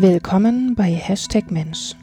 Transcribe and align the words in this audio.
Willkommen 0.00 0.76
bei 0.76 0.92
Hashtag 0.92 1.50
Mensch, 1.50 1.96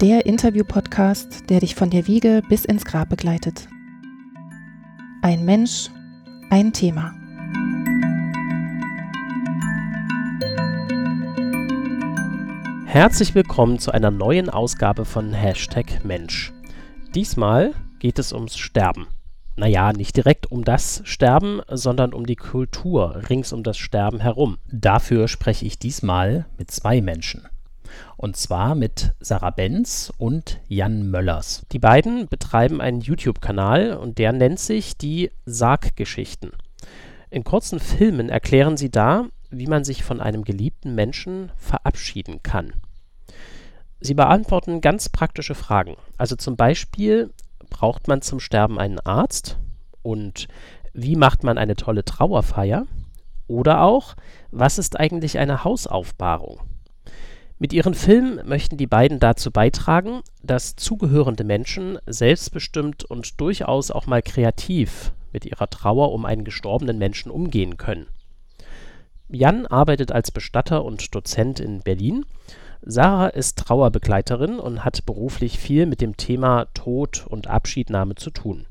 der 0.00 0.24
Interview-Podcast, 0.24 1.50
der 1.50 1.58
dich 1.58 1.74
von 1.74 1.90
der 1.90 2.06
Wiege 2.06 2.42
bis 2.48 2.64
ins 2.64 2.84
Grab 2.84 3.08
begleitet. 3.08 3.66
Ein 5.20 5.44
Mensch, 5.44 5.90
ein 6.48 6.72
Thema. 6.72 7.12
Herzlich 12.84 13.34
willkommen 13.34 13.80
zu 13.80 13.90
einer 13.90 14.12
neuen 14.12 14.48
Ausgabe 14.48 15.04
von 15.04 15.32
Hashtag 15.32 16.04
Mensch. 16.04 16.52
Diesmal 17.16 17.74
geht 17.98 18.20
es 18.20 18.32
ums 18.32 18.56
Sterben. 18.56 19.08
Naja, 19.58 19.94
nicht 19.94 20.14
direkt 20.16 20.52
um 20.52 20.64
das 20.64 21.00
Sterben, 21.04 21.62
sondern 21.68 22.12
um 22.12 22.26
die 22.26 22.36
Kultur 22.36 23.22
rings 23.30 23.54
um 23.54 23.62
das 23.62 23.78
Sterben 23.78 24.20
herum. 24.20 24.58
Dafür 24.70 25.28
spreche 25.28 25.64
ich 25.64 25.78
diesmal 25.78 26.44
mit 26.58 26.70
zwei 26.70 27.00
Menschen. 27.00 27.48
Und 28.18 28.36
zwar 28.36 28.74
mit 28.74 29.14
Sarah 29.20 29.50
Benz 29.50 30.12
und 30.18 30.60
Jan 30.68 31.10
Möllers. 31.10 31.64
Die 31.72 31.78
beiden 31.78 32.28
betreiben 32.28 32.82
einen 32.82 33.00
YouTube-Kanal 33.00 33.96
und 33.96 34.18
der 34.18 34.32
nennt 34.32 34.60
sich 34.60 34.98
die 34.98 35.30
Sarggeschichten. 35.46 36.52
In 37.30 37.42
kurzen 37.42 37.80
Filmen 37.80 38.28
erklären 38.28 38.76
sie 38.76 38.90
da, 38.90 39.26
wie 39.50 39.66
man 39.66 39.84
sich 39.84 40.04
von 40.04 40.20
einem 40.20 40.44
geliebten 40.44 40.94
Menschen 40.94 41.50
verabschieden 41.56 42.42
kann. 42.42 42.74
Sie 44.00 44.14
beantworten 44.14 44.82
ganz 44.82 45.08
praktische 45.08 45.54
Fragen. 45.54 45.96
Also 46.18 46.36
zum 46.36 46.56
Beispiel, 46.56 47.30
braucht 47.76 48.08
man 48.08 48.22
zum 48.22 48.40
Sterben 48.40 48.78
einen 48.78 49.00
Arzt? 49.00 49.58
Und 50.02 50.48
wie 50.94 51.14
macht 51.14 51.44
man 51.44 51.58
eine 51.58 51.76
tolle 51.76 52.06
Trauerfeier? 52.06 52.86
Oder 53.48 53.82
auch, 53.82 54.14
was 54.50 54.78
ist 54.78 54.98
eigentlich 54.98 55.38
eine 55.38 55.62
Hausaufbahrung? 55.62 56.60
Mit 57.58 57.74
ihren 57.74 57.92
Filmen 57.92 58.40
möchten 58.48 58.78
die 58.78 58.86
beiden 58.86 59.20
dazu 59.20 59.50
beitragen, 59.50 60.20
dass 60.42 60.76
zugehörende 60.76 61.44
Menschen 61.44 61.98
selbstbestimmt 62.06 63.04
und 63.04 63.40
durchaus 63.40 63.90
auch 63.90 64.06
mal 64.06 64.22
kreativ 64.22 65.12
mit 65.32 65.44
ihrer 65.44 65.68
Trauer 65.68 66.12
um 66.12 66.24
einen 66.24 66.44
gestorbenen 66.44 66.96
Menschen 66.96 67.30
umgehen 67.30 67.76
können. 67.76 68.06
Jan 69.28 69.66
arbeitet 69.66 70.12
als 70.12 70.30
Bestatter 70.30 70.82
und 70.82 71.14
Dozent 71.14 71.60
in 71.60 71.80
Berlin 71.80 72.24
Sarah 72.82 73.28
ist 73.28 73.58
Trauerbegleiterin 73.58 74.58
und 74.58 74.84
hat 74.84 75.06
beruflich 75.06 75.58
viel 75.58 75.86
mit 75.86 76.00
dem 76.00 76.16
Thema 76.16 76.66
Tod 76.74 77.26
und 77.28 77.46
Abschiednahme 77.46 78.14
zu 78.14 78.30
tun. 78.30 78.66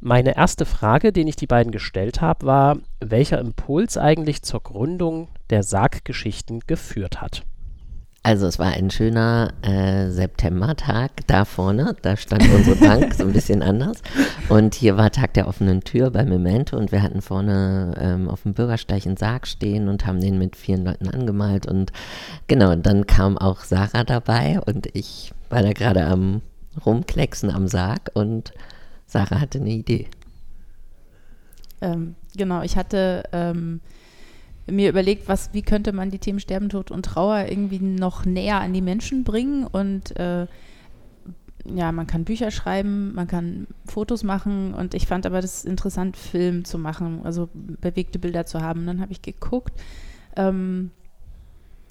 Meine 0.00 0.36
erste 0.36 0.66
Frage, 0.66 1.12
den 1.12 1.26
ich 1.26 1.36
die 1.36 1.46
beiden 1.46 1.72
gestellt 1.72 2.20
habe, 2.20 2.44
war, 2.44 2.76
welcher 3.00 3.38
Impuls 3.38 3.96
eigentlich 3.96 4.42
zur 4.42 4.60
Gründung 4.60 5.28
der 5.48 5.62
Sarggeschichten 5.62 6.60
geführt 6.66 7.22
hat. 7.22 7.44
Also 8.26 8.46
es 8.46 8.58
war 8.58 8.72
ein 8.72 8.90
schöner 8.90 9.52
äh, 9.60 10.08
Septembertag 10.08 11.10
da 11.26 11.44
vorne, 11.44 11.94
da 12.00 12.16
stand 12.16 12.48
unsere 12.48 12.76
Bank 12.76 13.12
so 13.12 13.24
ein 13.24 13.34
bisschen 13.34 13.62
anders. 13.62 14.02
Und 14.48 14.74
hier 14.74 14.96
war 14.96 15.10
Tag 15.10 15.34
der 15.34 15.46
offenen 15.46 15.82
Tür 15.82 16.10
bei 16.10 16.24
Memento. 16.24 16.78
Und 16.78 16.90
wir 16.90 17.02
hatten 17.02 17.20
vorne 17.20 17.94
ähm, 18.00 18.30
auf 18.30 18.44
dem 18.44 18.54
Bürgersteig 18.54 19.04
einen 19.04 19.18
Sarg 19.18 19.46
stehen 19.46 19.88
und 19.88 20.06
haben 20.06 20.22
den 20.22 20.38
mit 20.38 20.56
vielen 20.56 20.86
Leuten 20.86 21.10
angemalt. 21.10 21.66
Und 21.66 21.92
genau, 22.46 22.72
und 22.72 22.86
dann 22.86 23.06
kam 23.06 23.36
auch 23.36 23.60
Sarah 23.60 24.04
dabei. 24.04 24.58
Und 24.58 24.88
ich 24.94 25.34
war 25.50 25.60
da 25.60 25.74
gerade 25.74 26.06
am 26.06 26.40
rumklecksen 26.86 27.50
am 27.50 27.68
Sarg. 27.68 28.10
Und 28.14 28.54
Sarah 29.06 29.38
hatte 29.38 29.58
eine 29.58 29.68
Idee. 29.68 30.08
Ähm, 31.82 32.14
genau, 32.34 32.62
ich 32.62 32.78
hatte 32.78 33.24
ähm, 33.32 33.82
mir 34.66 34.88
überlegt, 34.88 35.28
was, 35.28 35.52
wie 35.52 35.62
könnte 35.62 35.92
man 35.92 36.10
die 36.10 36.18
Themen 36.18 36.40
Sterben, 36.40 36.68
Tod 36.68 36.90
und 36.90 37.04
Trauer 37.04 37.46
irgendwie 37.48 37.80
noch 37.80 38.24
näher 38.24 38.60
an 38.60 38.72
die 38.72 38.82
Menschen 38.82 39.24
bringen 39.24 39.66
und 39.66 40.16
äh, 40.18 40.46
ja, 41.64 41.92
man 41.92 42.06
kann 42.06 42.24
Bücher 42.24 42.50
schreiben, 42.50 43.14
man 43.14 43.26
kann 43.26 43.66
Fotos 43.86 44.22
machen 44.22 44.74
und 44.74 44.94
ich 44.94 45.06
fand 45.06 45.24
aber 45.26 45.40
das 45.40 45.64
interessant, 45.64 46.16
Film 46.16 46.64
zu 46.64 46.78
machen, 46.78 47.20
also 47.24 47.48
bewegte 47.54 48.18
Bilder 48.18 48.44
zu 48.44 48.60
haben. 48.60 48.80
Und 48.80 48.86
dann 48.86 49.00
habe 49.00 49.12
ich 49.12 49.22
geguckt, 49.22 49.72
ähm, 50.36 50.90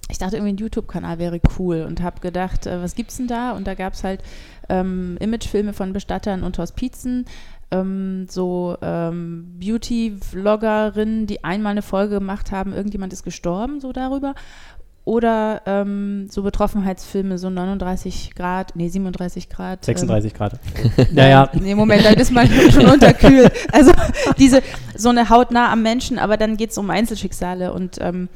ich 0.10 0.18
dachte 0.20 0.36
irgendwie 0.36 0.54
ein 0.54 0.58
YouTube-Kanal 0.58 1.18
wäre 1.18 1.40
cool 1.58 1.86
und 1.88 2.02
habe 2.02 2.20
gedacht, 2.20 2.68
äh, 2.68 2.82
was 2.82 2.94
gibt's 2.94 3.18
denn 3.18 3.28
da? 3.28 3.54
Und 3.54 3.66
da 3.66 3.74
gab 3.74 3.94
es 3.94 4.04
halt 4.04 4.22
ähm, 4.70 5.18
Imagefilme 5.20 5.74
von 5.74 5.92
Bestattern 5.92 6.44
und 6.44 6.58
Hospizen, 6.60 7.26
ähm, 7.74 8.28
so 8.30 8.78
ähm, 8.82 9.56
Beauty-Vloggerinnen, 9.60 11.26
die 11.28 11.44
einmal 11.44 11.72
eine 11.72 11.82
Folge 11.82 12.16
gemacht 12.16 12.52
haben, 12.52 12.74
irgendjemand 12.74 13.12
ist 13.14 13.24
gestorben, 13.24 13.82
so 13.82 13.92
darüber. 13.92 14.36
Oder 15.06 15.64
ähm, 15.66 16.28
so 16.30 16.44
Betroffenheitsfilme, 16.44 17.38
so 17.38 17.50
39 17.50 18.36
Grad, 18.36 18.76
nee, 18.76 18.88
37 18.88 19.50
Grad. 19.50 19.84
36 19.84 20.32
ähm, 20.32 20.38
Grad. 20.38 20.60
naja. 21.12 21.50
Nee, 21.54 21.76
Moment, 21.76 22.06
dann 22.06 22.14
ist 22.14 22.32
man 22.32 22.48
schon 22.48 22.86
unterkühlt. 22.86 23.52
Also 23.74 23.92
diese, 24.38 24.62
so 24.96 25.10
eine 25.10 25.30
Haut 25.30 25.52
nah 25.52 25.74
am 25.74 25.82
Menschen, 25.82 26.20
aber 26.20 26.38
dann 26.38 26.56
geht 26.56 26.72
es 26.72 26.78
um 26.78 26.90
Einzelschicksale 26.90 27.74
und 27.74 27.98
ähm, 28.00 28.30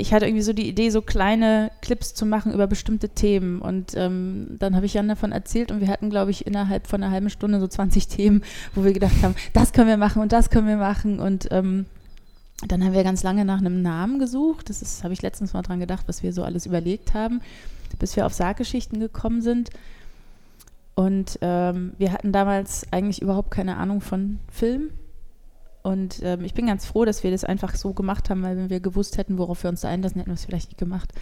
ich 0.00 0.12
hatte 0.12 0.26
irgendwie 0.26 0.42
so 0.42 0.52
die 0.52 0.68
Idee, 0.68 0.90
so 0.90 1.02
kleine 1.02 1.70
Clips 1.82 2.14
zu 2.14 2.26
machen 2.26 2.52
über 2.52 2.66
bestimmte 2.66 3.10
Themen. 3.10 3.60
Und 3.60 3.92
ähm, 3.96 4.56
dann 4.58 4.74
habe 4.74 4.86
ich 4.86 4.94
Jan 4.94 5.08
davon 5.08 5.32
erzählt 5.32 5.70
und 5.70 5.80
wir 5.80 5.88
hatten, 5.88 6.10
glaube 6.10 6.30
ich, 6.30 6.46
innerhalb 6.46 6.86
von 6.86 7.02
einer 7.02 7.12
halben 7.12 7.30
Stunde 7.30 7.60
so 7.60 7.68
20 7.68 8.08
Themen, 8.08 8.42
wo 8.74 8.84
wir 8.84 8.92
gedacht 8.92 9.22
haben, 9.22 9.34
das 9.52 9.72
können 9.72 9.88
wir 9.88 9.96
machen 9.96 10.22
und 10.22 10.32
das 10.32 10.50
können 10.50 10.66
wir 10.66 10.76
machen. 10.76 11.20
Und 11.20 11.48
ähm, 11.50 11.86
dann 12.66 12.84
haben 12.84 12.92
wir 12.92 13.04
ganz 13.04 13.22
lange 13.22 13.44
nach 13.44 13.58
einem 13.58 13.82
Namen 13.82 14.18
gesucht. 14.18 14.70
Das 14.70 15.04
habe 15.04 15.14
ich 15.14 15.22
letztens 15.22 15.52
mal 15.52 15.62
dran 15.62 15.80
gedacht, 15.80 16.04
was 16.06 16.22
wir 16.22 16.32
so 16.32 16.42
alles 16.42 16.66
überlegt 16.66 17.14
haben, 17.14 17.40
bis 17.98 18.16
wir 18.16 18.26
auf 18.26 18.34
Sarggeschichten 18.34 19.00
gekommen 19.00 19.42
sind. 19.42 19.70
Und 20.94 21.38
ähm, 21.40 21.92
wir 21.98 22.12
hatten 22.12 22.32
damals 22.32 22.86
eigentlich 22.90 23.22
überhaupt 23.22 23.50
keine 23.50 23.76
Ahnung 23.76 24.00
von 24.00 24.38
Film. 24.52 24.90
Und 25.82 26.20
ähm, 26.22 26.44
ich 26.44 26.54
bin 26.54 26.66
ganz 26.66 26.84
froh, 26.84 27.04
dass 27.04 27.24
wir 27.24 27.30
das 27.30 27.44
einfach 27.44 27.74
so 27.74 27.94
gemacht 27.94 28.28
haben, 28.28 28.42
weil 28.42 28.56
wenn 28.56 28.70
wir 28.70 28.80
gewusst 28.80 29.16
hätten, 29.16 29.38
worauf 29.38 29.62
wir 29.62 29.70
uns 29.70 29.80
da 29.80 29.88
einlassen, 29.88 30.18
hätten 30.18 30.30
wir 30.30 30.34
es 30.34 30.44
vielleicht 30.44 30.68
nicht 30.68 30.78
gemacht. 30.78 31.12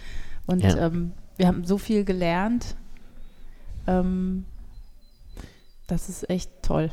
Und 0.45 0.63
ja. 0.63 0.87
ähm, 0.87 1.13
wir 1.37 1.47
haben 1.47 1.63
so 1.63 1.77
viel 1.77 2.03
gelernt. 2.03 2.75
Ähm, 3.87 4.45
das 5.87 6.09
ist 6.09 6.29
echt 6.29 6.51
toll. 6.61 6.91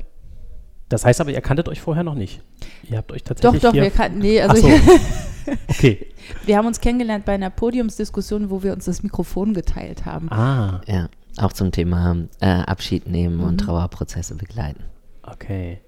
Das 0.88 1.04
heißt 1.04 1.20
aber, 1.20 1.30
ihr 1.30 1.40
kanntet 1.40 1.68
euch 1.68 1.80
vorher 1.80 2.04
noch 2.04 2.14
nicht. 2.14 2.42
Ihr 2.88 2.98
habt 2.98 3.10
euch 3.10 3.24
tatsächlich. 3.24 3.62
Doch, 3.62 3.72
doch, 3.72 3.74
wir 3.74 3.90
kannten. 3.90 4.18
Nee, 4.18 4.40
also 4.40 4.62
so. 4.62 4.68
okay. 5.68 6.06
Wir 6.44 6.56
haben 6.56 6.66
uns 6.66 6.80
kennengelernt 6.80 7.24
bei 7.24 7.34
einer 7.34 7.50
Podiumsdiskussion, 7.50 8.50
wo 8.50 8.62
wir 8.62 8.72
uns 8.72 8.84
das 8.84 9.02
Mikrofon 9.02 9.52
geteilt 9.52 10.04
haben. 10.04 10.30
Ah. 10.30 10.80
Ja, 10.86 11.08
auch 11.38 11.52
zum 11.52 11.72
Thema 11.72 12.16
äh, 12.40 12.46
Abschied 12.46 13.08
nehmen 13.08 13.38
mhm. 13.38 13.44
und 13.44 13.58
Trauerprozesse 13.58 14.36
begleiten. 14.36 14.84
Okay. 15.22 15.80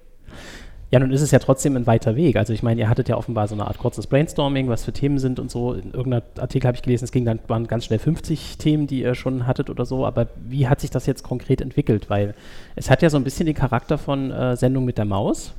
Ja, 0.91 0.99
nun 0.99 1.11
ist 1.11 1.21
es 1.21 1.29
ja 1.29 1.37
trotzdem 1.37 1.75
ein 1.75 1.85
weiter 1.85 2.15
Weg. 2.15 2.35
Also 2.35 2.51
ich 2.51 2.63
meine, 2.63 2.81
ihr 2.81 2.89
hattet 2.89 3.09
ja 3.09 3.15
offenbar 3.15 3.47
so 3.47 3.53
eine 3.53 3.67
Art 3.67 3.77
kurzes 3.77 4.07
Brainstorming, 4.07 4.69
was 4.69 4.83
für 4.83 4.91
Themen 4.91 5.19
sind 5.19 5.39
und 5.39 5.51
so. 5.51 5.73
In 5.73 5.91
irgendeinem 5.93 6.23
Artikel 6.39 6.67
habe 6.67 6.75
ich 6.75 6.81
gelesen, 6.81 7.03
es 7.03 7.11
ging 7.11 7.25
dann 7.25 7.39
waren 7.47 7.67
ganz 7.67 7.85
schnell 7.85 7.99
50 7.99 8.57
Themen, 8.57 8.87
die 8.87 9.01
ihr 9.01 9.13
schon 9.13 9.45
hattet 9.45 9.69
oder 9.69 9.85
so. 9.85 10.05
Aber 10.05 10.27
wie 10.47 10.67
hat 10.67 10.81
sich 10.81 10.89
das 10.89 11.05
jetzt 11.05 11.21
konkret 11.23 11.61
entwickelt? 11.61 12.09
Weil 12.09 12.33
es 12.75 12.89
hat 12.89 13.03
ja 13.03 13.11
so 13.11 13.17
ein 13.17 13.23
bisschen 13.23 13.45
den 13.45 13.55
Charakter 13.55 13.99
von 13.99 14.31
äh, 14.31 14.55
Sendung 14.55 14.85
mit 14.85 14.97
der 14.97 15.05
Maus. 15.05 15.53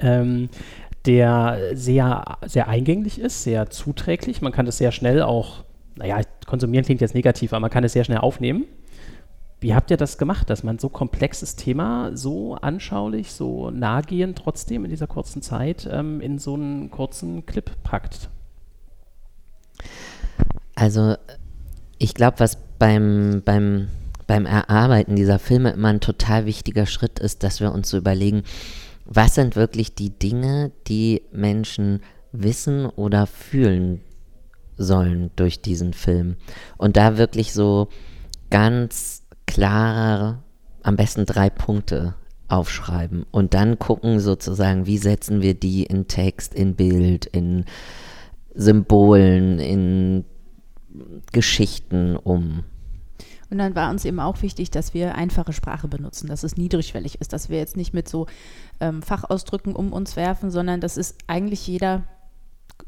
Ähm, 0.00 0.48
der 1.04 1.58
sehr, 1.74 2.38
sehr 2.46 2.68
eingänglich 2.68 3.20
ist, 3.20 3.42
sehr 3.42 3.70
zuträglich. 3.70 4.40
Man 4.40 4.52
kann 4.52 4.66
das 4.66 4.78
sehr 4.78 4.92
schnell 4.92 5.22
auch, 5.22 5.64
naja, 5.96 6.20
konsumieren 6.46 6.84
klingt 6.84 7.00
jetzt 7.00 7.14
negativ, 7.14 7.52
aber 7.52 7.60
man 7.60 7.70
kann 7.70 7.84
es 7.84 7.92
sehr 7.92 8.04
schnell 8.04 8.18
aufnehmen. 8.18 8.64
Wie 9.62 9.76
habt 9.76 9.92
ihr 9.92 9.96
das 9.96 10.18
gemacht, 10.18 10.50
dass 10.50 10.64
man 10.64 10.80
so 10.80 10.88
komplexes 10.88 11.54
Thema 11.54 12.16
so 12.16 12.56
anschaulich, 12.56 13.30
so 13.30 13.70
nahegehend 13.70 14.36
trotzdem 14.36 14.84
in 14.84 14.90
dieser 14.90 15.06
kurzen 15.06 15.40
Zeit 15.40 15.88
ähm, 15.88 16.20
in 16.20 16.40
so 16.40 16.54
einen 16.54 16.90
kurzen 16.90 17.46
Clip 17.46 17.70
packt? 17.84 18.28
Also 20.74 21.14
ich 21.98 22.14
glaube, 22.14 22.40
was 22.40 22.58
beim, 22.80 23.42
beim, 23.44 23.86
beim 24.26 24.46
Erarbeiten 24.46 25.14
dieser 25.14 25.38
Filme 25.38 25.70
immer 25.70 25.90
ein 25.90 26.00
total 26.00 26.44
wichtiger 26.44 26.86
Schritt 26.86 27.20
ist, 27.20 27.44
dass 27.44 27.60
wir 27.60 27.70
uns 27.70 27.88
so 27.88 27.96
überlegen, 27.96 28.42
was 29.04 29.36
sind 29.36 29.54
wirklich 29.54 29.94
die 29.94 30.10
Dinge, 30.10 30.72
die 30.88 31.22
Menschen 31.30 32.02
wissen 32.32 32.86
oder 32.86 33.28
fühlen 33.28 34.00
sollen 34.76 35.30
durch 35.36 35.62
diesen 35.62 35.92
Film. 35.92 36.34
Und 36.78 36.96
da 36.96 37.16
wirklich 37.16 37.52
so 37.52 37.86
ganz 38.50 39.21
klarer, 39.52 40.42
am 40.82 40.96
besten 40.96 41.26
drei 41.26 41.50
Punkte 41.50 42.14
aufschreiben 42.48 43.26
und 43.30 43.54
dann 43.54 43.78
gucken 43.78 44.18
sozusagen, 44.18 44.86
wie 44.86 44.98
setzen 44.98 45.42
wir 45.42 45.54
die 45.54 45.84
in 45.84 46.08
Text, 46.08 46.54
in 46.54 46.74
Bild, 46.74 47.26
in 47.26 47.66
Symbolen, 48.54 49.58
in 49.58 50.24
Geschichten 51.32 52.16
um. 52.16 52.64
Und 53.50 53.58
dann 53.58 53.74
war 53.74 53.90
uns 53.90 54.06
eben 54.06 54.20
auch 54.20 54.40
wichtig, 54.40 54.70
dass 54.70 54.94
wir 54.94 55.14
einfache 55.14 55.52
Sprache 55.52 55.86
benutzen, 55.86 56.26
dass 56.28 56.42
es 56.42 56.56
niedrigschwellig 56.56 57.20
ist, 57.20 57.34
dass 57.34 57.50
wir 57.50 57.58
jetzt 57.58 57.76
nicht 57.76 57.92
mit 57.92 58.08
so 58.08 58.26
ähm, 58.80 59.02
Fachausdrücken 59.02 59.76
um 59.76 59.92
uns 59.92 60.16
werfen, 60.16 60.50
sondern 60.50 60.80
dass 60.80 60.96
es 60.96 61.16
eigentlich 61.26 61.66
jeder 61.66 62.04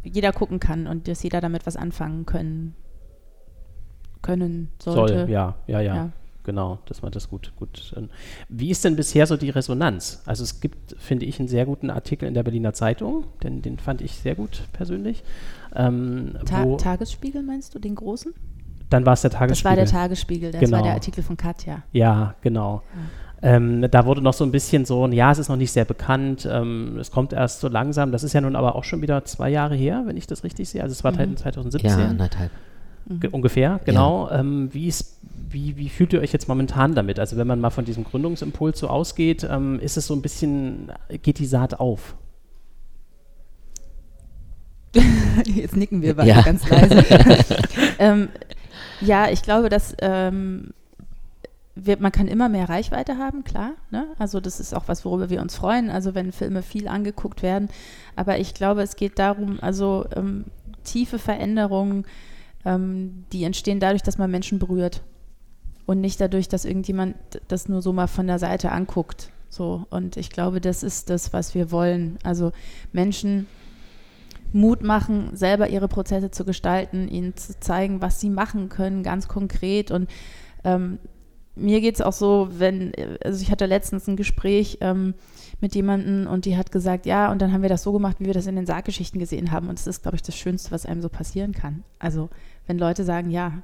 jeder 0.02 0.32
gucken 0.32 0.60
kann 0.60 0.86
und 0.86 1.08
dass 1.08 1.22
jeder 1.22 1.40
damit 1.40 1.66
was 1.66 1.76
anfangen 1.76 2.26
können, 2.26 2.74
können 4.22 4.70
sollte. 4.78 5.20
Soll, 5.20 5.30
ja, 5.30 5.54
ja, 5.66 5.80
ja. 5.80 5.94
ja. 5.94 6.12
Genau, 6.44 6.78
dass 6.86 7.00
man 7.00 7.10
das 7.10 7.30
gut, 7.30 7.52
gut. 7.56 7.94
Ähm, 7.96 8.10
wie 8.48 8.70
ist 8.70 8.84
denn 8.84 8.96
bisher 8.96 9.26
so 9.26 9.36
die 9.36 9.50
Resonanz? 9.50 10.22
Also 10.26 10.44
es 10.44 10.60
gibt, 10.60 10.94
finde 10.98 11.24
ich, 11.24 11.38
einen 11.38 11.48
sehr 11.48 11.64
guten 11.64 11.88
Artikel 11.90 12.28
in 12.28 12.34
der 12.34 12.42
Berliner 12.42 12.74
Zeitung, 12.74 13.24
denn 13.42 13.62
den 13.62 13.78
fand 13.78 14.02
ich 14.02 14.12
sehr 14.16 14.34
gut 14.34 14.62
persönlich. 14.72 15.24
Ähm, 15.74 16.34
Ta 16.44 16.64
Tagesspiegel 16.76 17.42
meinst 17.42 17.74
du, 17.74 17.78
den 17.78 17.94
großen? 17.94 18.34
Dann 18.90 19.06
war 19.06 19.14
es 19.14 19.22
der 19.22 19.30
Tagesspiegel. 19.30 19.76
Das 19.76 19.92
war 19.92 19.98
der 20.00 20.02
Tagesspiegel, 20.02 20.52
das 20.52 20.60
genau. 20.60 20.76
war 20.76 20.82
der 20.82 20.92
Artikel 20.92 21.24
von 21.24 21.36
Katja. 21.38 21.82
Ja, 21.92 22.34
genau. 22.42 22.82
Ja. 22.94 23.00
Ähm, 23.56 23.86
da 23.90 24.06
wurde 24.06 24.22
noch 24.22 24.34
so 24.34 24.44
ein 24.44 24.52
bisschen 24.52 24.84
so, 24.84 25.06
ja, 25.08 25.30
es 25.30 25.38
ist 25.38 25.48
noch 25.48 25.56
nicht 25.56 25.72
sehr 25.72 25.84
bekannt, 25.84 26.48
ähm, 26.50 26.98
es 26.98 27.10
kommt 27.10 27.32
erst 27.32 27.60
so 27.60 27.68
langsam. 27.68 28.12
Das 28.12 28.22
ist 28.22 28.32
ja 28.32 28.40
nun 28.40 28.56
aber 28.56 28.74
auch 28.74 28.84
schon 28.84 29.02
wieder 29.02 29.24
zwei 29.24 29.50
Jahre 29.50 29.74
her, 29.74 30.02
wenn 30.06 30.16
ich 30.16 30.26
das 30.26 30.44
richtig 30.44 30.68
sehe. 30.68 30.82
Also 30.82 30.92
es 30.92 31.04
war 31.04 31.12
mhm. 31.12 31.36
2017. 31.36 31.90
Ja, 31.90 32.06
anderthalb. 32.06 32.50
Mhm. 33.06 33.20
Ungefähr, 33.32 33.80
genau. 33.84 34.28
Ja. 34.30 34.40
Ähm, 34.40 34.68
wie, 34.72 34.88
ist, 34.88 35.18
wie, 35.54 35.76
wie 35.76 35.88
fühlt 35.88 36.12
ihr 36.12 36.20
euch 36.20 36.32
jetzt 36.32 36.48
momentan 36.48 36.94
damit? 36.94 37.18
Also 37.18 37.36
wenn 37.36 37.46
man 37.46 37.60
mal 37.60 37.70
von 37.70 37.84
diesem 37.84 38.04
Gründungsimpuls 38.04 38.78
so 38.78 38.88
ausgeht, 38.88 39.46
ähm, 39.48 39.80
ist 39.80 39.96
es 39.96 40.06
so 40.06 40.14
ein 40.14 40.20
bisschen, 40.20 40.92
geht 41.22 41.38
die 41.38 41.46
Saat 41.46 41.80
auf? 41.80 42.16
Jetzt 45.46 45.76
nicken 45.76 46.02
wir 46.02 46.14
beide 46.14 46.28
ja. 46.28 46.42
ganz 46.42 46.68
leise. 46.68 47.04
ähm, 47.98 48.28
ja, 49.00 49.28
ich 49.28 49.42
glaube, 49.42 49.68
dass 49.68 49.96
ähm, 50.00 50.72
wir, 51.74 51.98
man 51.98 52.12
kann 52.12 52.28
immer 52.28 52.48
mehr 52.48 52.68
Reichweite 52.68 53.18
haben, 53.18 53.42
klar. 53.42 53.72
Ne? 53.90 54.06
Also 54.18 54.38
das 54.38 54.60
ist 54.60 54.72
auch 54.72 54.84
was, 54.86 55.04
worüber 55.04 55.30
wir 55.30 55.40
uns 55.40 55.56
freuen. 55.56 55.90
Also 55.90 56.14
wenn 56.14 56.30
Filme 56.30 56.62
viel 56.62 56.86
angeguckt 56.86 57.42
werden. 57.42 57.68
Aber 58.14 58.38
ich 58.38 58.54
glaube, 58.54 58.82
es 58.82 58.94
geht 58.94 59.18
darum, 59.18 59.58
also 59.60 60.06
ähm, 60.14 60.44
tiefe 60.84 61.18
Veränderungen 61.18 62.04
ähm, 62.64 63.24
die 63.32 63.44
entstehen 63.44 63.80
dadurch, 63.80 64.02
dass 64.02 64.18
man 64.18 64.30
Menschen 64.30 64.58
berührt 64.58 65.02
und 65.86 66.00
nicht 66.00 66.20
dadurch, 66.20 66.48
dass 66.48 66.64
irgendjemand 66.64 67.16
das 67.48 67.68
nur 67.68 67.82
so 67.82 67.92
mal 67.92 68.06
von 68.06 68.26
der 68.26 68.38
Seite 68.38 68.72
anguckt. 68.72 69.30
So 69.48 69.86
und 69.90 70.16
ich 70.16 70.30
glaube, 70.30 70.60
das 70.60 70.82
ist 70.82 71.10
das, 71.10 71.32
was 71.32 71.54
wir 71.54 71.70
wollen. 71.70 72.18
Also 72.24 72.52
Menschen 72.92 73.46
Mut 74.52 74.82
machen, 74.82 75.30
selber 75.34 75.68
ihre 75.68 75.88
Prozesse 75.88 76.30
zu 76.30 76.44
gestalten, 76.44 77.08
ihnen 77.08 77.36
zu 77.36 77.58
zeigen, 77.58 78.00
was 78.00 78.20
sie 78.20 78.30
machen 78.30 78.68
können, 78.68 79.02
ganz 79.02 79.26
konkret. 79.26 79.90
Und 79.90 80.08
ähm, 80.62 80.98
mir 81.56 81.80
geht 81.80 81.96
es 81.96 82.00
auch 82.00 82.12
so, 82.12 82.48
wenn, 82.52 82.92
also 83.22 83.42
ich 83.42 83.50
hatte 83.50 83.66
letztens 83.66 84.06
ein 84.06 84.16
Gespräch 84.16 84.78
ähm, 84.80 85.14
mit 85.60 85.74
jemandem 85.74 86.26
und 86.26 86.44
die 86.44 86.56
hat 86.56 86.72
gesagt, 86.72 87.04
ja, 87.04 87.30
und 87.30 87.42
dann 87.42 87.52
haben 87.52 87.62
wir 87.62 87.68
das 87.68 87.82
so 87.82 87.92
gemacht, 87.92 88.16
wie 88.20 88.26
wir 88.26 88.34
das 88.34 88.46
in 88.46 88.56
den 88.56 88.66
Sarggeschichten 88.66 89.18
gesehen 89.18 89.50
haben. 89.50 89.68
Und 89.68 89.78
das 89.78 89.86
ist, 89.86 90.02
glaube 90.02 90.16
ich, 90.16 90.22
das 90.22 90.36
Schönste, 90.36 90.70
was 90.70 90.86
einem 90.86 91.02
so 91.02 91.08
passieren 91.08 91.52
kann. 91.52 91.84
Also 91.98 92.30
wenn 92.66 92.78
Leute 92.78 93.04
sagen, 93.04 93.30
ja. 93.30 93.62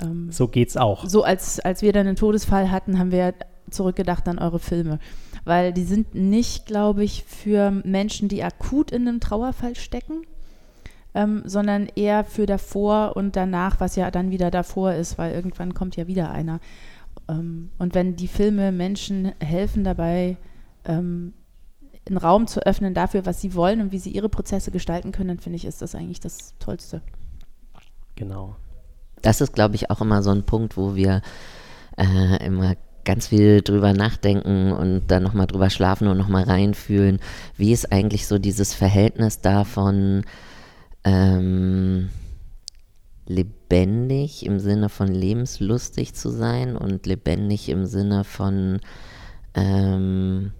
Ähm, 0.00 0.30
so 0.30 0.48
geht's 0.48 0.76
auch. 0.76 1.06
So 1.06 1.22
als, 1.22 1.60
als 1.60 1.82
wir 1.82 1.92
dann 1.92 2.06
einen 2.06 2.16
Todesfall 2.16 2.70
hatten, 2.70 2.98
haben 2.98 3.12
wir 3.12 3.34
zurückgedacht 3.70 4.28
an 4.28 4.38
eure 4.38 4.58
Filme. 4.58 4.98
Weil 5.44 5.72
die 5.72 5.84
sind 5.84 6.14
nicht, 6.14 6.66
glaube 6.66 7.04
ich, 7.04 7.24
für 7.24 7.70
Menschen, 7.70 8.28
die 8.28 8.42
akut 8.42 8.90
in 8.90 9.06
einem 9.06 9.20
Trauerfall 9.20 9.76
stecken, 9.76 10.22
ähm, 11.14 11.42
sondern 11.44 11.88
eher 11.94 12.24
für 12.24 12.46
davor 12.46 13.16
und 13.16 13.36
danach, 13.36 13.80
was 13.80 13.96
ja 13.96 14.10
dann 14.10 14.30
wieder 14.30 14.50
davor 14.50 14.92
ist, 14.92 15.18
weil 15.18 15.34
irgendwann 15.34 15.74
kommt 15.74 15.96
ja 15.96 16.06
wieder 16.06 16.30
einer. 16.30 16.60
Ähm, 17.28 17.70
und 17.78 17.94
wenn 17.94 18.16
die 18.16 18.28
Filme 18.28 18.72
Menschen 18.72 19.32
helfen 19.40 19.84
dabei, 19.84 20.36
ähm, 20.84 21.32
einen 22.08 22.18
Raum 22.18 22.46
zu 22.46 22.64
öffnen 22.64 22.94
dafür, 22.94 23.26
was 23.26 23.40
sie 23.40 23.54
wollen 23.54 23.80
und 23.80 23.92
wie 23.92 23.98
sie 23.98 24.10
ihre 24.10 24.28
Prozesse 24.28 24.70
gestalten 24.70 25.10
können, 25.10 25.28
dann 25.28 25.38
finde 25.40 25.56
ich, 25.56 25.64
ist 25.64 25.82
das 25.82 25.94
eigentlich 25.94 26.20
das 26.20 26.54
Tollste. 26.58 27.02
Genau. 28.14 28.56
Das 29.26 29.40
ist, 29.40 29.54
glaube 29.54 29.74
ich, 29.74 29.90
auch 29.90 30.00
immer 30.00 30.22
so 30.22 30.30
ein 30.30 30.44
Punkt, 30.44 30.76
wo 30.76 30.94
wir 30.94 31.20
äh, 31.98 32.46
immer 32.46 32.76
ganz 33.04 33.26
viel 33.26 33.60
drüber 33.60 33.92
nachdenken 33.92 34.70
und 34.70 35.08
dann 35.08 35.24
nochmal 35.24 35.48
drüber 35.48 35.68
schlafen 35.68 36.06
und 36.06 36.16
nochmal 36.16 36.44
reinfühlen. 36.44 37.18
Wie 37.56 37.72
ist 37.72 37.90
eigentlich 37.90 38.28
so 38.28 38.38
dieses 38.38 38.72
Verhältnis 38.72 39.40
davon 39.40 40.22
ähm, 41.02 42.10
lebendig 43.26 44.46
im 44.46 44.60
Sinne 44.60 44.88
von 44.88 45.08
lebenslustig 45.08 46.14
zu 46.14 46.30
sein 46.30 46.76
und 46.76 47.04
lebendig 47.06 47.68
im 47.68 47.84
Sinne 47.84 48.22
von 48.22 48.78
ähm, 49.54 50.52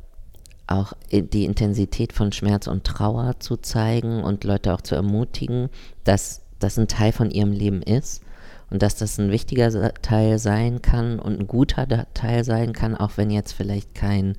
auch 0.67 0.93
die 1.13 1.45
Intensität 1.45 2.13
von 2.13 2.33
Schmerz 2.33 2.67
und 2.67 2.83
Trauer 2.83 3.39
zu 3.39 3.59
zeigen 3.59 4.25
und 4.25 4.43
Leute 4.43 4.75
auch 4.75 4.81
zu 4.81 4.97
ermutigen, 4.97 5.69
dass 6.03 6.43
das 6.59 6.77
ein 6.81 6.89
Teil 6.89 7.13
von 7.13 7.31
ihrem 7.31 7.53
Leben 7.53 7.81
ist 7.81 8.26
und 8.71 8.83
dass 8.83 8.97
das 8.97 9.19
ein 9.19 9.31
wichtiger 9.31 9.95
Teil 9.95 10.39
sein 10.39 10.83
kann 10.83 11.19
und 11.19 11.41
ein 11.41 11.47
guter 11.47 11.87
Teil 12.15 12.45
sein 12.45 12.73
kann, 12.73 12.97
auch 12.97 13.13
wenn 13.17 13.31
jetzt 13.31 13.53
vielleicht 13.53 13.95
kein 13.95 14.37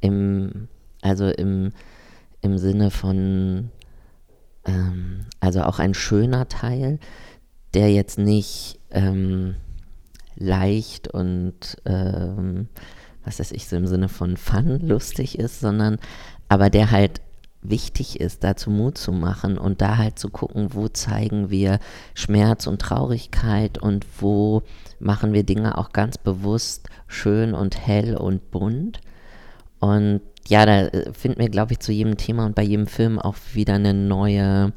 im, 0.00 0.68
also 1.00 1.28
im, 1.28 1.72
im 2.40 2.58
Sinne 2.58 2.90
von, 2.90 3.70
ähm, 4.64 5.26
also 5.40 5.62
auch 5.62 5.78
ein 5.78 5.94
schöner 5.94 6.48
Teil, 6.48 6.98
der 7.74 7.92
jetzt 7.92 8.18
nicht 8.18 8.80
ähm, 8.90 9.54
leicht 10.34 11.08
und 11.08 11.76
ähm, 11.84 12.68
was 13.24 13.38
weiß 13.38 13.52
ich, 13.52 13.68
so 13.68 13.76
im 13.76 13.86
Sinne 13.86 14.08
von 14.08 14.36
Fun 14.36 14.80
lustig 14.80 15.38
ist, 15.38 15.60
sondern 15.60 15.98
aber 16.48 16.68
der 16.68 16.90
halt 16.90 17.20
wichtig 17.62 18.20
ist, 18.20 18.44
dazu 18.44 18.70
Mut 18.70 18.98
zu 18.98 19.12
machen 19.12 19.56
und 19.58 19.80
da 19.80 19.96
halt 19.96 20.18
zu 20.18 20.28
gucken, 20.30 20.74
wo 20.74 20.88
zeigen 20.88 21.50
wir 21.50 21.78
Schmerz 22.14 22.66
und 22.66 22.80
Traurigkeit 22.80 23.78
und 23.78 24.06
wo 24.20 24.62
machen 24.98 25.32
wir 25.32 25.44
Dinge 25.44 25.78
auch 25.78 25.92
ganz 25.92 26.18
bewusst 26.18 26.88
schön 27.06 27.54
und 27.54 27.86
hell 27.86 28.16
und 28.16 28.50
bunt. 28.50 29.00
Und 29.78 30.20
ja, 30.48 30.66
da 30.66 30.86
äh, 30.88 31.12
finden 31.12 31.40
wir, 31.40 31.48
glaube 31.48 31.72
ich, 31.72 31.80
zu 31.80 31.92
jedem 31.92 32.16
Thema 32.16 32.46
und 32.46 32.54
bei 32.54 32.62
jedem 32.62 32.86
Film 32.86 33.18
auch 33.18 33.36
wieder 33.52 33.74
eine 33.74 33.94
neue, 33.94 34.72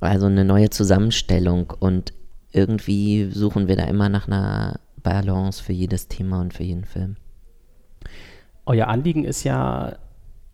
also 0.00 0.26
eine 0.26 0.44
neue 0.44 0.70
Zusammenstellung 0.70 1.72
und 1.78 2.12
irgendwie 2.52 3.30
suchen 3.30 3.68
wir 3.68 3.76
da 3.76 3.84
immer 3.84 4.08
nach 4.08 4.26
einer 4.26 4.80
Balance 5.02 5.62
für 5.62 5.72
jedes 5.72 6.08
Thema 6.08 6.40
und 6.40 6.54
für 6.54 6.64
jeden 6.64 6.84
Film 6.84 7.16
euer 8.66 8.88
Anliegen 8.88 9.24
ist 9.24 9.44
ja 9.44 9.96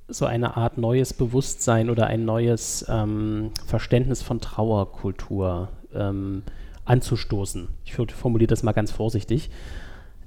so 0.08 0.24
eine 0.24 0.56
Art 0.56 0.78
neues 0.78 1.12
Bewusstsein 1.12 1.90
oder 1.90 2.06
ein 2.06 2.24
neues 2.24 2.84
ähm, 2.88 3.50
Verständnis 3.66 4.22
von 4.22 4.40
Trauerkultur 4.40 5.68
ähm, 5.94 6.42
anzustoßen. 6.86 7.68
Ich 7.84 7.94
formuliere 7.94 8.48
das 8.48 8.62
mal 8.62 8.72
ganz 8.72 8.90
vorsichtig. 8.90 9.50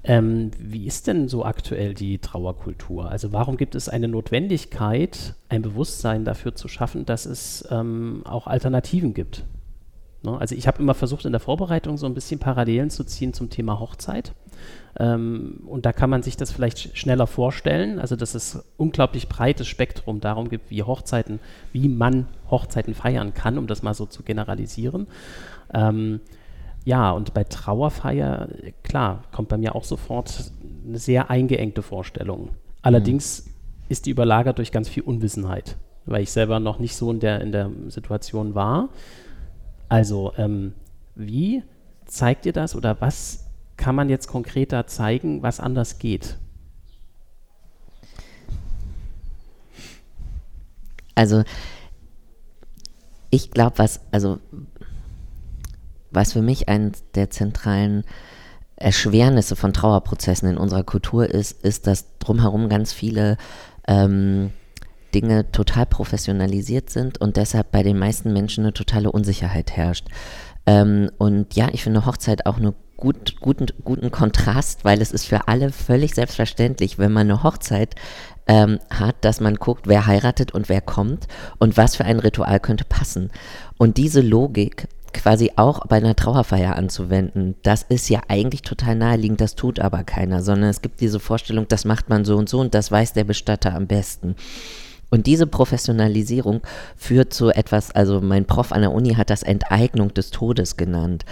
Ähm, 0.03 0.51
wie 0.57 0.87
ist 0.87 1.07
denn 1.07 1.27
so 1.27 1.45
aktuell 1.45 1.93
die 1.93 2.19
Trauerkultur? 2.19 3.09
Also 3.09 3.33
warum 3.33 3.57
gibt 3.57 3.75
es 3.75 3.89
eine 3.89 4.07
Notwendigkeit, 4.07 5.35
ein 5.49 5.61
Bewusstsein 5.61 6.25
dafür 6.25 6.55
zu 6.55 6.67
schaffen, 6.67 7.05
dass 7.05 7.25
es 7.25 7.67
ähm, 7.69 8.21
auch 8.25 8.47
Alternativen 8.47 9.13
gibt? 9.13 9.43
Ne? 10.23 10.37
Also 10.39 10.55
ich 10.55 10.67
habe 10.67 10.81
immer 10.81 10.95
versucht 10.95 11.25
in 11.25 11.31
der 11.31 11.39
Vorbereitung 11.39 11.97
so 11.97 12.05
ein 12.05 12.15
bisschen 12.15 12.39
Parallelen 12.39 12.89
zu 12.89 13.03
ziehen 13.03 13.33
zum 13.33 13.49
Thema 13.49 13.79
Hochzeit. 13.79 14.33
Ähm, 14.99 15.61
und 15.67 15.85
da 15.85 15.93
kann 15.93 16.09
man 16.09 16.23
sich 16.23 16.37
das 16.37 16.51
vielleicht 16.51 16.97
schneller 16.97 17.27
vorstellen, 17.27 17.99
also 17.99 18.15
dass 18.15 18.35
es 18.35 18.63
unglaublich 18.77 19.29
breites 19.29 19.67
Spektrum 19.67 20.19
darum 20.19 20.49
gibt, 20.49 20.69
wie 20.69 20.83
Hochzeiten, 20.83 21.39
wie 21.71 21.87
man 21.87 22.27
Hochzeiten 22.49 22.93
feiern 22.93 23.33
kann, 23.33 23.57
um 23.57 23.67
das 23.67 23.83
mal 23.83 23.93
so 23.93 24.05
zu 24.05 24.23
generalisieren. 24.23 25.07
Ähm, 25.73 26.19
ja, 26.83 27.11
und 27.11 27.33
bei 27.33 27.43
Trauerfeier, 27.43 28.49
klar, 28.83 29.23
kommt 29.31 29.49
bei 29.49 29.57
mir 29.57 29.75
auch 29.75 29.83
sofort 29.83 30.51
eine 30.85 30.97
sehr 30.97 31.29
eingeengte 31.29 31.83
Vorstellung. 31.83 32.49
Allerdings 32.81 33.45
mhm. 33.45 33.51
ist 33.89 34.05
die 34.07 34.09
überlagert 34.09 34.57
durch 34.57 34.71
ganz 34.71 34.89
viel 34.89 35.03
Unwissenheit, 35.03 35.77
weil 36.05 36.23
ich 36.23 36.31
selber 36.31 36.59
noch 36.59 36.79
nicht 36.79 36.95
so 36.95 37.11
in 37.11 37.19
der, 37.19 37.41
in 37.41 37.51
der 37.51 37.69
Situation 37.87 38.55
war. 38.55 38.89
Also, 39.89 40.33
ähm, 40.37 40.73
wie 41.15 41.63
zeigt 42.05 42.45
ihr 42.45 42.53
das 42.53 42.75
oder 42.75 42.99
was 42.99 43.50
kann 43.81 43.95
man 43.95 44.09
jetzt 44.09 44.27
konkreter 44.27 44.85
zeigen, 44.85 45.41
was 45.41 45.59
anders 45.59 45.97
geht? 45.97 46.37
Also 51.15 51.43
ich 53.31 53.49
glaube, 53.49 53.79
was 53.79 54.01
also 54.11 54.39
was 56.11 56.33
für 56.33 56.43
mich 56.43 56.69
eines 56.69 57.03
der 57.15 57.31
zentralen 57.31 58.03
Erschwernisse 58.75 59.55
von 59.55 59.73
Trauerprozessen 59.73 60.47
in 60.49 60.57
unserer 60.57 60.83
Kultur 60.83 61.27
ist, 61.27 61.63
ist, 61.63 61.87
dass 61.87 62.17
drumherum 62.19 62.69
ganz 62.69 62.93
viele 62.93 63.37
ähm, 63.87 64.51
Dinge 65.15 65.51
total 65.51 65.87
professionalisiert 65.87 66.89
sind 66.89 67.19
und 67.19 67.35
deshalb 67.35 67.71
bei 67.71 67.81
den 67.81 67.97
meisten 67.97 68.31
Menschen 68.31 68.63
eine 68.63 68.73
totale 68.73 69.11
Unsicherheit 69.11 69.71
herrscht. 69.71 70.07
Ähm, 70.67 71.09
und 71.17 71.55
ja, 71.55 71.69
ich 71.71 71.83
finde 71.83 72.05
Hochzeit 72.05 72.45
auch 72.45 72.57
eine 72.57 72.73
gut, 73.01 73.41
guten, 73.41 73.65
guten 73.83 74.11
Kontrast, 74.11 74.85
weil 74.85 75.01
es 75.01 75.11
ist 75.11 75.25
für 75.25 75.49
alle 75.49 75.71
völlig 75.71 76.15
selbstverständlich, 76.15 76.97
wenn 76.99 77.11
man 77.11 77.29
eine 77.29 77.43
Hochzeit 77.43 77.95
ähm, 78.47 78.79
hat, 78.89 79.15
dass 79.21 79.41
man 79.41 79.55
guckt, 79.55 79.87
wer 79.87 80.05
heiratet 80.05 80.53
und 80.53 80.69
wer 80.69 80.81
kommt 80.81 81.27
und 81.57 81.75
was 81.75 81.97
für 81.97 82.05
ein 82.05 82.19
Ritual 82.19 82.59
könnte 82.61 82.85
passen. 82.85 83.31
Und 83.77 83.97
diese 83.97 84.21
Logik 84.21 84.87
quasi 85.13 85.51
auch 85.57 85.87
bei 85.87 85.97
einer 85.97 86.15
Trauerfeier 86.15 86.75
anzuwenden, 86.75 87.55
das 87.63 87.81
ist 87.81 88.07
ja 88.07 88.21
eigentlich 88.29 88.61
total 88.61 88.95
naheliegend, 88.95 89.41
das 89.41 89.55
tut 89.55 89.79
aber 89.79 90.03
keiner, 90.03 90.41
sondern 90.41 90.69
es 90.69 90.81
gibt 90.81 91.01
diese 91.01 91.19
Vorstellung, 91.19 91.67
das 91.67 91.83
macht 91.83 92.07
man 92.07 92.23
so 92.23 92.37
und 92.37 92.47
so 92.47 92.59
und 92.59 92.73
das 92.73 92.91
weiß 92.91 93.13
der 93.13 93.25
Bestatter 93.25 93.75
am 93.75 93.87
besten. 93.87 94.35
Und 95.11 95.27
diese 95.27 95.45
Professionalisierung 95.45 96.61
führt 96.95 97.33
zu 97.33 97.49
etwas, 97.49 97.91
also 97.91 98.21
mein 98.21 98.45
Prof 98.45 98.71
an 98.71 98.81
der 98.81 98.93
Uni 98.93 99.13
hat 99.15 99.29
das 99.29 99.43
Enteignung 99.43 100.13
des 100.13 100.31
Todes 100.31 100.77
genannt. 100.77 101.25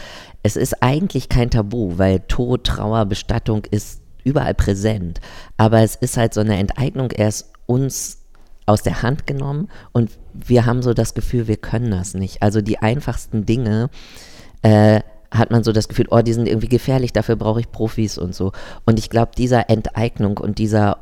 Es 0.43 0.55
ist 0.55 0.81
eigentlich 0.81 1.29
kein 1.29 1.50
Tabu, 1.50 1.98
weil 1.98 2.22
Tod, 2.22 2.65
Trauer, 2.65 3.05
Bestattung 3.05 3.65
ist 3.69 4.01
überall 4.24 4.53
präsent. 4.53 5.19
Aber 5.58 5.81
es 5.81 5.96
ist 5.96 6.17
halt 6.17 6.34
so 6.34 6.41
eine 6.41 6.58
Enteignung, 6.58 7.12
er 7.12 7.27
ist 7.27 7.51
uns 7.65 8.19
aus 8.65 8.84
der 8.84 9.01
Hand 9.01 9.25
genommen 9.25 9.67
und 9.93 10.12
wir 10.34 10.65
haben 10.65 10.81
so 10.81 10.93
das 10.93 11.13
Gefühl, 11.13 11.48
wir 11.48 11.58
können 11.58 11.91
das 11.91 12.13
nicht. 12.13 12.41
Also 12.41 12.62
die 12.62 12.79
einfachsten 12.79 13.46
Dinge 13.46 13.89
äh, 14.62 15.01
hat 15.31 15.51
man 15.51 15.63
so 15.63 15.72
das 15.72 15.88
Gefühl, 15.88 16.08
oh, 16.10 16.22
die 16.22 16.34
sind 16.34 16.48
irgendwie 16.48 16.67
gefährlich, 16.67 17.13
dafür 17.13 17.36
brauche 17.36 17.60
ich 17.60 17.72
Profis 17.72 18.17
und 18.17 18.36
so. 18.36 18.51
Und 18.86 19.00
ich 19.00 19.10
glaube, 19.10 19.31
dieser 19.38 19.69
Enteignung 19.69 20.38
und 20.38 20.58
dieser 20.58 20.98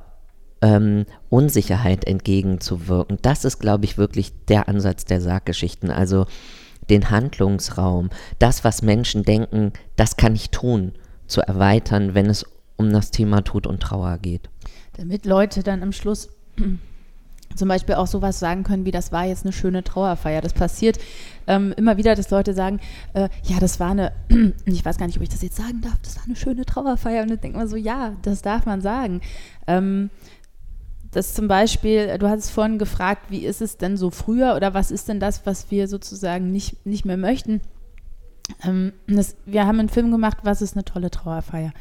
ähm, 0.62 1.06
Unsicherheit 1.30 2.06
entgegenzuwirken. 2.06 3.20
Das 3.22 3.46
ist, 3.46 3.60
glaube 3.60 3.86
ich, 3.86 3.98
wirklich 3.98 4.34
der 4.46 4.68
Ansatz 4.68 5.06
der 5.06 5.22
Sarggeschichten. 5.22 5.92
Also 5.92 6.26
den 6.90 7.10
Handlungsraum, 7.10 8.10
das, 8.40 8.64
was 8.64 8.82
Menschen 8.82 9.24
denken, 9.24 9.74
das 9.96 10.18
kann 10.18 10.36
ich 10.36 10.50
tun, 10.50 10.94
zu 11.28 11.42
erweitern, 11.42 12.14
wenn 12.14 12.28
es 12.28 12.46
um 12.78 12.92
das 12.92 13.12
Thema 13.12 13.42
Tod 13.42 13.68
und 13.68 13.82
Trauer 13.82 14.18
geht. 14.20 14.50
Damit 14.98 15.26
Leute 15.26 15.64
dann 15.64 15.84
am 15.84 15.92
Schluss 15.92 16.30
zum 17.56 17.68
Beispiel 17.68 17.96
auch 17.96 18.08
sowas 18.08 18.40
sagen 18.40 18.64
können, 18.64 18.86
wie 18.86 18.92
das 18.92 19.12
war 19.12 19.26
jetzt 19.26 19.46
eine 19.46 19.54
schöne 19.54 19.84
Trauerfeier. 19.84 20.42
Das 20.42 20.54
passiert 20.54 21.00
ähm, 21.48 21.74
immer 21.78 21.98
wieder, 21.98 22.16
dass 22.16 22.30
Leute 22.30 22.54
sagen, 22.54 22.80
äh, 23.14 23.30
ja, 23.44 23.60
das 23.60 23.80
war 23.80 23.92
eine, 23.92 24.12
ich 24.66 24.86
weiß 24.86 24.98
gar 24.98 25.08
nicht, 25.08 25.18
ob 25.18 25.24
ich 25.24 25.30
das 25.30 25.42
jetzt 25.42 25.58
sagen 25.58 25.82
darf, 25.82 25.98
das 26.04 26.18
war 26.18 26.24
eine 26.26 26.36
schöne 26.36 26.66
Trauerfeier. 26.66 27.24
Und 27.24 27.30
dann 27.30 27.42
denkt 27.42 27.58
man 27.58 27.68
so, 27.68 27.76
ja, 27.76 28.16
das 28.22 28.42
darf 28.42 28.66
man 28.66 28.82
sagen. 28.82 29.22
Ähm, 29.66 30.10
dass 31.18 31.34
zum 31.34 31.48
Beispiel, 31.48 32.16
du 32.20 32.30
hattest 32.30 32.52
vorhin 32.52 32.78
gefragt, 32.78 33.32
wie 33.32 33.44
ist 33.44 33.60
es 33.60 33.78
denn 33.78 33.98
so 33.98 34.12
früher 34.12 34.56
oder 34.56 34.76
was 34.76 34.92
ist 34.92 35.10
denn 35.10 35.20
das, 35.20 35.48
was 35.48 35.72
wir 35.72 35.88
sozusagen 35.88 36.52
nicht, 36.52 36.86
nicht 36.86 37.06
mehr 37.06 37.18
möchten? 37.18 37.62
Ähm, 38.64 38.94
das, 39.08 39.36
wir 39.48 39.66
haben 39.66 39.80
einen 39.80 39.90
Film 39.90 40.12
gemacht, 40.12 40.38
was 40.44 40.62
ist 40.62 40.76
eine 40.76 40.86
tolle 40.86 41.10
Trauerfeier? 41.10 41.74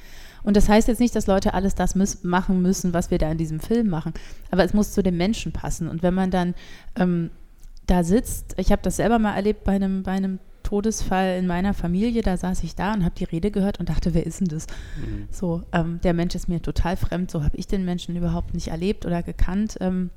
Und 0.42 0.56
das 0.56 0.70
heißt 0.70 0.88
jetzt 0.88 1.00
nicht, 1.00 1.14
dass 1.14 1.26
Leute 1.26 1.52
alles 1.52 1.74
das 1.74 1.94
müß, 1.94 2.24
machen 2.24 2.62
müssen, 2.62 2.94
was 2.94 3.10
wir 3.10 3.18
da 3.18 3.30
in 3.30 3.36
diesem 3.36 3.60
Film 3.60 3.88
machen, 3.88 4.14
aber 4.50 4.64
es 4.64 4.72
muss 4.72 4.92
zu 4.92 5.02
den 5.02 5.18
Menschen 5.18 5.52
passen. 5.52 5.88
Und 5.88 6.02
wenn 6.02 6.14
man 6.14 6.30
dann 6.30 6.54
ähm, 6.98 7.30
da 7.86 8.04
sitzt, 8.04 8.54
ich 8.56 8.72
habe 8.72 8.80
das 8.80 8.96
selber 8.96 9.18
mal 9.18 9.34
erlebt 9.34 9.64
bei 9.64 9.72
einem, 9.72 10.02
bei 10.02 10.12
einem 10.12 10.38
Todesfall 10.66 11.38
in 11.38 11.46
meiner 11.46 11.74
Familie, 11.74 12.22
da 12.22 12.36
saß 12.36 12.64
ich 12.64 12.74
da 12.74 12.92
und 12.92 13.04
habe 13.04 13.14
die 13.14 13.24
Rede 13.24 13.52
gehört 13.52 13.78
und 13.78 13.88
dachte, 13.88 14.14
wer 14.14 14.26
ist 14.26 14.40
denn 14.40 14.48
das? 14.48 14.66
Mhm. 14.96 15.28
So, 15.30 15.62
ähm, 15.72 16.00
der 16.02 16.12
Mensch 16.12 16.34
ist 16.34 16.48
mir 16.48 16.60
total 16.60 16.96
fremd, 16.96 17.30
so 17.30 17.44
habe 17.44 17.56
ich 17.56 17.68
den 17.68 17.84
Menschen 17.84 18.16
überhaupt 18.16 18.52
nicht 18.52 18.68
erlebt 18.68 19.06
oder 19.06 19.22
gekannt. 19.22 19.76
Ähm, 19.80 20.10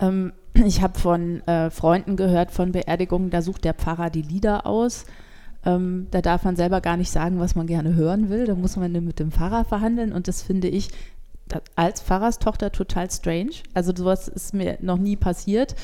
ähm, 0.00 0.32
ich 0.54 0.82
habe 0.82 0.98
von 0.98 1.40
äh, 1.46 1.70
Freunden 1.70 2.16
gehört 2.16 2.50
von 2.50 2.72
Beerdigungen, 2.72 3.30
da 3.30 3.42
sucht 3.42 3.64
der 3.64 3.74
Pfarrer 3.74 4.10
die 4.10 4.22
Lieder 4.22 4.66
aus. 4.66 5.06
Ähm, 5.64 6.08
da 6.10 6.20
darf 6.20 6.42
man 6.42 6.56
selber 6.56 6.80
gar 6.80 6.96
nicht 6.96 7.12
sagen, 7.12 7.38
was 7.38 7.54
man 7.54 7.68
gerne 7.68 7.94
hören 7.94 8.28
will. 8.28 8.46
Da 8.46 8.56
muss 8.56 8.76
man 8.76 8.90
mit 8.90 9.20
dem 9.20 9.30
Pfarrer 9.30 9.64
verhandeln 9.64 10.12
und 10.12 10.26
das 10.26 10.42
finde 10.42 10.66
ich 10.66 10.88
als 11.76 12.00
Pfarrerstochter 12.00 12.72
total 12.72 13.08
strange. 13.08 13.52
Also 13.72 13.94
sowas 13.94 14.26
ist 14.26 14.52
mir 14.52 14.78
noch 14.80 14.98
nie 14.98 15.14
passiert. 15.14 15.76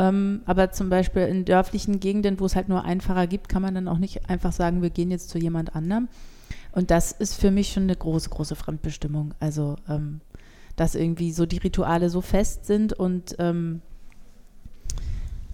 Ähm, 0.00 0.40
aber 0.46 0.72
zum 0.72 0.88
Beispiel 0.88 1.22
in 1.22 1.44
dörflichen 1.44 2.00
Gegenden, 2.00 2.40
wo 2.40 2.46
es 2.46 2.56
halt 2.56 2.70
nur 2.70 2.84
einen 2.84 3.02
gibt, 3.28 3.50
kann 3.50 3.60
man 3.60 3.74
dann 3.74 3.86
auch 3.86 3.98
nicht 3.98 4.30
einfach 4.30 4.52
sagen, 4.52 4.80
wir 4.80 4.88
gehen 4.88 5.10
jetzt 5.10 5.28
zu 5.28 5.36
jemand 5.36 5.76
anderem. 5.76 6.08
Und 6.72 6.90
das 6.90 7.12
ist 7.12 7.34
für 7.34 7.50
mich 7.50 7.70
schon 7.70 7.82
eine 7.82 7.96
große, 7.96 8.30
große 8.30 8.56
Fremdbestimmung. 8.56 9.34
Also, 9.40 9.76
ähm, 9.90 10.22
dass 10.76 10.94
irgendwie 10.94 11.32
so 11.32 11.44
die 11.44 11.58
Rituale 11.58 12.08
so 12.08 12.22
fest 12.22 12.64
sind 12.64 12.94
und, 12.94 13.36
ähm, 13.38 13.82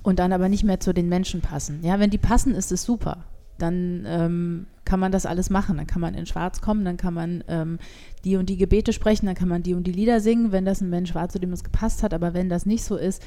und 0.04 0.20
dann 0.20 0.32
aber 0.32 0.48
nicht 0.48 0.62
mehr 0.62 0.78
zu 0.78 0.94
den 0.94 1.08
Menschen 1.08 1.40
passen. 1.40 1.80
Ja, 1.82 1.98
wenn 1.98 2.10
die 2.10 2.18
passen, 2.18 2.54
ist 2.54 2.70
es 2.70 2.84
super. 2.84 3.24
Dann 3.58 4.04
ähm, 4.06 4.66
kann 4.84 5.00
man 5.00 5.10
das 5.10 5.26
alles 5.26 5.50
machen. 5.50 5.78
Dann 5.78 5.88
kann 5.88 6.00
man 6.00 6.14
in 6.14 6.26
Schwarz 6.26 6.60
kommen, 6.60 6.84
dann 6.84 6.98
kann 6.98 7.14
man 7.14 7.42
ähm, 7.48 7.80
die 8.24 8.36
und 8.36 8.48
die 8.48 8.58
Gebete 8.58 8.92
sprechen, 8.92 9.26
dann 9.26 9.34
kann 9.34 9.48
man 9.48 9.64
die 9.64 9.74
und 9.74 9.88
die 9.88 9.92
Lieder 9.92 10.20
singen, 10.20 10.52
wenn 10.52 10.64
das 10.64 10.80
ein 10.80 10.90
Mensch 10.90 11.16
war, 11.16 11.28
zu 11.30 11.40
dem 11.40 11.52
es 11.52 11.64
gepasst 11.64 12.04
hat. 12.04 12.14
Aber 12.14 12.32
wenn 12.32 12.48
das 12.48 12.64
nicht 12.64 12.84
so 12.84 12.96
ist, 12.96 13.20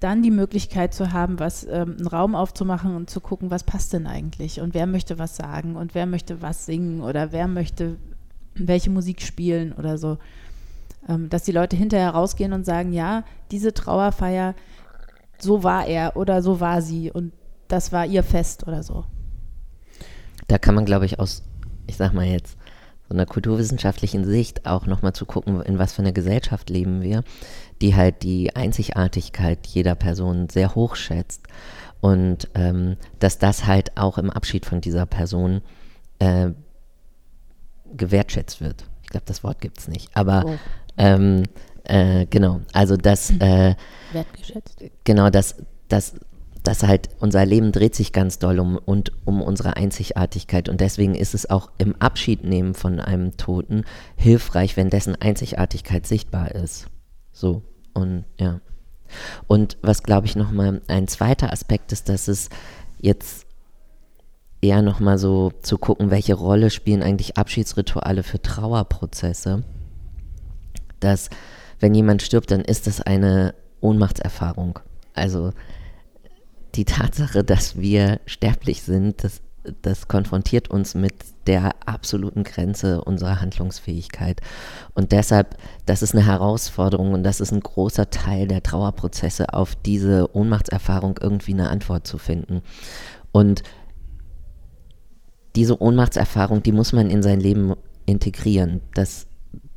dann 0.00 0.22
die 0.22 0.30
Möglichkeit 0.30 0.92
zu 0.92 1.12
haben, 1.12 1.38
was 1.38 1.64
ähm, 1.64 1.96
einen 1.98 2.06
Raum 2.06 2.34
aufzumachen 2.34 2.94
und 2.94 3.08
zu 3.08 3.20
gucken, 3.20 3.50
was 3.50 3.64
passt 3.64 3.92
denn 3.92 4.06
eigentlich 4.06 4.60
und 4.60 4.74
wer 4.74 4.86
möchte 4.86 5.18
was 5.18 5.36
sagen 5.36 5.76
und 5.76 5.94
wer 5.94 6.06
möchte 6.06 6.42
was 6.42 6.66
singen 6.66 7.00
oder 7.00 7.32
wer 7.32 7.48
möchte 7.48 7.96
welche 8.54 8.90
Musik 8.90 9.22
spielen 9.22 9.72
oder 9.72 9.96
so. 9.98 10.18
Ähm, 11.08 11.28
dass 11.30 11.44
die 11.44 11.52
Leute 11.52 11.76
hinterher 11.76 12.10
rausgehen 12.10 12.52
und 12.52 12.66
sagen, 12.66 12.92
ja, 12.92 13.24
diese 13.50 13.72
Trauerfeier, 13.72 14.54
so 15.38 15.62
war 15.62 15.86
er 15.86 16.16
oder 16.16 16.42
so 16.42 16.60
war 16.60 16.82
sie 16.82 17.10
und 17.10 17.32
das 17.68 17.92
war 17.92 18.06
ihr 18.06 18.22
Fest 18.22 18.66
oder 18.66 18.82
so. 18.82 19.04
Da 20.48 20.58
kann 20.58 20.74
man, 20.74 20.84
glaube 20.84 21.06
ich, 21.06 21.18
aus, 21.18 21.42
ich 21.86 21.96
sag 21.96 22.12
mal 22.12 22.26
jetzt, 22.26 22.56
so 23.08 23.14
einer 23.14 23.26
kulturwissenschaftlichen 23.26 24.24
Sicht 24.24 24.66
auch 24.66 24.86
nochmal 24.86 25.12
zu 25.12 25.26
gucken, 25.26 25.60
in 25.62 25.78
was 25.78 25.92
für 25.92 26.02
einer 26.02 26.12
Gesellschaft 26.12 26.70
leben 26.70 27.02
wir 27.02 27.22
die 27.80 27.94
halt 27.94 28.22
die 28.22 28.54
Einzigartigkeit 28.54 29.66
jeder 29.66 29.94
Person 29.94 30.48
sehr 30.48 30.74
hoch 30.74 30.96
schätzt 30.96 31.42
und 32.00 32.48
ähm, 32.54 32.96
dass 33.18 33.38
das 33.38 33.66
halt 33.66 33.96
auch 33.96 34.18
im 34.18 34.30
Abschied 34.30 34.66
von 34.66 34.80
dieser 34.80 35.06
Person 35.06 35.62
äh, 36.18 36.50
gewertschätzt 37.96 38.60
wird. 38.60 38.84
Ich 39.02 39.10
glaube, 39.10 39.26
das 39.26 39.44
Wort 39.44 39.60
gibt 39.60 39.78
es 39.78 39.88
nicht, 39.88 40.10
aber 40.14 40.44
oh. 40.46 40.54
ähm, 40.96 41.44
äh, 41.84 42.26
genau, 42.26 42.60
also 42.72 42.96
das 42.96 43.30
äh, 43.40 43.74
wertgeschätzt. 44.12 44.84
Genau, 45.04 45.30
das, 45.30 45.56
das 45.88 46.14
dass 46.66 46.82
halt 46.82 47.10
unser 47.20 47.46
Leben 47.46 47.70
dreht 47.70 47.94
sich 47.94 48.12
ganz 48.12 48.40
doll 48.40 48.58
um 48.58 48.76
und 48.76 49.12
um 49.24 49.40
unsere 49.40 49.76
Einzigartigkeit 49.76 50.68
und 50.68 50.80
deswegen 50.80 51.14
ist 51.14 51.32
es 51.32 51.48
auch 51.48 51.70
im 51.78 51.94
Abschiednehmen 52.00 52.74
von 52.74 52.98
einem 52.98 53.36
Toten 53.36 53.84
hilfreich, 54.16 54.76
wenn 54.76 54.90
dessen 54.90 55.14
Einzigartigkeit 55.14 56.06
sichtbar 56.06 56.52
ist. 56.52 56.88
So, 57.36 57.60
und 57.92 58.24
ja. 58.40 58.62
Und 59.46 59.76
was, 59.82 60.02
glaube 60.02 60.26
ich, 60.26 60.36
nochmal 60.36 60.80
ein 60.88 61.06
zweiter 61.06 61.52
Aspekt 61.52 61.92
ist, 61.92 62.08
dass 62.08 62.28
es 62.28 62.48
jetzt 62.98 63.46
eher 64.62 64.80
nochmal 64.80 65.18
so 65.18 65.52
zu 65.60 65.76
gucken, 65.76 66.10
welche 66.10 66.32
Rolle 66.32 66.70
spielen 66.70 67.02
eigentlich 67.02 67.36
Abschiedsrituale 67.36 68.22
für 68.22 68.40
Trauerprozesse. 68.40 69.64
Dass, 70.98 71.28
wenn 71.78 71.94
jemand 71.94 72.22
stirbt, 72.22 72.50
dann 72.50 72.62
ist 72.62 72.86
das 72.86 73.02
eine 73.02 73.54
Ohnmachtserfahrung. 73.82 74.78
Also 75.12 75.52
die 76.74 76.86
Tatsache, 76.86 77.44
dass 77.44 77.76
wir 77.76 78.18
sterblich 78.24 78.82
sind, 78.82 79.22
das 79.22 79.42
das 79.82 80.08
konfrontiert 80.08 80.68
uns 80.68 80.94
mit 80.94 81.14
der 81.46 81.74
absoluten 81.84 82.44
Grenze 82.44 83.02
unserer 83.02 83.40
Handlungsfähigkeit. 83.40 84.40
Und 84.94 85.12
deshalb, 85.12 85.56
das 85.86 86.02
ist 86.02 86.14
eine 86.14 86.26
Herausforderung 86.26 87.12
und 87.12 87.22
das 87.22 87.40
ist 87.40 87.52
ein 87.52 87.60
großer 87.60 88.10
Teil 88.10 88.48
der 88.48 88.62
Trauerprozesse, 88.62 89.52
auf 89.54 89.74
diese 89.74 90.34
Ohnmachtserfahrung 90.34 91.18
irgendwie 91.20 91.52
eine 91.52 91.70
Antwort 91.70 92.06
zu 92.06 92.18
finden. 92.18 92.62
Und 93.32 93.62
diese 95.54 95.80
Ohnmachtserfahrung, 95.80 96.62
die 96.62 96.72
muss 96.72 96.92
man 96.92 97.10
in 97.10 97.22
sein 97.22 97.40
Leben 97.40 97.74
integrieren. 98.04 98.80
Das, 98.94 99.26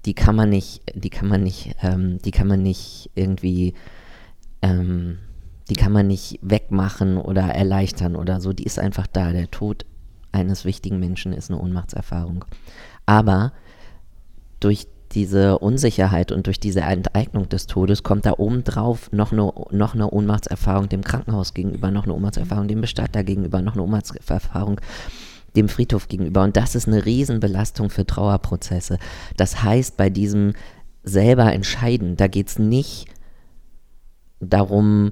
die 0.05 0.13
kann 0.13 0.35
man 0.35 0.49
nicht, 0.49 0.81
die 0.93 1.09
kann 1.09 1.27
man 1.27 1.43
nicht, 1.43 1.75
ähm, 1.81 2.19
die 2.23 2.31
kann 2.31 2.47
man 2.47 2.61
nicht 2.61 3.09
irgendwie 3.15 3.73
ähm, 4.61 5.19
die 5.69 5.75
kann 5.75 5.91
man 5.91 6.07
nicht 6.07 6.39
wegmachen 6.41 7.17
oder 7.17 7.43
erleichtern 7.43 8.15
oder 8.15 8.41
so. 8.41 8.53
Die 8.53 8.63
ist 8.63 8.79
einfach 8.79 9.07
da. 9.07 9.31
Der 9.31 9.51
Tod 9.51 9.85
eines 10.31 10.65
wichtigen 10.65 10.99
Menschen 10.99 11.33
ist 11.33 11.51
eine 11.51 11.59
Ohnmachtserfahrung. 11.61 12.45
Aber 13.05 13.53
durch 14.59 14.87
diese 15.11 15.57
Unsicherheit 15.59 16.31
und 16.31 16.45
durch 16.45 16.59
diese 16.59 16.81
Enteignung 16.81 17.49
des 17.49 17.65
Todes 17.67 18.03
kommt 18.03 18.25
da 18.25 18.33
obendrauf 18.37 19.11
noch 19.11 19.31
eine, 19.31 19.51
noch 19.71 19.95
eine 19.95 20.09
Ohnmachtserfahrung 20.09 20.89
dem 20.89 21.03
Krankenhaus 21.03 21.53
gegenüber, 21.53 21.89
noch 21.89 22.03
eine 22.03 22.13
Ohnmachtserfahrung 22.13 22.67
dem 22.67 22.81
Bestatter 22.81 23.23
gegenüber, 23.23 23.61
noch 23.61 23.73
eine 23.73 23.83
Ohnmachtserfahrung 23.83 24.79
dem 25.55 25.67
Friedhof 25.67 26.07
gegenüber. 26.07 26.43
Und 26.43 26.57
das 26.57 26.75
ist 26.75 26.87
eine 26.87 27.05
Riesenbelastung 27.05 27.89
für 27.89 28.05
Trauerprozesse. 28.05 28.99
Das 29.35 29.63
heißt, 29.63 29.97
bei 29.97 30.09
diesem 30.09 30.53
selber 31.03 31.51
entscheiden, 31.53 32.17
da 32.17 32.27
geht 32.27 32.49
es 32.49 32.59
nicht 32.59 33.07
darum, 34.39 35.11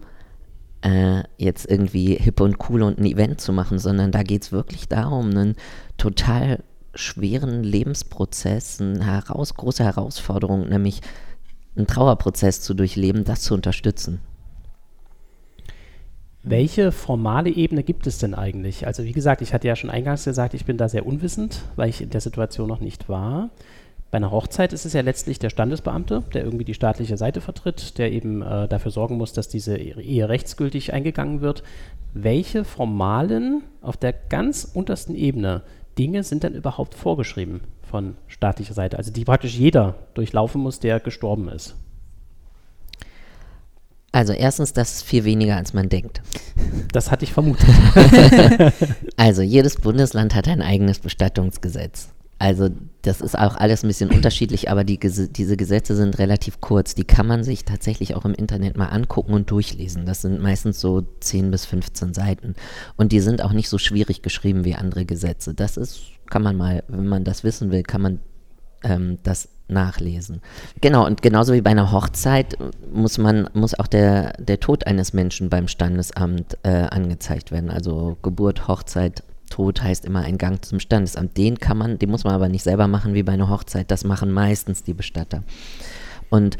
äh, 0.81 1.23
jetzt 1.37 1.69
irgendwie 1.69 2.15
hip 2.15 2.39
und 2.41 2.69
cool 2.69 2.83
und 2.83 2.99
ein 2.99 3.05
Event 3.05 3.41
zu 3.41 3.53
machen, 3.53 3.79
sondern 3.79 4.11
da 4.11 4.23
geht 4.23 4.43
es 4.43 4.51
wirklich 4.51 4.87
darum, 4.87 5.29
einen 5.31 5.55
total 5.97 6.63
schweren 6.93 7.63
Lebensprozess, 7.63 8.81
eine 8.81 9.05
heraus, 9.05 9.53
große 9.55 9.83
Herausforderung, 9.83 10.69
nämlich 10.69 11.01
einen 11.75 11.87
Trauerprozess 11.87 12.61
zu 12.61 12.73
durchleben, 12.73 13.23
das 13.23 13.41
zu 13.41 13.53
unterstützen. 13.53 14.19
Welche 16.43 16.91
formale 16.91 17.49
Ebene 17.49 17.83
gibt 17.83 18.07
es 18.07 18.19
denn 18.19 18.33
eigentlich? 18.33 18.87
Also 18.87 19.03
wie 19.03 19.11
gesagt, 19.11 19.41
ich 19.41 19.53
hatte 19.53 19.67
ja 19.67 19.75
schon 19.75 19.89
eingangs 19.89 20.23
gesagt, 20.23 20.53
ich 20.53 20.65
bin 20.65 20.77
da 20.77 20.87
sehr 20.87 21.05
unwissend, 21.05 21.61
weil 21.75 21.89
ich 21.89 22.01
in 22.01 22.09
der 22.09 22.21
Situation 22.21 22.69
noch 22.69 22.79
nicht 22.79 23.09
war. 23.09 23.49
Bei 24.09 24.17
einer 24.17 24.31
Hochzeit 24.31 24.71
ist 24.71 24.85
es 24.85 24.93
ja 24.93 25.01
letztlich 25.01 25.37
der 25.37 25.49
Standesbeamte, 25.49 26.23
der 26.33 26.43
irgendwie 26.45 26.63
die 26.63 26.73
staatliche 26.73 27.17
Seite 27.17 27.41
vertritt, 27.41 27.97
der 27.97 28.11
eben 28.11 28.41
äh, 28.41 28.67
dafür 28.67 28.91
sorgen 28.91 29.17
muss, 29.17 29.33
dass 29.33 29.49
diese 29.49 29.77
Ehe 29.77 30.29
rechtsgültig 30.29 30.93
eingegangen 30.93 31.41
wird. 31.41 31.63
Welche 32.13 32.63
formalen, 32.63 33.63
auf 33.81 33.97
der 33.97 34.13
ganz 34.13 34.63
untersten 34.73 35.13
Ebene 35.13 35.63
Dinge 35.97 36.23
sind 36.23 36.43
denn 36.43 36.53
überhaupt 36.53 36.95
vorgeschrieben 36.95 37.61
von 37.81 38.15
staatlicher 38.27 38.73
Seite? 38.73 38.97
Also 38.97 39.11
die 39.11 39.25
praktisch 39.25 39.57
jeder 39.57 39.95
durchlaufen 40.13 40.61
muss, 40.61 40.79
der 40.79 41.01
gestorben 41.01 41.49
ist. 41.49 41.75
Also 44.13 44.31
erstens, 44.31 44.71
das 44.71 44.93
ist 44.93 45.03
viel 45.03 45.25
weniger, 45.25 45.57
als 45.57 45.73
man 45.73 45.89
denkt. 45.89 46.21
Das 46.93 47.11
hatte 47.11 47.25
ich 47.25 47.33
vermutet. 47.33 47.67
also 49.17 49.41
jedes 49.41 49.75
Bundesland 49.75 50.33
hat 50.33 50.47
ein 50.47 50.61
eigenes 50.61 50.99
Bestattungsgesetz. 50.99 52.09
Also 52.39 52.69
das 53.01 53.21
ist 53.21 53.37
auch 53.37 53.55
alles 53.55 53.83
ein 53.83 53.87
bisschen 53.87 54.11
unterschiedlich, 54.11 54.69
aber 54.69 54.83
die, 54.83 54.99
diese 54.99 55.57
Gesetze 55.57 55.95
sind 55.95 56.19
relativ 56.19 56.61
kurz. 56.61 56.93
Die 56.93 57.03
kann 57.03 57.25
man 57.25 57.43
sich 57.43 57.65
tatsächlich 57.65 58.15
auch 58.15 58.25
im 58.25 58.33
Internet 58.33 58.77
mal 58.77 58.87
angucken 58.87 59.33
und 59.33 59.49
durchlesen. 59.49 60.05
Das 60.05 60.21
sind 60.21 60.41
meistens 60.41 60.79
so 60.79 61.03
10 61.19 61.49
bis 61.49 61.65
15 61.65 62.13
Seiten. 62.13 62.55
Und 62.95 63.11
die 63.11 63.21
sind 63.21 63.41
auch 63.41 63.53
nicht 63.53 63.69
so 63.69 63.77
schwierig 63.77 64.21
geschrieben 64.21 64.65
wie 64.65 64.75
andere 64.75 65.05
Gesetze. 65.05 65.53
Das 65.53 65.77
ist, 65.77 66.01
kann 66.29 66.43
man 66.43 66.57
mal, 66.57 66.83
wenn 66.87 67.07
man 67.07 67.23
das 67.23 67.43
wissen 67.43 67.71
will, 67.71 67.83
kann 67.83 68.01
man 68.01 68.19
ähm, 68.83 69.17
das 69.23 69.49
nachlesen. 69.67 70.41
Genau, 70.81 71.05
und 71.05 71.21
genauso 71.21 71.53
wie 71.53 71.61
bei 71.61 71.71
einer 71.71 71.91
Hochzeit 71.91 72.57
muss 72.93 73.17
man, 73.17 73.49
muss 73.53 73.77
auch 73.77 73.87
der, 73.87 74.33
der 74.33 74.59
Tod 74.59 74.87
eines 74.87 75.13
Menschen 75.13 75.49
beim 75.49 75.67
Standesamt 75.67 76.57
äh, 76.63 76.69
angezeigt 76.69 77.51
werden. 77.51 77.69
Also 77.69 78.17
Geburt, 78.21 78.67
Hochzeit, 78.67 79.23
Tod 79.49 79.81
heißt 79.81 80.05
immer 80.05 80.21
ein 80.21 80.37
Gang 80.37 80.63
zum 80.63 80.79
Standesamt. 80.79 81.37
Den 81.37 81.59
kann 81.59 81.77
man, 81.77 81.99
den 81.99 82.09
muss 82.09 82.23
man 82.23 82.33
aber 82.33 82.49
nicht 82.49 82.63
selber 82.63 82.87
machen 82.87 83.13
wie 83.13 83.23
bei 83.23 83.33
einer 83.33 83.49
Hochzeit. 83.49 83.91
Das 83.91 84.03
machen 84.03 84.31
meistens 84.31 84.83
die 84.83 84.93
Bestatter. 84.93 85.43
Und 86.29 86.57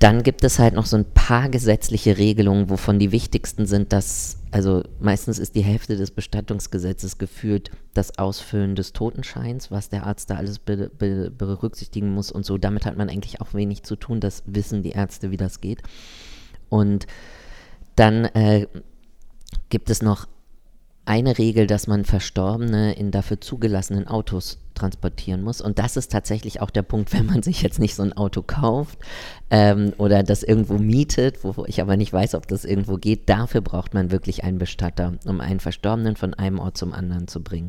dann 0.00 0.22
gibt 0.22 0.44
es 0.44 0.58
halt 0.58 0.74
noch 0.74 0.86
so 0.86 0.96
ein 0.96 1.04
paar 1.04 1.48
gesetzliche 1.48 2.18
Regelungen, 2.18 2.68
wovon 2.68 2.98
die 2.98 3.12
wichtigsten 3.12 3.64
sind, 3.64 3.92
dass, 3.92 4.38
also 4.50 4.82
meistens 5.00 5.38
ist 5.38 5.54
die 5.54 5.62
Hälfte 5.62 5.96
des 5.96 6.10
Bestattungsgesetzes 6.10 7.16
geführt 7.16 7.70
das 7.94 8.18
Ausfüllen 8.18 8.74
des 8.74 8.92
Totenscheins, 8.92 9.70
was 9.70 9.88
der 9.88 10.04
Arzt 10.04 10.30
da 10.30 10.36
alles 10.36 10.58
be 10.58 10.90
be 10.98 11.30
berücksichtigen 11.30 12.12
muss 12.12 12.32
und 12.32 12.44
so. 12.44 12.58
Damit 12.58 12.86
hat 12.86 12.96
man 12.96 13.08
eigentlich 13.08 13.40
auch 13.40 13.54
wenig 13.54 13.84
zu 13.84 13.96
tun. 13.96 14.20
Das 14.20 14.42
wissen 14.46 14.82
die 14.82 14.90
Ärzte, 14.90 15.30
wie 15.30 15.36
das 15.36 15.60
geht. 15.60 15.82
Und 16.68 17.06
dann 17.96 18.24
äh, 18.26 18.66
gibt 19.68 19.90
es 19.90 20.02
noch 20.02 20.26
eine 21.06 21.36
Regel, 21.38 21.66
dass 21.66 21.86
man 21.86 22.04
Verstorbene 22.04 22.94
in 22.94 23.10
dafür 23.10 23.40
zugelassenen 23.40 24.08
Autos 24.08 24.58
transportieren 24.74 25.42
muss. 25.42 25.60
Und 25.60 25.78
das 25.78 25.96
ist 25.96 26.10
tatsächlich 26.10 26.60
auch 26.60 26.70
der 26.70 26.82
Punkt, 26.82 27.12
wenn 27.18 27.26
man 27.26 27.42
sich 27.42 27.62
jetzt 27.62 27.78
nicht 27.78 27.94
so 27.94 28.02
ein 28.02 28.14
Auto 28.14 28.42
kauft 28.42 28.98
ähm, 29.50 29.92
oder 29.98 30.22
das 30.22 30.42
irgendwo 30.42 30.78
mietet, 30.78 31.44
wo 31.44 31.64
ich 31.66 31.80
aber 31.80 31.96
nicht 31.96 32.12
weiß, 32.12 32.34
ob 32.34 32.48
das 32.48 32.64
irgendwo 32.64 32.96
geht. 32.96 33.28
Dafür 33.28 33.60
braucht 33.60 33.92
man 33.92 34.10
wirklich 34.10 34.44
einen 34.44 34.58
Bestatter, 34.58 35.14
um 35.26 35.40
einen 35.40 35.60
Verstorbenen 35.60 36.16
von 36.16 36.34
einem 36.34 36.58
Ort 36.58 36.78
zum 36.78 36.92
anderen 36.92 37.28
zu 37.28 37.42
bringen. 37.42 37.68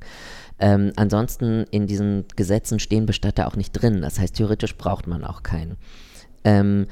Ähm, 0.57 0.93
ansonsten 0.95 1.65
in 1.71 1.87
diesen 1.87 2.25
Gesetzen 2.35 2.79
stehen 2.79 3.05
Bestatter 3.05 3.47
auch 3.47 3.57
nicht 3.57 3.73
drin. 3.73 4.01
Das 4.01 4.19
heißt, 4.19 4.35
theoretisch 4.35 4.77
braucht 4.77 5.07
man 5.07 5.25
auch 5.25 5.43
keinen. 5.43 5.75
Ähm, 6.45 6.87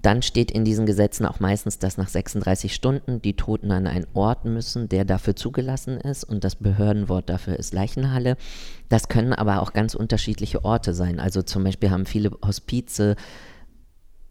dann 0.00 0.22
steht 0.22 0.52
in 0.52 0.64
diesen 0.64 0.86
Gesetzen 0.86 1.26
auch 1.26 1.40
meistens, 1.40 1.80
dass 1.80 1.96
nach 1.96 2.08
36 2.08 2.72
Stunden 2.72 3.20
die 3.20 3.34
Toten 3.34 3.72
an 3.72 3.88
einen 3.88 4.06
Ort 4.14 4.44
müssen, 4.44 4.88
der 4.88 5.04
dafür 5.04 5.34
zugelassen 5.34 5.98
ist 5.98 6.22
und 6.22 6.44
das 6.44 6.54
Behördenwort 6.54 7.28
dafür 7.28 7.58
ist 7.58 7.74
Leichenhalle. 7.74 8.36
Das 8.88 9.08
können 9.08 9.32
aber 9.32 9.60
auch 9.60 9.72
ganz 9.72 9.94
unterschiedliche 9.94 10.64
Orte 10.64 10.94
sein. 10.94 11.18
Also 11.18 11.42
zum 11.42 11.64
Beispiel 11.64 11.90
haben 11.90 12.06
viele 12.06 12.30
Hospize 12.46 13.16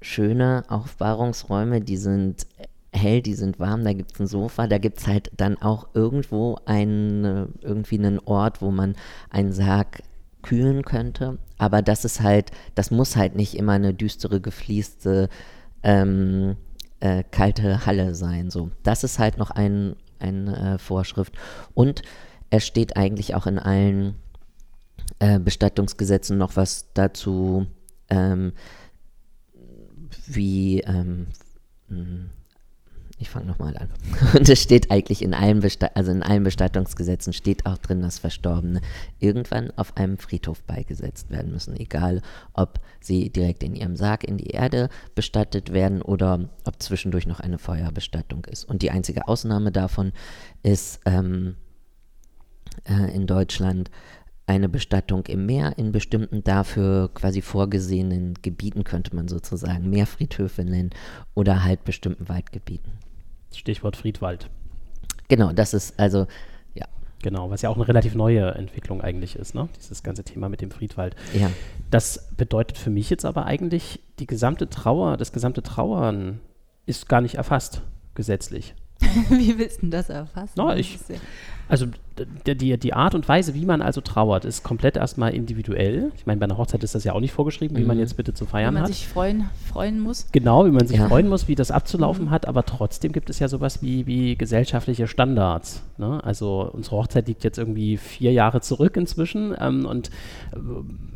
schöne 0.02 0.64
Aufbahrungsräume, 0.70 1.82
die 1.82 1.98
sind 1.98 2.48
hell, 2.94 3.22
die 3.22 3.34
sind 3.34 3.60
warm, 3.60 3.84
da 3.84 3.92
gibt 3.92 4.14
es 4.14 4.20
ein 4.22 4.28
Sofa, 4.28 4.68
da 4.68 4.78
gibt 4.78 5.00
es 5.00 5.08
halt 5.08 5.32
dann 5.36 5.62
auch 5.62 5.90
irgendwo 5.94 6.58
einen, 6.66 7.54
irgendwie 7.62 7.98
einen 7.98 8.20
Ort, 8.20 8.62
wo 8.62 8.72
man 8.72 8.96
einen 9.30 9.52
Sarg 9.52 10.02
kühlen 10.44 10.84
könnte. 10.84 11.40
Aber 11.58 11.82
das 11.82 12.06
ist 12.06 12.22
halt, 12.22 12.52
das 12.74 12.90
muss 12.90 13.18
halt 13.18 13.36
nicht 13.36 13.58
immer 13.58 13.74
eine 13.74 13.94
düstere, 13.94 14.40
gefließte 14.40 15.28
ähm, 15.88 16.58
äh, 17.00 17.24
kalte 17.24 17.86
Halle 17.86 18.14
sein. 18.14 18.52
So, 18.52 18.72
das 18.84 19.04
ist 19.04 19.20
halt 19.20 19.38
noch 19.38 19.52
ein, 19.52 19.96
eine 20.20 20.76
äh, 20.76 20.78
Vorschrift. 20.78 21.34
Und 21.74 22.02
es 22.50 22.68
steht 22.68 22.98
eigentlich 22.98 23.36
auch 23.36 23.48
in 23.48 23.58
allen 23.58 24.16
äh, 25.20 25.40
Bestattungsgesetzen 25.40 26.38
noch 26.38 26.58
was 26.58 26.92
dazu, 26.94 27.68
ähm, 28.10 28.52
wie 30.28 30.82
ähm, 30.82 31.28
hm, 31.88 32.32
ich 33.20 33.30
fange 33.30 33.48
nochmal 33.48 33.76
an. 33.78 33.90
Und 34.38 34.48
es 34.48 34.62
steht 34.62 34.92
eigentlich 34.92 35.22
in 35.24 35.34
allen, 35.34 35.64
also 35.96 36.12
in 36.12 36.24
allen 36.24 36.44
Bestattungsgesetzen 36.44 37.34
steht 37.34 37.66
auch 37.66 37.78
drin, 37.78 38.02
dass 38.02 38.20
Verstorbene 38.20 38.82
irgendwann 39.20 39.72
auf 39.76 39.98
einem 39.98 40.18
Friedhof 40.18 40.62
beigesetzt 40.64 41.32
werden 41.32 41.52
müssen. 41.52 41.76
Egal, 41.76 42.22
ob 42.54 42.80
sie 43.00 43.30
direkt 43.30 43.64
in 43.64 43.76
ihrem 43.76 43.96
Sarg 43.96 44.24
in 44.24 44.38
die 44.38 44.52
Erde 44.52 44.90
bestattet 45.16 45.74
werden 45.74 46.02
oder 46.02 46.48
ob 46.66 46.82
zwischendurch 46.82 47.26
noch 47.26 47.40
eine 47.40 47.58
Feuerbestattung 47.58 48.46
ist. 48.46 48.66
Und 48.66 48.84
die 48.84 48.92
einzige 48.92 49.28
Ausnahme 49.28 49.72
davon 49.72 50.12
ist 50.62 51.00
ähm, 51.06 51.56
äh, 52.88 53.16
in 53.16 53.26
Deutschland 53.26 53.90
eine 54.46 54.70
Bestattung 54.70 55.26
im 55.26 55.46
Meer 55.46 55.78
in 55.78 55.92
bestimmten 55.92 56.44
dafür 56.44 57.10
quasi 57.14 57.42
vorgesehenen 57.42 58.36
Gebieten, 58.42 58.86
könnte 58.86 59.14
man 59.16 59.28
sozusagen 59.28 59.90
Meerfriedhöfe 59.90 60.64
nennen, 60.64 60.92
oder 61.34 61.64
halt 61.66 61.84
bestimmten 61.84 62.30
Waldgebieten. 62.30 62.94
Stichwort 63.54 63.96
Friedwald. 63.96 64.50
Genau, 65.28 65.52
das 65.52 65.74
ist 65.74 66.00
also, 66.00 66.28
ja. 66.74 66.86
Genau, 67.22 67.50
was 67.50 67.62
ja 67.62 67.70
auch 67.70 67.76
eine 67.76 67.88
relativ 67.88 68.16
neue 68.16 68.52
Entwicklung 68.52 69.02
eigentlich 69.02 69.36
ist, 69.36 69.56
ne? 69.56 69.68
Dieses 69.78 70.04
ganze 70.04 70.24
Thema 70.24 70.50
mit 70.50 70.62
dem 70.62 70.72
Friedwald. 70.72 71.16
Ja. 71.34 71.50
Das 71.90 72.30
bedeutet 72.38 72.78
für 72.78 72.90
mich 72.90 73.10
jetzt 73.10 73.26
aber 73.26 73.46
eigentlich, 73.46 74.00
die 74.20 74.28
gesamte 74.28 74.70
Trauer, 74.70 75.18
das 75.18 75.32
gesamte 75.32 75.64
Trauern 75.64 76.40
ist 76.86 77.10
gar 77.10 77.22
nicht 77.22 77.36
erfasst, 77.36 77.82
gesetzlich. 78.16 78.74
Wie 79.30 79.58
willst 79.58 79.84
du 79.84 79.88
das 79.88 80.10
erfassen? 80.10 80.54
No, 80.56 80.74
ich, 80.74 80.98
also 81.68 81.88
die, 82.46 82.78
die 82.78 82.94
Art 82.94 83.16
und 83.16 83.28
Weise, 83.28 83.54
wie 83.54 83.66
man 83.66 83.82
also 83.82 84.02
trauert, 84.02 84.46
ist 84.46 84.64
komplett 84.64 84.98
erstmal 84.98 85.34
individuell. 85.34 86.12
Ich 86.16 86.26
meine, 86.26 86.40
bei 86.40 86.46
einer 86.46 86.58
Hochzeit 86.58 86.84
ist 86.84 86.96
das 86.96 87.04
ja 87.04 87.14
auch 87.14 87.20
nicht 87.20 87.32
vorgeschrieben, 87.32 87.76
mhm. 87.76 87.82
wie 87.82 87.86
man 87.86 87.98
mhm. 87.98 88.04
jetzt 88.04 88.18
bitte 88.18 88.34
zu 88.34 88.46
feiern 88.46 88.68
hat. 88.68 88.72
Wie 88.72 88.76
man 88.76 88.84
hat. 88.84 88.94
sich 88.94 89.08
freuen, 89.08 89.50
freuen 89.72 90.00
muss. 90.00 90.28
Genau, 90.32 90.66
wie 90.66 90.72
man 90.72 90.88
sich 90.88 90.98
ja. 90.98 91.08
freuen 91.08 91.28
muss, 91.28 91.48
wie 91.48 91.56
das 91.56 91.72
abzulaufen 91.72 92.26
mhm. 92.26 92.32
hat, 92.32 92.48
aber 92.48 92.66
trotzdem 92.66 93.12
gibt 93.12 93.30
es 93.30 93.40
ja 93.40 93.48
sowas 93.48 93.82
wie, 93.82 94.06
wie 94.08 94.36
gesellschaftliche 94.36 95.08
Standards. 95.08 95.82
Ne? 95.98 96.24
Also 96.24 96.70
unsere 96.74 96.98
Hochzeit 96.98 97.28
liegt 97.28 97.44
jetzt 97.44 97.58
irgendwie 97.58 97.98
vier 97.98 98.32
Jahre 98.32 98.62
zurück 98.62 98.98
inzwischen 98.98 99.56
ähm, 99.60 99.86
und 99.86 100.10
äh, 100.54 100.58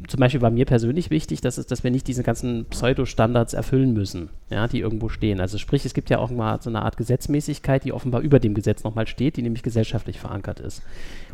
zum 0.07 0.19
Beispiel 0.19 0.41
war 0.41 0.51
mir 0.51 0.65
persönlich 0.65 1.09
wichtig, 1.09 1.41
dass, 1.41 1.57
es, 1.57 1.67
dass 1.67 1.83
wir 1.83 1.91
nicht 1.91 2.07
diese 2.07 2.23
ganzen 2.23 2.65
Pseudo-Standards 2.65 3.53
erfüllen 3.53 3.93
müssen, 3.93 4.29
ja, 4.49 4.67
die 4.67 4.79
irgendwo 4.79 5.09
stehen. 5.09 5.39
Also 5.39 5.57
sprich, 5.57 5.85
es 5.85 5.93
gibt 5.93 6.09
ja 6.09 6.19
auch 6.19 6.31
mal 6.31 6.61
so 6.61 6.69
eine 6.69 6.81
Art 6.81 6.97
Gesetzmäßigkeit, 6.97 7.83
die 7.85 7.93
offenbar 7.93 8.21
über 8.21 8.39
dem 8.39 8.53
Gesetz 8.53 8.83
nochmal 8.83 9.07
steht, 9.07 9.37
die 9.37 9.41
nämlich 9.41 9.63
gesellschaftlich 9.63 10.19
verankert 10.19 10.59
ist. 10.59 10.81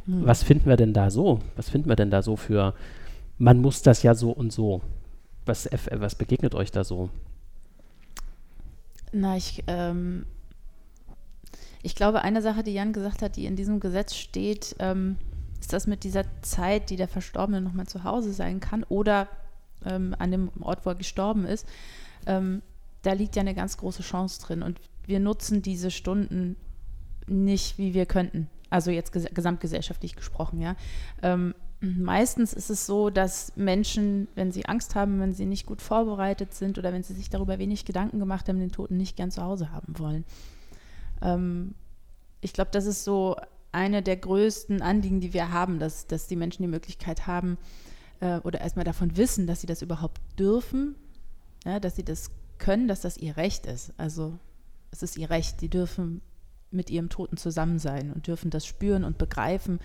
Mhm. 0.05 0.25
Was 0.25 0.43
finden 0.43 0.69
wir 0.69 0.77
denn 0.77 0.93
da 0.93 1.09
so? 1.09 1.39
Was 1.55 1.69
finden 1.69 1.89
wir 1.89 1.95
denn 1.95 2.11
da 2.11 2.21
so 2.21 2.35
für, 2.35 2.73
man 3.37 3.59
muss 3.59 3.81
das 3.81 4.03
ja 4.03 4.15
so 4.15 4.31
und 4.31 4.51
so? 4.51 4.81
Was, 5.45 5.69
was 5.91 6.15
begegnet 6.15 6.55
euch 6.55 6.71
da 6.71 6.83
so? 6.83 7.09
Na, 9.13 9.37
ich, 9.37 9.63
ähm, 9.67 10.25
ich 11.81 11.95
glaube, 11.95 12.21
eine 12.21 12.41
Sache, 12.41 12.63
die 12.63 12.73
Jan 12.73 12.93
gesagt 12.93 13.21
hat, 13.21 13.35
die 13.35 13.45
in 13.45 13.55
diesem 13.55 13.79
Gesetz 13.79 14.15
steht, 14.15 14.75
ähm, 14.79 15.17
ist 15.59 15.73
das 15.73 15.87
mit 15.87 16.03
dieser 16.03 16.25
Zeit, 16.41 16.89
die 16.89 16.97
der 16.97 17.07
Verstorbene 17.07 17.61
nochmal 17.61 17.87
zu 17.87 18.03
Hause 18.03 18.33
sein 18.33 18.59
kann 18.59 18.83
oder 18.83 19.27
ähm, 19.85 20.15
an 20.19 20.31
dem 20.31 20.49
Ort, 20.61 20.85
wo 20.85 20.91
er 20.91 20.95
gestorben 20.95 21.45
ist. 21.45 21.65
Ähm, 22.25 22.61
da 23.03 23.13
liegt 23.13 23.35
ja 23.35 23.41
eine 23.41 23.55
ganz 23.55 23.77
große 23.77 24.03
Chance 24.03 24.41
drin 24.41 24.63
und 24.63 24.79
wir 25.05 25.19
nutzen 25.19 25.61
diese 25.61 25.91
Stunden 25.91 26.57
nicht, 27.27 27.77
wie 27.77 27.93
wir 27.93 28.05
könnten. 28.05 28.49
Also 28.69 28.91
jetzt 28.91 29.11
ges 29.11 29.25
gesamtgesellschaftlich 29.33 30.15
gesprochen, 30.15 30.59
ja. 30.59 30.75
Ähm, 31.21 31.53
meistens 31.79 32.53
ist 32.53 32.69
es 32.69 32.85
so, 32.85 33.09
dass 33.09 33.55
Menschen, 33.55 34.27
wenn 34.35 34.51
sie 34.51 34.65
Angst 34.65 34.95
haben, 34.95 35.19
wenn 35.19 35.33
sie 35.33 35.45
nicht 35.45 35.65
gut 35.65 35.81
vorbereitet 35.81 36.53
sind 36.53 36.77
oder 36.77 36.91
wenn 36.91 37.03
sie 37.03 37.13
sich 37.13 37.29
darüber 37.29 37.59
wenig 37.59 37.85
Gedanken 37.85 38.19
gemacht 38.19 38.49
haben, 38.49 38.59
den 38.59 38.71
Toten 38.71 38.97
nicht 38.97 39.15
gern 39.15 39.31
zu 39.31 39.43
Hause 39.43 39.71
haben 39.71 39.99
wollen. 39.99 40.25
Ähm, 41.21 41.75
ich 42.41 42.53
glaube, 42.53 42.71
das 42.71 42.85
ist 42.85 43.03
so 43.03 43.35
eine 43.71 44.01
der 44.01 44.17
größten 44.17 44.81
Anliegen, 44.81 45.21
die 45.21 45.33
wir 45.33 45.51
haben, 45.51 45.79
dass, 45.79 46.07
dass 46.07 46.27
die 46.27 46.35
Menschen 46.35 46.63
die 46.63 46.69
Möglichkeit 46.69 47.27
haben 47.27 47.57
äh, 48.21 48.39
oder 48.39 48.61
erstmal 48.61 48.85
davon 48.85 49.17
wissen, 49.17 49.47
dass 49.47 49.61
sie 49.61 49.67
das 49.67 49.81
überhaupt 49.81 50.21
dürfen, 50.39 50.95
ja, 51.65 51.79
dass 51.79 51.95
sie 51.95 52.05
das 52.05 52.31
können, 52.57 52.87
dass 52.87 53.01
das 53.01 53.17
ihr 53.17 53.37
Recht 53.37 53.65
ist. 53.65 53.93
Also 53.97 54.37
es 54.91 55.03
ist 55.03 55.17
ihr 55.17 55.29
Recht, 55.29 55.61
die 55.61 55.69
dürfen 55.69 56.21
mit 56.71 56.89
ihrem 56.89 57.09
Toten 57.09 57.37
zusammen 57.37 57.79
sein 57.79 58.11
und 58.11 58.27
dürfen 58.27 58.49
das 58.49 58.65
spüren 58.65 59.03
und 59.03 59.17
begreifen, 59.17 59.79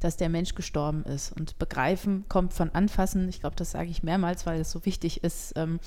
dass 0.00 0.16
der 0.16 0.28
Mensch 0.28 0.54
gestorben 0.54 1.04
ist. 1.04 1.32
Und 1.32 1.58
begreifen 1.58 2.24
kommt 2.28 2.52
von 2.52 2.70
anfassen. 2.70 3.28
Ich 3.28 3.40
glaube, 3.40 3.56
das 3.56 3.70
sage 3.70 3.90
ich 3.90 4.02
mehrmals, 4.02 4.46
weil 4.46 4.60
es 4.60 4.70
so 4.70 4.84
wichtig 4.84 5.22
ist, 5.22 5.52
ähm, 5.56 5.78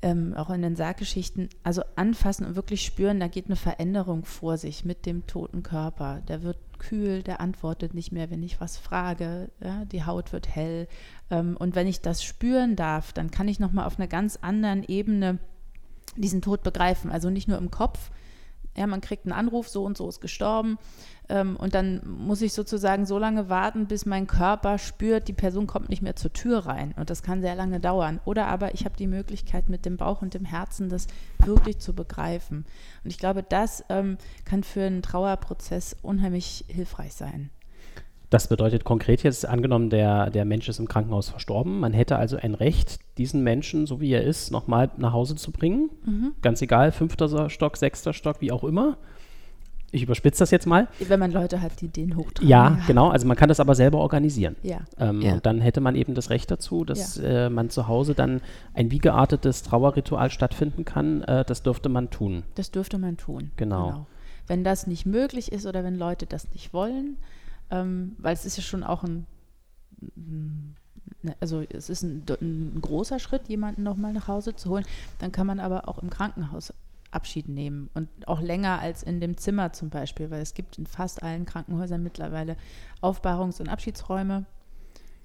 ähm, 0.00 0.34
auch 0.34 0.50
in 0.50 0.62
den 0.62 0.76
Sarggeschichten. 0.76 1.48
Also 1.62 1.82
anfassen 1.96 2.46
und 2.46 2.56
wirklich 2.56 2.84
spüren, 2.84 3.18
da 3.18 3.28
geht 3.28 3.46
eine 3.46 3.56
Veränderung 3.56 4.24
vor 4.24 4.56
sich 4.56 4.84
mit 4.84 5.06
dem 5.06 5.26
toten 5.26 5.62
Körper. 5.62 6.22
Der 6.28 6.42
wird 6.42 6.58
kühl, 6.78 7.22
der 7.22 7.40
antwortet 7.40 7.94
nicht 7.94 8.12
mehr, 8.12 8.30
wenn 8.30 8.42
ich 8.42 8.60
was 8.60 8.76
frage. 8.76 9.50
Ja? 9.60 9.84
Die 9.86 10.04
Haut 10.04 10.32
wird 10.32 10.48
hell. 10.48 10.86
Ähm, 11.30 11.56
und 11.56 11.74
wenn 11.74 11.86
ich 11.86 12.00
das 12.00 12.22
spüren 12.22 12.76
darf, 12.76 13.12
dann 13.12 13.30
kann 13.30 13.48
ich 13.48 13.58
nochmal 13.58 13.86
auf 13.86 13.98
einer 13.98 14.08
ganz 14.08 14.38
anderen 14.40 14.84
Ebene 14.84 15.38
diesen 16.16 16.42
Tod 16.42 16.62
begreifen. 16.62 17.10
Also 17.10 17.30
nicht 17.30 17.48
nur 17.48 17.58
im 17.58 17.70
Kopf, 17.70 18.10
ja, 18.78 18.86
man 18.86 19.00
kriegt 19.00 19.26
einen 19.26 19.32
Anruf, 19.32 19.68
so 19.68 19.84
und 19.84 19.96
so 19.96 20.08
ist 20.08 20.20
gestorben. 20.20 20.78
Ähm, 21.28 21.56
und 21.56 21.74
dann 21.74 22.00
muss 22.06 22.40
ich 22.42 22.52
sozusagen 22.52 23.06
so 23.06 23.18
lange 23.18 23.48
warten, 23.48 23.86
bis 23.86 24.06
mein 24.06 24.26
Körper 24.26 24.78
spürt, 24.78 25.28
die 25.28 25.32
Person 25.32 25.66
kommt 25.66 25.88
nicht 25.88 26.02
mehr 26.02 26.16
zur 26.16 26.32
Tür 26.32 26.60
rein. 26.66 26.94
Und 26.96 27.10
das 27.10 27.22
kann 27.22 27.42
sehr 27.42 27.54
lange 27.54 27.80
dauern. 27.80 28.20
Oder 28.24 28.46
aber 28.46 28.74
ich 28.74 28.84
habe 28.84 28.96
die 28.96 29.06
Möglichkeit, 29.06 29.68
mit 29.68 29.84
dem 29.84 29.96
Bauch 29.96 30.22
und 30.22 30.34
dem 30.34 30.44
Herzen 30.44 30.88
das 30.88 31.08
wirklich 31.44 31.78
zu 31.78 31.94
begreifen. 31.94 32.64
Und 33.04 33.10
ich 33.10 33.18
glaube, 33.18 33.42
das 33.42 33.84
ähm, 33.88 34.16
kann 34.44 34.62
für 34.62 34.84
einen 34.84 35.02
Trauerprozess 35.02 35.96
unheimlich 36.00 36.64
hilfreich 36.68 37.14
sein. 37.14 37.50
Das 38.30 38.48
bedeutet 38.48 38.84
konkret 38.84 39.22
jetzt, 39.22 39.46
angenommen, 39.46 39.88
der, 39.88 40.30
der 40.30 40.44
Mensch 40.44 40.68
ist 40.68 40.78
im 40.78 40.88
Krankenhaus 40.88 41.30
verstorben, 41.30 41.80
man 41.80 41.94
hätte 41.94 42.16
also 42.16 42.36
ein 42.36 42.54
Recht, 42.54 42.98
diesen 43.16 43.42
Menschen, 43.42 43.86
so 43.86 44.00
wie 44.00 44.12
er 44.12 44.22
ist, 44.22 44.50
nochmal 44.50 44.90
nach 44.98 45.12
Hause 45.14 45.34
zu 45.34 45.50
bringen. 45.50 45.90
Mhm. 46.04 46.32
Ganz 46.42 46.60
egal, 46.60 46.92
fünfter 46.92 47.48
Stock, 47.48 47.76
sechster 47.76 48.12
Stock, 48.12 48.40
wie 48.40 48.52
auch 48.52 48.64
immer. 48.64 48.98
Ich 49.90 50.02
überspitze 50.02 50.40
das 50.40 50.50
jetzt 50.50 50.66
mal. 50.66 50.88
Wenn 50.98 51.18
man 51.18 51.32
Leute 51.32 51.62
hat, 51.62 51.80
die 51.80 51.88
den 51.88 52.16
hochtragen. 52.16 52.46
Ja, 52.46 52.76
ja, 52.76 52.84
genau. 52.86 53.08
Also 53.08 53.26
man 53.26 53.38
kann 53.38 53.48
das 53.48 53.58
aber 53.58 53.74
selber 53.74 53.98
organisieren. 53.98 54.56
Ja. 54.62 54.80
Ähm, 54.98 55.22
ja. 55.22 55.32
Und 55.32 55.46
dann 55.46 55.62
hätte 55.62 55.80
man 55.80 55.94
eben 55.94 56.14
das 56.14 56.28
Recht 56.28 56.50
dazu, 56.50 56.84
dass 56.84 57.16
ja. 57.16 57.46
äh, 57.46 57.50
man 57.50 57.70
zu 57.70 57.88
Hause 57.88 58.14
dann 58.14 58.42
ein 58.74 58.90
wie 58.90 58.98
geartetes 58.98 59.62
Trauerritual 59.62 60.30
stattfinden 60.30 60.84
kann. 60.84 61.22
Äh, 61.22 61.44
das 61.46 61.62
dürfte 61.62 61.88
man 61.88 62.10
tun. 62.10 62.42
Das 62.54 62.70
dürfte 62.70 62.98
man 62.98 63.16
tun. 63.16 63.50
Genau. 63.56 63.86
genau. 63.86 64.06
Wenn 64.46 64.62
das 64.62 64.86
nicht 64.86 65.06
möglich 65.06 65.52
ist 65.52 65.64
oder 65.64 65.84
wenn 65.84 65.96
Leute 65.96 66.26
das 66.26 66.52
nicht 66.52 66.74
wollen, 66.74 67.16
ähm, 67.70 68.16
weil 68.18 68.34
es 68.34 68.44
ist 68.44 68.56
ja 68.56 68.62
schon 68.62 68.82
auch 68.82 69.04
ein, 69.04 69.26
also 71.40 71.62
es 71.62 71.90
ist 71.90 72.02
ein, 72.02 72.24
ein 72.40 72.80
großer 72.80 73.18
Schritt, 73.18 73.48
jemanden 73.48 73.82
nochmal 73.82 74.12
nach 74.12 74.28
Hause 74.28 74.54
zu 74.54 74.70
holen. 74.70 74.84
Dann 75.18 75.32
kann 75.32 75.46
man 75.46 75.60
aber 75.60 75.88
auch 75.88 75.98
im 75.98 76.10
Krankenhaus 76.10 76.72
Abschied 77.10 77.48
nehmen 77.48 77.88
und 77.94 78.08
auch 78.26 78.40
länger 78.40 78.80
als 78.80 79.02
in 79.02 79.20
dem 79.20 79.38
Zimmer 79.38 79.72
zum 79.72 79.88
Beispiel, 79.88 80.30
weil 80.30 80.42
es 80.42 80.52
gibt 80.54 80.78
in 80.78 80.86
fast 80.86 81.22
allen 81.22 81.46
Krankenhäusern 81.46 82.02
mittlerweile 82.02 82.56
Aufbahrungs- 83.00 83.60
und 83.60 83.68
Abschiedsräume. 83.68 84.44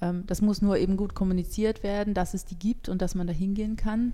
Ähm, 0.01 0.23
das 0.27 0.41
muss 0.41 0.61
nur 0.61 0.77
eben 0.77 0.97
gut 0.97 1.13
kommuniziert 1.13 1.83
werden, 1.83 2.13
dass 2.13 2.33
es 2.33 2.45
die 2.45 2.57
gibt 2.57 2.87
und 2.87 3.01
dass 3.01 3.15
man 3.15 3.27
da 3.27 3.33
hingehen 3.33 3.75
kann. 3.75 4.13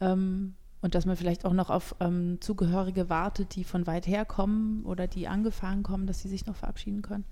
Ähm, 0.00 0.54
und 0.80 0.94
dass 0.94 1.06
man 1.06 1.16
vielleicht 1.16 1.44
auch 1.44 1.52
noch 1.52 1.70
auf 1.70 1.96
ähm, 1.98 2.38
Zugehörige 2.40 3.10
wartet, 3.10 3.56
die 3.56 3.64
von 3.64 3.86
weit 3.86 4.06
her 4.06 4.24
kommen 4.24 4.84
oder 4.84 5.08
die 5.08 5.26
angefahren 5.26 5.82
kommen, 5.82 6.06
dass 6.06 6.20
sie 6.20 6.28
sich 6.28 6.46
noch 6.46 6.54
verabschieden 6.54 7.02
können. 7.02 7.24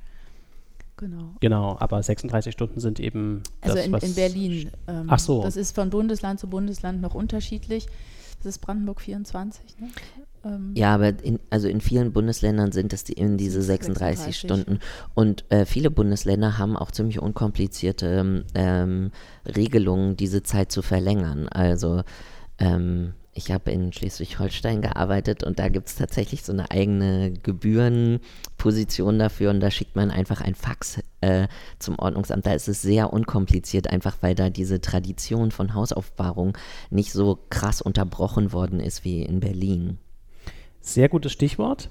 Genau. 0.96 1.34
Genau, 1.40 1.76
aber 1.78 2.02
36 2.02 2.52
Stunden 2.52 2.80
sind 2.80 3.00
eben. 3.00 3.42
Also 3.60 3.76
das, 3.76 3.86
in, 3.86 3.94
in 3.94 4.14
Berlin. 4.14 4.70
Ähm, 4.86 5.06
Ach 5.08 5.18
so. 5.18 5.42
Das 5.42 5.56
ist 5.56 5.74
von 5.74 5.90
Bundesland 5.90 6.40
zu 6.40 6.48
Bundesland 6.48 7.00
noch 7.00 7.14
unterschiedlich. 7.14 7.86
Das 8.38 8.46
ist 8.46 8.58
Brandenburg 8.58 9.00
24, 9.00 9.78
ne? 9.78 9.88
Ähm 10.44 10.72
ja, 10.74 10.94
aber 10.94 11.22
in, 11.22 11.40
also 11.50 11.68
in 11.68 11.80
vielen 11.80 12.12
Bundesländern 12.12 12.72
sind 12.72 12.92
es 12.92 13.04
die, 13.04 13.14
in 13.14 13.36
diese 13.36 13.62
36, 13.62 14.36
36. 14.36 14.38
Stunden. 14.38 14.80
Und 15.14 15.44
äh, 15.50 15.66
viele 15.66 15.90
Bundesländer 15.90 16.58
haben 16.58 16.76
auch 16.76 16.90
ziemlich 16.90 17.20
unkomplizierte 17.20 18.44
ähm, 18.54 19.10
Regelungen, 19.44 20.16
diese 20.16 20.42
Zeit 20.42 20.70
zu 20.70 20.82
verlängern. 20.82 21.48
Also 21.48 22.02
ähm, 22.58 23.14
ich 23.36 23.52
habe 23.52 23.70
in 23.70 23.92
Schleswig-Holstein 23.92 24.80
gearbeitet 24.80 25.44
und 25.44 25.58
da 25.58 25.68
gibt 25.68 25.88
es 25.88 25.96
tatsächlich 25.96 26.42
so 26.42 26.52
eine 26.52 26.70
eigene 26.70 27.32
Gebührenposition 27.32 29.18
dafür 29.18 29.50
und 29.50 29.60
da 29.60 29.70
schickt 29.70 29.94
man 29.94 30.10
einfach 30.10 30.40
ein 30.40 30.54
Fax 30.54 31.00
äh, 31.20 31.48
zum 31.78 31.98
Ordnungsamt. 31.98 32.46
Da 32.46 32.54
ist 32.54 32.68
es 32.68 32.82
sehr 32.82 33.12
unkompliziert, 33.12 33.90
einfach 33.90 34.16
weil 34.22 34.34
da 34.34 34.50
diese 34.50 34.80
Tradition 34.80 35.50
von 35.50 35.74
Hausaufbahrung 35.74 36.56
nicht 36.90 37.12
so 37.12 37.38
krass 37.50 37.82
unterbrochen 37.82 38.52
worden 38.52 38.80
ist 38.80 39.04
wie 39.04 39.22
in 39.22 39.40
Berlin. 39.40 39.98
Sehr 40.80 41.08
gutes 41.08 41.32
Stichwort. 41.32 41.90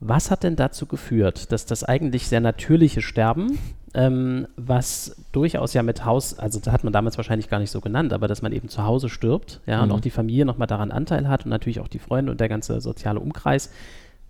Was 0.00 0.30
hat 0.30 0.44
denn 0.44 0.56
dazu 0.56 0.86
geführt, 0.86 1.52
dass 1.52 1.66
das 1.66 1.84
eigentlich 1.84 2.26
sehr 2.26 2.40
natürliche 2.40 3.02
Sterben, 3.02 3.58
ähm, 3.92 4.48
was 4.56 5.16
durchaus 5.32 5.74
ja 5.74 5.82
mit 5.82 6.06
Haus, 6.06 6.38
also 6.38 6.58
das 6.58 6.72
hat 6.72 6.84
man 6.84 6.92
damals 6.92 7.18
wahrscheinlich 7.18 7.50
gar 7.50 7.58
nicht 7.58 7.70
so 7.70 7.82
genannt, 7.82 8.14
aber 8.14 8.26
dass 8.26 8.40
man 8.40 8.52
eben 8.52 8.70
zu 8.70 8.84
Hause 8.84 9.10
stirbt, 9.10 9.60
ja, 9.66 9.76
mhm. 9.76 9.82
und 9.84 9.92
auch 9.92 10.00
die 10.00 10.10
Familie 10.10 10.46
nochmal 10.46 10.68
daran 10.68 10.90
Anteil 10.90 11.28
hat 11.28 11.44
und 11.44 11.50
natürlich 11.50 11.80
auch 11.80 11.88
die 11.88 11.98
Freunde 11.98 12.32
und 12.32 12.40
der 12.40 12.48
ganze 12.48 12.80
soziale 12.80 13.20
Umkreis. 13.20 13.70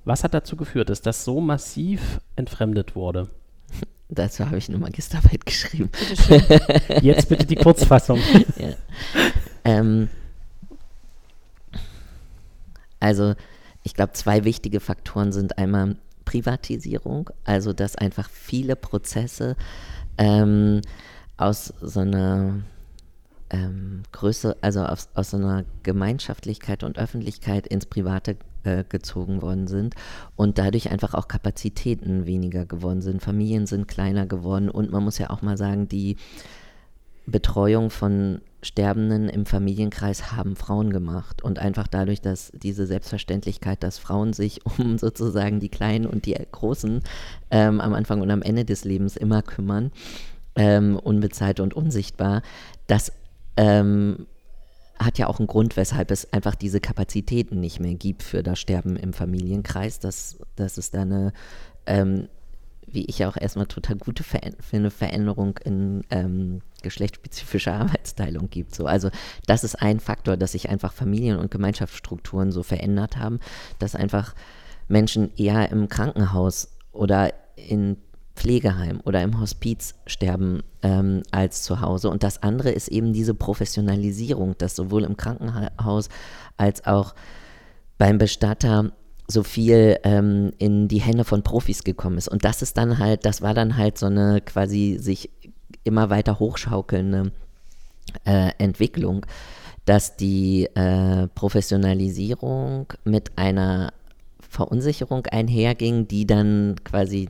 Was 0.04 0.24
hat 0.24 0.34
dazu 0.34 0.56
geführt, 0.56 0.90
dass 0.90 1.02
das 1.02 1.24
so 1.24 1.40
massiv 1.40 2.20
entfremdet 2.34 2.96
wurde? 2.96 3.28
Dazu 4.08 4.46
habe 4.46 4.58
ich 4.58 4.68
eine 4.68 4.78
Magisterarbeit 4.78 5.46
geschrieben. 5.46 5.90
Bitte 6.28 7.00
Jetzt 7.00 7.28
bitte 7.28 7.46
die 7.46 7.54
Kurzfassung. 7.54 8.18
ja. 8.56 8.70
ähm, 9.64 10.08
also 12.98 13.34
ich 13.82 13.94
glaube, 13.94 14.12
zwei 14.12 14.44
wichtige 14.44 14.80
Faktoren 14.80 15.32
sind 15.32 15.58
einmal 15.58 15.96
Privatisierung, 16.24 17.30
also 17.44 17.72
dass 17.72 17.96
einfach 17.96 18.28
viele 18.30 18.76
Prozesse 18.76 19.56
ähm, 20.18 20.80
aus 21.36 21.72
so 21.80 22.00
einer 22.00 22.60
ähm, 23.50 24.02
Größe, 24.12 24.56
also 24.60 24.84
aus, 24.84 25.08
aus 25.14 25.30
so 25.30 25.38
einer 25.38 25.64
Gemeinschaftlichkeit 25.82 26.84
und 26.84 26.98
Öffentlichkeit 26.98 27.66
ins 27.66 27.86
Private 27.86 28.36
äh, 28.62 28.84
gezogen 28.88 29.42
worden 29.42 29.66
sind 29.66 29.94
und 30.36 30.58
dadurch 30.58 30.90
einfach 30.90 31.14
auch 31.14 31.28
Kapazitäten 31.28 32.26
weniger 32.26 32.66
geworden 32.66 33.00
sind. 33.00 33.22
Familien 33.22 33.66
sind 33.66 33.88
kleiner 33.88 34.26
geworden 34.26 34.68
und 34.70 34.92
man 34.92 35.02
muss 35.02 35.18
ja 35.18 35.30
auch 35.30 35.42
mal 35.42 35.56
sagen, 35.56 35.88
die 35.88 36.16
Betreuung 37.30 37.90
von 37.90 38.40
Sterbenden 38.62 39.28
im 39.28 39.46
Familienkreis 39.46 40.32
haben 40.32 40.54
Frauen 40.54 40.90
gemacht. 40.92 41.42
Und 41.42 41.58
einfach 41.58 41.86
dadurch, 41.86 42.20
dass 42.20 42.52
diese 42.54 42.86
Selbstverständlichkeit, 42.86 43.82
dass 43.82 43.98
Frauen 43.98 44.32
sich 44.32 44.60
um 44.78 44.98
sozusagen 44.98 45.60
die 45.60 45.68
Kleinen 45.68 46.06
und 46.06 46.26
die 46.26 46.34
Großen 46.34 47.02
ähm, 47.50 47.80
am 47.80 47.94
Anfang 47.94 48.20
und 48.20 48.30
am 48.30 48.42
Ende 48.42 48.64
des 48.64 48.84
Lebens 48.84 49.16
immer 49.16 49.42
kümmern, 49.42 49.92
ähm, 50.56 50.96
unbezahlt 50.96 51.60
und 51.60 51.74
unsichtbar, 51.74 52.42
das 52.86 53.12
ähm, 53.56 54.26
hat 54.98 55.18
ja 55.18 55.28
auch 55.28 55.38
einen 55.38 55.46
Grund, 55.46 55.76
weshalb 55.76 56.10
es 56.10 56.30
einfach 56.32 56.54
diese 56.54 56.80
Kapazitäten 56.80 57.58
nicht 57.60 57.80
mehr 57.80 57.94
gibt 57.94 58.22
für 58.22 58.42
das 58.42 58.58
Sterben 58.58 58.96
im 58.96 59.14
Familienkreis, 59.14 59.98
dass, 59.98 60.38
dass 60.56 60.76
es 60.76 60.90
da 60.90 61.02
eine 61.02 61.32
ähm, 61.86 62.28
wie 62.92 63.04
ich 63.06 63.24
auch 63.24 63.36
erstmal 63.36 63.66
total 63.66 63.96
gute 63.96 64.22
Ver 64.22 64.40
für 64.60 64.76
eine 64.76 64.90
Veränderung 64.90 65.58
in 65.64 66.02
ähm, 66.10 66.60
geschlechtsspezifischer 66.82 67.74
Arbeitsteilung 67.80 68.50
gibt. 68.50 68.74
So. 68.74 68.86
Also 68.86 69.10
das 69.46 69.64
ist 69.64 69.76
ein 69.76 70.00
Faktor, 70.00 70.36
dass 70.36 70.52
sich 70.52 70.68
einfach 70.68 70.92
Familien- 70.92 71.38
und 71.38 71.50
Gemeinschaftsstrukturen 71.50 72.52
so 72.52 72.62
verändert 72.62 73.16
haben, 73.16 73.40
dass 73.78 73.94
einfach 73.94 74.34
Menschen 74.88 75.30
eher 75.36 75.70
im 75.70 75.88
Krankenhaus 75.88 76.76
oder 76.92 77.32
in 77.56 77.96
Pflegeheim 78.34 79.00
oder 79.04 79.22
im 79.22 79.38
Hospiz 79.38 79.94
sterben 80.06 80.62
ähm, 80.82 81.22
als 81.30 81.62
zu 81.62 81.80
Hause. 81.80 82.08
Und 82.08 82.22
das 82.22 82.42
andere 82.42 82.70
ist 82.70 82.88
eben 82.88 83.12
diese 83.12 83.34
Professionalisierung, 83.34 84.56
dass 84.56 84.74
sowohl 84.76 85.04
im 85.04 85.16
Krankenhaus 85.16 86.08
als 86.56 86.86
auch 86.86 87.14
beim 87.98 88.16
Bestatter 88.16 88.92
so 89.30 89.42
viel 89.42 89.98
ähm, 90.04 90.52
in 90.58 90.88
die 90.88 91.00
Hände 91.00 91.24
von 91.24 91.42
Profis 91.42 91.84
gekommen 91.84 92.18
ist. 92.18 92.28
Und 92.28 92.44
das 92.44 92.62
ist 92.62 92.76
dann 92.76 92.98
halt, 92.98 93.24
das 93.24 93.42
war 93.42 93.54
dann 93.54 93.76
halt 93.76 93.98
so 93.98 94.06
eine 94.06 94.40
quasi 94.40 94.98
sich 95.00 95.30
immer 95.84 96.10
weiter 96.10 96.38
hochschaukelnde 96.38 97.32
äh, 98.24 98.50
Entwicklung, 98.58 99.26
dass 99.84 100.16
die 100.16 100.66
äh, 100.74 101.26
Professionalisierung 101.28 102.92
mit 103.04 103.36
einer 103.36 103.92
Verunsicherung 104.40 105.26
einherging, 105.26 106.08
die 106.08 106.26
dann 106.26 106.76
quasi 106.84 107.28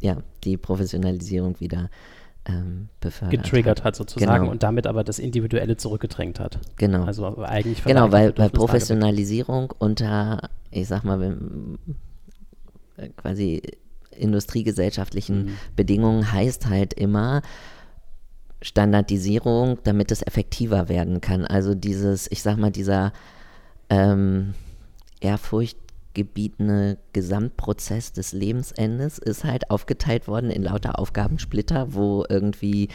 ja 0.00 0.16
die 0.44 0.56
Professionalisierung 0.56 1.60
wieder 1.60 1.90
ähm, 2.44 2.88
befördert 3.00 3.42
getriggert 3.42 3.80
hat, 3.80 3.84
hat 3.84 3.96
sozusagen 3.96 4.42
genau. 4.42 4.50
und 4.50 4.62
damit 4.62 4.86
aber 4.86 5.04
das 5.04 5.18
Individuelle 5.18 5.76
zurückgedrängt 5.76 6.40
hat. 6.40 6.58
Genau. 6.76 7.04
Also 7.04 7.38
eigentlich 7.38 7.84
genau, 7.84 8.10
weil, 8.10 8.36
weil 8.36 8.50
Professionalisierung 8.50 9.72
unter, 9.78 10.50
ich 10.70 10.88
sag 10.88 11.04
mal, 11.04 11.22
äh, 12.96 13.08
quasi 13.16 13.62
industriegesellschaftlichen 14.10 15.44
mhm. 15.44 15.56
Bedingungen 15.76 16.32
heißt 16.32 16.68
halt 16.68 16.94
immer, 16.94 17.42
Standardisierung, 18.60 19.78
damit 19.82 20.12
es 20.12 20.22
effektiver 20.22 20.88
werden 20.88 21.20
kann. 21.20 21.44
Also 21.44 21.74
dieses, 21.74 22.30
ich 22.30 22.42
sag 22.42 22.56
mal, 22.56 22.70
dieser 22.70 23.12
ähm, 23.90 24.54
ehrfurchtgebietende 26.12 26.98
Gesamtprozess 27.12 28.12
des 28.12 28.32
Lebensendes 28.32 29.18
ist 29.18 29.44
halt 29.44 29.70
aufgeteilt 29.70 30.28
worden 30.28 30.50
in 30.50 30.62
lauter 30.62 30.98
Aufgabensplitter, 30.98 31.94
wo 31.94 32.24
irgendwie 32.28 32.88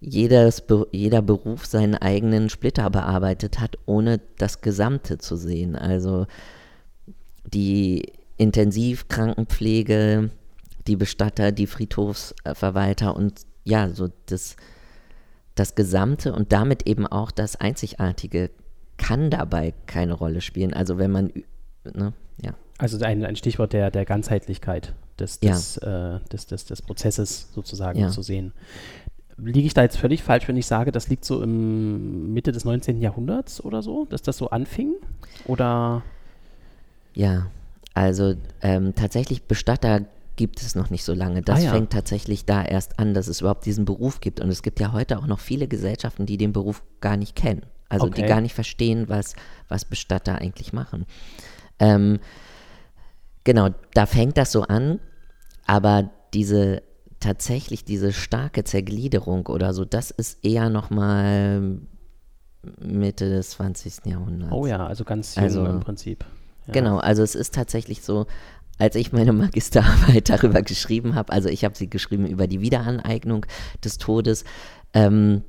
jedes, 0.00 0.62
jeder 0.92 1.22
Beruf 1.22 1.66
seinen 1.66 1.94
eigenen 1.94 2.50
Splitter 2.50 2.90
bearbeitet 2.90 3.60
hat, 3.60 3.78
ohne 3.86 4.20
das 4.38 4.60
Gesamte 4.60 5.18
zu 5.18 5.36
sehen. 5.36 5.74
Also 5.74 6.26
die 7.44 8.12
Intensivkrankenpflege, 8.36 10.30
die 10.86 10.96
Bestatter, 10.96 11.52
die 11.52 11.66
Friedhofsverwalter 11.66 13.16
und 13.16 13.40
ja, 13.64 13.88
so 13.88 14.08
das, 14.26 14.56
das 15.54 15.74
Gesamte 15.74 16.32
und 16.32 16.52
damit 16.52 16.86
eben 16.86 17.06
auch 17.06 17.30
das 17.30 17.56
Einzigartige 17.56 18.50
kann 18.98 19.30
dabei 19.30 19.74
keine 19.86 20.12
Rolle 20.12 20.40
spielen. 20.40 20.74
Also 20.74 20.98
wenn 20.98 21.10
man, 21.10 21.32
ne, 21.94 22.12
ja. 22.42 22.54
Also 22.78 23.02
ein, 23.04 23.24
ein 23.24 23.36
Stichwort 23.36 23.72
der, 23.72 23.90
der 23.90 24.04
Ganzheitlichkeit 24.04 24.94
des, 25.18 25.40
des, 25.40 25.80
ja. 25.82 26.16
äh, 26.16 26.20
des, 26.30 26.46
des, 26.46 26.66
des 26.66 26.82
Prozesses 26.82 27.48
sozusagen 27.52 27.98
ja. 27.98 28.08
zu 28.10 28.22
sehen. 28.22 28.52
Liege 29.38 29.66
ich 29.66 29.74
da 29.74 29.82
jetzt 29.82 29.98
völlig 29.98 30.22
falsch, 30.22 30.48
wenn 30.48 30.56
ich 30.56 30.66
sage, 30.66 30.92
das 30.92 31.08
liegt 31.08 31.24
so 31.24 31.42
im 31.42 32.32
Mitte 32.32 32.52
des 32.52 32.64
19. 32.64 33.00
Jahrhunderts 33.00 33.62
oder 33.62 33.82
so, 33.82 34.06
dass 34.06 34.22
das 34.22 34.38
so 34.38 34.50
anfing? 34.50 34.94
Oder? 35.46 36.02
Ja, 37.14 37.46
also 37.94 38.34
ähm, 38.62 38.94
tatsächlich 38.94 39.44
Bestatter 39.44 40.02
gibt 40.36 40.62
es 40.62 40.74
noch 40.74 40.90
nicht 40.90 41.04
so 41.04 41.14
lange. 41.14 41.42
Das 41.42 41.60
ah, 41.60 41.64
ja. 41.64 41.70
fängt 41.72 41.90
tatsächlich 41.90 42.44
da 42.44 42.62
erst 42.62 42.98
an, 42.98 43.14
dass 43.14 43.26
es 43.26 43.40
überhaupt 43.40 43.64
diesen 43.64 43.86
Beruf 43.86 44.20
gibt. 44.20 44.40
Und 44.40 44.50
es 44.50 44.62
gibt 44.62 44.80
ja 44.80 44.92
heute 44.92 45.18
auch 45.18 45.26
noch 45.26 45.40
viele 45.40 45.66
Gesellschaften, 45.66 46.26
die 46.26 46.36
den 46.36 46.52
Beruf 46.52 46.82
gar 47.00 47.16
nicht 47.16 47.34
kennen. 47.34 47.62
Also 47.88 48.06
okay. 48.06 48.22
die 48.22 48.28
gar 48.28 48.40
nicht 48.40 48.54
verstehen, 48.54 49.08
was, 49.08 49.34
was 49.68 49.84
Bestatter 49.84 50.36
eigentlich 50.36 50.72
machen. 50.72 51.06
Ähm, 51.78 52.18
genau, 53.44 53.70
da 53.94 54.06
fängt 54.06 54.38
das 54.38 54.52
so 54.52 54.62
an, 54.62 55.00
aber 55.66 56.10
diese 56.34 56.82
tatsächlich 57.20 57.84
diese 57.84 58.12
starke 58.12 58.64
Zergliederung 58.64 59.46
oder 59.46 59.72
so, 59.72 59.84
das 59.84 60.10
ist 60.10 60.44
eher 60.44 60.70
nochmal 60.70 61.78
Mitte 62.78 63.30
des 63.30 63.50
20. 63.50 64.06
Jahrhunderts. 64.06 64.52
Oh 64.52 64.66
ja, 64.66 64.86
also 64.86 65.04
ganz 65.04 65.34
jung 65.34 65.44
also, 65.44 65.64
im 65.64 65.80
Prinzip. 65.80 66.24
Ja. 66.66 66.72
Genau, 66.72 66.98
also 66.98 67.22
es 67.22 67.34
ist 67.34 67.54
tatsächlich 67.54 68.02
so, 68.02 68.26
als 68.78 68.96
ich 68.96 69.12
meine 69.12 69.32
Magisterarbeit 69.32 70.28
darüber 70.28 70.62
geschrieben 70.62 71.14
habe, 71.14 71.32
also 71.32 71.48
ich 71.48 71.64
habe 71.64 71.76
sie 71.76 71.88
geschrieben 71.88 72.26
über 72.26 72.46
die 72.46 72.60
Wiederaneignung 72.60 73.46
des 73.84 73.98
Todes, 73.98 74.44
ähm, 74.92 75.42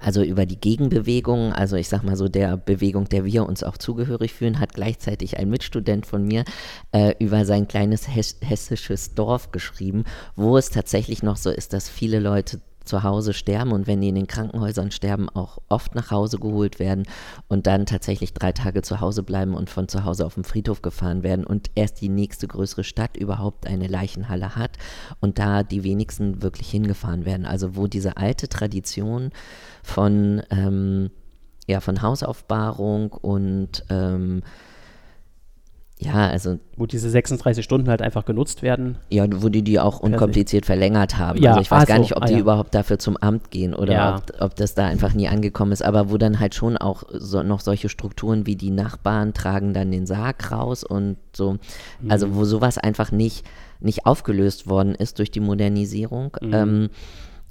also 0.00 0.22
über 0.22 0.46
die 0.46 0.58
Gegenbewegung, 0.60 1.52
also 1.52 1.76
ich 1.76 1.88
sag 1.88 2.02
mal 2.02 2.16
so 2.16 2.28
der 2.28 2.56
Bewegung, 2.56 3.08
der 3.08 3.24
wir 3.24 3.46
uns 3.46 3.62
auch 3.62 3.76
zugehörig 3.76 4.32
fühlen, 4.32 4.58
hat 4.58 4.74
gleichzeitig 4.74 5.38
ein 5.38 5.50
Mitstudent 5.50 6.06
von 6.06 6.24
mir 6.24 6.44
äh, 6.92 7.14
über 7.18 7.44
sein 7.44 7.68
kleines 7.68 8.08
hessisches 8.08 9.14
Dorf 9.14 9.52
geschrieben, 9.52 10.04
wo 10.36 10.56
es 10.56 10.70
tatsächlich 10.70 11.22
noch 11.22 11.36
so 11.36 11.50
ist, 11.50 11.72
dass 11.72 11.88
viele 11.88 12.18
Leute 12.18 12.60
zu 12.90 13.04
Hause 13.04 13.32
sterben 13.32 13.70
und 13.70 13.86
wenn 13.86 14.00
die 14.00 14.08
in 14.08 14.16
den 14.16 14.26
Krankenhäusern 14.26 14.90
sterben, 14.90 15.28
auch 15.28 15.58
oft 15.68 15.94
nach 15.94 16.10
Hause 16.10 16.38
geholt 16.38 16.80
werden 16.80 17.04
und 17.48 17.68
dann 17.68 17.86
tatsächlich 17.86 18.34
drei 18.34 18.50
Tage 18.50 18.82
zu 18.82 19.00
Hause 19.00 19.22
bleiben 19.22 19.54
und 19.54 19.70
von 19.70 19.86
zu 19.86 20.04
Hause 20.04 20.26
auf 20.26 20.34
den 20.34 20.42
Friedhof 20.42 20.82
gefahren 20.82 21.22
werden 21.22 21.46
und 21.46 21.70
erst 21.76 22.00
die 22.00 22.08
nächste 22.08 22.48
größere 22.48 22.82
Stadt 22.82 23.16
überhaupt 23.16 23.66
eine 23.66 23.86
Leichenhalle 23.86 24.56
hat 24.56 24.76
und 25.20 25.38
da 25.38 25.62
die 25.62 25.84
wenigsten 25.84 26.42
wirklich 26.42 26.68
hingefahren 26.68 27.24
werden. 27.24 27.46
Also 27.46 27.76
wo 27.76 27.86
diese 27.86 28.16
alte 28.16 28.48
Tradition 28.48 29.30
von, 29.84 30.42
ähm, 30.50 31.10
ja, 31.68 31.78
von 31.78 32.02
Hausaufbahrung 32.02 33.12
und 33.12 33.84
ähm, 33.88 34.42
ja, 36.00 36.28
also. 36.28 36.58
Wo 36.76 36.86
diese 36.86 37.10
36 37.10 37.62
Stunden 37.62 37.90
halt 37.90 38.00
einfach 38.00 38.24
genutzt 38.24 38.62
werden. 38.62 38.96
Ja, 39.10 39.26
wo 39.42 39.50
die 39.50 39.62
die 39.62 39.78
auch 39.78 40.00
unkompliziert 40.00 40.64
verlängert 40.64 41.18
haben. 41.18 41.38
Ja, 41.42 41.50
also 41.50 41.60
ich 41.60 41.70
weiß 41.70 41.86
gar 41.86 41.98
so, 41.98 42.02
nicht, 42.02 42.16
ob 42.16 42.22
ah, 42.22 42.26
die 42.26 42.34
ja. 42.34 42.38
überhaupt 42.38 42.74
dafür 42.74 42.98
zum 42.98 43.18
Amt 43.18 43.50
gehen 43.50 43.74
oder 43.74 43.92
ja. 43.92 44.16
ob, 44.16 44.40
ob, 44.40 44.54
das 44.56 44.74
da 44.74 44.86
einfach 44.86 45.12
nie 45.12 45.28
angekommen 45.28 45.72
ist. 45.72 45.82
Aber 45.82 46.10
wo 46.10 46.16
dann 46.16 46.40
halt 46.40 46.54
schon 46.54 46.78
auch 46.78 47.02
so, 47.12 47.42
noch 47.42 47.60
solche 47.60 47.90
Strukturen 47.90 48.46
wie 48.46 48.56
die 48.56 48.70
Nachbarn 48.70 49.34
tragen 49.34 49.74
dann 49.74 49.92
den 49.92 50.06
Sarg 50.06 50.50
raus 50.50 50.84
und 50.84 51.18
so. 51.34 51.58
Mhm. 52.00 52.10
Also 52.10 52.34
wo 52.34 52.44
sowas 52.44 52.78
einfach 52.78 53.12
nicht, 53.12 53.44
nicht 53.80 54.06
aufgelöst 54.06 54.66
worden 54.66 54.94
ist 54.94 55.18
durch 55.18 55.30
die 55.30 55.40
Modernisierung. 55.40 56.34
Mhm. 56.40 56.54
Ähm, 56.54 56.88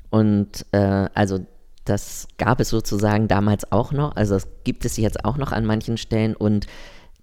und 0.09 0.65
äh, 0.71 1.07
also 1.13 1.39
das 1.85 2.27
gab 2.37 2.59
es 2.59 2.69
sozusagen 2.69 3.27
damals 3.27 3.71
auch 3.71 3.91
noch. 3.91 4.15
Also 4.15 4.33
das 4.33 4.47
gibt 4.63 4.85
es 4.85 4.97
jetzt 4.97 5.23
auch 5.23 5.37
noch 5.37 5.51
an 5.51 5.65
manchen 5.65 5.97
Stellen 5.97 6.35
und 6.35 6.65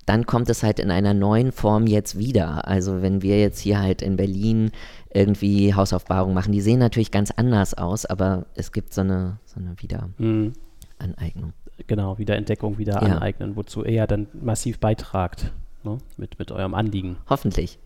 dann 0.07 0.25
kommt 0.25 0.49
es 0.49 0.63
halt 0.63 0.79
in 0.79 0.91
einer 0.91 1.15
neuen 1.15 1.53
Form 1.53 1.87
jetzt 1.87 2.17
wieder. 2.17 2.67
Also 2.67 3.03
wenn 3.03 3.23
wir 3.23 3.39
jetzt 3.41 3.59
hier 3.59 3.81
halt 3.81 4.03
in 4.03 4.17
Berlin 4.17 4.71
irgendwie 5.13 5.75
Hausaufbahrung 5.75 6.33
machen, 6.33 6.53
die 6.53 6.61
sehen 6.61 6.79
natürlich 6.79 7.11
ganz 7.11 7.33
anders 7.33 7.75
aus, 7.75 8.07
aber 8.07 8.47
es 8.55 8.73
gibt 8.73 8.95
so 8.95 9.01
eine, 9.01 9.39
so 9.45 9.61
eine 9.61 9.75
Wiederaneignung. 9.81 11.49
Mhm. 11.49 11.53
Genau, 11.87 12.19
Wiederentdeckung, 12.19 12.79
Wiederaneignen, 12.79 13.51
ja. 13.51 13.57
wozu 13.57 13.85
er 13.85 14.07
dann 14.07 14.29
massiv 14.33 14.79
beitragt 14.79 15.53
ne? 15.83 15.99
mit, 16.17 16.39
mit 16.39 16.51
eurem 16.53 16.75
Anliegen. 16.75 17.17
Hoffentlich. 17.29 17.79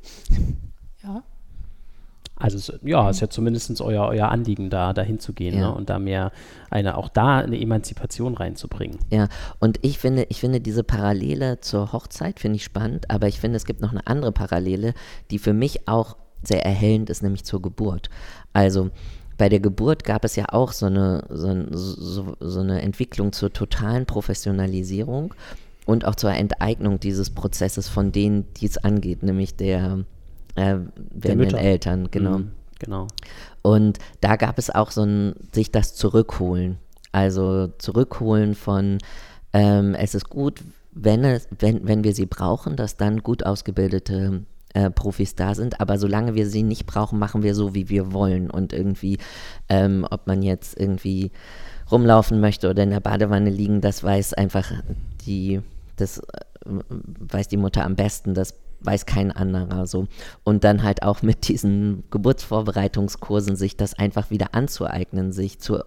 Ja. 1.02 1.22
Also 2.40 2.56
es, 2.56 2.72
ja, 2.82 3.08
ist 3.10 3.20
ja 3.20 3.28
zumindest 3.28 3.80
euer, 3.82 4.08
euer 4.08 4.28
Anliegen, 4.30 4.70
da 4.70 4.92
dahin 4.92 5.18
zu 5.18 5.34
gehen 5.34 5.54
ja. 5.54 5.68
ne? 5.68 5.74
und 5.74 5.90
da 5.90 5.98
mehr 5.98 6.32
eine, 6.70 6.96
auch 6.96 7.10
da 7.10 7.38
eine 7.38 7.60
Emanzipation 7.60 8.34
reinzubringen. 8.34 8.98
Ja, 9.10 9.28
und 9.58 9.78
ich 9.82 9.98
finde, 9.98 10.26
ich 10.30 10.40
finde 10.40 10.60
diese 10.60 10.82
Parallele 10.82 11.60
zur 11.60 11.92
Hochzeit 11.92 12.40
finde 12.40 12.56
ich 12.56 12.64
spannend, 12.64 13.10
aber 13.10 13.28
ich 13.28 13.38
finde, 13.38 13.56
es 13.56 13.66
gibt 13.66 13.82
noch 13.82 13.90
eine 13.90 14.06
andere 14.06 14.32
Parallele, 14.32 14.94
die 15.30 15.38
für 15.38 15.52
mich 15.52 15.86
auch 15.86 16.16
sehr 16.42 16.64
erhellend 16.64 17.10
ist, 17.10 17.22
nämlich 17.22 17.44
zur 17.44 17.60
Geburt. 17.60 18.08
Also 18.54 18.90
bei 19.36 19.50
der 19.50 19.60
Geburt 19.60 20.04
gab 20.04 20.24
es 20.24 20.34
ja 20.36 20.46
auch 20.48 20.72
so 20.72 20.86
eine, 20.86 21.24
so, 21.28 21.66
so, 21.70 22.36
so 22.40 22.60
eine 22.60 22.80
Entwicklung 22.80 23.32
zur 23.32 23.52
totalen 23.52 24.06
Professionalisierung 24.06 25.34
und 25.84 26.06
auch 26.06 26.14
zur 26.14 26.32
Enteignung 26.32 27.00
dieses 27.00 27.30
Prozesses 27.30 27.88
von 27.88 28.12
denen, 28.12 28.46
die 28.54 28.66
es 28.66 28.78
angeht, 28.78 29.22
nämlich 29.22 29.56
der 29.56 30.04
äh, 30.54 30.76
werdenden 31.10 31.56
Eltern, 31.56 32.10
genau. 32.10 32.38
Mhm, 32.38 32.50
genau. 32.78 33.06
Und 33.62 33.98
da 34.20 34.36
gab 34.36 34.58
es 34.58 34.70
auch 34.70 34.90
so 34.90 35.02
ein, 35.02 35.34
sich 35.52 35.70
das 35.70 35.94
zurückholen. 35.94 36.78
Also 37.12 37.68
zurückholen 37.78 38.54
von, 38.54 38.98
ähm, 39.52 39.94
es 39.94 40.14
ist 40.14 40.28
gut, 40.28 40.62
wenn, 40.92 41.24
es, 41.24 41.48
wenn, 41.58 41.86
wenn 41.86 42.04
wir 42.04 42.14
sie 42.14 42.26
brauchen, 42.26 42.76
dass 42.76 42.96
dann 42.96 43.22
gut 43.22 43.44
ausgebildete 43.44 44.44
äh, 44.74 44.90
Profis 44.90 45.34
da 45.34 45.54
sind, 45.54 45.80
aber 45.80 45.98
solange 45.98 46.34
wir 46.34 46.46
sie 46.46 46.62
nicht 46.62 46.86
brauchen, 46.86 47.18
machen 47.18 47.42
wir 47.42 47.54
so, 47.54 47.74
wie 47.74 47.88
wir 47.88 48.12
wollen. 48.12 48.50
Und 48.50 48.72
irgendwie, 48.72 49.18
ähm, 49.68 50.06
ob 50.08 50.26
man 50.26 50.42
jetzt 50.42 50.78
irgendwie 50.78 51.32
rumlaufen 51.90 52.40
möchte 52.40 52.70
oder 52.70 52.84
in 52.84 52.90
der 52.90 53.00
Badewanne 53.00 53.50
liegen, 53.50 53.80
das 53.80 54.04
weiß 54.04 54.34
einfach 54.34 54.72
die, 55.26 55.60
das 55.96 56.18
äh, 56.18 56.22
weiß 56.64 57.48
die 57.48 57.56
Mutter 57.56 57.84
am 57.84 57.96
besten. 57.96 58.34
Das 58.34 58.54
weiß 58.82 59.06
kein 59.06 59.30
anderer 59.32 59.86
so. 59.86 60.06
Und 60.44 60.64
dann 60.64 60.82
halt 60.82 61.02
auch 61.02 61.22
mit 61.22 61.48
diesen 61.48 62.04
Geburtsvorbereitungskursen 62.10 63.56
sich 63.56 63.76
das 63.76 63.98
einfach 63.98 64.30
wieder 64.30 64.54
anzueignen, 64.54 65.32
sich 65.32 65.58
zu 65.58 65.80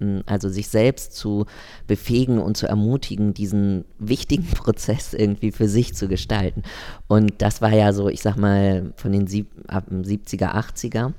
ähm, 0.00 0.22
also 0.26 0.48
sich 0.48 0.68
selbst 0.68 1.14
zu 1.14 1.46
befähigen 1.86 2.38
und 2.38 2.56
zu 2.56 2.66
ermutigen, 2.66 3.34
diesen 3.34 3.84
wichtigen 3.98 4.46
Prozess 4.54 5.14
irgendwie 5.14 5.52
für 5.52 5.68
sich 5.68 5.94
zu 5.94 6.08
gestalten. 6.08 6.62
Und 7.06 7.34
das 7.38 7.60
war 7.62 7.72
ja 7.72 7.92
so, 7.92 8.08
ich 8.08 8.22
sag 8.22 8.36
mal, 8.36 8.92
von 8.96 9.12
den 9.12 9.26
sieb, 9.26 9.50
ab 9.66 9.86
70er, 9.90 10.54
80er. 10.54 11.12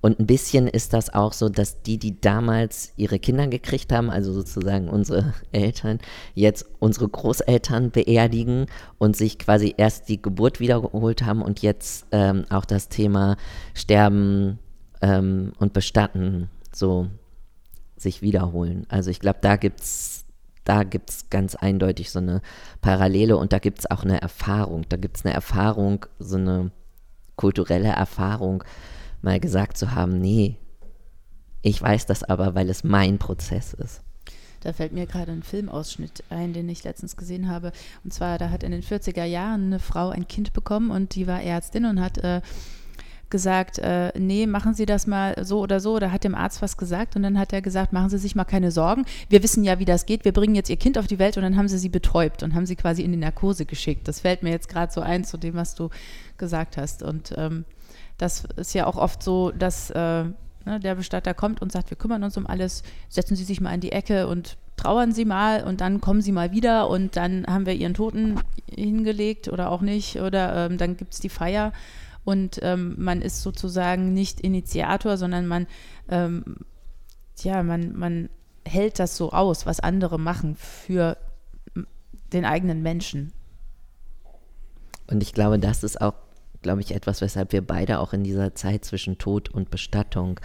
Und 0.00 0.18
ein 0.18 0.26
bisschen 0.26 0.66
ist 0.66 0.92
das 0.94 1.12
auch 1.12 1.32
so, 1.32 1.48
dass 1.48 1.82
die, 1.82 1.98
die 1.98 2.20
damals 2.20 2.92
ihre 2.96 3.18
Kinder 3.18 3.46
gekriegt 3.48 3.92
haben, 3.92 4.10
also 4.10 4.32
sozusagen 4.32 4.88
unsere 4.88 5.34
Eltern, 5.52 5.98
jetzt 6.34 6.66
unsere 6.78 7.08
Großeltern 7.08 7.90
beerdigen 7.90 8.66
und 8.98 9.16
sich 9.16 9.38
quasi 9.38 9.74
erst 9.76 10.08
die 10.08 10.20
Geburt 10.20 10.60
wiedergeholt 10.60 11.22
haben 11.22 11.42
und 11.42 11.60
jetzt 11.60 12.06
ähm, 12.12 12.44
auch 12.48 12.64
das 12.64 12.88
Thema 12.88 13.36
Sterben 13.74 14.58
ähm, 15.02 15.52
und 15.58 15.72
Bestatten 15.72 16.48
so 16.72 17.08
sich 17.96 18.22
wiederholen. 18.22 18.86
Also 18.88 19.10
ich 19.10 19.20
glaube, 19.20 19.40
da 19.42 19.56
gibt 19.56 19.80
es 19.80 20.24
da 20.64 20.84
gibt's 20.84 21.30
ganz 21.30 21.56
eindeutig 21.56 22.10
so 22.10 22.18
eine 22.18 22.42
Parallele 22.80 23.36
und 23.36 23.52
da 23.52 23.58
gibt 23.58 23.80
es 23.80 23.90
auch 23.90 24.04
eine 24.04 24.20
Erfahrung. 24.20 24.84
Da 24.88 24.96
gibt 24.96 25.16
es 25.16 25.24
eine 25.24 25.34
Erfahrung, 25.34 26.06
so 26.18 26.36
eine 26.36 26.70
kulturelle 27.34 27.88
Erfahrung, 27.88 28.62
mal 29.22 29.40
gesagt 29.40 29.76
zu 29.76 29.94
haben, 29.94 30.20
nee, 30.20 30.56
ich 31.62 31.80
weiß 31.80 32.06
das 32.06 32.22
aber, 32.22 32.54
weil 32.54 32.70
es 32.70 32.84
mein 32.84 33.18
Prozess 33.18 33.74
ist. 33.74 34.02
Da 34.60 34.72
fällt 34.74 34.92
mir 34.92 35.06
gerade 35.06 35.32
ein 35.32 35.42
Filmausschnitt 35.42 36.22
ein, 36.28 36.52
den 36.52 36.68
ich 36.68 36.84
letztens 36.84 37.16
gesehen 37.16 37.48
habe. 37.48 37.72
Und 38.04 38.12
zwar, 38.12 38.36
da 38.36 38.50
hat 38.50 38.62
in 38.62 38.72
den 38.72 38.82
40er 38.82 39.24
Jahren 39.24 39.66
eine 39.66 39.78
Frau 39.78 40.10
ein 40.10 40.28
Kind 40.28 40.52
bekommen 40.52 40.90
und 40.90 41.14
die 41.14 41.26
war 41.26 41.42
Ärztin 41.42 41.86
und 41.86 42.00
hat 42.00 42.18
äh, 42.18 42.42
gesagt, 43.30 43.78
äh, 43.78 44.12
nee, 44.18 44.46
machen 44.46 44.74
Sie 44.74 44.84
das 44.84 45.06
mal 45.06 45.42
so 45.44 45.60
oder 45.60 45.80
so, 45.80 45.94
oder 45.94 46.12
hat 46.12 46.24
dem 46.24 46.34
Arzt 46.34 46.60
was 46.60 46.76
gesagt 46.76 47.16
und 47.16 47.22
dann 47.22 47.38
hat 47.38 47.52
er 47.52 47.62
gesagt, 47.62 47.92
machen 47.92 48.10
Sie 48.10 48.18
sich 48.18 48.34
mal 48.34 48.44
keine 48.44 48.70
Sorgen. 48.70 49.06
Wir 49.30 49.42
wissen 49.42 49.64
ja, 49.64 49.78
wie 49.78 49.84
das 49.84 50.04
geht. 50.04 50.24
Wir 50.24 50.32
bringen 50.32 50.54
jetzt 50.54 50.68
Ihr 50.68 50.76
Kind 50.76 50.98
auf 50.98 51.06
die 51.06 51.18
Welt 51.18 51.36
und 51.36 51.44
dann 51.44 51.56
haben 51.56 51.68
Sie 51.68 51.78
sie 51.78 51.88
betäubt 51.88 52.42
und 52.42 52.54
haben 52.54 52.66
sie 52.66 52.76
quasi 52.76 53.02
in 53.02 53.12
die 53.12 53.18
Narkose 53.18 53.64
geschickt. 53.64 54.08
Das 54.08 54.20
fällt 54.20 54.42
mir 54.42 54.50
jetzt 54.50 54.68
gerade 54.68 54.92
so 54.92 55.00
ein 55.00 55.24
zu 55.24 55.38
dem, 55.38 55.54
was 55.54 55.74
du 55.74 55.88
gesagt 56.36 56.76
hast. 56.76 57.02
Und 57.02 57.32
ähm, 57.36 57.64
das 58.20 58.44
ist 58.56 58.74
ja 58.74 58.86
auch 58.86 58.96
oft 58.96 59.22
so, 59.22 59.50
dass 59.50 59.90
äh, 59.90 60.24
ne, 60.24 60.80
der 60.82 60.94
Bestatter 60.94 61.34
kommt 61.34 61.62
und 61.62 61.72
sagt, 61.72 61.90
wir 61.90 61.96
kümmern 61.96 62.22
uns 62.22 62.36
um 62.36 62.46
alles, 62.46 62.82
setzen 63.08 63.36
Sie 63.36 63.44
sich 63.44 63.60
mal 63.60 63.74
in 63.74 63.80
die 63.80 63.92
Ecke 63.92 64.26
und 64.26 64.56
trauern 64.76 65.12
Sie 65.12 65.24
mal 65.24 65.64
und 65.64 65.80
dann 65.80 66.00
kommen 66.00 66.22
Sie 66.22 66.32
mal 66.32 66.52
wieder 66.52 66.88
und 66.88 67.16
dann 67.16 67.46
haben 67.46 67.66
wir 67.66 67.74
Ihren 67.74 67.94
Toten 67.94 68.40
hingelegt 68.68 69.48
oder 69.48 69.70
auch 69.70 69.80
nicht 69.80 70.20
oder 70.20 70.66
ähm, 70.66 70.78
dann 70.78 70.96
gibt 70.96 71.14
es 71.14 71.20
die 71.20 71.28
Feier 71.28 71.72
und 72.24 72.60
ähm, 72.62 72.94
man 72.98 73.22
ist 73.22 73.42
sozusagen 73.42 74.12
nicht 74.12 74.40
Initiator, 74.40 75.16
sondern 75.16 75.46
man, 75.46 75.66
ähm, 76.08 76.56
ja, 77.42 77.62
man, 77.62 77.96
man 77.96 78.28
hält 78.66 78.98
das 78.98 79.16
so 79.16 79.32
aus, 79.32 79.66
was 79.66 79.80
andere 79.80 80.18
machen 80.18 80.56
für 80.56 81.16
den 82.32 82.44
eigenen 82.44 82.82
Menschen. 82.82 83.32
Und 85.06 85.22
ich 85.22 85.32
glaube, 85.32 85.58
das 85.58 85.82
ist 85.82 86.00
auch, 86.00 86.14
glaube 86.62 86.80
ich, 86.80 86.94
etwas, 86.94 87.20
weshalb 87.20 87.52
wir 87.52 87.66
beide 87.66 88.00
auch 88.00 88.12
in 88.12 88.24
dieser 88.24 88.54
Zeit 88.54 88.84
zwischen 88.84 89.18
Tod 89.18 89.48
und 89.48 89.70
Bestattung 89.70 90.40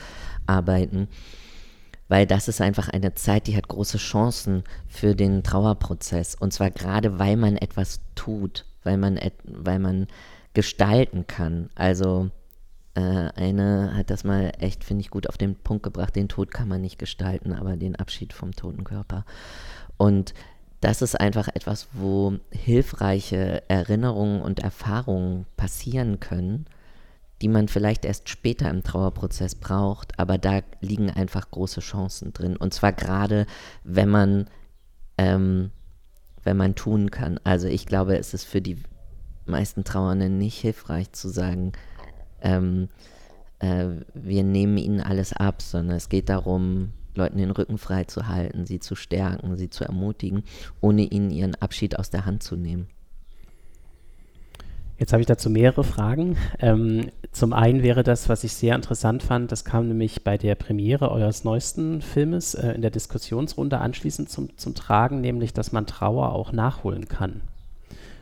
arbeiten. 0.46 1.08
Weil 2.08 2.28
das 2.28 2.48
ist 2.48 2.62
einfach 2.62 2.90
eine 2.90 3.16
Zeit, 3.16 3.48
die 3.48 3.58
hat 3.58 3.68
große 3.68 3.98
Chancen 3.98 4.64
für 4.88 5.16
den 5.16 5.44
Trauerprozess. 5.44 6.36
Und 6.36 6.54
zwar 6.54 6.70
gerade, 6.70 7.18
weil 7.18 7.36
man 7.36 7.58
etwas 7.58 8.02
tut, 8.14 8.66
weil 8.84 8.98
man, 8.98 9.20
weil 9.44 9.80
man 9.80 10.08
gestalten 10.54 11.26
kann. 11.26 11.70
Also 11.74 12.30
äh, 12.94 13.02
eine 13.02 13.96
hat 13.96 14.10
das 14.10 14.24
mal 14.24 14.52
echt, 14.60 14.84
finde 14.84 15.02
ich, 15.02 15.10
gut 15.10 15.28
auf 15.28 15.38
den 15.38 15.56
Punkt 15.56 15.84
gebracht, 15.84 16.16
den 16.16 16.30
Tod 16.30 16.52
kann 16.52 16.68
man 16.68 16.82
nicht 16.82 17.00
gestalten, 17.00 17.54
aber 17.54 17.76
den 17.76 17.96
Abschied 17.96 18.34
vom 18.34 18.52
toten 18.52 18.84
Körper. 18.84 19.26
Und 19.98 20.34
das 20.86 21.02
ist 21.02 21.20
einfach 21.20 21.48
etwas, 21.48 21.88
wo 21.94 22.36
hilfreiche 22.52 23.68
Erinnerungen 23.68 24.44
und 24.44 24.60
Erfahrungen 24.60 25.48
passieren 25.58 26.20
können, 26.20 26.68
die 27.42 27.48
man 27.48 27.68
vielleicht 27.68 28.06
erst 28.06 28.30
später 28.30 28.70
im 28.70 28.84
Trauerprozess 28.84 29.56
braucht, 29.56 30.20
aber 30.20 30.38
da 30.38 30.62
liegen 30.82 31.10
einfach 31.10 31.50
große 31.50 31.80
Chancen 31.82 32.34
drin. 32.34 32.56
Und 32.56 32.76
zwar 32.76 32.94
gerade, 32.94 33.48
wenn 33.84 34.10
man, 34.10 34.46
ähm, 35.18 35.72
wenn 36.44 36.56
man 36.56 36.76
tun 36.76 37.10
kann. 37.10 37.40
Also 37.44 37.68
ich 37.68 37.88
glaube, 37.88 38.20
es 38.20 38.36
ist 38.36 38.44
für 38.44 38.62
die 38.62 38.78
meisten 39.48 39.86
Trauernden 39.86 40.38
nicht 40.38 40.60
hilfreich 40.60 41.12
zu 41.14 41.30
sagen, 41.30 41.72
ähm, 42.42 42.90
äh, 43.58 43.88
wir 44.14 44.44
nehmen 44.44 44.78
ihnen 44.78 45.02
alles 45.02 45.34
ab, 45.34 45.64
sondern 45.64 45.98
es 45.98 46.10
geht 46.10 46.30
darum, 46.30 46.94
Leuten 47.16 47.38
den 47.38 47.52
Rücken 47.52 47.78
frei 47.78 48.04
zu 48.06 48.28
halten, 48.28 48.66
sie 48.66 48.80
zu 48.80 48.96
stärken, 48.96 49.56
sie 49.58 49.70
zu 49.70 49.84
ermutigen, 49.84 50.44
ohne 50.82 51.04
ihnen 51.04 51.32
ihren 51.32 51.56
Abschied 51.56 51.98
aus 51.98 52.10
der 52.10 52.26
Hand 52.26 52.44
zu 52.44 52.56
nehmen. 52.56 52.88
Jetzt 54.98 55.12
habe 55.12 55.22
ich 55.22 55.28
dazu 55.28 55.50
mehrere 55.50 55.84
Fragen. 55.84 56.38
Ähm, 56.60 57.10
zum 57.34 57.52
einen 57.52 57.84
wäre 57.84 58.04
das, 58.04 58.30
was 58.30 58.46
ich 58.46 58.54
sehr 58.54 58.76
interessant 58.76 59.24
fand, 59.24 59.52
das 59.52 59.66
kam 59.66 59.90
nämlich 59.90 60.24
bei 60.24 60.38
der 60.38 60.56
Premiere 60.56 61.12
eures 61.12 61.44
neuesten 61.44 62.02
Filmes 62.02 62.54
äh, 62.54 62.72
in 62.72 62.82
der 62.82 62.92
Diskussionsrunde 62.92 63.80
anschließend 63.80 64.30
zum, 64.30 64.58
zum 64.58 64.74
Tragen, 64.74 65.20
nämlich, 65.20 65.52
dass 65.52 65.74
man 65.74 65.86
Trauer 65.86 66.32
auch 66.32 66.54
nachholen 66.54 67.10
kann 67.10 67.42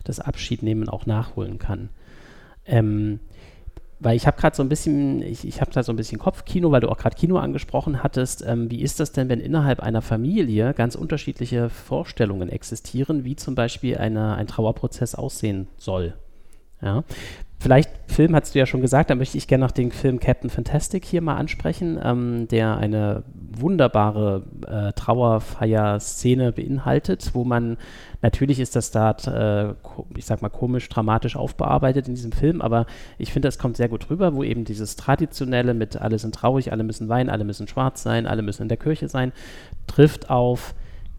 das 0.04 0.20
Abschiednehmen 0.20 0.90
auch 0.90 1.06
nachholen 1.06 1.60
kann. 1.60 1.90
Ähm, 2.66 3.20
weil 4.04 4.16
ich 4.16 4.28
habe 4.28 4.40
gerade 4.40 4.56
so 4.56 4.64
ein 4.64 4.70
bisschen, 4.70 5.22
ich, 5.22 5.48
ich 5.48 5.62
habe 5.62 5.72
da 5.72 5.82
so 5.82 5.94
ein 5.94 5.96
bisschen 5.96 6.20
Kopfkino, 6.20 6.72
weil 6.72 6.82
du 6.82 6.90
auch 6.90 6.98
gerade 6.98 7.16
Kino 7.16 7.38
angesprochen 7.38 8.04
hattest. 8.04 8.44
Ähm, 8.46 8.70
wie 8.70 8.82
ist 8.82 9.00
das 9.00 9.12
denn, 9.14 9.30
wenn 9.30 9.40
innerhalb 9.40 9.80
einer 9.80 10.02
Familie 10.02 10.74
ganz 10.74 10.96
unterschiedliche 10.96 11.70
Vorstellungen 11.70 12.50
existieren, 12.50 13.24
wie 13.24 13.36
zum 13.36 13.56
Beispiel 13.56 13.98
eine, 13.98 14.36
ein 14.36 14.48
Trauerprozess 14.48 15.16
aussehen 15.16 15.68
soll? 15.78 16.16
Ja. 16.82 17.04
Vielleicht, 17.60 17.90
Film 18.08 18.36
hast 18.36 18.54
du 18.54 18.60
ja 18.60 18.66
schon 18.66 18.82
gesagt, 18.82 19.10
da 19.10 19.16
möchte 19.16 19.38
ich 19.38 19.48
gerne 19.48 19.64
noch 19.64 19.72
den 19.72 19.92
Film 19.92 20.20
Captain 20.20 20.50
Fantastic 20.50 21.06
hier 21.06 21.22
mal 21.22 21.38
ansprechen, 21.38 21.98
ähm, 22.04 22.48
der 22.50 22.76
eine 22.76 23.24
wunderbare 23.60 24.44
äh, 24.68 24.94
Trauerfeier-Szene 24.94 26.52
beinhaltet, 26.52 27.32
wo 27.34 27.44
man, 27.44 27.78
natürlich 28.22 28.60
ist 28.60 28.76
das 28.76 28.92
da, 28.92 29.12
äh, 29.12 29.74
ich 30.18 30.26
sag 30.26 30.42
mal, 30.42 30.50
komisch, 30.50 30.90
dramatisch 30.90 31.36
aufbearbeitet 31.36 32.08
in 32.08 32.16
diesem 32.16 32.32
Film, 32.32 32.62
aber 32.62 32.86
ich 33.18 33.32
finde, 33.32 33.48
es 33.48 33.58
kommt 33.58 33.78
sehr 33.78 33.90
gut 33.90 34.10
rüber, 34.10 34.36
wo 34.36 34.44
eben 34.44 34.66
dieses 34.66 34.96
Traditionelle 34.96 35.74
mit 35.74 35.98
alle 35.98 36.20
sind 36.20 36.36
traurig, 36.36 36.72
alle 36.72 36.84
müssen 36.84 37.10
weinen, 37.10 37.30
alle 37.30 37.44
müssen 37.44 37.68
schwarz 37.68 38.04
sein, 38.04 38.28
alle 38.28 38.42
müssen 38.42 38.64
in 38.64 38.70
der 38.70 38.78
Kirche 38.78 39.08
sein, 39.08 39.32
trifft 39.88 40.30
auf 40.30 40.74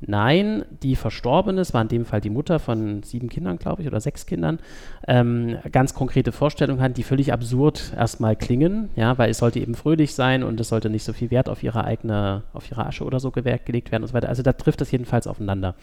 Nein, 0.06 0.64
die 0.82 0.96
Verstorbene, 0.96 1.60
es 1.60 1.72
war 1.72 1.82
in 1.82 1.88
dem 1.88 2.04
Fall 2.04 2.20
die 2.20 2.30
Mutter 2.30 2.58
von 2.58 3.02
sieben 3.02 3.28
Kindern, 3.28 3.56
glaube 3.56 3.82
ich, 3.82 3.88
oder 3.88 4.00
sechs 4.00 4.26
Kindern, 4.26 4.58
ähm, 5.08 5.56
ganz 5.72 5.94
konkrete 5.94 6.32
Vorstellungen 6.32 6.82
hat, 6.82 6.96
die 6.96 7.02
völlig 7.02 7.32
absurd 7.32 7.92
erstmal 7.96 8.36
klingen, 8.36 8.90
ja, 8.96 9.16
weil 9.16 9.30
es 9.30 9.38
sollte 9.38 9.60
eben 9.60 9.74
fröhlich 9.74 10.14
sein 10.14 10.42
und 10.42 10.60
es 10.60 10.68
sollte 10.68 10.90
nicht 10.90 11.04
so 11.04 11.12
viel 11.12 11.30
Wert 11.30 11.48
auf 11.48 11.62
ihre 11.62 11.84
eigene, 11.84 12.42
auf 12.52 12.70
ihre 12.70 12.86
Asche 12.86 13.04
oder 13.04 13.20
so 13.20 13.30
gelegt 13.30 13.92
werden 13.92 14.02
und 14.02 14.08
so 14.08 14.14
weiter. 14.14 14.28
Also 14.28 14.42
da 14.42 14.52
trifft 14.52 14.80
das 14.80 14.90
jedenfalls 14.90 15.26
aufeinander. 15.26 15.74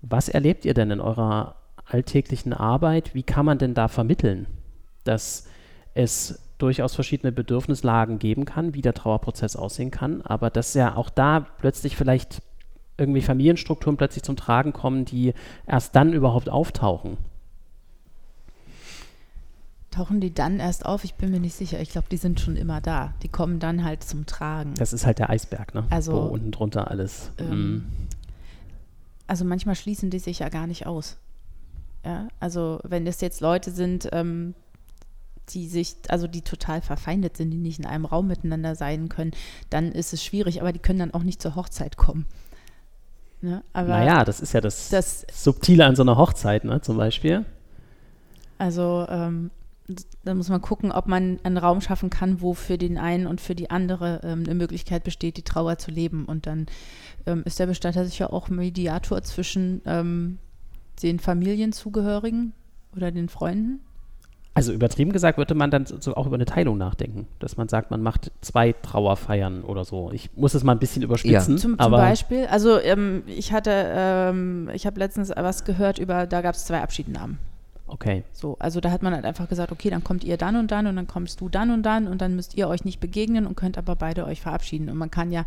Was 0.00 0.28
erlebt 0.28 0.64
ihr 0.64 0.74
denn 0.74 0.90
in 0.90 1.00
eurer 1.00 1.54
alltäglichen 1.86 2.52
Arbeit? 2.52 3.14
Wie 3.14 3.22
kann 3.22 3.46
man 3.46 3.58
denn 3.58 3.74
da 3.74 3.88
vermitteln, 3.88 4.46
dass 5.04 5.46
es 5.94 6.40
durchaus 6.58 6.94
verschiedene 6.94 7.32
Bedürfnislagen 7.32 8.18
geben 8.18 8.44
kann, 8.44 8.74
wie 8.74 8.82
der 8.82 8.94
Trauerprozess 8.94 9.56
aussehen 9.56 9.90
kann, 9.90 10.22
aber 10.22 10.48
dass 10.48 10.74
ja 10.74 10.96
auch 10.96 11.10
da 11.10 11.40
plötzlich 11.58 11.96
vielleicht 11.96 12.40
irgendwie 13.02 13.22
Familienstrukturen 13.22 13.96
plötzlich 13.96 14.22
zum 14.22 14.36
Tragen 14.36 14.72
kommen, 14.72 15.04
die 15.04 15.34
erst 15.66 15.94
dann 15.94 16.12
überhaupt 16.12 16.48
auftauchen? 16.48 17.18
Tauchen 19.90 20.20
die 20.20 20.32
dann 20.32 20.58
erst 20.58 20.86
auf? 20.86 21.04
Ich 21.04 21.14
bin 21.14 21.30
mir 21.30 21.40
nicht 21.40 21.54
sicher. 21.54 21.78
Ich 21.80 21.90
glaube, 21.90 22.06
die 22.10 22.16
sind 22.16 22.40
schon 22.40 22.56
immer 22.56 22.80
da. 22.80 23.12
Die 23.22 23.28
kommen 23.28 23.58
dann 23.58 23.84
halt 23.84 24.02
zum 24.02 24.24
Tragen. 24.24 24.72
Das 24.74 24.94
ist 24.94 25.04
halt 25.04 25.18
der 25.18 25.28
Eisberg, 25.28 25.74
ne? 25.74 25.84
Also, 25.90 26.12
Wo 26.12 26.18
unten 26.18 26.50
drunter 26.50 26.90
alles. 26.90 27.30
Ähm, 27.38 27.74
mm. 27.74 27.84
Also 29.26 29.44
manchmal 29.44 29.76
schließen 29.76 30.08
die 30.08 30.18
sich 30.18 30.38
ja 30.38 30.48
gar 30.48 30.66
nicht 30.66 30.86
aus. 30.86 31.18
Ja, 32.04 32.28
also 32.40 32.80
wenn 32.84 33.04
das 33.04 33.20
jetzt 33.20 33.40
Leute 33.40 33.70
sind, 33.70 34.08
ähm, 34.12 34.54
die 35.50 35.68
sich, 35.68 35.96
also 36.08 36.26
die 36.26 36.42
total 36.42 36.80
verfeindet 36.80 37.36
sind, 37.36 37.50
die 37.50 37.58
nicht 37.58 37.78
in 37.78 37.86
einem 37.86 38.04
Raum 38.04 38.26
miteinander 38.28 38.74
sein 38.74 39.08
können, 39.08 39.32
dann 39.70 39.92
ist 39.92 40.12
es 40.12 40.24
schwierig, 40.24 40.60
aber 40.60 40.72
die 40.72 40.78
können 40.78 40.98
dann 40.98 41.14
auch 41.14 41.22
nicht 41.22 41.42
zur 41.42 41.54
Hochzeit 41.54 41.96
kommen. 41.96 42.26
Ne? 43.42 43.62
Aber 43.72 43.88
naja, 43.88 44.24
das 44.24 44.40
ist 44.40 44.52
ja 44.52 44.60
das, 44.60 44.88
das, 44.88 45.26
Subtile 45.32 45.84
an 45.84 45.96
so 45.96 46.02
einer 46.02 46.16
Hochzeit, 46.16 46.64
ne, 46.64 46.80
zum 46.80 46.96
Beispiel. 46.96 47.44
Also 48.58 49.04
ähm, 49.08 49.50
da 50.24 50.34
muss 50.34 50.48
man 50.48 50.62
gucken, 50.62 50.92
ob 50.92 51.06
man 51.06 51.40
einen 51.42 51.58
Raum 51.58 51.80
schaffen 51.80 52.08
kann, 52.08 52.40
wo 52.40 52.54
für 52.54 52.78
den 52.78 52.98
einen 52.98 53.26
und 53.26 53.40
für 53.40 53.56
die 53.56 53.70
andere 53.70 54.20
ähm, 54.22 54.44
eine 54.44 54.54
Möglichkeit 54.54 55.02
besteht, 55.02 55.36
die 55.36 55.42
Trauer 55.42 55.78
zu 55.78 55.90
leben. 55.90 56.24
Und 56.24 56.46
dann 56.46 56.66
ähm, 57.26 57.42
ist 57.44 57.58
der 57.58 57.66
Bestatter 57.66 58.04
sicher 58.04 58.32
auch 58.32 58.48
Mediator 58.48 59.22
zwischen 59.22 59.82
ähm, 59.86 60.38
den 61.02 61.18
Familienzugehörigen 61.18 62.52
oder 62.94 63.10
den 63.10 63.28
Freunden 63.28 63.80
also 64.54 64.72
übertrieben 64.72 65.12
gesagt 65.12 65.38
würde 65.38 65.54
man 65.54 65.70
dann 65.70 65.86
so 65.86 66.14
auch 66.14 66.26
über 66.26 66.34
eine 66.34 66.44
Teilung 66.44 66.76
nachdenken, 66.76 67.26
dass 67.38 67.56
man 67.56 67.68
sagt, 67.68 67.90
man 67.90 68.02
macht 68.02 68.30
zwei 68.42 68.72
Trauerfeiern 68.72 69.62
oder 69.62 69.84
so. 69.84 70.10
Ich 70.12 70.30
muss 70.36 70.52
es 70.54 70.62
mal 70.62 70.72
ein 70.72 70.78
bisschen 70.78 71.02
überspitzen. 71.02 71.54
Ja. 71.54 71.60
Zum, 71.60 71.78
zum 71.78 71.90
Beispiel, 71.90 72.46
also 72.46 72.78
ähm, 72.78 73.22
ich 73.26 73.52
hatte, 73.52 73.70
ähm, 73.72 74.68
ich 74.74 74.86
habe 74.86 74.98
letztens 74.98 75.30
was 75.34 75.64
gehört 75.64 75.98
über, 75.98 76.26
da 76.26 76.42
gab 76.42 76.54
es 76.54 76.66
zwei 76.66 76.82
Abschiednahmen. 76.82 77.38
Okay. 77.86 78.24
So, 78.32 78.56
also 78.58 78.80
da 78.80 78.90
hat 78.90 79.02
man 79.02 79.14
halt 79.14 79.24
einfach 79.24 79.48
gesagt, 79.48 79.72
okay, 79.72 79.90
dann 79.90 80.04
kommt 80.04 80.24
ihr 80.24 80.36
dann 80.36 80.56
und 80.56 80.70
dann 80.70 80.86
und 80.86 80.96
dann 80.96 81.06
kommst 81.06 81.40
du 81.40 81.48
dann 81.48 81.70
und 81.70 81.82
dann 81.82 82.06
und 82.06 82.20
dann 82.20 82.36
müsst 82.36 82.56
ihr 82.56 82.68
euch 82.68 82.84
nicht 82.84 83.00
begegnen 83.00 83.46
und 83.46 83.54
könnt 83.54 83.76
aber 83.76 83.96
beide 83.96 84.24
euch 84.26 84.40
verabschieden. 84.40 84.88
Und 84.88 84.96
man 84.96 85.10
kann 85.10 85.30
ja 85.30 85.44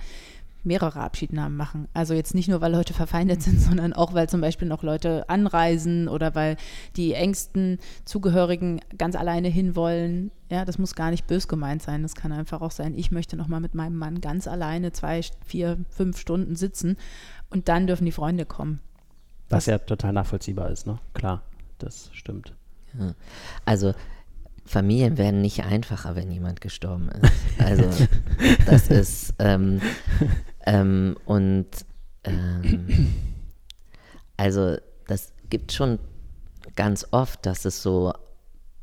mehrere 0.65 0.99
Abschiednahmen 0.99 1.57
machen. 1.57 1.87
Also 1.93 2.13
jetzt 2.13 2.33
nicht 2.33 2.47
nur, 2.47 2.61
weil 2.61 2.71
Leute 2.71 2.93
verfeindet 2.93 3.41
sind, 3.41 3.59
sondern 3.61 3.93
auch, 3.93 4.13
weil 4.13 4.29
zum 4.29 4.41
Beispiel 4.41 4.67
noch 4.67 4.83
Leute 4.83 5.29
anreisen 5.29 6.07
oder 6.07 6.35
weil 6.35 6.57
die 6.95 7.13
engsten 7.13 7.79
Zugehörigen 8.05 8.81
ganz 8.97 9.15
alleine 9.15 9.47
hinwollen. 9.47 10.31
Ja, 10.49 10.65
das 10.65 10.77
muss 10.77 10.95
gar 10.95 11.11
nicht 11.11 11.27
bös 11.27 11.47
gemeint 11.47 11.81
sein. 11.81 12.03
Das 12.03 12.15
kann 12.15 12.31
einfach 12.31 12.61
auch 12.61 12.71
sein, 12.71 12.93
ich 12.95 13.11
möchte 13.11 13.37
noch 13.37 13.47
mal 13.47 13.59
mit 13.59 13.75
meinem 13.75 13.97
Mann 13.97 14.21
ganz 14.21 14.47
alleine 14.47 14.91
zwei, 14.91 15.21
vier, 15.45 15.77
fünf 15.89 16.19
Stunden 16.19 16.55
sitzen 16.55 16.97
und 17.49 17.69
dann 17.69 17.87
dürfen 17.87 18.05
die 18.05 18.11
Freunde 18.11 18.45
kommen. 18.45 18.79
Was 19.49 19.67
ja 19.67 19.77
total 19.77 20.13
nachvollziehbar 20.13 20.71
ist, 20.71 20.87
ne? 20.87 20.99
Klar, 21.13 21.43
das 21.77 22.09
stimmt. 22.13 22.53
Ja. 22.97 23.13
Also 23.63 23.93
Familien 24.65 25.17
werden 25.17 25.41
nicht 25.41 25.63
einfacher, 25.63 26.15
wenn 26.15 26.31
jemand 26.31 26.59
gestorben 26.59 27.09
ist. 27.09 27.31
Also 27.59 28.05
das 28.65 28.87
ist 28.87 29.35
ähm, 29.37 29.79
ähm, 30.65 31.15
und 31.25 31.67
ähm, 32.23 33.13
also 34.37 34.77
das 35.07 35.33
gibt 35.49 35.71
schon 35.71 35.99
ganz 36.75 37.07
oft, 37.11 37.45
dass 37.45 37.65
es 37.65 37.81
so 37.81 38.13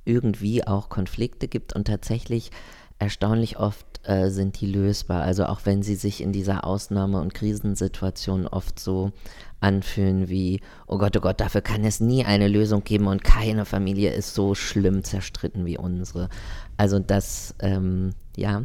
irgendwie 0.05 0.67
auch 0.67 0.89
Konflikte 0.89 1.49
gibt 1.49 1.75
und 1.75 1.87
tatsächlich 1.87 2.51
erstaunlich 2.99 3.59
oft 3.59 3.93
äh, 4.05 4.31
sind 4.31 4.61
die 4.61 4.67
lösbar. 4.67 5.23
Also 5.23 5.47
auch 5.47 5.61
wenn 5.65 5.83
sie 5.83 5.95
sich 5.95 6.21
in 6.21 6.33
dieser 6.33 6.65
Ausnahme- 6.65 7.21
und 7.21 7.35
Krisensituation 7.35 8.47
oft 8.47 8.79
so 8.81 9.13
anfühlen 9.61 10.29
wie, 10.29 10.61
oh 10.87 10.99
Gott, 10.99 11.17
oh 11.17 11.21
Gott, 11.21 11.41
dafür 11.41 11.61
kann 11.61 11.85
es 11.85 12.01
nie 12.01 12.25
eine 12.25 12.49
Lösung 12.49 12.83
geben 12.83 13.07
und 13.07 13.23
keine 13.23 13.65
Familie 13.65 14.13
ist 14.13 14.35
so 14.35 14.55
schlimm 14.55 15.05
zerstritten 15.05 15.67
wie 15.67 15.79
unsere. 15.79 16.29
Also 16.77 16.99
das, 16.99 17.55
ähm, 17.61 18.11
ja, 18.37 18.63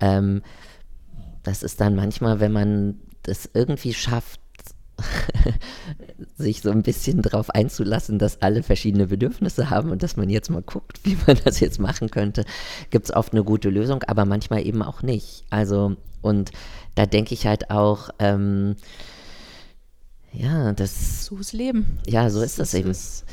ähm, 0.00 0.42
das 1.50 1.64
ist 1.64 1.80
dann 1.80 1.96
manchmal, 1.96 2.38
wenn 2.38 2.52
man 2.52 3.00
das 3.24 3.50
irgendwie 3.54 3.92
schafft, 3.92 4.40
sich 6.38 6.60
so 6.60 6.70
ein 6.70 6.84
bisschen 6.84 7.22
darauf 7.22 7.50
einzulassen, 7.50 8.20
dass 8.20 8.40
alle 8.40 8.62
verschiedene 8.62 9.08
Bedürfnisse 9.08 9.68
haben 9.68 9.90
und 9.90 10.04
dass 10.04 10.16
man 10.16 10.30
jetzt 10.30 10.48
mal 10.48 10.62
guckt, 10.62 11.00
wie 11.04 11.16
man 11.26 11.36
das 11.44 11.58
jetzt 11.58 11.80
machen 11.80 12.08
könnte, 12.08 12.44
gibt 12.90 13.06
es 13.06 13.12
oft 13.12 13.32
eine 13.32 13.42
gute 13.42 13.68
Lösung, 13.68 14.04
aber 14.04 14.26
manchmal 14.26 14.64
eben 14.64 14.80
auch 14.80 15.02
nicht. 15.02 15.44
Also, 15.50 15.96
und 16.22 16.52
da 16.94 17.04
denke 17.04 17.34
ich 17.34 17.48
halt 17.48 17.70
auch, 17.70 18.10
ähm, 18.20 18.76
ja, 20.32 20.72
das. 20.72 21.24
So 21.24 21.38
ist 21.38 21.52
Leben. 21.52 21.98
Ja, 22.06 22.30
so 22.30 22.42
ist 22.42 22.60
das, 22.60 22.70
das 22.70 22.78
eben. 22.78 22.90
Ist, 22.90 23.24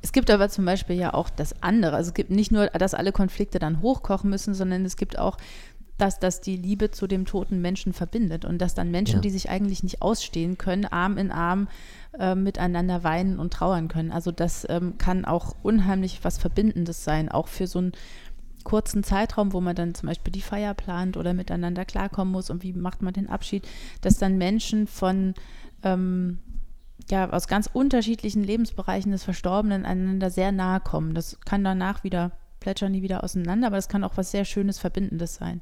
es 0.00 0.12
gibt 0.12 0.30
aber 0.30 0.48
zum 0.48 0.64
Beispiel 0.64 0.94
ja 0.94 1.12
auch 1.12 1.28
das 1.28 1.60
andere. 1.60 1.96
Also 1.96 2.10
es 2.10 2.14
gibt 2.14 2.30
nicht 2.30 2.52
nur, 2.52 2.66
dass 2.66 2.94
alle 2.94 3.10
Konflikte 3.10 3.58
dann 3.58 3.82
hochkochen 3.82 4.30
müssen, 4.30 4.54
sondern 4.54 4.84
es 4.84 4.96
gibt 4.96 5.18
auch 5.18 5.38
dass 5.98 6.18
das 6.18 6.40
die 6.40 6.56
Liebe 6.56 6.90
zu 6.90 7.06
dem 7.06 7.24
toten 7.24 7.60
Menschen 7.60 7.92
verbindet 7.92 8.44
und 8.44 8.58
dass 8.58 8.74
dann 8.74 8.90
Menschen, 8.90 9.16
ja. 9.16 9.20
die 9.20 9.30
sich 9.30 9.48
eigentlich 9.48 9.82
nicht 9.82 10.02
ausstehen 10.02 10.58
können, 10.58 10.86
Arm 10.86 11.18
in 11.18 11.30
Arm 11.30 11.68
äh, 12.18 12.34
miteinander 12.34 13.04
weinen 13.04 13.38
und 13.38 13.52
trauern 13.52 13.88
können. 13.88 14.10
Also 14.10 14.32
das 14.32 14.66
ähm, 14.68 14.98
kann 14.98 15.24
auch 15.24 15.54
unheimlich 15.62 16.20
was 16.22 16.38
Verbindendes 16.38 17.04
sein, 17.04 17.28
auch 17.28 17.48
für 17.48 17.66
so 17.66 17.78
einen 17.78 17.92
kurzen 18.64 19.04
Zeitraum, 19.04 19.52
wo 19.52 19.60
man 19.60 19.76
dann 19.76 19.94
zum 19.94 20.08
Beispiel 20.08 20.32
die 20.32 20.40
Feier 20.40 20.74
plant 20.74 21.16
oder 21.16 21.34
miteinander 21.34 21.84
klarkommen 21.84 22.32
muss 22.32 22.50
und 22.50 22.62
wie 22.62 22.72
macht 22.72 23.02
man 23.02 23.12
den 23.12 23.28
Abschied, 23.28 23.68
dass 24.00 24.18
dann 24.18 24.38
Menschen 24.38 24.86
von 24.86 25.34
ähm, 25.82 26.38
ja, 27.10 27.30
aus 27.30 27.46
ganz 27.46 27.68
unterschiedlichen 27.72 28.42
Lebensbereichen 28.42 29.12
des 29.12 29.22
Verstorbenen 29.24 29.84
einander 29.84 30.30
sehr 30.30 30.50
nahe 30.50 30.80
kommen. 30.80 31.14
Das 31.14 31.38
kann 31.40 31.62
danach 31.62 32.02
wieder 32.02 32.32
plätschern 32.60 32.94
die 32.94 33.02
wieder 33.02 33.22
auseinander, 33.22 33.66
aber 33.66 33.76
das 33.76 33.88
kann 33.88 34.04
auch 34.04 34.16
was 34.16 34.30
sehr 34.30 34.46
Schönes, 34.46 34.78
Verbindendes 34.78 35.34
sein. 35.34 35.60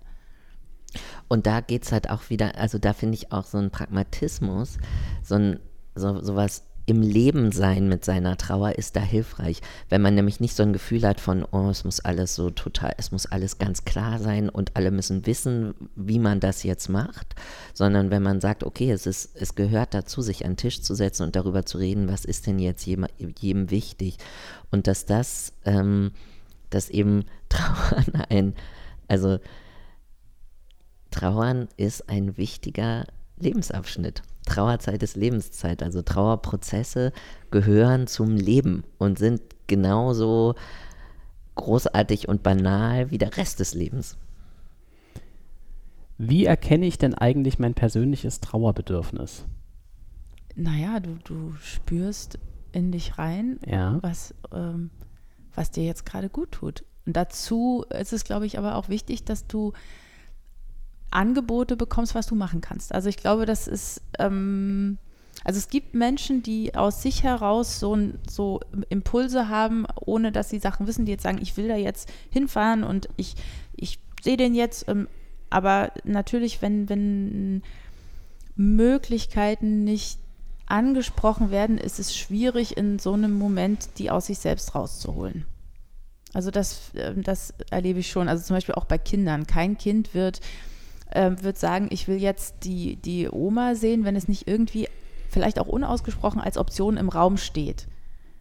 Und 1.29 1.47
da 1.47 1.61
geht 1.61 1.85
es 1.85 1.93
halt 1.93 2.11
auch 2.11 2.31
wieder, 2.31 2.57
also 2.57 2.79
da 2.79 2.93
finde 2.93 3.17
ich 3.17 3.33
auch 3.33 3.45
so 3.45 3.59
ein 3.59 3.71
Pragmatismus, 3.71 4.79
so 5.23 5.37
ein 5.37 5.59
so, 5.95 6.23
sowas 6.23 6.65
im 6.85 7.01
Leben 7.01 7.53
sein 7.53 7.89
mit 7.89 8.05
seiner 8.05 8.37
Trauer 8.37 8.73
ist 8.73 8.97
da 8.97 9.01
hilfreich, 9.01 9.61
wenn 9.89 10.03
man 10.03 10.15
nämlich 10.15 10.41
nicht 10.41 10.57
so 10.57 10.65
ein 10.65 10.73
Gefühl 10.73 11.07
hat 11.07 11.21
von, 11.21 11.45
oh, 11.53 11.69
es 11.69 11.85
muss 11.85 12.01
alles 12.01 12.35
so 12.35 12.51
total, 12.51 12.93
es 12.99 13.13
muss 13.13 13.27
alles 13.27 13.59
ganz 13.59 13.85
klar 13.85 14.19
sein 14.19 14.49
und 14.49 14.77
alle 14.77 14.91
müssen 14.91 15.25
wissen, 15.27 15.75
wie 15.95 16.19
man 16.19 16.41
das 16.41 16.65
jetzt 16.65 16.89
macht, 16.89 17.37
sondern 17.73 18.11
wenn 18.11 18.23
man 18.23 18.41
sagt, 18.41 18.65
okay, 18.65 18.91
es 18.91 19.07
ist, 19.07 19.37
es 19.37 19.55
gehört 19.55 19.95
dazu, 19.95 20.23
sich 20.23 20.45
an 20.45 20.53
den 20.53 20.57
Tisch 20.57 20.83
zu 20.83 20.95
setzen 20.95 21.23
und 21.23 21.37
darüber 21.37 21.65
zu 21.65 21.79
reden, 21.79 22.09
was 22.09 22.25
ist 22.25 22.47
denn 22.49 22.59
jetzt 22.59 22.85
jedem, 22.85 23.07
jedem 23.39 23.71
wichtig? 23.71 24.17
Und 24.73 24.89
dass 24.89 25.07
das, 25.07 25.53
ähm, 25.65 26.11
dass 26.71 26.91
eben 26.91 27.27
Trauern 27.49 28.25
ein, 28.29 28.55
also 29.07 29.39
Trauern 31.13 31.69
ist 31.77 32.09
ein 32.09 32.37
wichtiger 32.37 33.07
Lebensabschnitt. 33.39 34.23
Trauerzeit 34.47 35.03
ist 35.03 35.17
Lebenszeit. 35.17 35.83
Also 35.83 36.03
Trauerprozesse 36.03 37.13
gehören 37.51 38.07
zum 38.09 38.37
Leben 38.37 38.83
und 38.99 39.19
sind 39.19 39.41
genauso 39.69 40.55
großartig 41.55 42.29
und 42.29 42.43
banal 42.43 43.11
wie 43.11 43.19
der 43.19 43.37
Rest 43.37 43.61
des 43.61 43.75
Lebens. 43.75 44.17
Wie 46.19 46.45
erkenne 46.45 46.87
ich 46.87 46.99
denn 46.99 47.15
eigentlich 47.15 47.59
mein 47.59 47.75
persönliches 47.75 48.41
Trauerbedürfnis? 48.41 49.45
Naja, 50.55 51.01
du, 51.01 51.17
du 51.25 51.53
spürst 51.61 52.39
in 52.73 52.93
dich 52.93 53.19
rein, 53.19 53.59
ja. 53.67 53.99
was, 54.03 54.35
ähm, 54.53 54.91
was 55.55 55.71
dir 55.71 55.85
jetzt 55.85 56.07
gerade 56.07 56.29
gut 56.29 56.53
tut. 56.53 56.85
Und 57.07 57.17
dazu 57.17 57.85
ist 57.91 58.13
es, 58.13 58.25
glaube 58.25 58.47
ich, 58.47 58.59
aber 58.59 58.77
auch 58.77 58.89
wichtig, 58.89 59.25
dass 59.25 59.47
du 59.47 59.73
Angebote 61.13 61.77
bekommst, 61.77 62.15
was 62.15 62.27
du 62.27 62.35
machen 62.35 62.61
kannst. 62.61 62.95
Also 62.95 63.09
ich 63.09 63.17
glaube, 63.17 63.47
das 63.47 63.69
ist, 63.69 64.03
ähm, 64.19 64.99
also 65.45 65.59
es 65.59 65.69
gibt 65.69 65.95
Menschen, 65.95 66.43
die 66.43 66.75
aus 66.75 67.03
sich 67.03 67.23
heraus 67.23 67.81
so, 67.81 67.97
so 68.29 68.61
Impulse 68.89 69.49
haben, 69.49 69.87
ohne 70.01 70.33
dass 70.33 70.51
sie 70.51 70.59
Sachen 70.59 70.87
wissen, 70.87 71.05
die 71.05 71.13
jetzt 71.13 71.23
sagen, 71.23 71.39
ich 71.41 71.57
will 71.57 71.69
da 71.69 71.77
jetzt 71.77 72.11
hinfahren 72.31 72.85
und 72.85 73.09
ich, 73.17 73.35
ich 73.75 73.99
sehe 74.23 74.37
den 74.37 74.55
jetzt, 74.55 74.89
ähm, 74.89 75.09
aber 75.51 75.93
natürlich, 76.05 76.63
wenn, 76.63 76.89
wenn 76.89 77.63
Möglichkeiten 78.57 79.85
nicht 79.85 80.19
angesprochen 80.67 81.51
werden, 81.51 81.77
ist 81.77 81.99
es 81.99 82.17
schwierig, 82.17 82.77
in 82.77 82.99
so 82.99 83.13
einem 83.13 83.33
Moment 83.35 83.91
die 83.99 84.11
aus 84.11 84.27
sich 84.27 84.39
selbst 84.39 84.75
rauszuholen. 84.75 85.45
Also 86.33 86.51
das, 86.51 86.93
ähm, 86.95 87.23
das 87.23 87.53
erlebe 87.71 87.99
ich 88.01 88.11
schon. 88.11 88.29
Also 88.29 88.45
zum 88.45 88.57
Beispiel 88.57 88.75
auch 88.75 88.87
bei 88.87 88.99
Kindern. 88.99 89.47
Kein 89.47 89.77
Kind 89.77 90.15
wird 90.15 90.41
äh, 91.15 91.33
würde 91.43 91.59
sagen, 91.59 91.89
ich 91.91 92.09
will 92.09 92.21
jetzt 92.21 92.65
die, 92.65 92.97
die 92.97 93.29
Oma 93.31 93.75
sehen, 93.75 94.05
wenn 94.05 94.17
es 94.17 94.29
nicht 94.29 94.49
irgendwie 94.49 94.89
vielleicht 95.29 95.59
auch 95.59 95.69
unausgesprochen 95.69 96.41
als 96.41 96.59
Option 96.59 96.97
im 96.97 97.09
Raum 97.09 97.37
steht. 97.37 97.87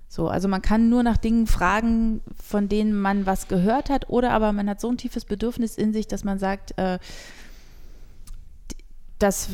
So, 0.08 0.28
also 0.28 0.50
man 0.50 0.62
kann 0.62 0.90
nur 0.90 1.04
nach 1.04 1.16
Dingen 1.16 1.48
fragen, 1.48 2.20
von 2.44 2.68
denen 2.68 2.94
man 2.94 3.26
was 3.26 3.48
gehört 3.48 3.90
hat, 3.90 4.10
oder 4.10 4.32
aber 4.32 4.52
man 4.52 4.70
hat 4.70 4.82
so 4.82 4.90
ein 4.90 4.98
tiefes 4.98 5.24
Bedürfnis 5.24 5.78
in 5.78 5.94
sich, 5.94 6.06
dass 6.06 6.26
man 6.26 6.38
sagt, 6.38 6.78
äh, 6.78 7.00
das 9.20 9.50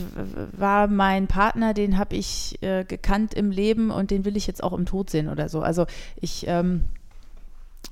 war 0.54 0.88
mein 0.88 1.28
Partner, 1.28 1.74
den 1.74 1.98
habe 1.98 2.16
ich 2.16 2.58
äh, 2.64 2.86
gekannt 2.86 3.34
im 3.34 3.52
Leben 3.52 3.92
und 3.92 4.12
den 4.12 4.26
will 4.26 4.38
ich 4.38 4.48
jetzt 4.48 4.64
auch 4.64 4.74
im 4.74 4.86
Tod 4.86 5.10
sehen 5.10 5.30
oder 5.30 5.50
so. 5.50 5.62
Also 5.62 5.86
ich, 6.20 6.46
ähm, 6.48 6.86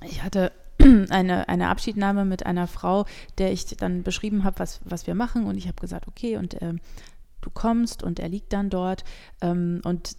ich 0.10 0.24
hatte 0.24 0.52
eine, 1.10 1.48
eine 1.50 1.70
Abschiednahme 1.70 2.26
mit 2.26 2.46
einer 2.46 2.68
Frau, 2.68 3.06
der 3.38 3.52
ich 3.52 3.66
dann 3.66 4.04
beschrieben 4.04 4.44
habe, 4.44 4.60
was, 4.60 4.82
was 4.84 5.08
wir 5.08 5.16
machen. 5.16 5.46
Und 5.46 5.58
ich 5.58 5.68
habe 5.68 5.80
gesagt, 5.80 6.08
okay, 6.08 6.38
und 6.38 6.62
ähm, 6.62 6.80
du 7.42 7.50
kommst 7.50 8.04
und 8.04 8.20
er 8.20 8.30
liegt 8.30 8.54
dann 8.54 8.70
dort. 8.70 9.04
Ähm, 9.42 9.82
und 9.84 10.18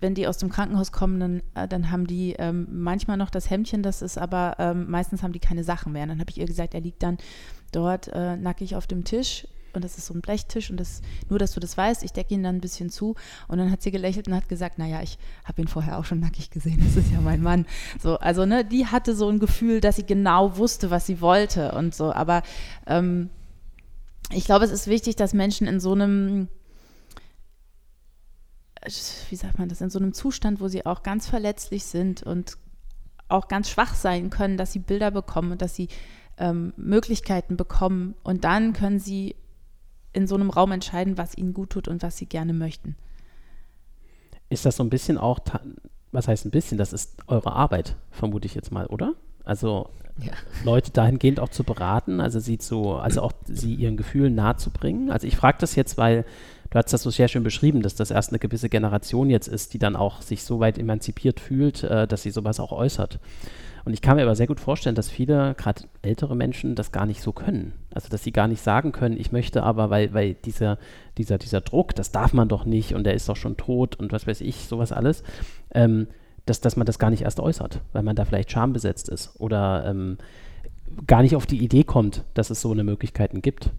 wenn 0.00 0.14
die 0.14 0.26
aus 0.26 0.38
dem 0.38 0.48
Krankenhaus 0.48 0.92
kommen, 0.92 1.20
dann, 1.20 1.42
äh, 1.54 1.68
dann 1.68 1.90
haben 1.90 2.06
die 2.06 2.34
ähm, 2.38 2.68
manchmal 2.70 3.16
noch 3.16 3.30
das 3.30 3.50
Hemdchen, 3.50 3.82
das 3.82 4.02
ist 4.02 4.16
aber, 4.16 4.56
ähm, 4.58 4.88
meistens 4.88 5.22
haben 5.22 5.32
die 5.32 5.40
keine 5.40 5.64
Sachen 5.64 5.92
mehr. 5.92 6.04
Und 6.04 6.10
dann 6.10 6.20
habe 6.20 6.30
ich 6.30 6.38
ihr 6.38 6.46
gesagt, 6.46 6.74
er 6.74 6.80
liegt 6.80 7.02
dann 7.02 7.18
dort 7.72 8.08
äh, 8.08 8.36
nackig 8.36 8.76
auf 8.76 8.86
dem 8.86 9.04
Tisch 9.04 9.46
und 9.78 9.84
das 9.84 9.96
ist 9.96 10.06
so 10.06 10.14
ein 10.14 10.20
Blechtisch 10.20 10.70
und 10.70 10.78
das, 10.78 11.00
nur, 11.28 11.38
dass 11.38 11.52
du 11.52 11.60
das 11.60 11.76
weißt, 11.76 12.02
ich 12.02 12.12
decke 12.12 12.34
ihn 12.34 12.42
dann 12.42 12.56
ein 12.56 12.60
bisschen 12.60 12.90
zu. 12.90 13.14
Und 13.46 13.58
dann 13.58 13.70
hat 13.70 13.82
sie 13.82 13.90
gelächelt 13.90 14.28
und 14.28 14.34
hat 14.34 14.48
gesagt, 14.48 14.78
naja, 14.78 15.00
ich 15.02 15.18
habe 15.44 15.62
ihn 15.62 15.68
vorher 15.68 15.98
auch 15.98 16.04
schon 16.04 16.20
nackig 16.20 16.50
gesehen, 16.50 16.80
das 16.84 16.96
ist 16.96 17.12
ja 17.12 17.20
mein 17.20 17.42
Mann. 17.42 17.66
So, 18.02 18.18
also, 18.18 18.44
ne, 18.44 18.64
die 18.64 18.86
hatte 18.86 19.14
so 19.14 19.28
ein 19.28 19.38
Gefühl, 19.38 19.80
dass 19.80 19.96
sie 19.96 20.06
genau 20.06 20.56
wusste, 20.56 20.90
was 20.90 21.06
sie 21.06 21.20
wollte 21.20 21.72
und 21.72 21.94
so, 21.94 22.12
aber 22.12 22.42
ähm, 22.86 23.30
ich 24.32 24.44
glaube, 24.44 24.64
es 24.64 24.72
ist 24.72 24.88
wichtig, 24.88 25.16
dass 25.16 25.32
Menschen 25.32 25.66
in 25.66 25.80
so 25.80 25.92
einem 25.92 26.48
wie 29.28 29.36
sagt 29.36 29.58
man 29.58 29.68
das, 29.68 29.80
in 29.80 29.90
so 29.90 29.98
einem 29.98 30.12
Zustand, 30.12 30.60
wo 30.60 30.68
sie 30.68 30.86
auch 30.86 31.02
ganz 31.02 31.26
verletzlich 31.26 31.84
sind 31.84 32.22
und 32.22 32.56
auch 33.28 33.48
ganz 33.48 33.68
schwach 33.68 33.94
sein 33.94 34.30
können, 34.30 34.56
dass 34.56 34.72
sie 34.72 34.78
Bilder 34.78 35.10
bekommen 35.10 35.52
und 35.52 35.62
dass 35.62 35.74
sie 35.74 35.88
ähm, 36.38 36.72
Möglichkeiten 36.76 37.56
bekommen. 37.56 38.14
Und 38.22 38.44
dann 38.44 38.72
können 38.72 38.98
sie 38.98 39.36
in 40.18 40.26
so 40.26 40.34
einem 40.34 40.50
Raum 40.50 40.72
entscheiden, 40.72 41.16
was 41.16 41.38
ihnen 41.38 41.54
gut 41.54 41.70
tut 41.70 41.88
und 41.88 42.02
was 42.02 42.16
sie 42.16 42.26
gerne 42.26 42.52
möchten. 42.52 42.96
Ist 44.50 44.66
das 44.66 44.76
so 44.76 44.82
ein 44.82 44.90
bisschen 44.90 45.16
auch, 45.16 45.38
was 46.10 46.26
heißt 46.26 46.44
ein 46.44 46.50
bisschen, 46.50 46.76
das 46.76 46.92
ist 46.92 47.16
eure 47.28 47.52
Arbeit, 47.52 47.96
vermute 48.10 48.46
ich 48.46 48.54
jetzt 48.54 48.72
mal, 48.72 48.86
oder? 48.86 49.14
Also 49.44 49.90
ja. 50.20 50.32
Leute 50.64 50.90
dahingehend 50.90 51.38
auch 51.38 51.50
zu 51.50 51.62
beraten, 51.62 52.20
also 52.20 52.40
sie 52.40 52.58
zu, 52.58 52.94
also 52.94 53.22
auch 53.22 53.32
sie 53.44 53.74
ihren 53.74 53.96
Gefühlen 53.96 54.34
nahe 54.34 54.56
zu 54.56 54.70
bringen. 54.70 55.10
Also 55.12 55.26
ich 55.28 55.36
frage 55.36 55.58
das 55.60 55.76
jetzt, 55.76 55.96
weil 55.96 56.24
du 56.70 56.78
hast 56.78 56.92
das 56.92 57.02
so 57.02 57.10
sehr 57.10 57.28
schön 57.28 57.44
beschrieben, 57.44 57.80
dass 57.82 57.94
das 57.94 58.10
erst 58.10 58.30
eine 58.30 58.40
gewisse 58.40 58.68
Generation 58.68 59.30
jetzt 59.30 59.46
ist, 59.46 59.72
die 59.72 59.78
dann 59.78 59.94
auch 59.94 60.20
sich 60.20 60.42
so 60.42 60.58
weit 60.58 60.78
emanzipiert 60.78 61.38
fühlt, 61.38 61.84
äh, 61.84 62.08
dass 62.08 62.24
sie 62.24 62.30
sowas 62.30 62.58
auch 62.58 62.72
äußert. 62.72 63.20
Und 63.84 63.92
ich 63.92 64.02
kann 64.02 64.16
mir 64.16 64.22
aber 64.22 64.34
sehr 64.34 64.46
gut 64.46 64.60
vorstellen, 64.60 64.94
dass 64.94 65.08
viele, 65.08 65.54
gerade 65.56 65.84
ältere 66.02 66.36
Menschen, 66.36 66.74
das 66.74 66.92
gar 66.92 67.06
nicht 67.06 67.22
so 67.22 67.32
können. 67.32 67.72
Also 67.92 68.08
dass 68.08 68.22
sie 68.22 68.32
gar 68.32 68.48
nicht 68.48 68.62
sagen 68.62 68.92
können, 68.92 69.18
ich 69.18 69.32
möchte 69.32 69.62
aber, 69.62 69.90
weil, 69.90 70.12
weil 70.12 70.34
dieser, 70.34 70.78
dieser, 71.16 71.38
dieser 71.38 71.60
Druck, 71.60 71.94
das 71.94 72.12
darf 72.12 72.32
man 72.32 72.48
doch 72.48 72.64
nicht 72.64 72.94
und 72.94 73.04
der 73.04 73.14
ist 73.14 73.28
doch 73.28 73.36
schon 73.36 73.56
tot 73.56 73.96
und 73.96 74.12
was 74.12 74.26
weiß 74.26 74.40
ich, 74.40 74.66
sowas 74.66 74.92
alles, 74.92 75.22
ähm, 75.72 76.08
dass, 76.46 76.60
dass 76.60 76.76
man 76.76 76.86
das 76.86 76.98
gar 76.98 77.10
nicht 77.10 77.22
erst 77.22 77.40
äußert, 77.40 77.80
weil 77.92 78.02
man 78.02 78.16
da 78.16 78.24
vielleicht 78.24 78.50
schambesetzt 78.50 79.08
ist 79.08 79.38
oder 79.38 79.84
ähm, 79.86 80.18
gar 81.06 81.22
nicht 81.22 81.36
auf 81.36 81.46
die 81.46 81.62
Idee 81.62 81.84
kommt, 81.84 82.24
dass 82.34 82.50
es 82.50 82.60
so 82.60 82.72
eine 82.72 82.84
Möglichkeiten 82.84 83.42
gibt. 83.42 83.70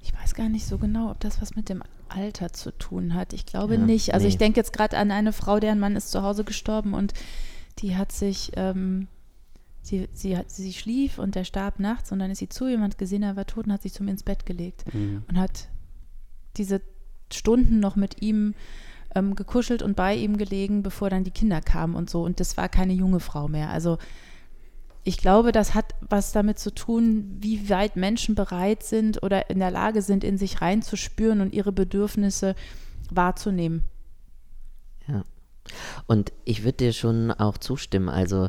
Ich 0.00 0.14
weiß 0.14 0.34
gar 0.34 0.48
nicht 0.48 0.66
so 0.66 0.78
genau, 0.78 1.10
ob 1.10 1.20
das 1.20 1.42
was 1.42 1.56
mit 1.56 1.68
dem 1.68 1.82
Alter 2.08 2.52
zu 2.52 2.70
tun 2.76 3.14
hat. 3.14 3.32
Ich 3.32 3.46
glaube 3.46 3.74
ja, 3.74 3.80
nicht. 3.80 4.14
Also 4.14 4.24
nee. 4.24 4.30
ich 4.30 4.38
denke 4.38 4.58
jetzt 4.58 4.72
gerade 4.72 4.96
an 4.96 5.10
eine 5.10 5.32
Frau, 5.32 5.60
deren 5.60 5.78
Mann 5.78 5.96
ist 5.96 6.10
zu 6.10 6.22
Hause 6.22 6.44
gestorben 6.44 6.94
und 6.94 7.12
die 7.78 7.96
hat 7.96 8.12
sich, 8.12 8.52
ähm, 8.56 9.08
sie, 9.82 10.08
sie, 10.12 10.36
hat, 10.36 10.50
sie 10.50 10.72
schlief 10.72 11.18
und 11.18 11.34
der 11.34 11.44
starb 11.44 11.78
nachts 11.78 12.12
und 12.12 12.18
dann 12.18 12.30
ist 12.30 12.38
sie 12.38 12.48
zu 12.48 12.68
jemand 12.68 12.98
gesehen, 12.98 13.22
er 13.22 13.36
war 13.36 13.46
tot 13.46 13.66
und 13.66 13.72
hat 13.72 13.82
sich 13.82 13.92
zu 13.92 14.02
mir 14.02 14.10
ins 14.10 14.22
Bett 14.22 14.46
gelegt 14.46 14.84
Mhm. 14.92 15.22
und 15.28 15.38
hat 15.38 15.68
diese 16.56 16.80
Stunden 17.32 17.78
noch 17.80 17.96
mit 17.96 18.20
ihm 18.22 18.54
ähm, 19.14 19.34
gekuschelt 19.34 19.82
und 19.82 19.96
bei 19.96 20.14
ihm 20.14 20.36
gelegen, 20.36 20.82
bevor 20.82 21.10
dann 21.10 21.24
die 21.24 21.30
Kinder 21.30 21.60
kamen 21.60 21.94
und 21.94 22.10
so. 22.10 22.22
Und 22.22 22.40
das 22.40 22.56
war 22.56 22.68
keine 22.68 22.92
junge 22.92 23.20
Frau 23.20 23.48
mehr. 23.48 23.70
Also 23.70 23.98
ich 25.04 25.18
glaube, 25.18 25.52
das 25.52 25.74
hat 25.74 25.94
was 26.00 26.32
damit 26.32 26.58
zu 26.58 26.74
tun, 26.74 27.36
wie 27.40 27.70
weit 27.70 27.96
Menschen 27.96 28.34
bereit 28.34 28.82
sind 28.82 29.22
oder 29.22 29.48
in 29.48 29.58
der 29.58 29.70
Lage 29.70 30.02
sind, 30.02 30.24
in 30.24 30.36
sich 30.36 30.60
reinzuspüren 30.60 31.40
und 31.40 31.54
ihre 31.54 31.72
Bedürfnisse 31.72 32.54
wahrzunehmen. 33.10 33.84
Ja. 35.06 35.24
Und 36.06 36.32
ich 36.44 36.64
würde 36.64 36.78
dir 36.78 36.92
schon 36.92 37.30
auch 37.30 37.58
zustimmen. 37.58 38.08
Also 38.08 38.48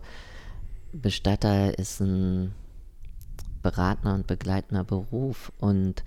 Bestatter 0.91 1.77
ist 1.77 1.99
ein 1.99 2.53
beratender 3.61 4.15
und 4.15 4.27
begleitender 4.27 4.83
Beruf 4.83 5.51
und 5.59 6.03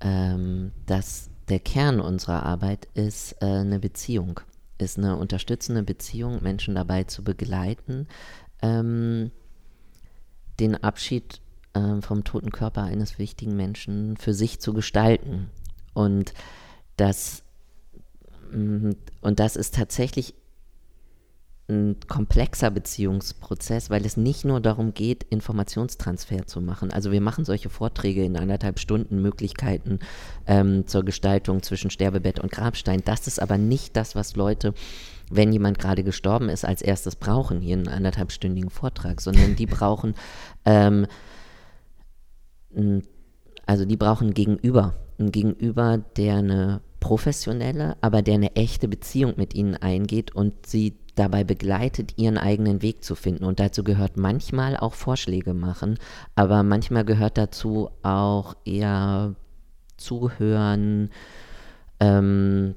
ähm, 0.00 0.72
das, 0.86 1.30
der 1.48 1.60
Kern 1.60 2.00
unserer 2.00 2.44
Arbeit 2.44 2.88
ist 2.94 3.36
äh, 3.42 3.46
eine 3.46 3.78
Beziehung, 3.78 4.40
ist 4.78 4.98
eine 4.98 5.16
unterstützende 5.16 5.82
Beziehung, 5.82 6.42
Menschen 6.42 6.74
dabei 6.74 7.04
zu 7.04 7.22
begleiten, 7.22 8.08
ähm, 8.62 9.30
den 10.58 10.82
Abschied 10.82 11.40
ähm, 11.74 12.02
vom 12.02 12.24
toten 12.24 12.50
Körper 12.50 12.82
eines 12.82 13.18
wichtigen 13.18 13.56
Menschen 13.56 14.16
für 14.16 14.34
sich 14.34 14.60
zu 14.60 14.72
gestalten. 14.72 15.50
Und 15.92 16.32
das, 16.96 17.42
und 18.52 19.40
das 19.40 19.56
ist 19.56 19.74
tatsächlich 19.74 20.34
ein 21.70 21.96
komplexer 22.08 22.70
Beziehungsprozess, 22.70 23.90
weil 23.90 24.04
es 24.04 24.16
nicht 24.16 24.44
nur 24.44 24.60
darum 24.60 24.92
geht, 24.92 25.22
Informationstransfer 25.24 26.46
zu 26.46 26.60
machen. 26.60 26.90
Also 26.90 27.12
wir 27.12 27.20
machen 27.20 27.44
solche 27.44 27.70
Vorträge 27.70 28.24
in 28.24 28.36
anderthalb 28.36 28.78
Stunden, 28.78 29.22
Möglichkeiten 29.22 30.00
ähm, 30.46 30.86
zur 30.86 31.04
Gestaltung 31.04 31.62
zwischen 31.62 31.90
Sterbebett 31.90 32.40
und 32.40 32.50
Grabstein. 32.50 33.02
Das 33.04 33.26
ist 33.26 33.40
aber 33.40 33.56
nicht 33.56 33.96
das, 33.96 34.14
was 34.16 34.34
Leute, 34.34 34.74
wenn 35.30 35.52
jemand 35.52 35.78
gerade 35.78 36.02
gestorben 36.02 36.48
ist, 36.48 36.64
als 36.64 36.82
erstes 36.82 37.14
brauchen, 37.14 37.60
hier 37.60 37.76
einen 37.76 37.88
anderthalbstündigen 37.88 38.70
Vortrag, 38.70 39.20
sondern 39.20 39.54
die 39.54 39.66
brauchen, 39.66 40.14
ähm, 40.64 41.06
also 43.64 43.84
die 43.84 43.96
brauchen 43.96 44.34
Gegenüber, 44.34 44.96
ein 45.18 45.30
Gegenüber, 45.30 45.98
der 46.16 46.36
eine 46.36 46.80
professionelle, 47.00 47.96
aber 48.00 48.22
der 48.22 48.34
eine 48.34 48.54
echte 48.54 48.86
Beziehung 48.86 49.34
mit 49.36 49.54
ihnen 49.54 49.74
eingeht 49.74 50.34
und 50.34 50.66
sie 50.66 50.96
dabei 51.14 51.44
begleitet, 51.44 52.14
ihren 52.16 52.38
eigenen 52.38 52.82
Weg 52.82 53.02
zu 53.04 53.14
finden. 53.14 53.44
Und 53.44 53.58
dazu 53.60 53.82
gehört 53.82 54.16
manchmal 54.16 54.76
auch 54.76 54.94
Vorschläge 54.94 55.54
machen, 55.54 55.98
aber 56.34 56.62
manchmal 56.62 57.04
gehört 57.04 57.36
dazu 57.36 57.90
auch 58.02 58.54
eher 58.64 59.34
zuhören, 59.96 61.10
ähm, 61.98 62.74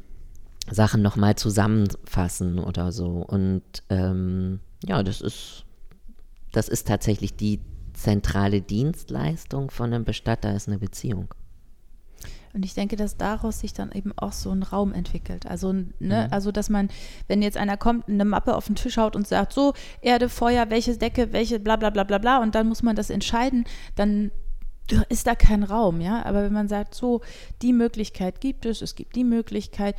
Sachen 0.69 1.01
nochmal 1.01 1.35
zusammenfassen 1.35 2.59
oder 2.59 2.91
so. 2.91 3.25
Und 3.25 3.63
ähm, 3.89 4.59
ja, 4.85 5.03
das 5.03 5.21
ist, 5.21 5.65
das 6.51 6.69
ist 6.69 6.87
tatsächlich 6.87 7.35
die 7.35 7.61
zentrale 7.93 8.61
Dienstleistung 8.61 9.71
von 9.71 9.93
einem 9.93 10.03
Bestatter, 10.03 10.55
ist 10.55 10.67
eine 10.67 10.79
Beziehung. 10.79 11.33
Und 12.53 12.65
ich 12.65 12.75
denke, 12.75 12.95
dass 12.95 13.17
daraus 13.17 13.59
sich 13.59 13.73
dann 13.73 13.91
eben 13.91 14.13
auch 14.15 14.31
so 14.31 14.51
ein 14.51 14.61
Raum 14.61 14.93
entwickelt. 14.93 15.47
Also, 15.47 15.73
ne, 15.99 16.31
also 16.31 16.51
dass 16.51 16.69
man, 16.69 16.89
wenn 17.27 17.41
jetzt 17.41 17.57
einer 17.57 17.77
kommt, 17.77 18.07
eine 18.07 18.25
Mappe 18.25 18.55
auf 18.55 18.67
den 18.67 18.75
Tisch 18.75 18.97
haut 18.97 19.15
und 19.15 19.27
sagt, 19.27 19.53
so, 19.53 19.73
Erde, 20.01 20.29
Feuer, 20.29 20.69
welche 20.69 20.95
Decke, 20.95 21.33
welche 21.33 21.59
bla 21.59 21.77
bla 21.77 21.89
bla 21.89 22.03
bla 22.03 22.19
bla, 22.19 22.37
und 22.41 22.53
dann 22.53 22.67
muss 22.67 22.83
man 22.83 22.95
das 22.95 23.09
entscheiden, 23.09 23.65
dann 23.95 24.31
ist 25.09 25.25
da 25.27 25.33
kein 25.33 25.63
Raum, 25.63 25.99
ja. 25.99 26.23
Aber 26.25 26.43
wenn 26.43 26.53
man 26.53 26.67
sagt, 26.67 26.93
so, 26.93 27.21
die 27.61 27.73
Möglichkeit 27.73 28.39
gibt 28.39 28.65
es, 28.65 28.81
es 28.81 28.95
gibt 28.95 29.15
die 29.15 29.23
Möglichkeit, 29.23 29.95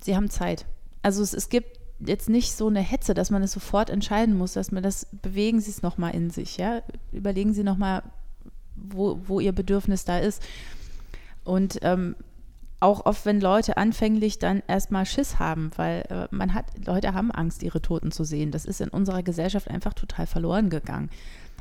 sie 0.00 0.16
haben 0.16 0.30
Zeit. 0.30 0.64
Also 1.02 1.22
es, 1.22 1.34
es 1.34 1.48
gibt 1.48 1.78
jetzt 1.98 2.28
nicht 2.28 2.52
so 2.52 2.68
eine 2.68 2.80
Hetze, 2.80 3.14
dass 3.14 3.30
man 3.30 3.42
es 3.42 3.52
sofort 3.52 3.90
entscheiden 3.90 4.36
muss, 4.36 4.54
dass 4.54 4.72
man 4.72 4.82
das, 4.82 5.06
bewegen 5.22 5.60
Sie 5.60 5.70
es 5.70 5.82
nochmal 5.82 6.14
in 6.14 6.30
sich, 6.30 6.56
ja. 6.56 6.82
Überlegen 7.12 7.52
Sie 7.52 7.64
nochmal, 7.64 8.02
wo, 8.76 9.20
wo 9.26 9.40
Ihr 9.40 9.52
Bedürfnis 9.52 10.04
da 10.04 10.18
ist. 10.18 10.42
Und 11.44 11.78
ähm, 11.82 12.16
auch 12.80 13.06
oft, 13.06 13.24
wenn 13.26 13.40
Leute 13.40 13.76
anfänglich 13.76 14.38
dann 14.38 14.62
erstmal 14.66 15.06
Schiss 15.06 15.38
haben, 15.38 15.70
weil 15.76 16.02
äh, 16.10 16.34
man 16.34 16.52
hat, 16.52 16.66
Leute 16.84 17.14
haben 17.14 17.30
Angst, 17.30 17.62
ihre 17.62 17.80
Toten 17.80 18.10
zu 18.10 18.24
sehen. 18.24 18.50
Das 18.50 18.64
ist 18.64 18.80
in 18.80 18.88
unserer 18.88 19.22
Gesellschaft 19.22 19.68
einfach 19.68 19.94
total 19.94 20.26
verloren 20.26 20.68
gegangen. 20.68 21.08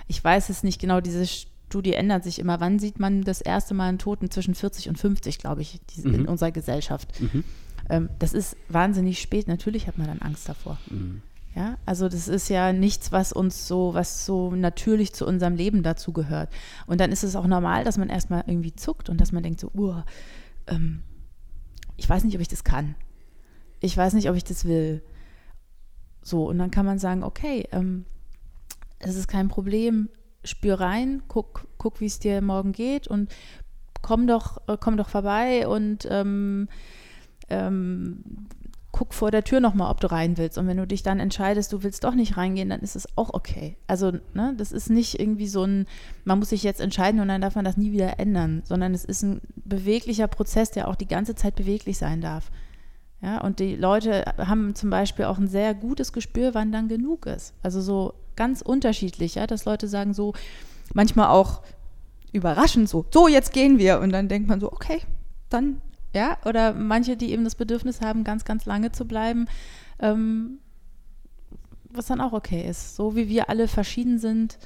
Ich 0.07 0.23
weiß 0.23 0.49
es 0.49 0.63
nicht 0.63 0.81
genau, 0.81 0.99
diese 0.99 1.25
Studie 1.27 1.93
ändert 1.93 2.23
sich 2.23 2.39
immer. 2.39 2.59
Wann 2.59 2.79
sieht 2.79 2.99
man 2.99 3.23
das 3.23 3.39
erste 3.39 3.73
Mal 3.73 3.89
einen 3.89 3.99
Toten 3.99 4.31
zwischen 4.31 4.55
40 4.55 4.89
und 4.89 4.97
50, 4.97 5.37
glaube 5.37 5.61
ich, 5.61 5.79
die, 5.91 6.01
in 6.01 6.27
unserer 6.27 6.51
Gesellschaft? 6.51 7.13
Ähm, 7.89 8.09
das 8.19 8.33
ist 8.33 8.57
wahnsinnig 8.67 9.21
spät. 9.21 9.47
Natürlich 9.47 9.87
hat 9.87 9.97
man 9.97 10.07
dann 10.07 10.19
Angst 10.19 10.49
davor. 10.49 10.79
Ja, 11.53 11.77
also 11.85 12.07
das 12.07 12.29
ist 12.29 12.47
ja 12.47 12.71
nichts, 12.71 13.11
was 13.11 13.33
uns 13.33 13.67
so, 13.67 13.93
was 13.93 14.25
so 14.25 14.55
natürlich 14.55 15.13
zu 15.13 15.25
unserem 15.25 15.55
Leben 15.55 15.83
dazu 15.83 16.13
gehört. 16.13 16.49
Und 16.87 17.01
dann 17.01 17.11
ist 17.11 17.23
es 17.23 17.35
auch 17.35 17.47
normal, 17.47 17.83
dass 17.83 17.97
man 17.97 18.09
erstmal 18.09 18.43
irgendwie 18.47 18.73
zuckt 18.73 19.09
und 19.09 19.19
dass 19.19 19.33
man 19.33 19.43
denkt 19.43 19.59
so, 19.59 19.69
uh, 19.75 20.01
ähm, 20.67 21.03
ich 21.97 22.09
weiß 22.09 22.23
nicht, 22.23 22.35
ob 22.35 22.41
ich 22.41 22.47
das 22.47 22.63
kann. 22.63 22.95
Ich 23.81 23.97
weiß 23.97 24.13
nicht, 24.13 24.29
ob 24.29 24.35
ich 24.35 24.45
das 24.45 24.63
will. 24.63 25.03
So, 26.21 26.47
und 26.47 26.57
dann 26.57 26.71
kann 26.71 26.85
man 26.85 26.99
sagen, 26.99 27.23
okay, 27.23 27.67
ähm, 27.71 28.05
ist 28.99 29.27
kein 29.27 29.49
Problem, 29.49 30.09
spür 30.43 30.79
rein, 30.79 31.23
guck, 31.27 31.67
guck 31.77 31.99
wie 31.99 32.05
es 32.05 32.19
dir 32.19 32.41
morgen 32.41 32.71
geht 32.71 33.07
und 33.07 33.29
komm 34.01 34.25
doch, 34.25 34.67
äh, 34.67 34.77
komm 34.79 34.97
doch 34.97 35.09
vorbei 35.09 35.67
und 35.67 36.07
ähm, 36.09 36.69
ähm, 37.49 38.23
guck 38.91 39.13
vor 39.13 39.31
der 39.31 39.43
Tür 39.43 39.59
nochmal, 39.59 39.89
ob 39.89 40.01
du 40.01 40.11
rein 40.11 40.37
willst. 40.37 40.57
Und 40.57 40.67
wenn 40.67 40.77
du 40.77 40.85
dich 40.85 41.03
dann 41.03 41.19
entscheidest, 41.19 41.71
du 41.71 41.83
willst 41.83 42.03
doch 42.03 42.13
nicht 42.13 42.37
reingehen, 42.37 42.69
dann 42.69 42.81
ist 42.81 42.95
es 42.95 43.07
auch 43.17 43.33
okay. 43.33 43.77
Also, 43.87 44.11
ne, 44.33 44.53
das 44.57 44.71
ist 44.71 44.89
nicht 44.89 45.19
irgendwie 45.19 45.47
so 45.47 45.63
ein, 45.63 45.85
man 46.25 46.39
muss 46.39 46.49
sich 46.49 46.63
jetzt 46.63 46.81
entscheiden 46.81 47.21
und 47.21 47.27
dann 47.27 47.41
darf 47.41 47.55
man 47.55 47.65
das 47.65 47.77
nie 47.77 47.91
wieder 47.91 48.19
ändern, 48.19 48.63
sondern 48.65 48.93
es 48.93 49.05
ist 49.05 49.23
ein 49.23 49.41
beweglicher 49.55 50.27
Prozess, 50.27 50.71
der 50.71 50.87
auch 50.87 50.95
die 50.95 51.07
ganze 51.07 51.35
Zeit 51.35 51.55
beweglich 51.55 51.97
sein 51.97 52.21
darf. 52.21 52.51
Ja, 53.21 53.39
und 53.41 53.59
die 53.59 53.75
Leute 53.75 54.25
haben 54.37 54.73
zum 54.73 54.89
Beispiel 54.89 55.25
auch 55.25 55.37
ein 55.37 55.47
sehr 55.47 55.75
gutes 55.75 56.11
Gespür, 56.11 56.53
wann 56.53 56.71
dann 56.71 56.87
genug 56.87 57.27
ist. 57.27 57.53
Also 57.61 57.79
so 57.79 58.13
ganz 58.35 58.61
unterschiedlich, 58.61 59.35
ja, 59.35 59.45
dass 59.45 59.65
Leute 59.65 59.87
sagen 59.87 60.13
so, 60.13 60.33
manchmal 60.93 61.27
auch 61.27 61.61
überraschend 62.31 62.89
so, 62.89 63.05
so, 63.11 63.27
jetzt 63.27 63.53
gehen 63.53 63.77
wir. 63.77 63.99
Und 63.99 64.11
dann 64.11 64.27
denkt 64.27 64.49
man 64.49 64.59
so, 64.59 64.71
okay, 64.71 65.01
dann 65.49 65.81
ja, 66.13 66.37
oder 66.45 66.73
manche, 66.73 67.17
die 67.17 67.31
eben 67.31 67.43
das 67.43 67.55
Bedürfnis 67.55 68.01
haben, 68.01 68.23
ganz, 68.23 68.45
ganz 68.45 68.65
lange 68.65 68.91
zu 68.91 69.05
bleiben, 69.05 69.47
ähm, 69.99 70.59
was 71.89 72.07
dann 72.07 72.21
auch 72.21 72.33
okay 72.33 72.67
ist. 72.67 72.95
So 72.95 73.15
wie 73.15 73.29
wir 73.29 73.49
alle 73.49 73.67
verschieden 73.67 74.19
sind, 74.19 74.57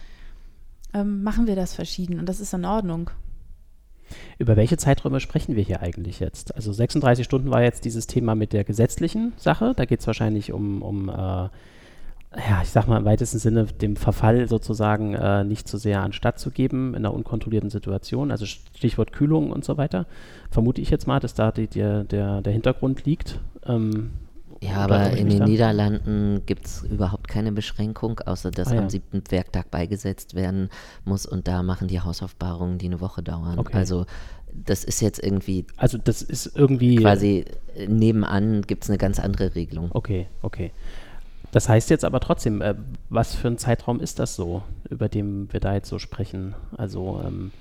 ähm, 0.93 1.23
machen 1.23 1.47
wir 1.47 1.55
das 1.55 1.73
verschieden 1.73 2.19
und 2.19 2.27
das 2.27 2.39
ist 2.39 2.53
in 2.53 2.65
Ordnung. 2.65 3.09
Über 4.37 4.55
welche 4.55 4.77
Zeiträume 4.77 5.19
sprechen 5.19 5.55
wir 5.55 5.63
hier 5.63 5.81
eigentlich 5.81 6.19
jetzt? 6.19 6.55
Also 6.55 6.71
36 6.71 7.25
Stunden 7.25 7.51
war 7.51 7.63
jetzt 7.63 7.85
dieses 7.85 8.07
Thema 8.07 8.35
mit 8.35 8.53
der 8.53 8.63
gesetzlichen 8.63 9.33
Sache. 9.37 9.73
Da 9.75 9.85
geht 9.85 10.01
es 10.01 10.07
wahrscheinlich 10.07 10.51
um, 10.51 10.81
um 10.81 11.09
äh, 11.09 11.49
ja, 12.37 12.61
ich 12.63 12.69
sag 12.69 12.87
mal 12.87 12.97
im 12.97 13.05
weitesten 13.05 13.39
Sinne, 13.39 13.65
dem 13.65 13.95
Verfall 13.95 14.47
sozusagen 14.47 15.13
äh, 15.13 15.43
nicht 15.43 15.67
zu 15.67 15.77
sehr 15.77 16.01
anstatt 16.03 16.39
zu 16.39 16.51
geben 16.51 16.89
in 16.89 16.97
einer 16.97 17.13
unkontrollierten 17.13 17.69
Situation. 17.69 18.31
Also 18.31 18.45
Stichwort 18.45 19.11
Kühlung 19.13 19.51
und 19.51 19.63
so 19.63 19.77
weiter. 19.77 20.05
Vermute 20.51 20.81
ich 20.81 20.89
jetzt 20.89 21.07
mal, 21.07 21.19
dass 21.19 21.33
da 21.33 21.51
die, 21.51 21.67
der, 21.67 22.03
der, 22.03 22.41
der 22.41 22.53
Hintergrund 22.53 23.05
liegt. 23.05 23.39
Ähm, 23.65 24.11
Ja, 24.61 24.77
aber 24.77 25.11
in 25.11 25.29
den 25.29 25.39
da? 25.39 25.45
Niederlanden 25.45 26.41
gibt 26.45 26.65
es 26.65 26.83
überhaupt 26.83 27.27
keine 27.27 27.51
Beschränkung, 27.51 28.19
außer 28.19 28.51
dass 28.51 28.69
Ah, 28.69 28.75
ja. 28.75 28.81
am 28.81 28.89
siebten 28.89 29.21
Werktag 29.29 29.71
beigesetzt 29.71 30.33
werden 30.35 30.69
muss 31.03 31.25
und 31.25 31.47
da 31.47 31.63
machen 31.63 31.87
die 31.87 32.01
Hausaufbahrungen, 32.01 32.77
die 32.77 32.87
eine 32.87 32.99
Woche 33.01 33.21
dauern. 33.23 33.59
Okay. 33.59 33.77
Also 33.77 34.05
das 34.53 34.83
ist 34.85 35.01
jetzt 35.01 35.21
irgendwie 35.21 35.65
Also 35.77 35.97
das 35.97 36.21
ist 36.21 36.55
irgendwie 36.55 36.95
quasi 36.95 37.45
äh, 37.75 37.87
nebenan 37.87 38.61
gibt 38.61 38.83
es 38.83 38.89
eine 38.89 38.97
ganz 38.97 39.19
andere 39.19 39.53
Regelung. 39.55 39.89
Okay, 39.93 40.27
okay. 40.41 40.71
Das 41.55 41.69
heißt 41.69 41.89
jetzt 41.89 42.03
aber 42.03 42.19
trotzdem, 42.19 42.61
äh, 42.61 42.75
was 43.09 43.33
für 43.33 43.47
ein 43.47 43.57
Zeitraum 43.57 44.01
ist 44.01 44.19
das 44.19 44.35
so, 44.35 44.61
über 44.89 45.07
den 45.07 45.47
wir 45.53 45.61
da 45.61 45.73
jetzt 45.73 45.87
so 45.87 45.99
sprechen? 45.99 46.53
Also, 46.75 47.21
ähm, 47.25 47.51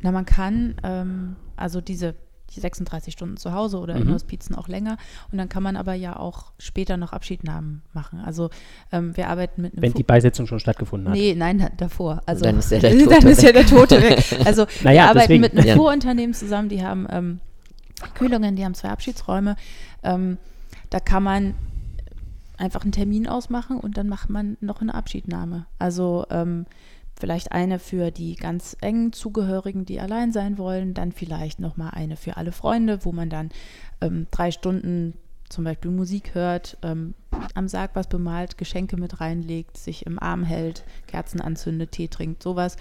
Na, 0.00 0.10
man 0.10 0.24
kann 0.24 0.74
ähm, 0.82 1.36
also 1.54 1.82
diese 1.82 2.14
die 2.54 2.60
36 2.60 3.12
Stunden 3.12 3.36
zu 3.36 3.52
Hause 3.52 3.78
oder 3.78 3.94
in 3.96 4.06
Mhm. 4.08 4.12
Hospizen 4.14 4.54
auch 4.54 4.68
länger 4.68 4.96
und 5.30 5.36
dann 5.38 5.48
kann 5.50 5.62
man 5.62 5.76
aber 5.76 5.92
ja 5.94 6.16
auch 6.16 6.52
später 6.58 6.96
noch 6.96 7.12
Abschiednahmen 7.12 7.82
machen. 7.92 8.20
Also 8.20 8.48
ähm, 8.90 9.14
wir 9.18 9.28
arbeiten 9.28 9.60
mit 9.62 9.72
einem 9.74 9.82
wenn 9.82 9.92
Fu- 9.92 9.96
die 9.98 10.02
Beisetzung 10.02 10.46
schon 10.46 10.58
stattgefunden 10.60 11.08
hat. 11.10 11.14
Nee, 11.16 11.34
nein, 11.34 11.58
da- 11.58 11.70
davor. 11.76 12.22
Also 12.26 12.44
dann 12.46 12.58
ist 12.58 12.70
ja 12.70 12.78
der 12.78 12.90
dann 12.94 13.04
Tote 13.06 13.28
ist 13.28 13.42
ja 13.42 13.52
der 13.52 13.66
Tote 13.66 14.02
weg. 14.02 14.24
Also 14.46 14.66
Naja, 14.82 15.02
wir 15.04 15.10
arbeiten 15.10 15.18
deswegen. 15.20 15.40
mit 15.42 15.52
einem 15.58 15.66
Ja. 15.66 15.74
Fuhrunternehmen 15.76 16.32
zusammen, 16.34 16.68
die 16.70 16.82
haben 16.82 17.06
ähm, 17.10 17.40
Kühlungen, 18.14 18.56
die 18.56 18.64
haben 18.64 18.74
zwei 18.74 18.88
Abschiedsräume. 18.88 19.56
Ähm, 20.02 20.38
da 20.90 21.00
kann 21.00 21.22
man 21.22 21.54
einfach 22.62 22.82
einen 22.82 22.92
Termin 22.92 23.26
ausmachen 23.26 23.78
und 23.78 23.96
dann 23.96 24.08
macht 24.08 24.30
man 24.30 24.56
noch 24.60 24.80
eine 24.80 24.94
Abschiednahme. 24.94 25.66
Also 25.78 26.24
ähm, 26.30 26.64
vielleicht 27.18 27.52
eine 27.52 27.78
für 27.78 28.10
die 28.10 28.36
ganz 28.36 28.76
engen 28.80 29.12
Zugehörigen, 29.12 29.84
die 29.84 30.00
allein 30.00 30.32
sein 30.32 30.58
wollen, 30.58 30.94
dann 30.94 31.12
vielleicht 31.12 31.60
nochmal 31.60 31.90
eine 31.92 32.16
für 32.16 32.36
alle 32.36 32.52
Freunde, 32.52 33.04
wo 33.04 33.12
man 33.12 33.28
dann 33.28 33.50
ähm, 34.00 34.28
drei 34.30 34.52
Stunden 34.52 35.14
zum 35.48 35.64
Beispiel 35.64 35.90
Musik 35.90 36.34
hört, 36.34 36.78
ähm, 36.82 37.14
am 37.54 37.68
Sarg 37.68 37.90
was 37.94 38.08
bemalt, 38.08 38.56
Geschenke 38.56 38.96
mit 38.96 39.20
reinlegt, 39.20 39.76
sich 39.76 40.06
im 40.06 40.18
Arm 40.18 40.44
hält, 40.44 40.84
Kerzen 41.08 41.40
anzündet, 41.40 41.92
Tee 41.92 42.08
trinkt, 42.08 42.42
sowas. 42.42 42.76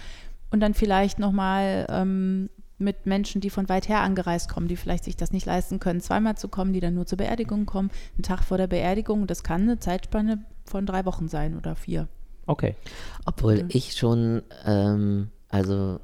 Und 0.52 0.60
dann 0.62 0.74
vielleicht 0.74 1.20
nochmal 1.20 1.88
ähm, 1.90 2.50
mit 2.82 3.06
Menschen, 3.06 3.42
die 3.42 3.50
von 3.50 3.70
weit 3.70 3.88
her 3.88 4.02
angereist 4.02 4.50
kommen, 4.50 4.68
die 4.68 4.76
vielleicht 4.76 5.04
sich 5.04 5.16
das 5.16 5.32
nicht 5.32 5.46
leisten 5.46 5.80
können, 5.80 6.02
zweimal 6.02 6.38
zu 6.38 6.48
kommen, 6.48 6.74
die 6.74 6.80
dann 6.80 6.96
nur 6.96 7.06
zur 7.06 7.18
Beerdigung 7.18 7.66
kommen, 7.66 7.92
einen 8.16 8.24
Tag 8.24 8.44
vor 8.44 8.58
der 8.58 8.68
Beerdigung. 8.68 9.28
Das 9.28 9.44
kann 9.44 9.62
eine 9.62 9.80
Zeitspanne 9.80 10.44
von 10.66 10.86
drei 10.86 11.06
Wochen 11.06 11.28
sein 11.28 11.58
oder 11.58 11.76
vier. 11.76 12.08
Okay. 12.46 12.76
Obwohl 13.26 13.66
ich 13.70 13.94
schon, 13.94 14.42
ähm, 14.66 15.30
also 15.50 16.00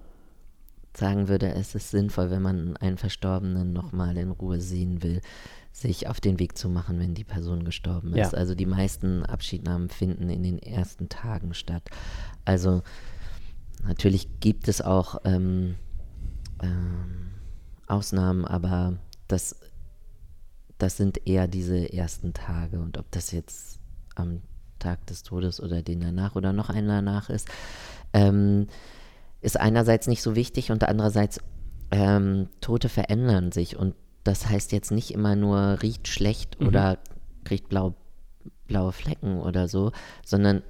sagen 0.95 1.27
würde, 1.27 1.53
es 1.53 1.75
ist 1.75 1.91
sinnvoll, 1.91 2.31
wenn 2.31 2.41
man 2.41 2.77
einen 2.77 2.97
Verstorbenen 2.97 3.73
nochmal 3.73 4.17
in 4.17 4.31
Ruhe 4.31 4.59
sehen 4.59 5.03
will, 5.03 5.21
sich 5.71 6.07
auf 6.07 6.19
den 6.19 6.39
Weg 6.39 6.57
zu 6.57 6.69
machen, 6.69 6.99
wenn 6.99 7.13
die 7.13 7.23
Person 7.23 7.63
gestorben 7.63 8.09
ist. 8.15 8.33
Ja. 8.33 8.37
Also 8.37 8.55
die 8.55 8.65
meisten 8.65 9.23
Abschiednahmen 9.23 9.89
finden 9.89 10.29
in 10.29 10.41
den 10.41 10.57
ersten 10.57 11.07
Tagen 11.07 11.53
statt. 11.53 11.83
Also 12.45 12.81
natürlich 13.83 14.39
gibt 14.39 14.67
es 14.67 14.81
auch 14.81 15.19
ähm, 15.23 15.75
ähm, 16.61 17.31
Ausnahmen, 17.87 18.45
aber 18.45 18.97
das, 19.27 19.55
das 20.77 20.97
sind 20.97 21.27
eher 21.27 21.47
diese 21.47 21.93
ersten 21.93 22.33
Tage. 22.33 22.79
Und 22.79 22.97
ob 22.97 23.09
das 23.11 23.31
jetzt 23.31 23.79
am 24.15 24.41
Tag 24.79 25.05
des 25.07 25.23
Todes 25.23 25.61
oder 25.61 25.81
den 25.81 26.01
danach 26.01 26.35
oder 26.35 26.53
noch 26.53 26.69
einen 26.69 26.87
danach 26.87 27.29
ist, 27.29 27.47
ähm, 28.13 28.67
ist 29.41 29.59
einerseits 29.59 30.07
nicht 30.07 30.21
so 30.21 30.35
wichtig 30.35 30.71
und 30.71 30.83
andererseits 30.83 31.39
ähm, 31.91 32.49
Tote 32.61 32.89
verändern 32.89 33.51
sich 33.51 33.77
und 33.77 33.95
das 34.23 34.49
heißt 34.49 34.71
jetzt 34.73 34.91
nicht 34.91 35.11
immer 35.11 35.35
nur 35.35 35.81
riecht 35.81 36.07
schlecht 36.07 36.59
Mhm. 36.59 36.67
oder 36.67 36.97
kriegt 37.45 37.69
blau, 37.69 37.95
blaue 38.67 38.91
Flecken 38.91 39.39
oder 39.39 39.67
so, 39.67 39.91
sondern 40.25 40.63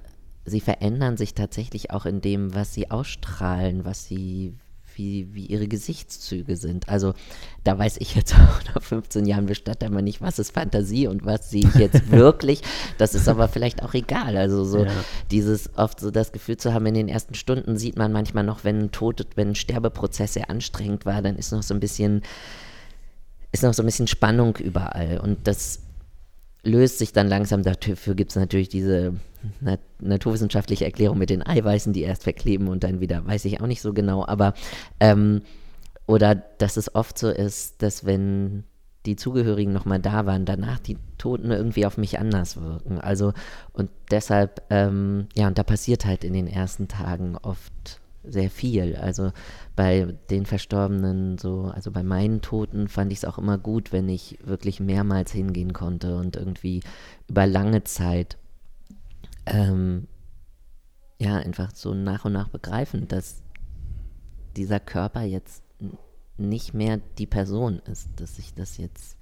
sie 0.44 0.60
verändern 0.60 1.16
sich 1.16 1.34
tatsächlich 1.34 1.90
auch 1.90 2.06
in 2.06 2.20
dem, 2.20 2.54
was 2.54 2.72
sie 2.72 2.90
ausstrahlen, 2.90 3.84
was 3.84 4.04
sie, 4.04 4.54
wie, 4.98 5.32
wie 5.32 5.46
ihre 5.46 5.68
Gesichtszüge 5.68 6.56
sind. 6.56 6.88
Also 6.88 7.14
da 7.64 7.78
weiß 7.78 7.96
ich 7.98 8.14
jetzt 8.14 8.34
auch 8.34 8.74
nach 8.74 8.82
15 8.82 9.24
Jahren 9.24 9.46
Bestatter 9.46 9.88
nicht, 9.88 10.20
was 10.20 10.38
ist 10.38 10.52
Fantasie 10.52 11.06
und 11.06 11.24
was 11.24 11.50
sehe 11.50 11.62
ich 11.62 11.74
jetzt 11.76 12.10
wirklich. 12.10 12.62
Das 12.98 13.14
ist 13.14 13.28
aber 13.28 13.48
vielleicht 13.48 13.82
auch 13.82 13.94
egal. 13.94 14.36
Also 14.36 14.64
so 14.64 14.84
Ja. 14.84 14.90
dieses 15.30 15.70
oft 15.76 16.00
so 16.00 16.10
das 16.10 16.32
Gefühl 16.32 16.56
zu 16.56 16.74
haben, 16.74 16.86
in 16.86 16.94
den 16.94 17.08
ersten 17.08 17.34
Stunden 17.34 17.78
sieht 17.78 17.96
man 17.96 18.12
manchmal 18.12 18.44
noch, 18.44 18.64
wenn 18.64 18.78
ein 18.78 18.90
Tod, 18.92 19.26
wenn 19.36 19.50
ein 19.50 19.54
Sterbeprozess 19.54 20.34
sehr 20.34 20.50
anstrengend 20.50 21.06
war, 21.06 21.22
dann 21.22 21.36
ist 21.36 21.52
noch 21.52 21.62
so 21.62 21.72
ein 21.74 21.80
bisschen 21.80 22.22
ist 23.50 23.62
noch 23.62 23.72
so 23.72 23.82
ein 23.82 23.86
bisschen 23.86 24.06
Spannung 24.08 24.56
überall 24.56 25.18
und 25.22 25.46
das 25.46 25.80
löst 26.62 26.98
sich 26.98 27.12
dann 27.12 27.28
langsam. 27.28 27.62
Dafür 27.62 28.14
gibt 28.14 28.30
es 28.30 28.36
natürlich 28.36 28.68
diese 28.68 29.14
nat 29.60 29.80
naturwissenschaftliche 30.00 30.84
Erklärung 30.84 31.18
mit 31.18 31.30
den 31.30 31.46
Eiweißen, 31.46 31.92
die 31.92 32.02
erst 32.02 32.24
verkleben 32.24 32.68
und 32.68 32.84
dann 32.84 33.00
wieder, 33.00 33.26
weiß 33.26 33.44
ich 33.44 33.60
auch 33.60 33.66
nicht 33.66 33.82
so 33.82 33.92
genau, 33.92 34.24
aber 34.26 34.54
ähm, 35.00 35.42
oder 36.06 36.34
dass 36.34 36.76
es 36.76 36.94
oft 36.94 37.18
so 37.18 37.28
ist, 37.28 37.82
dass 37.82 38.06
wenn 38.06 38.64
die 39.06 39.16
Zugehörigen 39.16 39.72
nochmal 39.72 40.00
da 40.00 40.26
waren, 40.26 40.44
danach 40.44 40.78
die 40.78 40.98
Toten 41.18 41.50
irgendwie 41.50 41.86
auf 41.86 41.96
mich 41.98 42.18
anders 42.18 42.60
wirken. 42.60 43.00
Also 43.00 43.32
und 43.72 43.90
deshalb, 44.10 44.62
ähm, 44.70 45.28
ja, 45.34 45.48
und 45.48 45.58
da 45.58 45.62
passiert 45.62 46.04
halt 46.04 46.24
in 46.24 46.32
den 46.32 46.46
ersten 46.46 46.88
Tagen 46.88 47.36
oft 47.36 48.00
sehr 48.24 48.50
viel. 48.50 48.96
Also 48.96 49.32
bei 49.76 50.14
den 50.30 50.46
Verstorbenen, 50.46 51.38
so, 51.38 51.70
also 51.74 51.90
bei 51.90 52.02
meinen 52.02 52.40
Toten 52.40 52.88
fand 52.88 53.12
ich 53.12 53.18
es 53.18 53.24
auch 53.24 53.38
immer 53.38 53.58
gut, 53.58 53.92
wenn 53.92 54.08
ich 54.08 54.38
wirklich 54.44 54.80
mehrmals 54.80 55.32
hingehen 55.32 55.72
konnte 55.72 56.16
und 56.16 56.36
irgendwie 56.36 56.82
über 57.28 57.46
lange 57.46 57.84
Zeit 57.84 58.38
ähm, 59.46 60.08
ja 61.18 61.36
einfach 61.36 61.74
so 61.74 61.94
nach 61.94 62.24
und 62.24 62.32
nach 62.32 62.48
begreifen, 62.48 63.08
dass 63.08 63.42
dieser 64.56 64.80
Körper 64.80 65.22
jetzt 65.22 65.62
nicht 66.36 66.74
mehr 66.74 67.00
die 67.18 67.26
Person 67.26 67.80
ist, 67.80 68.08
dass 68.16 68.36
sich 68.36 68.54
das 68.54 68.76
jetzt, 68.76 69.16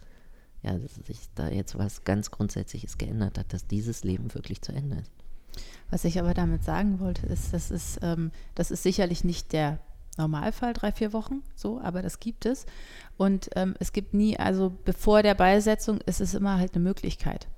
ja, 0.62 0.76
dass 0.78 0.94
sich 0.94 1.18
da 1.34 1.48
jetzt 1.48 1.78
was 1.78 2.04
ganz 2.04 2.30
Grundsätzliches 2.30 2.98
geändert 2.98 3.38
hat, 3.38 3.52
dass 3.52 3.66
dieses 3.66 4.04
Leben 4.04 4.32
wirklich 4.34 4.60
zu 4.60 4.72
Ende 4.72 4.96
ist. 4.96 5.12
Was 5.90 6.04
ich 6.04 6.18
aber 6.18 6.34
damit 6.34 6.64
sagen 6.64 7.00
wollte, 7.00 7.26
ist, 7.26 7.52
das 7.52 7.70
ist, 7.70 8.00
ähm, 8.02 8.32
das 8.54 8.70
ist 8.70 8.82
sicherlich 8.82 9.24
nicht 9.24 9.52
der 9.52 9.78
Normalfall, 10.18 10.72
drei, 10.72 10.92
vier 10.92 11.12
Wochen, 11.12 11.42
so, 11.54 11.80
aber 11.80 12.02
das 12.02 12.20
gibt 12.20 12.46
es. 12.46 12.66
Und 13.16 13.50
ähm, 13.54 13.74
es 13.78 13.92
gibt 13.92 14.14
nie, 14.14 14.38
also 14.38 14.72
bevor 14.84 15.22
der 15.22 15.34
Beisetzung 15.34 16.00
ist 16.06 16.20
es 16.20 16.34
immer 16.34 16.58
halt 16.58 16.74
eine 16.74 16.82
Möglichkeit. 16.82 17.48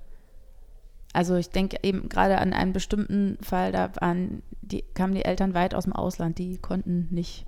Also 1.13 1.35
ich 1.35 1.49
denke 1.49 1.77
eben 1.81 2.07
gerade 2.07 2.37
an 2.37 2.53
einen 2.53 2.73
bestimmten 2.73 3.37
Fall, 3.41 3.71
da 3.71 3.91
waren 3.99 4.43
die, 4.61 4.83
kamen 4.93 5.15
die 5.15 5.25
Eltern 5.25 5.53
weit 5.53 5.73
aus 5.73 5.85
dem 5.85 5.93
Ausland, 5.93 6.37
die 6.37 6.57
konnten 6.57 7.07
nicht 7.09 7.45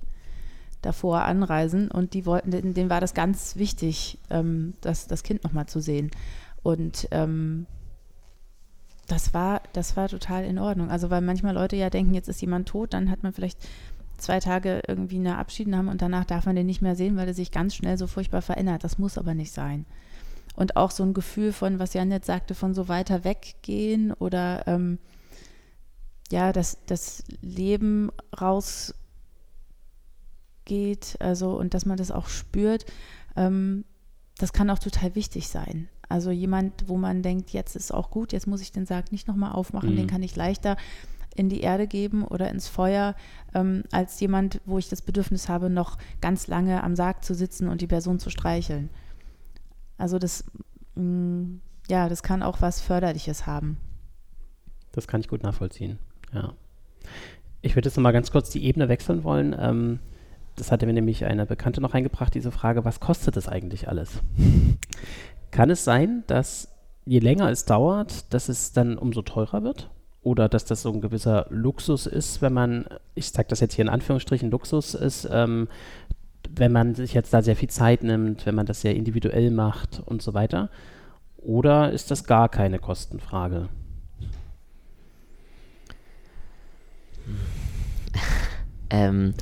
davor 0.80 1.22
anreisen 1.22 1.90
und 1.90 2.14
die 2.14 2.26
wollten, 2.26 2.50
denen, 2.50 2.90
war 2.90 3.00
das 3.00 3.14
ganz 3.14 3.56
wichtig, 3.56 4.18
ähm, 4.30 4.74
das, 4.80 5.06
das 5.06 5.22
Kind 5.22 5.44
nochmal 5.44 5.66
zu 5.66 5.80
sehen. 5.80 6.10
Und 6.64 7.06
ähm, 7.12 7.66
das 9.12 9.34
war, 9.34 9.60
das 9.74 9.94
war 9.94 10.08
total 10.08 10.42
in 10.44 10.58
Ordnung. 10.58 10.90
Also 10.90 11.10
weil 11.10 11.20
manchmal 11.20 11.52
Leute 11.52 11.76
ja 11.76 11.90
denken, 11.90 12.14
jetzt 12.14 12.28
ist 12.28 12.40
jemand 12.40 12.66
tot, 12.66 12.94
dann 12.94 13.10
hat 13.10 13.22
man 13.22 13.34
vielleicht 13.34 13.58
zwei 14.16 14.40
Tage 14.40 14.80
irgendwie 14.88 15.18
eine 15.18 15.36
Abschiednahme 15.36 15.90
und 15.90 16.00
danach 16.00 16.24
darf 16.24 16.46
man 16.46 16.56
den 16.56 16.64
nicht 16.64 16.80
mehr 16.80 16.96
sehen, 16.96 17.18
weil 17.18 17.28
er 17.28 17.34
sich 17.34 17.50
ganz 17.50 17.74
schnell 17.74 17.98
so 17.98 18.06
furchtbar 18.06 18.40
verändert. 18.40 18.84
Das 18.84 18.96
muss 18.98 19.18
aber 19.18 19.34
nicht 19.34 19.52
sein. 19.52 19.84
Und 20.56 20.76
auch 20.76 20.90
so 20.90 21.02
ein 21.02 21.12
Gefühl 21.12 21.52
von, 21.52 21.78
was 21.78 21.92
Janet 21.92 22.24
sagte, 22.24 22.54
von 22.54 22.72
so 22.72 22.88
weiter 22.88 23.22
weggehen 23.22 24.14
oder 24.14 24.66
ähm, 24.66 24.98
ja, 26.30 26.54
dass 26.54 26.78
das 26.86 27.22
Leben 27.42 28.10
rausgeht, 28.40 28.94
also 31.20 31.58
und 31.58 31.74
dass 31.74 31.84
man 31.84 31.98
das 31.98 32.10
auch 32.10 32.28
spürt, 32.28 32.86
ähm, 33.36 33.84
das 34.38 34.54
kann 34.54 34.70
auch 34.70 34.78
total 34.78 35.14
wichtig 35.14 35.48
sein. 35.48 35.90
Also 36.12 36.30
jemand, 36.30 36.72
wo 36.88 36.98
man 36.98 37.22
denkt, 37.22 37.50
jetzt 37.50 37.74
ist 37.74 37.92
auch 37.92 38.10
gut, 38.10 38.32
jetzt 38.32 38.46
muss 38.46 38.60
ich 38.60 38.70
den 38.70 38.84
Sarg 38.86 39.10
nicht 39.12 39.26
nochmal 39.28 39.52
aufmachen, 39.52 39.92
Mhm. 39.92 39.96
den 39.96 40.06
kann 40.06 40.22
ich 40.22 40.36
leichter 40.36 40.76
in 41.34 41.48
die 41.48 41.62
Erde 41.62 41.86
geben 41.86 42.22
oder 42.24 42.50
ins 42.50 42.68
Feuer, 42.68 43.14
ähm, 43.54 43.84
als 43.90 44.20
jemand, 44.20 44.60
wo 44.66 44.76
ich 44.76 44.90
das 44.90 45.00
Bedürfnis 45.00 45.48
habe, 45.48 45.70
noch 45.70 45.96
ganz 46.20 46.46
lange 46.48 46.84
am 46.84 46.94
Sarg 46.94 47.24
zu 47.24 47.34
sitzen 47.34 47.68
und 47.68 47.80
die 47.80 47.86
Person 47.86 48.18
zu 48.18 48.28
streicheln. 48.28 48.90
Also 49.96 50.18
das, 50.18 50.44
mh, 50.96 51.60
ja, 51.88 52.10
das 52.10 52.22
kann 52.22 52.42
auch 52.42 52.60
was 52.60 52.82
Förderliches 52.82 53.46
haben. 53.46 53.78
Das 54.92 55.08
kann 55.08 55.22
ich 55.22 55.28
gut 55.28 55.42
nachvollziehen. 55.42 55.98
Ja. 56.34 56.52
Ich 57.62 57.74
würde 57.74 57.88
jetzt 57.88 57.96
noch 57.96 58.02
mal 58.02 58.12
ganz 58.12 58.30
kurz 58.30 58.50
die 58.50 58.64
Ebene 58.64 58.90
wechseln 58.90 59.24
wollen. 59.24 59.56
Ähm, 59.58 60.00
das 60.56 60.70
hatte 60.70 60.84
mir 60.84 60.92
nämlich 60.92 61.24
eine 61.24 61.46
Bekannte 61.46 61.80
noch 61.80 61.94
eingebracht, 61.94 62.34
diese 62.34 62.50
Frage, 62.50 62.84
was 62.84 63.00
kostet 63.00 63.36
das 63.36 63.48
eigentlich 63.48 63.88
alles? 63.88 64.20
Kann 65.52 65.70
es 65.70 65.84
sein, 65.84 66.24
dass 66.26 66.68
je 67.04 67.20
länger 67.20 67.50
es 67.50 67.66
dauert, 67.66 68.32
dass 68.32 68.48
es 68.48 68.72
dann 68.72 68.98
umso 68.98 69.22
teurer 69.22 69.62
wird? 69.62 69.90
Oder 70.22 70.48
dass 70.48 70.64
das 70.64 70.82
so 70.82 70.92
ein 70.92 71.00
gewisser 71.00 71.46
Luxus 71.50 72.06
ist, 72.06 72.42
wenn 72.42 72.52
man, 72.52 72.86
ich 73.14 73.28
sage 73.28 73.48
das 73.48 73.60
jetzt 73.60 73.74
hier 73.74 73.84
in 73.84 73.88
Anführungsstrichen, 73.88 74.50
Luxus 74.50 74.94
ist, 74.94 75.28
ähm, 75.30 75.68
wenn 76.48 76.72
man 76.72 76.94
sich 76.94 77.12
jetzt 77.12 77.34
da 77.34 77.42
sehr 77.42 77.56
viel 77.56 77.70
Zeit 77.70 78.02
nimmt, 78.02 78.46
wenn 78.46 78.54
man 78.54 78.66
das 78.66 78.80
sehr 78.80 78.96
individuell 78.96 79.50
macht 79.50 80.02
und 80.06 80.22
so 80.22 80.32
weiter? 80.32 80.70
Oder 81.36 81.92
ist 81.92 82.10
das 82.10 82.24
gar 82.24 82.48
keine 82.48 82.78
Kostenfrage? 82.78 83.68
Ähm, 88.90 89.34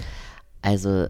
also 0.62 1.08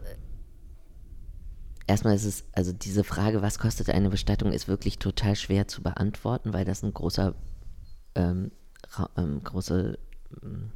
erstmal 1.91 2.15
ist 2.15 2.25
es, 2.25 2.45
also 2.53 2.73
diese 2.73 3.05
Frage, 3.05 3.43
was 3.43 3.59
kostet 3.59 3.91
eine 3.91 4.11
Bestattung, 4.11 4.53
ist 4.53 4.69
wirklich 4.69 4.99
total 4.99 5.37
schwer 5.37 5.69
zu 5.69 5.83
beantworten, 5.83 6.53
weil 6.53 6.65
das 6.65 6.83
ein 6.83 6.95
großer, 6.95 7.35
ähm, 8.15 8.51
ähm, 9.17 9.43
große 9.45 9.99
ähm, 10.43 10.71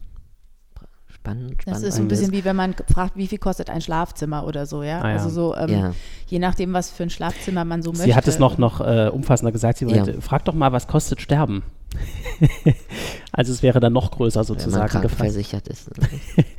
Spann, 1.08 1.56
Das 1.64 1.82
ist 1.82 1.96
so 1.96 2.02
ein 2.02 2.08
bisschen 2.08 2.32
wie 2.32 2.44
wenn 2.44 2.56
man 2.56 2.74
fragt, 2.92 3.16
wie 3.16 3.28
viel 3.28 3.38
kostet 3.38 3.70
ein 3.70 3.80
Schlafzimmer 3.80 4.46
oder 4.46 4.66
so, 4.66 4.82
ja. 4.82 5.00
Ah, 5.00 5.10
ja. 5.10 5.14
Also 5.16 5.28
so, 5.30 5.56
ähm, 5.56 5.70
Ja. 5.70 5.94
je 6.26 6.40
nachdem, 6.40 6.72
was 6.72 6.90
für 6.90 7.04
ein 7.04 7.10
Schlafzimmer 7.10 7.64
man 7.64 7.82
so 7.82 7.90
möchte. 7.92 8.06
Sie 8.06 8.14
hat 8.14 8.26
es 8.26 8.38
noch, 8.40 8.58
noch 8.58 8.80
äh, 8.80 9.08
umfassender 9.08 9.52
gesagt. 9.52 9.78
Sie 9.78 9.84
Ja. 9.86 10.04
wollte, 10.04 10.20
frag 10.20 10.44
doch 10.44 10.54
mal, 10.54 10.72
was 10.72 10.88
kostet 10.88 11.20
Sterben? 11.20 11.62
also 13.32 13.52
es 13.52 13.62
wäre 13.62 13.78
dann 13.78 13.92
noch 13.92 14.10
größer 14.10 14.40
wenn 14.40 14.48
man 14.48 14.58
sozusagen 14.58 14.88
krankenversichert 14.88 15.68
ist. 15.68 15.90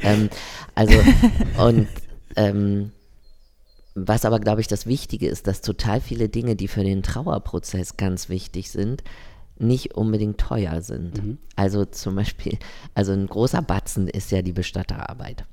ähm, 0.03 0.29
also, 0.73 0.93
und 1.57 1.87
ähm, 2.37 2.91
was 3.95 4.25
aber, 4.25 4.39
glaube 4.39 4.59
ich, 4.59 4.67
das 4.67 4.85
Wichtige 4.85 5.27
ist, 5.27 5.47
dass 5.47 5.61
total 5.61 6.01
viele 6.01 6.27
Dinge, 6.27 6.57
die 6.57 6.67
für 6.67 6.83
den 6.83 7.01
Trauerprozess 7.01 7.95
ganz 7.95 8.27
wichtig 8.27 8.69
sind, 8.69 9.03
nicht 9.57 9.95
unbedingt 9.95 10.37
teuer 10.37 10.81
sind. 10.81 11.23
Mhm. 11.23 11.37
Also 11.55 11.85
zum 11.85 12.15
Beispiel, 12.15 12.57
also 12.93 13.13
ein 13.13 13.25
großer 13.25 13.61
Batzen 13.61 14.09
ist 14.09 14.31
ja 14.31 14.41
die 14.41 14.51
Bestatterarbeit. 14.51 15.45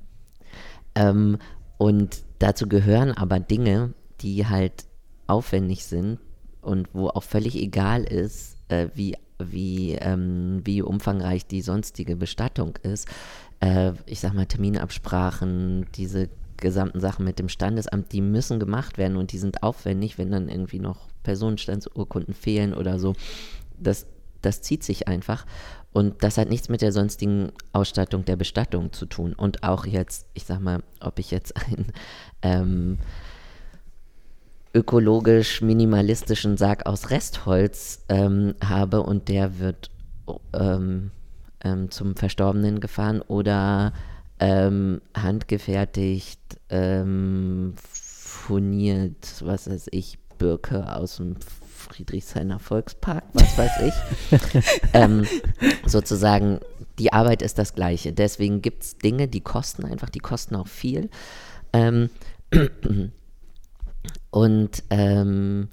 Ähm, 0.95 1.37
und 1.77 2.23
dazu 2.39 2.67
gehören 2.67 3.11
aber 3.11 3.39
Dinge, 3.39 3.93
die 4.19 4.45
halt 4.45 4.85
aufwendig 5.27 5.85
sind 5.85 6.19
und 6.61 6.89
wo 6.93 7.07
auch 7.07 7.23
völlig 7.23 7.55
egal 7.55 8.03
ist, 8.03 8.57
äh, 8.67 8.89
wie, 8.93 9.15
wie, 9.39 9.93
ähm, 9.93 10.61
wie 10.65 10.81
umfangreich 10.81 11.47
die 11.47 11.61
sonstige 11.61 12.17
Bestattung 12.17 12.77
ist. 12.83 13.07
Äh, 13.61 13.93
ich 14.05 14.19
sag 14.19 14.33
mal, 14.33 14.45
Terminabsprachen, 14.45 15.87
diese 15.95 16.29
gesamten 16.57 16.99
Sachen 16.99 17.25
mit 17.25 17.39
dem 17.39 17.49
Standesamt, 17.49 18.11
die 18.11 18.21
müssen 18.21 18.59
gemacht 18.59 18.97
werden 18.97 19.17
und 19.17 19.31
die 19.31 19.37
sind 19.37 19.63
aufwendig, 19.63 20.17
wenn 20.17 20.31
dann 20.31 20.49
irgendwie 20.49 20.79
noch 20.79 21.07
Personenstandsurkunden 21.23 22.33
fehlen 22.33 22.73
oder 22.73 22.99
so. 22.99 23.15
Das, 23.79 24.05
das 24.41 24.61
zieht 24.61 24.83
sich 24.83 25.07
einfach. 25.07 25.45
Und 25.91 26.23
das 26.23 26.37
hat 26.37 26.49
nichts 26.49 26.69
mit 26.69 26.81
der 26.81 26.91
sonstigen 26.91 27.51
Ausstattung 27.71 28.25
der 28.25 28.35
Bestattung 28.35 28.91
zu 28.93 29.05
tun. 29.05 29.33
Und 29.33 29.63
auch 29.63 29.85
jetzt, 29.85 30.25
ich 30.33 30.45
sag 30.45 30.59
mal, 30.59 30.81
ob 30.99 31.19
ich 31.19 31.31
jetzt 31.31 31.55
einen 31.55 31.91
ähm, 32.41 32.97
ökologisch 34.73 35.61
minimalistischen 35.61 36.57
Sarg 36.57 36.87
aus 36.87 37.11
Restholz 37.11 38.03
ähm, 38.09 38.55
habe 38.63 39.03
und 39.03 39.29
der 39.29 39.59
wird 39.59 39.91
ähm, 40.53 41.11
ähm, 41.63 41.91
zum 41.91 42.15
Verstorbenen 42.15 42.79
gefahren 42.79 43.21
oder 43.21 43.93
ähm, 44.43 45.01
handgefertigt, 45.15 46.41
ähm, 46.69 47.75
furniert, 47.77 49.41
was 49.41 49.69
weiß 49.69 49.87
ich, 49.91 50.19
Birke 50.37 50.93
aus 50.93 51.15
dem 51.15 51.37
Friedrichshainer 51.39 52.59
Volkspark, 52.59 53.23
was 53.31 53.57
weiß 53.57 53.71
ich. 53.87 54.63
ähm, 54.93 55.25
sozusagen, 55.85 56.59
die 56.99 57.13
Arbeit 57.13 57.41
ist 57.41 57.57
das 57.57 57.73
gleiche. 57.73 58.11
Deswegen 58.11 58.61
gibt 58.61 58.83
es 58.83 58.97
Dinge, 58.97 59.29
die 59.29 59.39
kosten 59.39 59.85
einfach, 59.85 60.09
die 60.09 60.19
kosten 60.19 60.57
auch 60.57 60.67
viel. 60.67 61.09
Ähm, 61.71 62.09
und 64.29 64.83
ähm, 64.89 65.69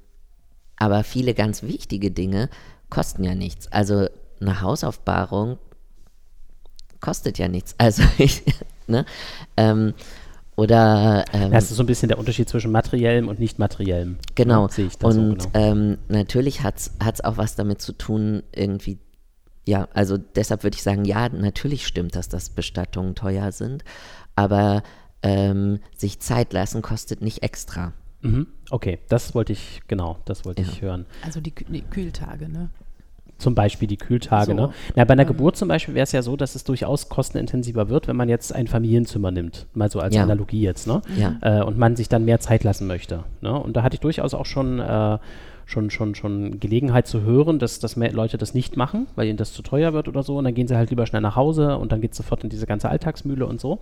aber 0.77 1.03
viele 1.03 1.35
ganz 1.35 1.64
wichtige 1.64 2.12
Dinge 2.12 2.49
kosten 2.89 3.25
ja 3.25 3.35
nichts. 3.35 3.66
Also 3.73 4.07
eine 4.41 4.61
Hausaufbahrung 4.61 5.59
kostet 7.01 7.38
ja 7.38 7.48
nichts. 7.48 7.74
Also 7.78 8.03
ich, 8.18 8.42
ne? 8.86 9.05
Ähm, 9.57 9.94
oder 10.57 11.24
ähm, 11.32 11.51
Das 11.53 11.70
ist 11.70 11.76
so 11.78 11.82
ein 11.82 11.86
bisschen 11.86 12.09
der 12.09 12.18
Unterschied 12.18 12.48
zwischen 12.48 12.70
materiellem 12.70 13.28
und 13.28 13.38
nicht 13.38 13.59
materiellem. 13.59 14.18
Genau. 14.34 14.68
Sehe 14.68 14.86
ich 14.86 14.98
das 14.98 15.14
so, 15.14 15.20
und 15.20 15.38
genau. 15.38 15.48
ähm, 15.55 15.98
natürlich 16.09 16.62
hat 16.62 16.76
es 16.76 17.24
auch 17.24 17.38
was 17.38 17.55
damit 17.57 17.80
zu 17.80 17.92
tun, 17.92 18.42
irgendwie, 18.55 18.98
ja, 19.66 19.88
also 19.94 20.18
deshalb 20.18 20.62
würde 20.62 20.74
ich 20.76 20.82
sagen, 20.82 21.05
ja, 21.07 21.28
natürlich 21.30 21.86
stimmt 21.86 22.14
das, 22.14 22.28
dass 22.28 22.51
Bestattungen 22.51 23.14
teuer 23.14 23.53
sind, 23.53 23.84
aber 24.36 24.82
ähm, 25.22 25.80
sich 25.96 26.20
Zeit 26.20 26.53
lassen 26.53 26.82
kostet 26.82 27.22
nicht 27.22 27.42
extra. 27.42 27.94
Mhm. 28.20 28.46
Okay, 28.70 28.98
das 29.09 29.34
wollte 29.34 29.55
ich, 29.55 29.80
genau, 29.88 30.18
das 30.26 30.44
wollte 30.44 30.61
Ja. 30.62 30.68
ich 30.68 30.82
hören. 30.82 31.07
Also 31.24 31.40
die, 31.40 31.55
die 31.55 31.82
Kühltage, 31.82 32.51
ne? 32.51 32.68
Zum 33.41 33.55
Beispiel 33.55 33.88
die 33.88 33.97
Kühltage. 33.97 34.53
So, 34.53 34.55
ne? 34.55 34.70
Na, 34.95 35.05
bei 35.05 35.12
einer 35.12 35.22
ähm, 35.22 35.28
Geburt 35.28 35.57
zum 35.57 35.68
Beispiel 35.68 35.95
wäre 35.95 36.05
es 36.05 36.12
ja 36.12 36.22
so, 36.22 36.36
dass 36.36 36.55
es 36.55 36.62
durchaus 36.64 37.09
kostenintensiver 37.09 37.88
wird, 37.88 38.07
wenn 38.07 38.16
man 38.16 38.28
jetzt 38.28 38.55
ein 38.55 38.66
Familienzimmer 38.66 39.30
nimmt. 39.30 39.66
Mal 39.74 39.91
so 39.91 39.99
als 39.99 40.14
Ja. 40.14 40.22
Analogie 40.22 40.61
jetzt. 40.61 40.86
Ne? 40.86 41.01
Ja. 41.16 41.36
Äh, 41.41 41.62
und 41.62 41.78
man 41.78 41.97
sich 41.97 42.09
dann 42.09 42.24
mehr 42.24 42.38
Zeit 42.41 42.64
lassen 42.64 42.86
möchte. 42.86 43.24
Ne? 43.41 43.53
Und 43.59 43.76
da 43.76 43.82
hatte 43.82 43.95
ich 43.95 44.01
durchaus 44.01 44.34
auch 44.34 44.45
schon, 44.47 44.78
äh, 44.78 45.18
schon, 45.64 45.91
schon, 45.91 46.14
schon 46.14 46.61
Gelegenheit 46.61 47.07
zu 47.07 47.22
hören, 47.22 47.59
dass, 47.59 47.78
dass 47.78 47.97
mehr 47.97 48.12
Leute 48.12 48.36
das 48.36 48.53
nicht 48.55 48.76
machen, 48.76 49.07
weil 49.16 49.26
ihnen 49.28 49.38
das 49.38 49.53
zu 49.53 49.62
teuer 49.62 49.93
wird 49.95 50.07
oder 50.09 50.22
so. 50.22 50.36
Und 50.36 50.45
dann 50.45 50.55
gehen 50.55 50.68
sie 50.68 50.76
halt 50.76 50.91
lieber 50.91 51.07
schnell 51.07 51.22
nach 51.22 51.36
Hause 51.36 51.78
und 51.78 51.93
dann 51.93 52.01
geht 52.01 52.11
es 52.12 52.18
sofort 52.18 52.45
in 52.45 52.51
diese 52.51 52.66
ganze 52.66 52.88
Alltagsmühle 52.91 53.47
und 53.47 53.61
so. 53.61 53.78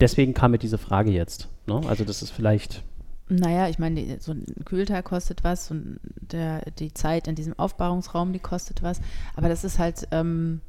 Deswegen 0.00 0.32
kam 0.32 0.52
mir 0.52 0.58
diese 0.58 0.78
Frage 0.78 1.10
jetzt. 1.10 1.48
Ne? 1.66 1.80
Also 1.88 2.04
das 2.04 2.22
ist 2.22 2.30
vielleicht. 2.30 2.82
Naja, 3.28 3.68
ich 3.68 3.78
meine, 3.78 4.20
so 4.20 4.32
ein 4.32 4.44
Kühltag 4.66 5.06
kostet 5.06 5.44
was 5.44 5.70
und 5.70 5.98
der, 6.20 6.70
die 6.78 6.92
Zeit 6.92 7.26
in 7.26 7.34
diesem 7.34 7.58
Aufbahrungsraum, 7.58 8.32
die 8.32 8.38
kostet 8.38 8.82
was. 8.82 9.00
Aber 9.34 9.48
das 9.48 9.64
ist 9.64 9.78
halt, 9.78 10.06
ähm, 10.10 10.60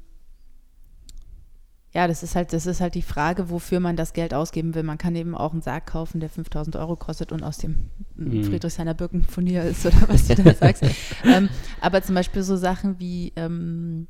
ja, 1.93 2.07
das 2.07 2.23
ist 2.23 2.35
halt, 2.35 2.51
das 2.51 2.65
ist 2.65 2.81
halt 2.81 2.95
die 2.95 3.01
Frage, 3.01 3.49
wofür 3.49 3.79
man 3.79 3.95
das 3.95 4.11
Geld 4.11 4.33
ausgeben 4.33 4.75
will. 4.75 4.83
Man 4.83 4.97
kann 4.97 5.15
eben 5.15 5.33
auch 5.35 5.53
einen 5.53 5.61
Sarg 5.61 5.85
kaufen, 5.85 6.19
der 6.19 6.29
5000 6.29 6.75
Euro 6.75 6.95
kostet 6.97 7.31
und 7.31 7.41
aus 7.43 7.57
dem 7.57 7.89
Mhm. 8.17 8.45
Friedrichshainer 8.45 8.93
Birkenfurnier 8.93 9.63
ist 9.63 9.85
oder 9.85 10.07
was 10.07 10.27
du 10.27 10.35
da 10.35 10.53
sagst. 10.53 10.83
ähm, 11.25 11.49
aber 11.81 12.01
zum 12.03 12.15
Beispiel 12.15 12.43
so 12.43 12.55
Sachen 12.57 12.99
wie 12.99 13.33
ähm, 13.35 14.07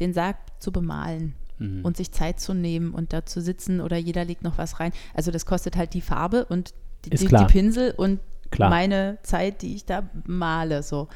den 0.00 0.12
Sarg 0.12 0.36
zu 0.60 0.70
bemalen 0.72 1.34
Mhm. 1.58 1.84
und 1.84 1.96
sich 1.96 2.10
Zeit 2.10 2.40
zu 2.40 2.52
nehmen 2.52 2.92
und 2.94 3.12
da 3.12 3.24
zu 3.26 3.40
sitzen 3.40 3.80
oder 3.80 3.96
jeder 3.96 4.24
legt 4.24 4.42
noch 4.42 4.58
was 4.58 4.80
rein. 4.80 4.92
Also 5.14 5.30
das 5.30 5.46
kostet 5.46 5.76
halt 5.76 5.94
die 5.94 6.00
Farbe 6.00 6.44
und 6.46 6.74
die, 7.04 7.10
die, 7.10 7.26
die 7.26 7.44
Pinsel 7.46 7.92
und 7.96 8.20
Klar. 8.50 8.70
meine 8.70 9.18
Zeit, 9.22 9.62
die 9.62 9.74
ich 9.74 9.84
da 9.84 10.08
male. 10.26 10.82
So. 10.82 11.08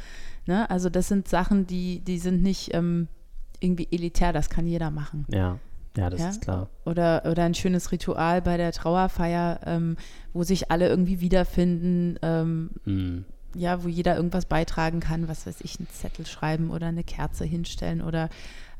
Ne? 0.46 0.68
Also 0.70 0.88
das 0.90 1.08
sind 1.08 1.28
Sachen, 1.28 1.66
die, 1.66 2.00
die 2.00 2.18
sind 2.18 2.42
nicht 2.42 2.74
ähm, 2.74 3.08
irgendwie 3.60 3.88
elitär, 3.90 4.32
das 4.32 4.48
kann 4.50 4.66
jeder 4.66 4.90
machen. 4.90 5.24
Ja, 5.32 5.58
ja, 5.96 6.10
das 6.10 6.20
Ja? 6.20 6.28
ist 6.30 6.40
klar. 6.42 6.68
Oder, 6.84 7.24
oder 7.30 7.44
ein 7.44 7.54
schönes 7.54 7.92
Ritual 7.92 8.40
bei 8.42 8.56
der 8.56 8.72
Trauerfeier, 8.72 9.60
ähm, 9.66 9.96
wo 10.32 10.42
sich 10.42 10.70
alle 10.70 10.88
irgendwie 10.88 11.20
wiederfinden, 11.20 12.18
ähm, 12.22 12.70
Mhm. 12.84 13.24
ja, 13.54 13.82
wo 13.84 13.88
jeder 13.88 14.16
irgendwas 14.16 14.46
beitragen 14.46 15.00
kann, 15.00 15.28
was 15.28 15.46
weiß 15.46 15.60
ich, 15.62 15.78
einen 15.78 15.88
Zettel 15.90 16.26
schreiben 16.26 16.70
oder 16.70 16.86
eine 16.88 17.04
Kerze 17.04 17.44
hinstellen 17.44 18.00
oder 18.00 18.28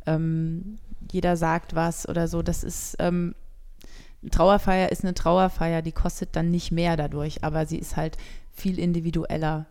ähm, 0.07 0.79
jeder 1.13 1.37
sagt 1.37 1.75
was 1.75 2.09
oder 2.09 2.29
so. 2.29 2.43
Das 2.43 2.65
ist, 2.65 2.97
ähm, 2.99 3.35
eine 4.23 4.31
Trauerfeier 4.31 4.91
ist 4.91 5.05
eine 5.05 5.15
Trauerfeier, 5.15 5.83
die 5.83 5.93
kostet 5.93 6.35
dann 6.37 6.51
nicht 6.51 6.73
mehr 6.73 6.97
dadurch, 6.97 7.45
aber 7.45 7.67
sie 7.67 7.79
ist 7.79 7.97
halt 7.97 8.17
viel 8.53 8.79
individueller, 8.79 9.67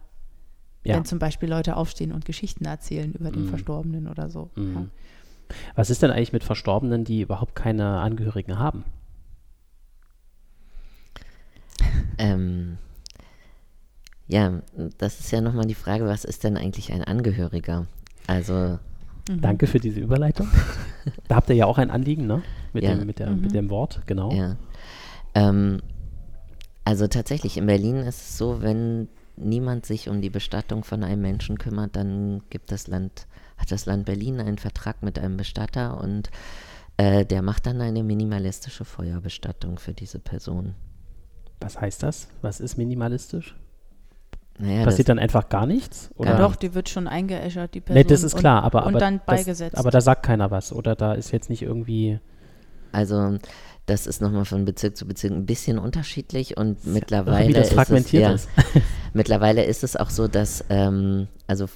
Ja. 0.83 0.95
wenn 0.95 1.05
zum 1.05 1.19
Beispiel 1.19 1.49
Leute 1.49 1.75
aufstehen 1.75 2.11
und 2.13 2.23
Geschichten 2.25 2.63
erzählen 2.65 3.11
über 3.13 3.29
den 3.31 3.43
Mhm. 3.45 3.49
Verstorbenen 3.49 4.07
oder 4.07 4.29
so. 4.29 4.49
Ja. 4.55 4.61
Mhm. 4.63 4.91
Was 5.75 5.89
ist 5.89 6.01
denn 6.01 6.11
eigentlich 6.11 6.33
mit 6.33 6.43
Verstorbenen, 6.43 7.03
die 7.05 7.21
überhaupt 7.21 7.55
keine 7.55 7.99
Angehörigen 7.99 8.59
haben? 8.59 8.83
Ähm, 12.17 12.77
ja, 14.27 14.61
das 14.97 15.19
ist 15.19 15.31
ja 15.31 15.39
nochmal 15.41 15.65
die 15.67 15.75
Frage, 15.75 16.05
was 16.05 16.25
ist 16.25 16.43
denn 16.43 16.57
eigentlich 16.57 16.91
ein 16.91 17.03
Angehöriger? 17.03 17.85
Also, 18.25 18.79
Mhm. 19.29 19.41
Danke 19.41 19.67
für 19.67 19.79
diese 19.79 19.99
Überleitung. 19.99 20.47
da 21.27 21.35
habt 21.35 21.49
ihr 21.49 21.55
ja 21.55 21.65
auch 21.65 21.77
ein 21.77 21.91
Anliegen, 21.91 22.27
ne? 22.27 22.41
Mit, 22.73 22.83
Ja. 22.83 22.95
dem, 22.95 23.05
mit, 23.05 23.19
der, 23.19 23.29
Mhm. 23.29 23.41
mit 23.41 23.53
dem 23.53 23.69
Wort, 23.69 24.01
genau. 24.05 24.31
ja. 24.31 24.55
Ähm, 25.35 25.81
also 26.83 27.07
tatsächlich, 27.07 27.57
in 27.57 27.65
Berlin 27.65 27.97
ist 27.97 28.21
es 28.21 28.37
so, 28.37 28.61
wenn 28.61 29.09
niemand 29.35 29.85
sich 29.85 30.09
um 30.09 30.21
die 30.21 30.29
Bestattung 30.29 30.83
von 30.83 31.03
einem 31.03 31.21
Menschen 31.21 31.57
kümmert, 31.57 31.95
dann 31.95 32.41
gibt 32.49 32.71
das 32.71 32.87
Land, 32.87 33.27
hat 33.57 33.71
das 33.71 33.85
Land 33.85 34.05
Berlin 34.05 34.39
einen 34.39 34.57
Vertrag 34.57 35.03
mit 35.03 35.19
einem 35.19 35.37
Bestatter 35.37 35.99
und 36.01 36.29
äh, 36.97 37.25
der 37.25 37.41
macht 37.41 37.67
dann 37.67 37.81
eine 37.81 38.03
minimalistische 38.03 38.85
Feuerbestattung 38.85 39.77
für 39.77 39.93
diese 39.93 40.17
Person. 40.19 40.73
Was 41.59 41.79
heißt 41.79 42.01
das? 42.03 42.29
Was 42.41 42.59
ist 42.59 42.77
minimalistisch? 42.77 43.55
Naja, 44.59 44.83
Passiert 44.83 45.07
das, 45.07 45.13
dann 45.13 45.19
einfach 45.19 45.49
gar 45.49 45.67
nichts? 45.67 46.09
Oder? 46.15 46.31
Ja, 46.31 46.37
doch, 46.39 46.55
die 46.55 46.73
wird 46.73 46.89
schon 46.89 47.07
eingeäschert, 47.07 47.75
die 47.75 47.81
Person. 47.81 47.97
Nee, 48.01 48.03
das 48.03 48.23
ist 48.23 48.33
und- 48.33 48.39
klar, 48.39 48.63
aber, 48.63 48.83
und 48.83 48.89
aber, 48.89 48.99
dann 48.99 49.21
das, 49.25 49.25
beigesetzt. 49.25 49.77
aber 49.77 49.91
da 49.91 50.01
sagt 50.01 50.23
keiner 50.23 50.49
was. 50.49 50.73
Oder 50.73 50.95
da 50.95 51.13
ist 51.13 51.31
jetzt 51.31 51.49
nicht 51.49 51.61
irgendwie. 51.61 52.19
also 52.91 53.37
das 53.87 54.05
ist 54.05 54.21
nochmal 54.21 54.43
von 54.43 54.65
Bezirk 54.65 54.97
zu 54.97 55.07
Bezirk 55.07 55.31
ein 55.31 55.45
bisschen 55.45 55.79
unterschiedlich 55.79 56.57
und 56.57 56.85
wie 56.85 56.89
mittlerweile 56.89 57.53
das 57.53 57.67
ist 57.67 57.69
es, 57.69 57.73
fragmentiert 57.73 58.23
ja, 58.23 58.31
ist. 58.33 58.49
Mittlerweile 59.13 59.63
ist 59.63 59.81
es 59.83 59.95
auch 59.95 60.09
so, 60.09 60.27
dass, 60.27 60.65
ähm, 60.69 61.29
also, 61.47 61.67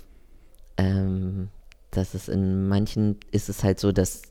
ähm, 0.75 1.47
dass 1.89 2.13
es 2.13 2.27
in 2.27 2.67
manchen 2.67 3.15
ist 3.31 3.47
es 3.47 3.63
halt 3.63 3.79
so, 3.79 3.93
dass 3.93 4.23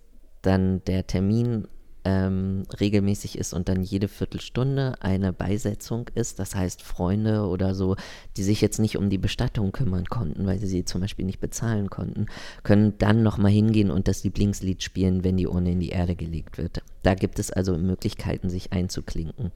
dann 0.43 0.85
der 0.85 1.07
Termin 1.07 1.69
ähm, 2.05 2.65
regelmäßig 2.81 3.37
ist 3.39 3.53
und 3.53 3.69
dann 3.69 3.83
jede 3.83 4.09
Viertelstunde 4.09 4.95
eine 5.01 5.33
Beisetzung 5.33 6.09
ist. 6.15 6.39
Das 6.39 6.55
heißt, 6.55 6.83
Freunde 6.83 7.47
oder 7.47 7.75
so, 7.75 7.97
die 8.37 8.43
sich 8.43 8.61
jetzt 8.61 8.79
nicht 8.79 8.97
um 8.97 9.11
die 9.11 9.19
Bestattung 9.19 9.73
kümmern 9.73 10.07
konnten, 10.07 10.47
weil 10.47 10.59
sie 10.59 10.67
sie 10.67 10.85
zum 10.85 11.01
Beispiel 11.01 11.27
nicht 11.27 11.41
bezahlen 11.41 11.91
konnten, 11.91 12.27
können 12.63 12.95
dann 12.99 13.23
nochmal 13.23 13.53
hingehen 13.53 13.91
und 13.91 14.09
das 14.09 14.25
Lieblingslied 14.25 14.83
spielen, 14.83 15.25
wenn 15.25 15.37
die 15.37 15.47
Urne 15.47 15.73
in 15.73 15.81
die 15.81 15.91
Erde 15.91 16.15
gelegt 16.17 16.59
wird. 16.59 16.83
Da 17.03 17.15
gibt 17.15 17.39
es 17.39 17.51
also 17.51 17.77
Möglichkeiten, 17.77 18.49
sich 18.49 18.73
einzuklinken. 18.73 19.53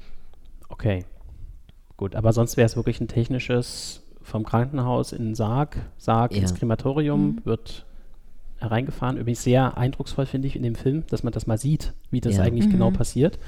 Okay. 0.68 1.04
Gut, 1.96 2.14
aber 2.16 2.32
sonst 2.32 2.56
wäre 2.56 2.66
es 2.66 2.76
wirklich 2.76 3.00
ein 3.00 3.08
technisches 3.08 4.02
vom 4.22 4.44
Krankenhaus 4.44 5.12
in 5.12 5.24
den 5.26 5.34
Sarg, 5.34 5.76
Sarg 5.98 6.32
Ja. 6.32 6.40
ins 6.40 6.54
Krematorium, 6.54 7.26
Mhm. 7.26 7.40
wird 7.44 7.84
hereingefahren. 8.64 9.16
Übrigens 9.16 9.42
sehr 9.44 9.76
eindrucksvoll, 9.78 10.26
finde 10.26 10.48
ich, 10.48 10.56
in 10.56 10.62
dem 10.62 10.74
Film, 10.74 11.04
dass 11.08 11.22
man 11.22 11.32
das 11.32 11.46
mal 11.46 11.58
sieht, 11.58 11.92
wie 12.10 12.20
das 12.20 12.36
Ja. 12.36 12.42
eigentlich 12.42 12.68
genau 12.70 12.90
Mhm. 12.90 12.94
passiert. 12.94 13.38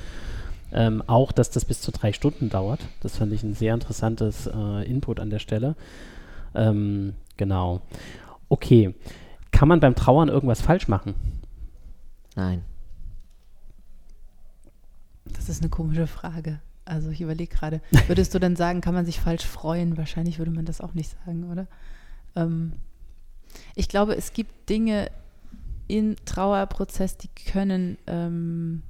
Ähm, 0.72 1.02
auch, 1.06 1.32
dass 1.32 1.50
das 1.50 1.64
bis 1.64 1.80
zu 1.80 1.90
drei 1.92 2.12
Stunden 2.12 2.48
dauert. 2.50 2.80
Das 3.00 3.16
fand 3.16 3.32
ich 3.32 3.42
ein 3.42 3.54
sehr 3.54 3.74
interessantes 3.74 4.46
äh, 4.46 4.88
Input 4.88 5.20
an 5.20 5.30
der 5.30 5.38
Stelle. 5.38 5.74
Ähm, 6.54 7.14
genau. 7.36 7.80
Okay. 8.48 8.94
Kann 9.52 9.68
man 9.68 9.80
beim 9.80 9.94
Trauern 9.94 10.28
irgendwas 10.28 10.60
falsch 10.60 10.88
machen? 10.88 11.14
Nein. 12.34 12.62
Das 15.24 15.48
ist 15.48 15.62
eine 15.62 15.70
komische 15.70 16.06
Frage. 16.06 16.60
Also 16.84 17.10
ich 17.10 17.20
überlege 17.20 17.54
gerade, 17.54 17.80
würdest 18.06 18.34
du 18.34 18.38
dann 18.38 18.54
sagen, 18.54 18.80
kann 18.80 18.94
man 18.94 19.04
sich 19.06 19.18
falsch 19.20 19.44
freuen? 19.44 19.96
Wahrscheinlich 19.96 20.38
würde 20.38 20.52
man 20.52 20.64
das 20.66 20.80
auch 20.80 20.94
nicht 20.94 21.10
sagen, 21.24 21.50
oder? 21.50 21.66
Ähm, 22.36 22.72
ich 23.74 23.88
glaube, 23.88 24.16
es 24.16 24.32
gibt 24.32 24.68
Dinge 24.68 25.10
im 25.88 26.16
Trauerprozess, 26.24 27.16
die 27.16 27.28
können, 27.28 27.98
ähm, 28.06 28.82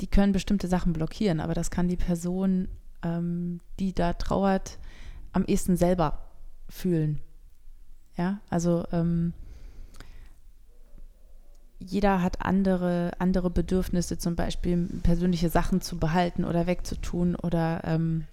die 0.00 0.06
können 0.06 0.32
bestimmte 0.32 0.68
Sachen 0.68 0.92
blockieren, 0.92 1.40
aber 1.40 1.54
das 1.54 1.70
kann 1.70 1.88
die 1.88 1.96
Person, 1.96 2.68
ähm, 3.02 3.60
die 3.78 3.92
da 3.92 4.12
trauert, 4.12 4.78
am 5.32 5.44
ehesten 5.44 5.76
selber 5.76 6.18
fühlen. 6.68 7.20
Ja, 8.16 8.40
also 8.48 8.84
ähm, 8.92 9.32
jeder 11.78 12.22
hat 12.22 12.40
andere, 12.42 13.12
andere 13.18 13.50
Bedürfnisse, 13.50 14.18
zum 14.18 14.36
Beispiel 14.36 14.88
persönliche 15.02 15.50
Sachen 15.50 15.80
zu 15.80 15.98
behalten 15.98 16.44
oder 16.44 16.66
wegzutun 16.66 17.34
oder 17.34 17.82
ähm, 17.84 18.26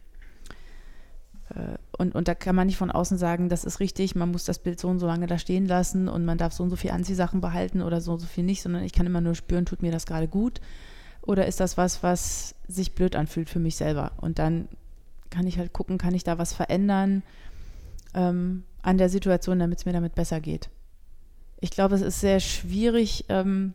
äh, 1.50 1.78
und, 2.02 2.16
und 2.16 2.28
da 2.28 2.36
kann 2.36 2.56
man 2.56 2.68
nicht 2.68 2.78
von 2.78 2.92
außen 2.92 3.18
sagen, 3.18 3.48
das 3.48 3.64
ist 3.64 3.80
richtig, 3.80 4.16
man 4.16 4.32
muss 4.32 4.44
das 4.44 4.60
Bild 4.60 4.80
so 4.80 4.88
und 4.88 5.00
so 5.00 5.08
lange 5.08 5.28
da 5.28 5.38
stehen 5.38 5.68
lassen 5.68 6.08
und 6.08 6.26
man 6.26 6.38
darf 6.38 6.54
so 6.54 6.64
und 6.64 6.70
so 6.70 6.76
viel 6.76 6.92
Anziehsachen 6.92 7.42
behalten 7.42 7.82
oder 7.82 8.02
so 8.02 8.14
und 8.14 8.20
so 8.20 8.28
viel 8.28 8.44
nicht, 8.44 8.62
sondern 8.62 8.84
ich 8.84 8.94
kann 8.94 9.06
immer 9.06 9.22
nur 9.22 9.36
spüren, 9.36 9.66
tut 9.66 9.82
mir 9.82 9.92
das 9.92 10.06
gerade 10.06 10.28
gut 10.28 10.60
oder 11.22 11.46
ist 11.46 11.60
das 11.60 11.78
was, 11.78 12.04
was 12.04 12.56
sich 12.68 12.94
blöd 12.96 13.16
anfühlt 13.16 13.50
für 13.50 13.60
mich 13.60 13.76
selber? 13.76 14.14
Und 14.18 14.40
dann 14.40 14.68
kann 15.30 15.48
ich 15.48 15.60
halt 15.60 15.72
gucken, 15.72 15.98
kann 15.98 16.16
ich 16.16 16.24
da 16.24 16.38
was 16.38 16.54
verändern 16.54 17.24
ähm, 18.14 18.64
an 18.82 18.98
der 18.98 19.10
Situation, 19.10 19.60
damit 19.60 19.80
es 19.80 19.86
mir 19.86 19.94
damit 19.94 20.16
besser 20.16 20.42
geht 20.42 20.70
ich 21.62 21.70
glaube, 21.70 21.96
es 21.96 22.02
ist 22.02 22.20
sehr 22.20 22.40
schwierig 22.40 23.26
ähm, 23.30 23.74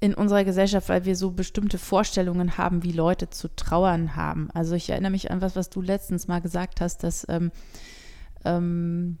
in 0.00 0.14
unserer 0.14 0.44
Gesellschaft, 0.44 0.88
weil 0.88 1.04
wir 1.04 1.16
so 1.16 1.32
bestimmte 1.32 1.78
Vorstellungen 1.78 2.56
haben, 2.56 2.84
wie 2.84 2.92
Leute 2.92 3.30
zu 3.30 3.48
trauern 3.54 4.14
haben. 4.14 4.48
Also 4.52 4.74
ich 4.74 4.90
erinnere 4.90 5.10
mich 5.10 5.30
an 5.30 5.40
was, 5.40 5.56
was 5.56 5.70
du 5.70 5.80
letztens 5.80 6.28
mal 6.28 6.40
gesagt 6.40 6.80
hast, 6.80 7.02
dass 7.02 7.26
ähm, 7.28 7.50
ähm, 8.44 9.18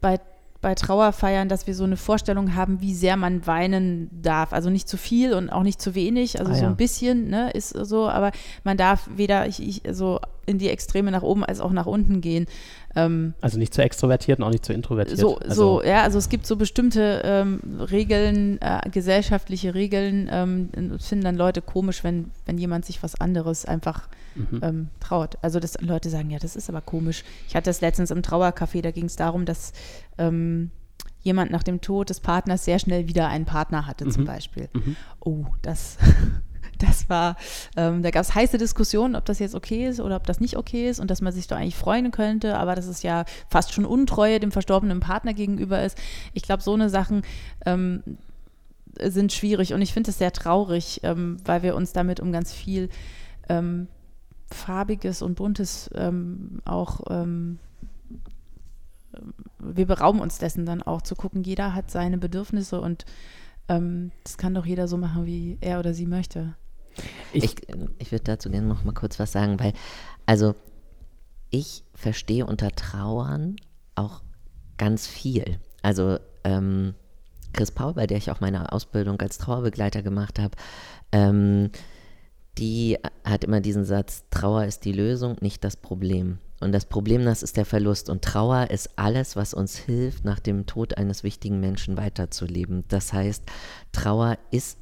bei 0.00 0.20
bei 0.60 0.74
Trauerfeiern, 0.74 1.48
dass 1.48 1.66
wir 1.66 1.74
so 1.74 1.84
eine 1.84 1.96
Vorstellung 1.96 2.54
haben, 2.54 2.80
wie 2.82 2.94
sehr 2.94 3.16
man 3.16 3.46
weinen 3.46 4.10
darf. 4.12 4.52
Also 4.52 4.68
nicht 4.68 4.88
zu 4.88 4.98
viel 4.98 5.32
und 5.32 5.48
auch 5.48 5.62
nicht 5.62 5.80
zu 5.80 5.94
wenig, 5.94 6.38
also 6.38 6.52
ah, 6.52 6.54
so 6.54 6.62
ja. 6.64 6.68
ein 6.68 6.76
bisschen, 6.76 7.28
ne, 7.28 7.50
ist 7.50 7.70
so, 7.70 8.08
aber 8.08 8.30
man 8.62 8.76
darf 8.76 9.08
weder 9.16 9.46
ich, 9.46 9.62
ich, 9.62 9.82
so 9.90 10.20
in 10.44 10.58
die 10.58 10.68
Extreme 10.68 11.10
nach 11.10 11.22
oben 11.22 11.44
als 11.44 11.60
auch 11.60 11.72
nach 11.72 11.86
unten 11.86 12.20
gehen. 12.20 12.46
Ähm, 12.96 13.34
also 13.40 13.58
nicht 13.58 13.72
zu 13.72 13.82
extrovertiert 13.82 14.38
und 14.38 14.44
auch 14.44 14.50
nicht 14.50 14.64
zu 14.64 14.72
introvertiert. 14.72 15.18
So, 15.18 15.38
also, 15.38 15.80
so 15.80 15.86
ja, 15.86 16.02
also 16.02 16.18
es 16.18 16.28
gibt 16.28 16.46
so 16.46 16.56
bestimmte 16.56 17.22
ähm, 17.24 17.60
Regeln, 17.78 18.60
äh, 18.60 18.88
gesellschaftliche 18.90 19.74
Regeln. 19.74 20.28
Ähm, 20.30 20.70
das 20.72 21.08
finden 21.08 21.24
dann 21.24 21.36
Leute 21.36 21.62
komisch, 21.62 22.02
wenn, 22.02 22.30
wenn 22.46 22.58
jemand 22.58 22.84
sich 22.84 23.02
was 23.02 23.20
anderes 23.20 23.64
einfach 23.64 24.08
mhm. 24.34 24.60
ähm, 24.62 24.88
traut. 24.98 25.38
Also 25.42 25.60
dass 25.60 25.80
Leute 25.80 26.10
sagen, 26.10 26.30
ja, 26.30 26.38
das 26.38 26.56
ist 26.56 26.68
aber 26.68 26.80
komisch. 26.80 27.24
Ich 27.48 27.54
hatte 27.54 27.70
das 27.70 27.80
letztens 27.80 28.10
im 28.10 28.22
Trauercafé, 28.22 28.82
da 28.82 28.90
ging 28.90 29.04
es 29.04 29.16
darum, 29.16 29.44
dass 29.44 29.72
ähm, 30.18 30.70
jemand 31.22 31.50
nach 31.50 31.62
dem 31.62 31.80
Tod 31.80 32.10
des 32.10 32.20
Partners 32.20 32.64
sehr 32.64 32.78
schnell 32.78 33.06
wieder 33.06 33.28
einen 33.28 33.44
Partner 33.44 33.86
hatte, 33.86 34.06
mhm. 34.06 34.10
zum 34.10 34.24
Beispiel. 34.24 34.68
Mhm. 34.72 34.96
Oh, 35.20 35.44
das 35.62 35.98
das 36.82 37.08
war, 37.08 37.36
ähm, 37.76 38.02
da 38.02 38.10
gab 38.10 38.22
es 38.22 38.34
heiße 38.34 38.58
Diskussionen, 38.58 39.16
ob 39.16 39.24
das 39.24 39.38
jetzt 39.38 39.54
okay 39.54 39.88
ist 39.88 40.00
oder 40.00 40.16
ob 40.16 40.26
das 40.26 40.40
nicht 40.40 40.56
okay 40.56 40.88
ist 40.88 41.00
und 41.00 41.10
dass 41.10 41.20
man 41.20 41.32
sich 41.32 41.46
doch 41.46 41.56
eigentlich 41.56 41.76
freuen 41.76 42.10
könnte, 42.10 42.56
aber 42.58 42.74
dass 42.74 42.86
es 42.86 43.02
ja 43.02 43.24
fast 43.48 43.72
schon 43.72 43.84
Untreue 43.84 44.40
dem 44.40 44.52
verstorbenen 44.52 45.00
Partner 45.00 45.34
gegenüber 45.34 45.82
ist. 45.82 45.96
Ich 46.32 46.42
glaube, 46.42 46.62
so 46.62 46.74
eine 46.74 46.90
Sachen 46.90 47.22
ähm, 47.64 48.02
sind 49.00 49.32
schwierig 49.32 49.72
und 49.72 49.82
ich 49.82 49.92
finde 49.92 50.10
es 50.10 50.18
sehr 50.18 50.32
traurig, 50.32 51.00
ähm, 51.02 51.36
weil 51.44 51.62
wir 51.62 51.74
uns 51.76 51.92
damit 51.92 52.20
um 52.20 52.32
ganz 52.32 52.52
viel 52.52 52.88
ähm, 53.48 53.88
Farbiges 54.50 55.22
und 55.22 55.36
Buntes 55.36 55.90
ähm, 55.94 56.60
auch 56.64 57.02
ähm, 57.08 57.58
wir 59.58 59.86
berauben 59.86 60.20
uns 60.20 60.38
dessen 60.38 60.66
dann 60.66 60.82
auch 60.82 61.02
zu 61.02 61.14
gucken, 61.14 61.42
jeder 61.42 61.74
hat 61.74 61.90
seine 61.90 62.18
Bedürfnisse 62.18 62.80
und 62.80 63.04
ähm, 63.68 64.12
das 64.24 64.38
kann 64.38 64.54
doch 64.54 64.66
jeder 64.66 64.88
so 64.88 64.96
machen, 64.96 65.26
wie 65.26 65.58
er 65.60 65.78
oder 65.78 65.94
sie 65.94 66.06
möchte. 66.06 66.54
Ich, 67.32 67.44
ich, 67.44 67.56
ich 67.98 68.12
würde 68.12 68.24
dazu 68.24 68.50
gerne 68.50 68.66
noch 68.66 68.84
mal 68.84 68.92
kurz 68.92 69.18
was 69.18 69.32
sagen, 69.32 69.58
weil, 69.60 69.72
also, 70.26 70.54
ich 71.50 71.84
verstehe 71.94 72.46
unter 72.46 72.70
Trauern 72.70 73.56
auch 73.94 74.22
ganz 74.78 75.06
viel. 75.06 75.58
Also, 75.82 76.18
ähm, 76.44 76.94
Chris 77.52 77.72
Paul, 77.72 77.94
bei 77.94 78.06
der 78.06 78.18
ich 78.18 78.30
auch 78.30 78.40
meine 78.40 78.72
Ausbildung 78.72 79.20
als 79.20 79.38
Trauerbegleiter 79.38 80.02
gemacht 80.02 80.38
habe, 80.38 80.56
ähm, 81.12 81.70
die 82.58 82.98
hat 83.24 83.44
immer 83.44 83.60
diesen 83.60 83.84
Satz, 83.84 84.24
Trauer 84.30 84.64
ist 84.64 84.84
die 84.84 84.92
Lösung, 84.92 85.36
nicht 85.40 85.64
das 85.64 85.76
Problem. 85.76 86.38
Und 86.60 86.72
das 86.72 86.84
Problem, 86.84 87.24
das 87.24 87.42
ist 87.42 87.56
der 87.56 87.64
Verlust. 87.64 88.10
Und 88.10 88.22
Trauer 88.22 88.70
ist 88.70 88.98
alles, 88.98 89.34
was 89.34 89.54
uns 89.54 89.76
hilft, 89.76 90.24
nach 90.24 90.40
dem 90.40 90.66
Tod 90.66 90.98
eines 90.98 91.24
wichtigen 91.24 91.58
Menschen 91.58 91.96
weiterzuleben. 91.96 92.84
Das 92.88 93.12
heißt, 93.14 93.44
Trauer 93.92 94.36
ist 94.50 94.78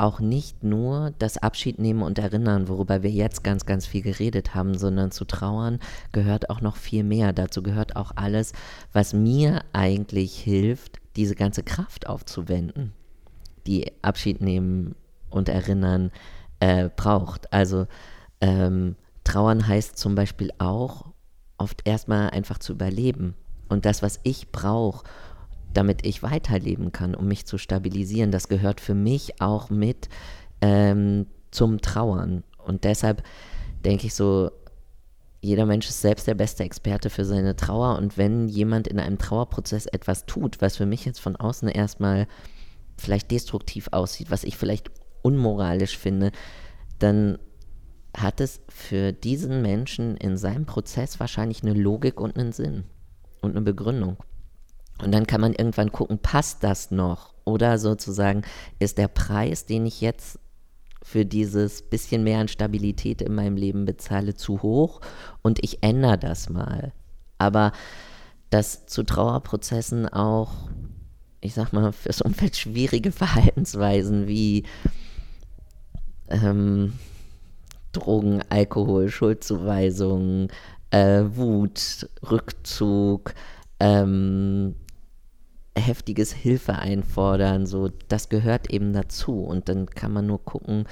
auch 0.00 0.18
nicht 0.18 0.64
nur 0.64 1.12
das 1.18 1.36
Abschiednehmen 1.36 2.02
und 2.02 2.18
Erinnern, 2.18 2.68
worüber 2.68 3.02
wir 3.02 3.10
jetzt 3.10 3.44
ganz, 3.44 3.66
ganz 3.66 3.86
viel 3.86 4.02
geredet 4.02 4.54
haben, 4.54 4.76
sondern 4.76 5.10
zu 5.10 5.24
trauern 5.24 5.78
gehört 6.12 6.50
auch 6.50 6.60
noch 6.60 6.76
viel 6.76 7.04
mehr. 7.04 7.32
Dazu 7.32 7.62
gehört 7.62 7.96
auch 7.96 8.12
alles, 8.16 8.52
was 8.92 9.12
mir 9.12 9.62
eigentlich 9.72 10.38
hilft, 10.38 10.98
diese 11.16 11.34
ganze 11.34 11.62
Kraft 11.62 12.08
aufzuwenden, 12.08 12.92
die 13.66 13.92
Abschiednehmen 14.02 14.94
und 15.28 15.48
Erinnern 15.48 16.10
äh, 16.60 16.88
braucht. 16.96 17.52
Also 17.52 17.86
ähm, 18.40 18.96
trauern 19.24 19.66
heißt 19.66 19.98
zum 19.98 20.14
Beispiel 20.14 20.50
auch, 20.58 21.06
oft 21.58 21.86
erstmal 21.86 22.30
einfach 22.30 22.58
zu 22.58 22.72
überleben. 22.72 23.34
Und 23.68 23.84
das, 23.84 24.02
was 24.02 24.18
ich 24.22 24.50
brauche, 24.50 25.04
damit 25.74 26.04
ich 26.04 26.22
weiterleben 26.22 26.92
kann, 26.92 27.14
um 27.14 27.26
mich 27.26 27.46
zu 27.46 27.58
stabilisieren. 27.58 28.30
Das 28.30 28.48
gehört 28.48 28.80
für 28.80 28.94
mich 28.94 29.40
auch 29.40 29.70
mit 29.70 30.08
ähm, 30.60 31.26
zum 31.50 31.80
Trauern. 31.80 32.44
Und 32.58 32.84
deshalb 32.84 33.22
denke 33.84 34.06
ich 34.06 34.14
so, 34.14 34.50
jeder 35.40 35.64
Mensch 35.64 35.88
ist 35.88 36.02
selbst 36.02 36.26
der 36.26 36.34
beste 36.34 36.64
Experte 36.64 37.08
für 37.08 37.24
seine 37.24 37.56
Trauer. 37.56 37.96
Und 37.96 38.18
wenn 38.18 38.48
jemand 38.48 38.88
in 38.88 39.00
einem 39.00 39.18
Trauerprozess 39.18 39.86
etwas 39.86 40.26
tut, 40.26 40.60
was 40.60 40.76
für 40.76 40.86
mich 40.86 41.04
jetzt 41.04 41.20
von 41.20 41.36
außen 41.36 41.68
erstmal 41.68 42.26
vielleicht 42.98 43.30
destruktiv 43.30 43.88
aussieht, 43.92 44.30
was 44.30 44.44
ich 44.44 44.56
vielleicht 44.56 44.90
unmoralisch 45.22 45.96
finde, 45.96 46.32
dann 46.98 47.38
hat 48.16 48.40
es 48.40 48.60
für 48.68 49.12
diesen 49.12 49.62
Menschen 49.62 50.16
in 50.16 50.36
seinem 50.36 50.66
Prozess 50.66 51.20
wahrscheinlich 51.20 51.62
eine 51.62 51.74
Logik 51.74 52.20
und 52.20 52.36
einen 52.36 52.52
Sinn 52.52 52.84
und 53.40 53.52
eine 53.52 53.62
Begründung. 53.62 54.18
Und 55.02 55.12
dann 55.12 55.26
kann 55.26 55.40
man 55.40 55.52
irgendwann 55.52 55.92
gucken, 55.92 56.18
passt 56.18 56.62
das 56.62 56.90
noch? 56.90 57.34
Oder 57.44 57.78
sozusagen, 57.78 58.42
ist 58.78 58.98
der 58.98 59.08
Preis, 59.08 59.66
den 59.66 59.86
ich 59.86 60.00
jetzt 60.00 60.38
für 61.02 61.24
dieses 61.24 61.82
bisschen 61.82 62.24
mehr 62.24 62.40
an 62.40 62.48
Stabilität 62.48 63.22
in 63.22 63.34
meinem 63.34 63.56
Leben 63.56 63.84
bezahle, 63.84 64.34
zu 64.34 64.62
hoch 64.62 65.00
und 65.42 65.62
ich 65.64 65.82
ändere 65.82 66.18
das 66.18 66.50
mal. 66.50 66.92
Aber 67.38 67.72
dass 68.50 68.86
zu 68.86 69.02
Trauerprozessen 69.04 70.08
auch, 70.08 70.52
ich 71.40 71.54
sag 71.54 71.72
mal, 71.72 71.92
fürs 71.92 72.20
Umfeld 72.20 72.56
schwierige 72.56 73.12
Verhaltensweisen 73.12 74.28
wie 74.28 74.64
ähm, 76.28 76.92
Drogen, 77.92 78.42
Alkohol, 78.50 79.08
Schuldzuweisung, 79.08 80.48
äh, 80.90 81.22
Wut, 81.24 82.08
Rückzug, 82.30 83.34
ähm, 83.80 84.74
heftiges 85.80 86.32
Hilfe 86.32 86.76
einfordern, 86.76 87.66
so 87.66 87.90
das 88.08 88.28
gehört 88.28 88.70
eben 88.70 88.92
dazu 88.92 89.42
und 89.42 89.68
dann 89.68 89.86
kann 89.86 90.12
man 90.12 90.26
nur 90.26 90.44
gucken, 90.44 90.84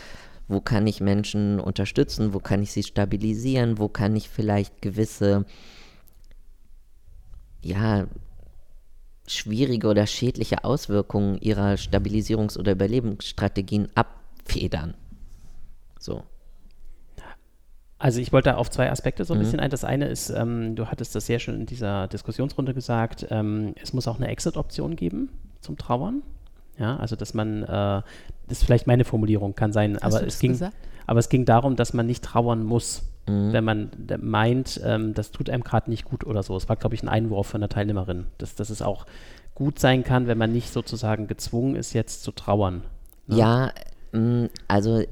wo 0.48 0.60
kann 0.60 0.86
ich 0.86 1.00
Menschen 1.00 1.60
unterstützen, 1.60 2.32
wo 2.32 2.40
kann 2.40 2.62
ich 2.62 2.72
sie 2.72 2.82
stabilisieren, 2.82 3.78
wo 3.78 3.88
kann 3.88 4.16
ich 4.16 4.28
vielleicht 4.28 4.82
gewisse 4.82 5.44
ja 7.62 8.06
schwierige 9.26 9.88
oder 9.88 10.06
schädliche 10.06 10.64
Auswirkungen 10.64 11.38
ihrer 11.38 11.74
Stabilisierungs- 11.74 12.58
oder 12.58 12.72
Überlebensstrategien 12.72 13.88
abfedern. 13.94 14.94
So. 15.98 16.24
Also 17.98 18.20
ich 18.20 18.32
wollte 18.32 18.56
auf 18.56 18.70
zwei 18.70 18.90
Aspekte 18.90 19.24
so 19.24 19.34
ein 19.34 19.38
mhm. 19.38 19.42
bisschen 19.42 19.60
ein. 19.60 19.70
Das 19.70 19.84
eine 19.84 20.06
ist, 20.06 20.30
ähm, 20.30 20.76
du 20.76 20.86
hattest 20.86 21.14
das 21.14 21.26
sehr 21.26 21.38
schön 21.38 21.60
in 21.60 21.66
dieser 21.66 22.06
Diskussionsrunde 22.06 22.72
gesagt, 22.74 23.26
ähm, 23.30 23.74
es 23.82 23.92
muss 23.92 24.06
auch 24.06 24.16
eine 24.16 24.28
Exit-Option 24.28 24.94
geben 24.94 25.30
zum 25.60 25.76
Trauern. 25.76 26.22
Ja, 26.78 26.96
also 26.96 27.16
dass 27.16 27.34
man, 27.34 27.64
äh, 27.64 27.66
das 27.66 28.04
ist 28.58 28.64
vielleicht 28.64 28.86
meine 28.86 29.04
Formulierung, 29.04 29.56
kann 29.56 29.72
sein, 29.72 29.98
aber 29.98 30.24
es, 30.24 30.38
ging, 30.38 30.56
aber 31.06 31.18
es 31.18 31.28
ging 31.28 31.44
darum, 31.44 31.74
dass 31.74 31.92
man 31.92 32.06
nicht 32.06 32.22
trauern 32.22 32.62
muss. 32.62 33.02
mhm. 33.26 33.52
wenn 33.52 33.64
man 33.64 33.90
meint, 34.20 34.80
ähm, 34.84 35.12
das 35.12 35.32
tut 35.32 35.50
einem 35.50 35.64
gerade 35.64 35.90
nicht 35.90 36.04
gut 36.04 36.24
oder 36.24 36.44
so. 36.44 36.56
Es 36.56 36.68
war, 36.68 36.76
glaube 36.76 36.94
ich, 36.94 37.02
ein 37.02 37.08
Einwurf 37.08 37.48
von 37.48 37.60
der 37.60 37.68
Teilnehmerin, 37.68 38.26
dass, 38.38 38.54
dass 38.54 38.70
es 38.70 38.80
auch 38.80 39.06
gut 39.56 39.80
sein 39.80 40.04
kann, 40.04 40.28
wenn 40.28 40.38
man 40.38 40.52
nicht 40.52 40.72
sozusagen 40.72 41.26
gezwungen 41.26 41.74
ist, 41.74 41.92
jetzt 41.94 42.22
zu 42.22 42.30
trauern. 42.30 42.82
Ne? 43.26 43.36
Ja, 43.36 43.72
mm, 44.12 44.46
also 44.68 45.02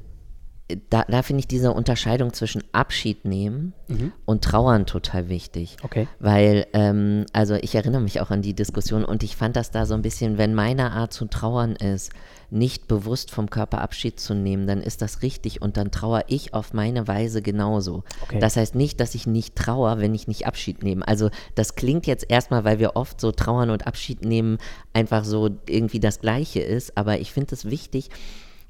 da, 0.89 1.05
da 1.07 1.21
finde 1.21 1.39
ich 1.39 1.47
diese 1.47 1.71
Unterscheidung 1.71 2.33
zwischen 2.33 2.61
Abschied 2.73 3.23
nehmen 3.23 3.73
mhm. 3.87 4.11
und 4.25 4.43
Trauern 4.43 4.85
total 4.85 5.29
wichtig. 5.29 5.77
Okay. 5.81 6.07
Weil, 6.19 6.67
ähm, 6.73 7.25
also 7.31 7.55
ich 7.55 7.73
erinnere 7.75 8.01
mich 8.01 8.19
auch 8.19 8.31
an 8.31 8.41
die 8.41 8.53
Diskussion 8.53 9.05
und 9.05 9.23
ich 9.23 9.37
fand 9.37 9.55
das 9.55 9.71
da 9.71 9.85
so 9.85 9.93
ein 9.93 10.01
bisschen, 10.01 10.37
wenn 10.37 10.53
meine 10.53 10.91
Art 10.91 11.13
zu 11.13 11.25
trauern 11.25 11.75
ist, 11.77 12.11
nicht 12.49 12.87
bewusst 12.87 13.31
vom 13.31 13.49
Körper 13.49 13.81
Abschied 13.81 14.19
zu 14.19 14.33
nehmen, 14.33 14.67
dann 14.67 14.81
ist 14.81 15.01
das 15.01 15.21
richtig 15.21 15.61
und 15.61 15.77
dann 15.77 15.91
trauere 15.91 16.25
ich 16.27 16.53
auf 16.53 16.73
meine 16.73 17.07
Weise 17.07 17.41
genauso. 17.41 18.03
Okay. 18.23 18.39
Das 18.39 18.57
heißt 18.57 18.75
nicht, 18.75 18.99
dass 18.99 19.15
ich 19.15 19.25
nicht 19.25 19.55
trauere, 19.55 19.99
wenn 19.99 20.15
ich 20.15 20.27
nicht 20.27 20.47
Abschied 20.47 20.83
nehme. 20.83 21.07
Also 21.07 21.29
das 21.55 21.75
klingt 21.75 22.07
jetzt 22.07 22.25
erstmal, 22.29 22.65
weil 22.65 22.79
wir 22.79 22.95
oft 22.95 23.21
so 23.21 23.31
trauern 23.31 23.69
und 23.69 23.87
Abschied 23.87 24.25
nehmen, 24.25 24.57
einfach 24.93 25.23
so 25.23 25.49
irgendwie 25.67 26.01
das 26.01 26.19
Gleiche 26.19 26.59
ist, 26.59 26.97
aber 26.97 27.19
ich 27.19 27.31
finde 27.31 27.55
es 27.55 27.65
wichtig, 27.65 28.09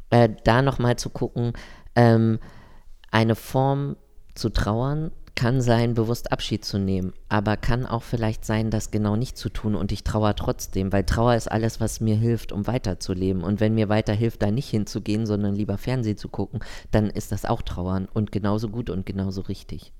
äh, 0.09 0.29
da 0.43 0.61
nochmal 0.61 0.95
zu 0.95 1.09
gucken, 1.09 1.53
ähm, 1.97 2.39
eine 3.11 3.35
Form 3.35 3.97
zu 4.35 4.49
trauern 4.49 5.11
kann 5.35 5.61
sein, 5.61 5.93
bewusst 5.93 6.31
Abschied 6.31 6.65
zu 6.65 6.79
nehmen, 6.79 7.13
aber 7.29 7.57
kann 7.57 7.85
auch 7.85 8.01
vielleicht 8.01 8.43
sein, 8.43 8.71
das 8.71 8.89
genau 8.89 9.15
nicht 9.15 9.37
zu 9.37 9.49
tun 9.49 9.75
und 9.75 9.91
ich 9.91 10.03
trauere 10.03 10.35
trotzdem, 10.35 10.91
weil 10.91 11.03
Trauer 11.03 11.35
ist 11.35 11.51
alles, 11.51 11.79
was 11.79 12.01
mir 12.01 12.15
hilft, 12.15 12.51
um 12.51 12.65
weiterzuleben. 12.65 13.43
Und 13.43 13.59
wenn 13.59 13.75
mir 13.75 13.87
weiter 13.87 14.13
hilft, 14.13 14.41
da 14.41 14.49
nicht 14.49 14.69
hinzugehen, 14.69 15.27
sondern 15.27 15.53
lieber 15.53 15.77
Fernsehen 15.77 16.17
zu 16.17 16.27
gucken, 16.27 16.61
dann 16.89 17.07
ist 17.11 17.31
das 17.31 17.45
auch 17.45 17.61
Trauern 17.61 18.07
und 18.11 18.31
genauso 18.31 18.69
gut 18.69 18.89
und 18.89 19.05
genauso 19.05 19.41
richtig. 19.41 19.93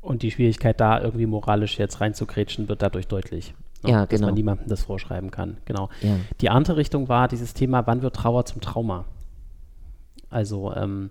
Und 0.00 0.22
die 0.22 0.30
Schwierigkeit, 0.30 0.80
da 0.80 1.00
irgendwie 1.00 1.26
moralisch 1.26 1.78
jetzt 1.78 2.00
reinzugrätschen, 2.00 2.68
wird 2.70 2.80
dadurch 2.80 3.06
deutlich. 3.06 3.52
Ne? 3.82 3.90
Ja, 3.90 4.00
dass 4.06 4.08
genau. 4.08 4.28
man 4.28 4.34
niemandem 4.34 4.68
das 4.68 4.82
vorschreiben 4.82 5.30
kann. 5.30 5.58
Genau. 5.66 5.90
Ja. 6.00 6.16
Die 6.40 6.48
andere 6.48 6.78
Richtung 6.78 7.08
war 7.08 7.28
dieses 7.28 7.52
Thema, 7.52 7.86
wann 7.86 8.00
wird 8.00 8.16
Trauer 8.16 8.46
zum 8.46 8.62
Trauma? 8.62 9.04
Also 10.30 10.74
ähm, 10.74 11.10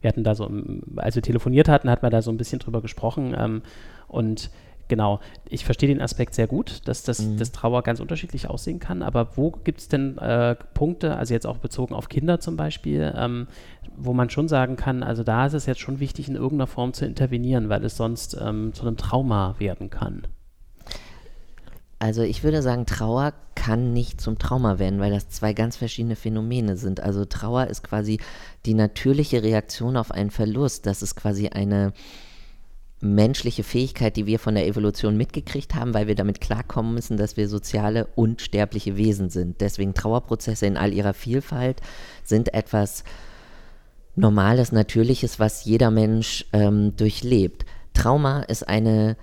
wir 0.00 0.08
hatten 0.08 0.24
da 0.24 0.34
so, 0.34 0.50
als 0.96 1.14
wir 1.14 1.22
telefoniert 1.22 1.68
hatten, 1.68 1.90
hat 1.90 2.02
man 2.02 2.10
da 2.10 2.22
so 2.22 2.30
ein 2.30 2.36
bisschen 2.36 2.58
drüber 2.58 2.82
gesprochen 2.82 3.34
ähm, 3.36 3.62
und 4.06 4.50
Genau, 4.88 5.20
ich 5.48 5.66
verstehe 5.66 5.88
den 5.88 6.00
Aspekt 6.00 6.34
sehr 6.34 6.46
gut, 6.46 6.88
dass 6.88 7.02
das, 7.02 7.20
mhm. 7.20 7.36
das 7.36 7.52
Trauer 7.52 7.82
ganz 7.82 8.00
unterschiedlich 8.00 8.48
aussehen 8.48 8.80
kann, 8.80 9.02
aber 9.02 9.36
wo 9.36 9.50
gibt 9.50 9.80
es 9.80 9.88
denn 9.88 10.16
äh, 10.16 10.56
Punkte, 10.72 11.16
also 11.16 11.34
jetzt 11.34 11.46
auch 11.46 11.58
bezogen 11.58 11.94
auf 11.94 12.08
Kinder 12.08 12.40
zum 12.40 12.56
Beispiel, 12.56 13.12
ähm, 13.14 13.48
wo 13.96 14.14
man 14.14 14.30
schon 14.30 14.48
sagen 14.48 14.76
kann, 14.76 15.02
also 15.02 15.22
da 15.22 15.46
ist 15.46 15.52
es 15.52 15.66
jetzt 15.66 15.80
schon 15.80 16.00
wichtig, 16.00 16.28
in 16.28 16.36
irgendeiner 16.36 16.66
Form 16.66 16.94
zu 16.94 17.04
intervenieren, 17.04 17.68
weil 17.68 17.84
es 17.84 17.96
sonst 17.96 18.38
ähm, 18.40 18.72
zu 18.72 18.86
einem 18.86 18.96
Trauma 18.96 19.56
werden 19.58 19.90
kann? 19.90 20.22
Also 21.98 22.22
ich 22.22 22.44
würde 22.44 22.62
sagen, 22.62 22.86
Trauer 22.86 23.32
kann 23.56 23.92
nicht 23.92 24.20
zum 24.20 24.38
Trauma 24.38 24.78
werden, 24.78 25.00
weil 25.00 25.10
das 25.10 25.28
zwei 25.30 25.52
ganz 25.52 25.76
verschiedene 25.76 26.14
Phänomene 26.14 26.76
sind. 26.76 27.00
Also 27.00 27.24
Trauer 27.24 27.66
ist 27.66 27.82
quasi 27.82 28.20
die 28.66 28.74
natürliche 28.74 29.42
Reaktion 29.42 29.96
auf 29.96 30.12
einen 30.12 30.30
Verlust. 30.30 30.86
Das 30.86 31.02
ist 31.02 31.16
quasi 31.16 31.48
eine 31.48 31.92
menschliche 33.00 33.62
Fähigkeit, 33.62 34.16
die 34.16 34.26
wir 34.26 34.38
von 34.38 34.54
der 34.54 34.66
Evolution 34.66 35.16
mitgekriegt 35.16 35.74
haben, 35.74 35.94
weil 35.94 36.06
wir 36.06 36.14
damit 36.14 36.40
klarkommen 36.40 36.94
müssen, 36.94 37.16
dass 37.16 37.36
wir 37.36 37.48
soziale 37.48 38.06
und 38.14 38.40
sterbliche 38.40 38.96
Wesen 38.96 39.30
sind. 39.30 39.60
Deswegen 39.60 39.94
Trauerprozesse 39.94 40.66
in 40.66 40.76
all 40.76 40.92
ihrer 40.92 41.14
Vielfalt 41.14 41.80
sind 42.24 42.54
etwas 42.54 43.04
Normales, 44.16 44.72
Natürliches, 44.72 45.38
was 45.38 45.64
jeder 45.64 45.92
Mensch 45.92 46.46
ähm, 46.52 46.96
durchlebt. 46.96 47.64
Trauma 47.94 48.42
ist 48.42 48.68
eine 48.68 49.16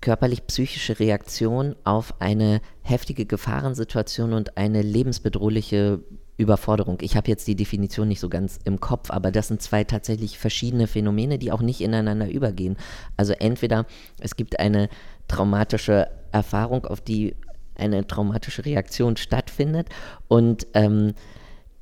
körperlich-psychische 0.00 0.98
Reaktion 0.98 1.76
auf 1.84 2.14
eine 2.20 2.60
heftige 2.82 3.26
Gefahrensituation 3.26 4.32
und 4.32 4.56
eine 4.56 4.82
lebensbedrohliche 4.82 6.00
Überforderung. 6.36 6.98
Ich 7.02 7.16
habe 7.16 7.28
jetzt 7.28 7.46
die 7.48 7.54
Definition 7.54 8.08
nicht 8.08 8.20
so 8.20 8.30
ganz 8.30 8.58
im 8.64 8.80
Kopf, 8.80 9.10
aber 9.10 9.30
das 9.30 9.48
sind 9.48 9.60
zwei 9.60 9.84
tatsächlich 9.84 10.38
verschiedene 10.38 10.86
Phänomene, 10.86 11.38
die 11.38 11.52
auch 11.52 11.60
nicht 11.60 11.82
ineinander 11.82 12.30
übergehen. 12.30 12.76
Also 13.16 13.34
entweder 13.34 13.86
es 14.20 14.36
gibt 14.36 14.58
eine 14.58 14.88
traumatische 15.28 16.08
Erfahrung, 16.32 16.86
auf 16.86 17.02
die 17.02 17.36
eine 17.76 18.06
traumatische 18.06 18.64
Reaktion 18.64 19.16
stattfindet 19.16 19.88
und 20.28 20.66
ähm, 20.74 21.12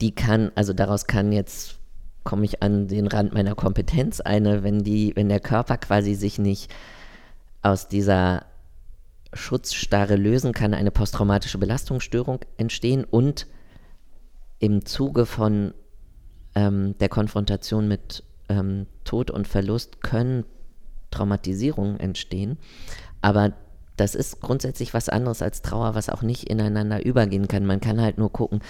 die 0.00 0.14
kann, 0.14 0.50
also 0.54 0.72
daraus 0.72 1.06
kann 1.06 1.32
jetzt 1.32 1.78
komme 2.24 2.44
ich 2.44 2.62
an 2.62 2.88
den 2.88 3.06
Rand 3.06 3.32
meiner 3.32 3.54
Kompetenz 3.54 4.20
eine, 4.20 4.62
wenn 4.62 4.84
die, 4.84 5.12
wenn 5.16 5.30
der 5.30 5.40
Körper 5.40 5.78
quasi 5.78 6.14
sich 6.14 6.38
nicht 6.38 6.70
aus 7.62 7.88
dieser 7.88 8.46
Schutzstarre 9.32 10.16
lösen, 10.16 10.52
kann 10.52 10.74
eine 10.74 10.90
posttraumatische 10.90 11.58
Belastungsstörung 11.58 12.40
entstehen 12.56 13.04
und 13.04 13.46
im 14.58 14.84
Zuge 14.84 15.26
von 15.26 15.74
ähm, 16.54 16.96
der 16.98 17.08
Konfrontation 17.08 17.88
mit 17.88 18.24
ähm, 18.48 18.86
Tod 19.04 19.30
und 19.30 19.46
Verlust 19.46 20.00
können 20.02 20.44
Traumatisierungen 21.10 22.00
entstehen. 22.00 22.58
Aber 23.20 23.52
das 23.96 24.14
ist 24.14 24.40
grundsätzlich 24.40 24.94
was 24.94 25.08
anderes 25.08 25.42
als 25.42 25.62
Trauer, 25.62 25.94
was 25.94 26.08
auch 26.08 26.22
nicht 26.22 26.44
ineinander 26.44 27.04
übergehen 27.04 27.48
kann. 27.48 27.66
Man 27.66 27.80
kann 27.80 28.00
halt 28.00 28.18
nur 28.18 28.32
gucken, 28.32 28.60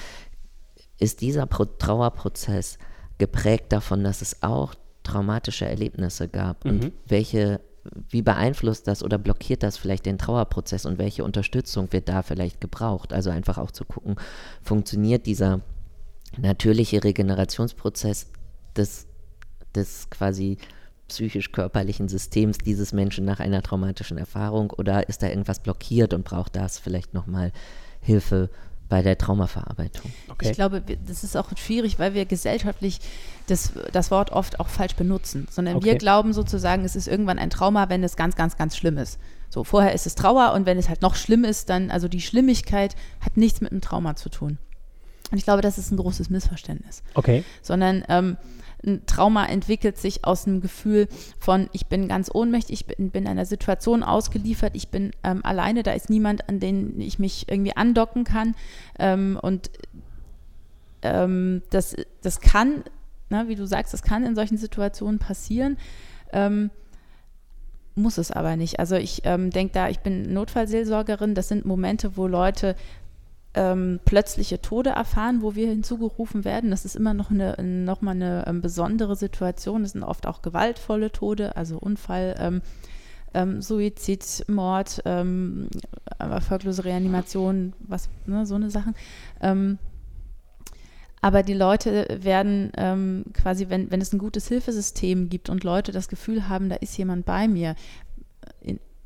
ist 0.98 1.20
dieser 1.20 1.46
Pro 1.46 1.64
Trauerprozess 1.64 2.78
geprägt 3.18 3.72
davon, 3.72 4.04
dass 4.04 4.22
es 4.22 4.42
auch 4.42 4.74
traumatische 5.02 5.66
Erlebnisse 5.66 6.28
gab 6.28 6.64
mhm. 6.64 6.70
und 6.70 6.92
welche 7.06 7.60
wie 8.08 8.22
beeinflusst 8.22 8.88
das 8.88 9.02
oder 9.02 9.18
blockiert 9.18 9.62
das 9.62 9.76
vielleicht 9.76 10.06
den 10.06 10.18
Trauerprozess 10.18 10.86
und 10.86 10.98
welche 10.98 11.24
Unterstützung 11.24 11.92
wird 11.92 12.08
da 12.08 12.22
vielleicht 12.22 12.60
gebraucht? 12.60 13.12
Also 13.12 13.30
einfach 13.30 13.58
auch 13.58 13.70
zu 13.70 13.84
gucken, 13.84 14.16
funktioniert 14.62 15.26
dieser 15.26 15.60
natürliche 16.36 17.02
Regenerationsprozess 17.04 18.28
des, 18.76 19.06
des 19.74 20.10
quasi 20.10 20.58
psychisch-körperlichen 21.08 22.08
Systems 22.08 22.58
dieses 22.58 22.92
Menschen 22.92 23.24
nach 23.24 23.40
einer 23.40 23.62
traumatischen 23.62 24.18
Erfahrung 24.18 24.70
oder 24.70 25.08
ist 25.08 25.22
da 25.22 25.28
irgendwas 25.28 25.60
blockiert 25.60 26.12
und 26.12 26.24
braucht 26.24 26.54
das 26.54 26.78
vielleicht 26.78 27.14
nochmal 27.14 27.52
Hilfe 28.00 28.50
bei 28.88 29.02
der 29.02 29.18
Traumaverarbeitung. 29.18 30.10
Okay. 30.28 30.50
Ich 30.50 30.52
glaube, 30.52 30.82
das 31.06 31.24
ist 31.24 31.36
auch 31.36 31.50
schwierig, 31.56 31.98
weil 31.98 32.14
wir 32.14 32.24
gesellschaftlich 32.24 33.00
das, 33.46 33.72
das 33.92 34.10
Wort 34.10 34.30
oft 34.30 34.60
auch 34.60 34.68
falsch 34.68 34.94
benutzen, 34.94 35.46
sondern 35.50 35.76
okay. 35.76 35.86
wir 35.86 35.94
glauben 35.96 36.32
sozusagen, 36.32 36.84
es 36.84 36.96
ist 36.96 37.08
irgendwann 37.08 37.38
ein 37.38 37.50
Trauma, 37.50 37.88
wenn 37.88 38.02
es 38.02 38.16
ganz, 38.16 38.36
ganz, 38.36 38.56
ganz 38.56 38.76
schlimm 38.76 38.98
ist. 38.98 39.18
So, 39.50 39.64
vorher 39.64 39.92
ist 39.94 40.06
es 40.06 40.14
Trauer 40.14 40.52
und 40.52 40.66
wenn 40.66 40.78
es 40.78 40.88
halt 40.88 41.02
noch 41.02 41.14
schlimm 41.14 41.44
ist, 41.44 41.70
dann, 41.70 41.90
also 41.90 42.08
die 42.08 42.20
Schlimmigkeit 42.20 42.96
hat 43.20 43.36
nichts 43.36 43.60
mit 43.60 43.72
einem 43.72 43.80
Trauma 43.80 44.16
zu 44.16 44.28
tun. 44.28 44.58
Und 45.30 45.38
ich 45.38 45.44
glaube, 45.44 45.62
das 45.62 45.78
ist 45.78 45.90
ein 45.90 45.96
großes 45.96 46.30
Missverständnis. 46.30 47.02
Okay. 47.14 47.44
Sondern 47.62 48.04
ähm, 48.08 48.36
ein 48.84 49.04
Trauma 49.06 49.46
entwickelt 49.46 49.98
sich 49.98 50.24
aus 50.24 50.46
einem 50.46 50.60
Gefühl 50.60 51.08
von, 51.38 51.68
ich 51.72 51.86
bin 51.86 52.08
ganz 52.08 52.30
ohnmächtig, 52.32 52.80
ich 52.80 52.86
bin, 52.86 53.10
bin 53.10 53.26
einer 53.26 53.46
Situation 53.46 54.02
ausgeliefert, 54.02 54.72
ich 54.74 54.88
bin 54.88 55.12
ähm, 55.24 55.44
alleine, 55.44 55.82
da 55.82 55.92
ist 55.92 56.10
niemand, 56.10 56.48
an 56.48 56.60
den 56.60 57.00
ich 57.00 57.18
mich 57.18 57.46
irgendwie 57.50 57.76
andocken 57.76 58.24
kann. 58.24 58.54
Ähm, 58.98 59.38
und 59.40 59.70
ähm, 61.02 61.62
das, 61.70 61.96
das 62.22 62.40
kann, 62.40 62.84
na, 63.30 63.44
ne, 63.44 63.48
wie 63.48 63.56
du 63.56 63.66
sagst, 63.66 63.92
das 63.92 64.02
kann 64.02 64.24
in 64.24 64.34
solchen 64.34 64.58
Situationen 64.58 65.18
passieren 65.18 65.76
ähm, 66.32 66.70
muss 67.94 68.18
es 68.18 68.30
aber 68.30 68.56
nicht. 68.56 68.78
Also 68.78 68.96
ich 68.96 69.22
ähm, 69.24 69.50
denke 69.50 69.74
da, 69.74 69.88
ich 69.88 70.00
bin 70.00 70.32
Notfallseelsorgerin, 70.32 71.34
das 71.34 71.48
sind 71.48 71.64
Momente, 71.64 72.16
wo 72.16 72.26
Leute 72.26 72.76
ähm, 73.54 74.00
plötzliche 74.04 74.60
Tode 74.60 74.90
erfahren, 74.90 75.42
wo 75.42 75.54
wir 75.54 75.68
hinzugerufen 75.68 76.44
werden. 76.44 76.70
Das 76.70 76.84
ist 76.84 76.96
immer 76.96 77.14
noch, 77.14 77.30
eine, 77.30 77.56
noch 77.62 78.02
mal 78.02 78.12
eine 78.12 78.44
ähm, 78.46 78.60
besondere 78.60 79.16
Situation. 79.16 79.82
Das 79.82 79.92
sind 79.92 80.02
oft 80.02 80.26
auch 80.26 80.42
gewaltvolle 80.42 81.10
Tode, 81.10 81.56
also 81.56 81.78
Unfall, 81.78 82.36
ähm, 82.38 82.62
ähm 83.34 83.62
Suizid, 83.62 84.44
Mord, 84.48 85.02
ähm, 85.04 85.68
erfolglose 86.18 86.84
Reanimation, 86.84 87.72
was, 87.80 88.08
ne, 88.26 88.46
so 88.46 88.54
eine 88.54 88.70
Sachen. 88.70 88.94
Ähm, 89.40 89.78
aber 91.20 91.42
die 91.42 91.54
Leute 91.54 92.06
werden 92.20 92.70
ähm, 92.76 93.24
quasi, 93.32 93.68
wenn, 93.68 93.90
wenn 93.90 94.00
es 94.00 94.12
ein 94.12 94.18
gutes 94.18 94.46
Hilfesystem 94.48 95.28
gibt 95.28 95.50
und 95.50 95.64
Leute 95.64 95.90
das 95.90 96.08
Gefühl 96.08 96.48
haben, 96.48 96.68
da 96.68 96.76
ist 96.76 96.96
jemand 96.96 97.26
bei 97.26 97.48
mir, 97.48 97.74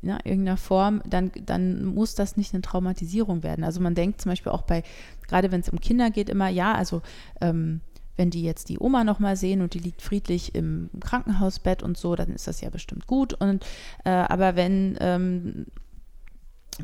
in, 0.03 0.09
in 0.09 0.17
irgendeiner 0.23 0.57
Form, 0.57 1.01
dann, 1.05 1.31
dann 1.45 1.85
muss 1.85 2.15
das 2.15 2.37
nicht 2.37 2.53
eine 2.53 2.61
Traumatisierung 2.61 3.43
werden. 3.43 3.63
Also 3.63 3.79
man 3.81 3.95
denkt 3.95 4.21
zum 4.21 4.31
Beispiel 4.31 4.51
auch 4.51 4.63
bei, 4.63 4.83
gerade 5.27 5.51
wenn 5.51 5.61
es 5.61 5.69
um 5.69 5.79
Kinder 5.79 6.09
geht, 6.09 6.29
immer, 6.29 6.49
ja, 6.49 6.75
also 6.75 7.01
ähm, 7.41 7.81
wenn 8.15 8.29
die 8.29 8.43
jetzt 8.43 8.69
die 8.69 8.79
Oma 8.79 9.03
nochmal 9.03 9.35
sehen 9.35 9.61
und 9.61 9.73
die 9.73 9.79
liegt 9.79 10.01
friedlich 10.01 10.53
im 10.53 10.89
Krankenhausbett 10.99 11.81
und 11.81 11.97
so, 11.97 12.15
dann 12.15 12.29
ist 12.29 12.47
das 12.47 12.61
ja 12.61 12.69
bestimmt 12.69 13.07
gut. 13.07 13.33
Und 13.33 13.65
äh, 14.05 14.11
aber 14.11 14.55
wenn 14.55 14.97
ähm, 14.99 15.65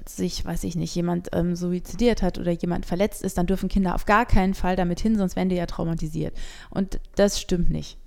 sich, 0.07 0.43
weiß 0.45 0.63
ich 0.63 0.75
nicht, 0.75 0.93
jemand 0.95 1.29
ähm, 1.33 1.55
suizidiert 1.55 2.21
hat 2.21 2.37
oder 2.37 2.51
jemand 2.51 2.85
verletzt 2.85 3.23
ist, 3.23 3.37
dann 3.37 3.47
dürfen 3.47 3.69
Kinder 3.69 3.95
auf 3.95 4.05
gar 4.05 4.25
keinen 4.25 4.53
Fall 4.53 4.75
damit 4.75 4.99
hin, 4.99 5.17
sonst 5.17 5.35
werden 5.35 5.49
die 5.49 5.55
ja 5.55 5.65
traumatisiert. 5.65 6.35
Und 6.69 6.99
das 7.15 7.39
stimmt 7.39 7.69
nicht. 7.69 7.97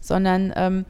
Sondern 0.00 0.52
ähm, 0.56 0.84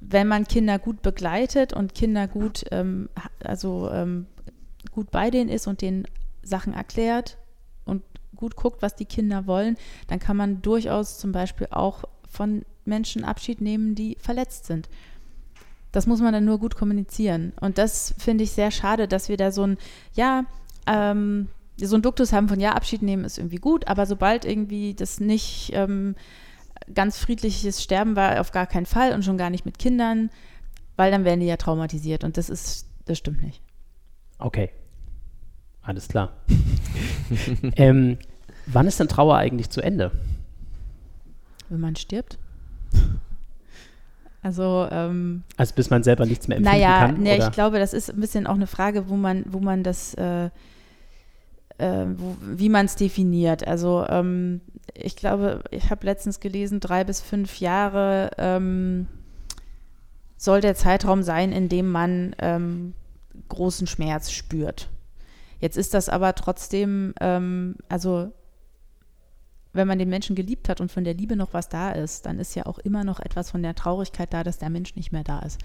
wenn 0.00 0.28
man 0.28 0.46
Kinder 0.46 0.78
gut 0.78 1.02
begleitet 1.02 1.72
und 1.72 1.94
Kinder 1.94 2.28
gut, 2.28 2.64
ähm, 2.70 3.08
also 3.42 3.90
ähm, 3.90 4.26
gut 4.90 5.10
bei 5.10 5.30
denen 5.30 5.50
ist 5.50 5.66
und 5.66 5.82
denen 5.82 6.06
Sachen 6.42 6.74
erklärt 6.74 7.38
und 7.84 8.02
gut 8.34 8.56
guckt, 8.56 8.82
was 8.82 8.94
die 8.94 9.04
Kinder 9.04 9.46
wollen, 9.46 9.76
dann 10.08 10.18
kann 10.18 10.36
man 10.36 10.62
durchaus 10.62 11.18
zum 11.18 11.32
Beispiel 11.32 11.68
auch 11.70 12.04
von 12.28 12.64
Menschen 12.84 13.24
Abschied 13.24 13.60
nehmen, 13.60 13.94
die 13.94 14.16
verletzt 14.20 14.66
sind. 14.66 14.88
Das 15.92 16.06
muss 16.06 16.20
man 16.20 16.32
dann 16.32 16.44
nur 16.44 16.58
gut 16.58 16.76
kommunizieren. 16.76 17.52
Und 17.60 17.78
das 17.78 18.14
finde 18.18 18.44
ich 18.44 18.52
sehr 18.52 18.70
schade, 18.70 19.08
dass 19.08 19.28
wir 19.28 19.36
da 19.36 19.50
so 19.50 19.66
ein, 19.66 19.78
ja, 20.12 20.44
ähm, 20.86 21.48
so 21.78 21.96
ein 21.96 22.02
Duktus 22.02 22.32
haben 22.32 22.48
von 22.48 22.60
ja, 22.60 22.72
Abschied 22.72 23.02
nehmen 23.02 23.24
ist 23.24 23.38
irgendwie 23.38 23.56
gut, 23.56 23.88
aber 23.88 24.06
sobald 24.06 24.44
irgendwie 24.44 24.94
das 24.94 25.20
nicht 25.20 25.70
ähm, 25.74 26.14
ganz 26.94 27.18
friedliches 27.18 27.82
Sterben 27.82 28.16
war, 28.16 28.40
auf 28.40 28.52
gar 28.52 28.66
keinen 28.66 28.86
Fall 28.86 29.12
und 29.12 29.24
schon 29.24 29.38
gar 29.38 29.50
nicht 29.50 29.66
mit 29.66 29.78
Kindern, 29.78 30.30
weil 30.96 31.10
dann 31.10 31.24
werden 31.24 31.40
die 31.40 31.46
ja 31.46 31.56
traumatisiert 31.56 32.24
und 32.24 32.36
das 32.36 32.48
ist, 32.48 32.86
das 33.04 33.18
stimmt 33.18 33.42
nicht. 33.42 33.62
Okay. 34.38 34.70
Alles 35.82 36.08
klar. 36.08 36.32
ähm, 37.76 38.18
wann 38.66 38.86
ist 38.86 38.98
denn 38.98 39.08
Trauer 39.08 39.36
eigentlich 39.36 39.70
zu 39.70 39.80
Ende? 39.80 40.10
Wenn 41.68 41.80
man 41.80 41.96
stirbt. 41.96 42.38
Also, 44.42 44.86
ähm, 44.90 45.42
also 45.56 45.74
bis 45.74 45.90
man 45.90 46.04
selber 46.04 46.24
nichts 46.24 46.46
mehr 46.46 46.56
empfinden 46.56 46.78
naja, 46.78 47.06
kann? 47.06 47.22
Naja, 47.22 47.48
ich 47.48 47.52
glaube, 47.52 47.78
das 47.80 47.92
ist 47.92 48.10
ein 48.10 48.20
bisschen 48.20 48.46
auch 48.46 48.54
eine 48.54 48.68
Frage, 48.68 49.08
wo 49.08 49.16
man, 49.16 49.44
wo 49.46 49.58
man 49.58 49.82
das, 49.82 50.14
äh, 50.14 50.50
äh, 51.78 52.06
wie 52.40 52.68
man 52.68 52.86
es 52.86 52.96
definiert. 52.96 53.66
Also 53.66 54.06
ähm, 54.08 54.60
ich 54.94 55.16
glaube, 55.16 55.62
ich 55.70 55.90
habe 55.90 56.06
letztens 56.06 56.40
gelesen, 56.40 56.80
drei 56.80 57.04
bis 57.04 57.20
fünf 57.20 57.60
Jahre 57.60 58.30
ähm, 58.38 59.06
soll 60.36 60.60
der 60.60 60.74
Zeitraum 60.74 61.22
sein, 61.22 61.52
in 61.52 61.68
dem 61.68 61.90
man 61.90 62.34
ähm, 62.38 62.94
großen 63.48 63.86
Schmerz 63.86 64.30
spürt. 64.30 64.88
Jetzt 65.60 65.76
ist 65.76 65.94
das 65.94 66.08
aber 66.08 66.34
trotzdem, 66.34 67.14
ähm, 67.20 67.76
also 67.88 68.32
wenn 69.72 69.88
man 69.88 69.98
den 69.98 70.08
Menschen 70.08 70.36
geliebt 70.36 70.68
hat 70.68 70.80
und 70.80 70.90
von 70.90 71.04
der 71.04 71.14
Liebe 71.14 71.36
noch 71.36 71.52
was 71.52 71.68
da 71.68 71.90
ist, 71.92 72.26
dann 72.26 72.38
ist 72.38 72.54
ja 72.54 72.66
auch 72.66 72.78
immer 72.78 73.04
noch 73.04 73.20
etwas 73.20 73.50
von 73.50 73.62
der 73.62 73.74
Traurigkeit 73.74 74.32
da, 74.32 74.42
dass 74.42 74.58
der 74.58 74.70
Mensch 74.70 74.96
nicht 74.96 75.12
mehr 75.12 75.24
da 75.24 75.40
ist. 75.40 75.60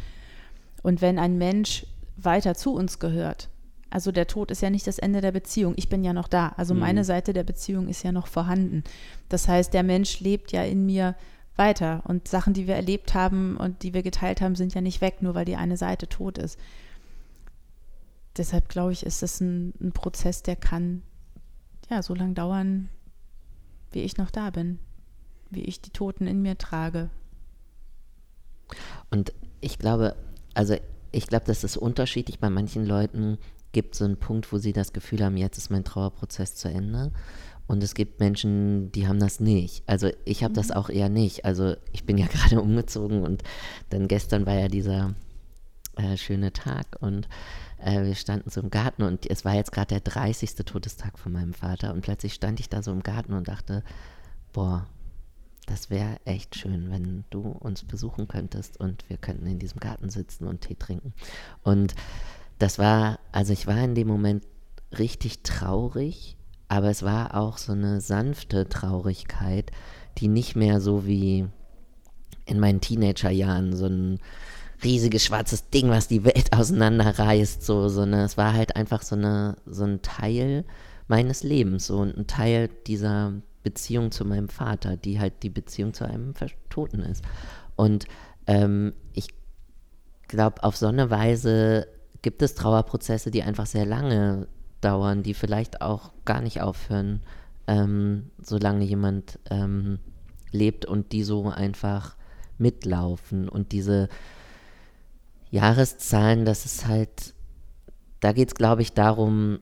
Und 0.84 1.02
wenn 1.02 1.20
ein 1.20 1.38
Mensch 1.38 1.86
weiter 2.18 2.56
zu 2.56 2.74
uns 2.74 3.00
gehört, 3.00 3.50
also 3.92 4.12
der 4.12 4.26
Tod 4.26 4.52
ist 4.52 4.62
ja 4.62 4.70
nicht 4.70 4.88
das 4.88 4.98
Ende 4.98 5.22
der 5.22 5.34
Beziehung, 5.34 5.74
ich 5.76 5.90
bin 5.90 6.04
ja 6.04 6.14
noch 6.14 6.30
da, 6.30 6.54
also 6.58 6.74
mhm. 6.74 6.80
meine 6.80 7.04
Seite 7.04 7.34
der 7.34 7.44
Beziehung 7.44 7.90
ist 7.90 8.04
ja 8.04 8.12
noch 8.12 8.28
vorhanden. 8.28 8.84
Das 9.30 9.48
heißt, 9.48 9.74
der 9.74 9.84
Mensch 9.84 10.22
lebt 10.22 10.52
ja 10.54 10.64
in 10.64 10.86
mir 10.86 11.16
weiter 11.58 12.02
und 12.06 12.28
Sachen, 12.28 12.54
die 12.54 12.68
wir 12.68 12.76
erlebt 12.76 13.14
haben 13.14 13.58
und 13.58 13.84
die 13.84 13.94
wir 13.94 14.02
geteilt 14.02 14.42
haben, 14.42 14.56
sind 14.56 14.74
ja 14.74 14.82
nicht 14.82 15.02
weg, 15.02 15.22
nur 15.22 15.36
weil 15.36 15.46
die 15.46 15.58
eine 15.58 15.78
Seite 15.78 16.08
tot 16.08 16.38
ist. 16.38 16.58
Deshalb 18.38 18.70
glaube 18.70 18.94
ich, 18.94 19.06
ist 19.06 19.22
das 19.22 19.42
ein, 19.42 19.74
ein 19.82 19.92
Prozess, 19.92 20.42
der 20.42 20.56
kann 20.56 21.04
ja 21.90 22.02
so 22.02 22.16
lange 22.16 22.34
dauern, 22.34 22.90
wie 23.92 24.00
ich 24.00 24.18
noch 24.18 24.32
da 24.32 24.52
bin, 24.52 24.80
wie 25.50 25.64
ich 25.64 25.82
die 25.82 25.90
Toten 25.92 26.28
in 26.28 26.42
mir 26.42 26.58
trage. 26.58 27.10
Und 29.10 29.34
ich 29.60 29.78
glaube, 29.78 30.16
also 30.54 30.78
ich 31.12 31.28
glaube, 31.28 31.44
das 31.46 31.66
ist 31.66 31.76
unterschiedlich. 31.76 32.40
Bei 32.40 32.50
manchen 32.50 32.86
Leuten 32.86 33.38
gibt 33.72 33.96
so 33.96 34.06
einen 34.06 34.18
Punkt, 34.18 34.52
wo 34.52 34.58
sie 34.58 34.74
das 34.74 34.94
Gefühl 34.94 35.24
haben, 35.24 35.38
jetzt 35.38 35.58
ist 35.58 35.70
mein 35.70 35.84
Trauerprozess 35.84 36.56
zu 36.56 36.70
Ende. 36.70 37.12
Und 37.68 37.84
es 37.84 37.94
gibt 37.94 38.20
Menschen, 38.20 38.92
die 38.92 39.08
haben 39.08 39.20
das 39.20 39.40
nicht. 39.40 39.84
Also 39.86 40.10
ich 40.26 40.44
habe 40.44 40.52
mhm. 40.52 40.56
das 40.56 40.72
auch 40.72 40.90
eher 40.90 41.10
nicht. 41.10 41.46
Also 41.46 41.76
ich 41.94 42.06
bin 42.06 42.18
ja 42.18 42.28
gerade 42.32 42.62
umgezogen 42.62 43.24
und 43.24 43.44
dann 43.90 44.08
gestern 44.08 44.46
war 44.46 44.56
ja 44.56 44.68
dieser 44.68 45.16
äh, 45.96 46.18
schöne 46.18 46.52
Tag 46.54 46.98
und 47.00 47.28
äh, 47.78 48.04
wir 48.04 48.16
standen 48.16 48.50
so 48.50 48.62
im 48.62 48.70
Garten 48.70 49.04
und 49.04 49.30
es 49.30 49.46
war 49.46 49.56
jetzt 49.56 49.72
gerade 49.72 49.88
der 49.88 50.02
30. 50.02 50.56
Todestag 50.66 51.18
von 51.18 51.32
meinem 51.32 51.54
Vater 51.54 51.94
und 51.94 52.02
plötzlich 52.02 52.34
stand 52.34 52.60
ich 52.60 52.70
da 52.70 52.84
so 52.84 52.92
im 52.92 53.04
Garten 53.04 53.34
und 53.34 53.48
dachte, 53.48 53.84
boah, 54.54 54.86
das 55.66 55.90
wäre 55.90 56.18
echt 56.26 56.56
schön, 56.56 56.92
wenn 56.92 57.24
du 57.30 57.42
uns 57.42 57.84
besuchen 57.84 58.28
könntest 58.28 58.80
und 58.80 59.08
wir 59.10 59.18
könnten 59.18 59.48
in 59.48 59.60
diesem 59.60 59.80
Garten 59.80 60.10
sitzen 60.10 60.48
und 60.48 60.62
Tee 60.62 60.76
trinken. 60.76 61.14
Und 61.64 61.96
das 62.62 62.78
war, 62.78 63.20
also 63.32 63.54
ich 63.54 63.68
war 63.68 63.78
in 63.84 63.96
dem 63.96 64.08
Moment 64.08 64.46
richtig 64.98 65.42
traurig, 65.44 66.38
aber 66.68 66.90
es 66.90 67.04
war 67.04 67.36
auch 67.36 67.58
so 67.58 67.72
eine 67.72 68.02
sanfte 68.02 68.70
Traurigkeit, 68.70 69.72
die 70.18 70.28
nicht 70.28 70.56
mehr 70.56 70.80
so 70.80 71.06
wie 71.06 71.48
in 72.46 72.60
meinen 72.60 72.82
Teenagerjahren 72.82 73.76
so 73.76 73.88
ein 73.88 74.20
riesiges 74.84 75.24
schwarzes 75.24 75.70
Ding, 75.70 75.90
was 75.90 76.08
die 76.08 76.24
Welt 76.24 76.54
auseinanderreißt, 76.56 77.64
so, 77.64 77.88
sondern 77.88 78.22
es 78.22 78.38
war 78.38 78.54
halt 78.54 78.76
einfach 78.76 79.02
so, 79.02 79.16
eine, 79.16 79.56
so 79.66 79.84
ein 79.84 80.02
Teil 80.02 80.66
meines 81.08 81.44
Lebens, 81.44 81.88
so 81.88 82.04
ein 82.04 82.28
Teil 82.28 82.70
dieser 82.88 83.34
Beziehung 83.64 84.12
zu 84.12 84.26
meinem 84.26 84.50
Vater, 84.50 84.98
die 84.98 85.20
halt 85.20 85.44
die 85.44 85.50
Beziehung 85.50 85.94
zu 85.94 86.06
einem 86.06 86.34
Toten 86.70 87.02
ist. 87.02 87.24
Und 87.76 88.06
ähm, 88.48 88.94
ich 89.14 89.28
glaube, 90.28 90.64
auf 90.64 90.78
so 90.78 90.88
eine 90.88 91.10
Weise 91.10 91.88
gibt 92.22 92.42
es 92.42 92.56
Trauerprozesse, 92.56 93.32
die 93.32 93.44
einfach 93.44 93.66
sehr 93.66 93.86
lange 93.86 94.48
dauern, 94.82 95.24
die 95.24 95.34
vielleicht 95.34 95.82
auch 95.82 96.12
gar 96.26 96.42
nicht 96.42 96.62
aufhören, 96.62 97.22
ähm, 97.68 98.32
solange 98.42 98.86
jemand 98.86 99.40
ähm, 99.50 100.00
lebt 100.52 100.86
und 100.86 101.12
die 101.12 101.24
so 101.24 101.50
einfach 101.50 102.16
mitlaufen 102.58 103.50
und 103.50 103.72
diese 103.72 104.10
Jahreszahlen, 105.52 106.46
das 106.46 106.66
ist 106.66 106.88
halt, 106.88 107.34
da 108.22 108.32
geht 108.32 108.50
es, 108.50 108.56
glaube 108.56 108.82
ich, 108.82 108.94
darum, 108.94 109.60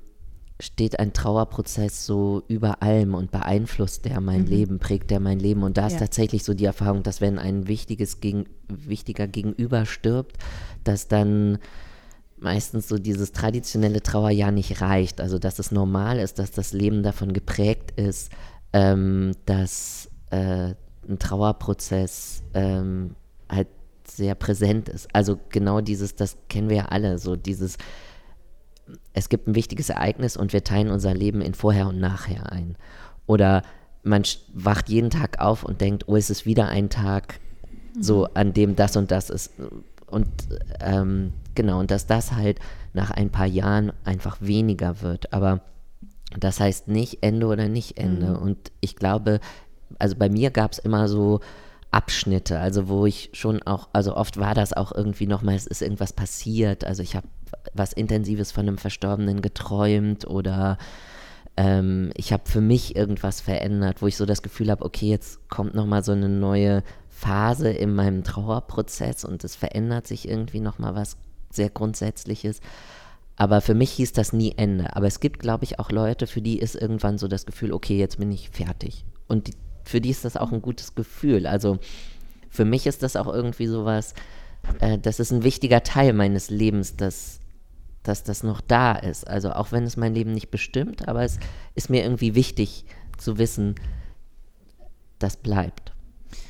steht 0.62 1.00
ein 1.00 1.14
Trauerprozess 1.14 2.06
so 2.06 2.44
über 2.48 2.84
allem 2.84 3.16
und 3.16 3.32
beeinflusst 3.32 4.06
der 4.06 4.20
mein 4.20 4.42
mhm. 4.42 4.48
Leben, 4.48 4.80
prägt 4.80 5.10
der 5.10 5.20
mein 5.20 5.40
Leben. 5.40 5.64
Und 5.64 5.78
da 5.78 5.88
ist 5.88 5.94
ja. 5.94 6.00
tatsächlich 6.00 6.44
so 6.44 6.54
die 6.54 6.66
Erfahrung, 6.66 7.02
dass 7.02 7.22
wenn 7.22 7.40
ein 7.40 7.68
wichtiges 7.68 8.20
Gegen, 8.20 8.46
wichtiger 8.68 9.28
Gegenüber 9.28 9.86
stirbt, 9.86 10.38
dass 10.84 11.08
dann 11.08 11.60
meistens 12.42 12.88
so 12.88 12.98
dieses 12.98 13.32
traditionelle 13.32 14.02
Trauerjahr 14.02 14.52
nicht 14.52 14.82
reicht. 14.82 15.22
Also 15.22 15.40
dass 15.40 15.60
es 15.60 15.72
normal 15.72 16.20
ist, 16.20 16.40
dass 16.40 16.52
das 16.52 16.74
Leben 16.74 17.04
davon 17.04 17.34
geprägt 17.34 17.92
ist, 18.00 18.32
ähm, 18.74 19.34
dass 19.46 20.10
äh, 20.32 20.74
ein 21.08 21.20
Trauerprozess 21.20 22.44
ähm, 22.54 23.16
halt 23.50 23.68
sehr 24.06 24.36
präsent 24.36 24.90
ist. 24.90 25.08
Also 25.14 25.40
genau 25.50 25.82
dieses, 25.82 26.16
das 26.16 26.38
kennen 26.50 26.70
wir 26.70 26.78
ja 26.78 26.86
alle, 26.86 27.20
so 27.20 27.36
dieses, 27.36 27.78
es 29.14 29.30
gibt 29.30 29.48
ein 29.48 29.56
wichtiges 29.56 29.90
Ereignis 29.90 30.38
und 30.38 30.54
wir 30.54 30.64
teilen 30.64 30.90
unser 30.90 31.14
Leben 31.14 31.42
in 31.42 31.54
vorher 31.54 31.88
und 31.88 32.00
nachher 32.00 32.52
ein. 32.52 32.76
Oder 33.26 33.64
man 34.04 34.24
wacht 34.54 34.90
jeden 34.90 35.10
Tag 35.10 35.40
auf 35.40 35.64
und 35.64 35.82
denkt, 35.82 36.08
oh, 36.08 36.16
es 36.16 36.30
ist 36.30 36.46
wieder 36.46 36.70
ein 36.70 36.90
Tag, 36.90 37.40
so 38.00 38.22
mhm. 38.22 38.28
an 38.34 38.54
dem 38.54 38.76
das 38.76 38.96
und 38.96 39.12
das 39.12 39.30
ist. 39.30 39.52
Und 40.08 40.28
ähm, 40.80 41.34
genau, 41.60 41.82
und 41.82 41.92
dass 41.92 42.08
das 42.08 42.32
halt 42.32 42.58
nach 42.94 43.12
ein 43.12 43.32
paar 43.32 43.46
Jahren 43.46 43.92
einfach 44.06 44.38
weniger 44.40 45.02
wird. 45.02 45.34
Aber 45.34 45.60
das 46.40 46.62
heißt 46.62 46.88
nicht 46.88 47.18
Ende 47.22 47.48
oder 47.48 47.68
nicht 47.68 47.98
Ende. 47.98 48.30
Mhm. 48.30 48.38
Und 48.38 48.72
ich 48.80 48.96
glaube, 48.96 49.42
also 49.98 50.16
bei 50.16 50.30
mir 50.30 50.52
gab 50.52 50.72
es 50.72 50.80
immer 50.80 51.10
so 51.10 51.42
Abschnitte, 51.92 52.60
also 52.60 52.88
wo 52.88 53.06
ich 53.06 53.32
schon 53.34 53.62
auch, 53.64 53.90
also 53.92 54.16
oft 54.16 54.40
war 54.40 54.54
das 54.54 54.72
auch 54.72 54.94
irgendwie 54.94 55.28
nochmal, 55.28 55.56
es 55.56 55.68
ist 55.68 55.82
irgendwas 55.82 56.14
passiert, 56.14 56.86
also 56.86 57.04
ich 57.04 57.18
habe 57.18 57.28
was 57.74 57.92
Intensives 57.92 58.54
von 58.54 58.66
einem 58.66 58.78
Verstorbenen 58.78 59.42
geträumt 59.42 60.26
oder 60.26 60.78
ähm, 61.58 62.12
ich 62.16 62.32
habe 62.32 62.44
für 62.46 62.62
mich 62.62 62.96
irgendwas 62.96 63.42
verändert, 63.42 64.02
wo 64.02 64.08
ich 64.08 64.16
so 64.16 64.26
das 64.26 64.44
Gefühl 64.44 64.72
habe, 64.72 64.86
okay, 64.86 65.10
jetzt 65.10 65.50
kommt 65.50 65.76
nochmal 65.76 66.06
so 66.06 66.14
eine 66.14 66.30
neue 66.30 66.84
Phase 67.10 67.70
in 67.70 67.96
meinem 67.96 68.24
Trauerprozess 68.24 69.26
und 69.26 69.44
es 69.44 69.58
verändert 69.58 70.08
sich 70.08 70.30
irgendwie 70.30 70.62
nochmal 70.62 70.96
was 70.96 71.18
sehr 71.50 71.70
Grundsätzliches. 71.70 72.62
Aber 73.36 73.62
für 73.62 73.74
mich 73.74 73.92
hieß 73.92 74.14
das 74.14 74.34
nie 74.34 74.54
Ende. 74.58 74.96
Aber 74.96 75.08
es 75.08 75.20
gibt, 75.20 75.40
glaube 75.40 75.64
ich, 75.64 75.80
auch 75.80 75.92
Leute, 75.92 76.28
für 76.28 76.42
die 76.42 76.60
ist 76.60 76.76
irgendwann 76.76 77.18
so 77.18 77.28
das 77.28 77.46
Gefühl, 77.46 77.72
okay, 77.72 77.98
jetzt 77.98 78.20
bin 78.20 78.32
ich 78.32 78.50
fertig. 78.50 79.06
Und 79.28 79.48
die 79.48 79.54
für 79.90 80.02
die 80.02 80.12
ist 80.12 80.24
das 80.24 80.38
auch 80.38 80.52
ein 80.52 80.62
gutes 80.62 80.94
Gefühl. 80.94 81.48
Also 81.48 81.80
für 82.50 82.64
mich 82.64 82.86
ist 82.86 83.02
das 83.02 83.16
auch 83.16 83.28
irgendwie 83.28 83.66
sowas, 83.66 84.14
äh, 84.80 85.00
das 85.00 85.20
ist 85.20 85.32
ein 85.32 85.44
wichtiger 85.44 85.82
Teil 85.82 86.14
meines 86.14 86.52
Lebens, 86.52 86.96
dass, 86.96 87.40
dass 88.04 88.24
das 88.24 88.44
noch 88.44 88.62
da 88.62 88.94
ist. 88.94 89.28
Also 89.28 89.52
auch 89.52 89.72
wenn 89.72 89.84
es 89.84 89.98
mein 89.98 90.14
Leben 90.14 90.32
nicht 90.32 90.52
bestimmt, 90.52 91.08
aber 91.08 91.24
es 91.24 91.40
ist 91.74 91.90
mir 91.90 92.04
irgendwie 92.04 92.36
wichtig 92.36 92.86
zu 93.18 93.40
wissen, 93.40 93.76
das 95.18 95.38
bleibt. 95.38 95.92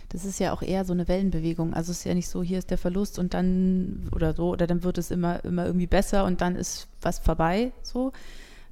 Das 0.09 0.25
ist 0.25 0.39
ja 0.39 0.51
auch 0.53 0.61
eher 0.63 0.85
so 0.85 0.93
eine 0.93 1.07
Wellenbewegung. 1.07 1.73
Also 1.73 1.91
es 1.91 1.99
ist 1.99 2.03
ja 2.05 2.15
nicht 2.15 2.29
so, 2.29 2.41
hier 2.41 2.57
ist 2.57 2.71
der 2.71 2.79
Verlust 2.79 3.19
und 3.19 3.33
dann 3.33 4.09
oder 4.11 4.33
so, 4.33 4.49
oder 4.49 4.65
dann 4.65 4.83
wird 4.83 4.97
es 4.97 5.11
immer, 5.11 5.43
immer 5.45 5.65
irgendwie 5.65 5.87
besser 5.87 6.25
und 6.25 6.41
dann 6.41 6.55
ist 6.55 6.87
was 7.01 7.19
vorbei. 7.19 7.71
So. 7.83 8.11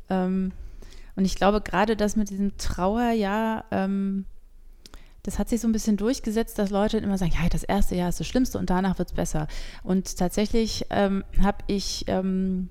Ähm, 0.09 0.51
und 1.15 1.25
ich 1.25 1.35
glaube, 1.35 1.61
gerade 1.61 1.95
das 1.95 2.15
mit 2.15 2.29
diesem 2.29 2.57
Trauerjahr, 2.57 3.65
ähm, 3.71 4.25
das 5.23 5.39
hat 5.39 5.49
sich 5.49 5.61
so 5.61 5.67
ein 5.67 5.73
bisschen 5.73 5.97
durchgesetzt, 5.97 6.57
dass 6.57 6.69
Leute 6.69 6.97
immer 6.97 7.17
sagen, 7.17 7.33
ja, 7.33 7.49
das 7.49 7.63
erste 7.63 7.95
Jahr 7.95 8.09
ist 8.09 8.19
das 8.19 8.27
Schlimmste 8.27 8.57
und 8.57 8.69
danach 8.69 8.97
wird 8.97 9.09
es 9.09 9.15
besser. 9.15 9.47
Und 9.83 10.17
tatsächlich 10.17 10.85
ähm, 10.89 11.23
habe 11.41 11.57
ich 11.67 12.05
ähm, 12.07 12.69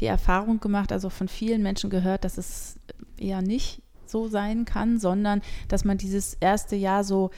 die 0.00 0.06
Erfahrung 0.06 0.60
gemacht, 0.60 0.92
also 0.92 1.10
von 1.10 1.28
vielen 1.28 1.62
Menschen 1.62 1.90
gehört, 1.90 2.24
dass 2.24 2.38
es 2.38 2.78
eher 3.16 3.42
nicht 3.42 3.82
so 4.06 4.28
sein 4.28 4.64
kann, 4.64 4.98
sondern 4.98 5.42
dass 5.66 5.84
man 5.84 5.98
dieses 5.98 6.34
erste 6.34 6.76
Jahr 6.76 7.04
so 7.04 7.30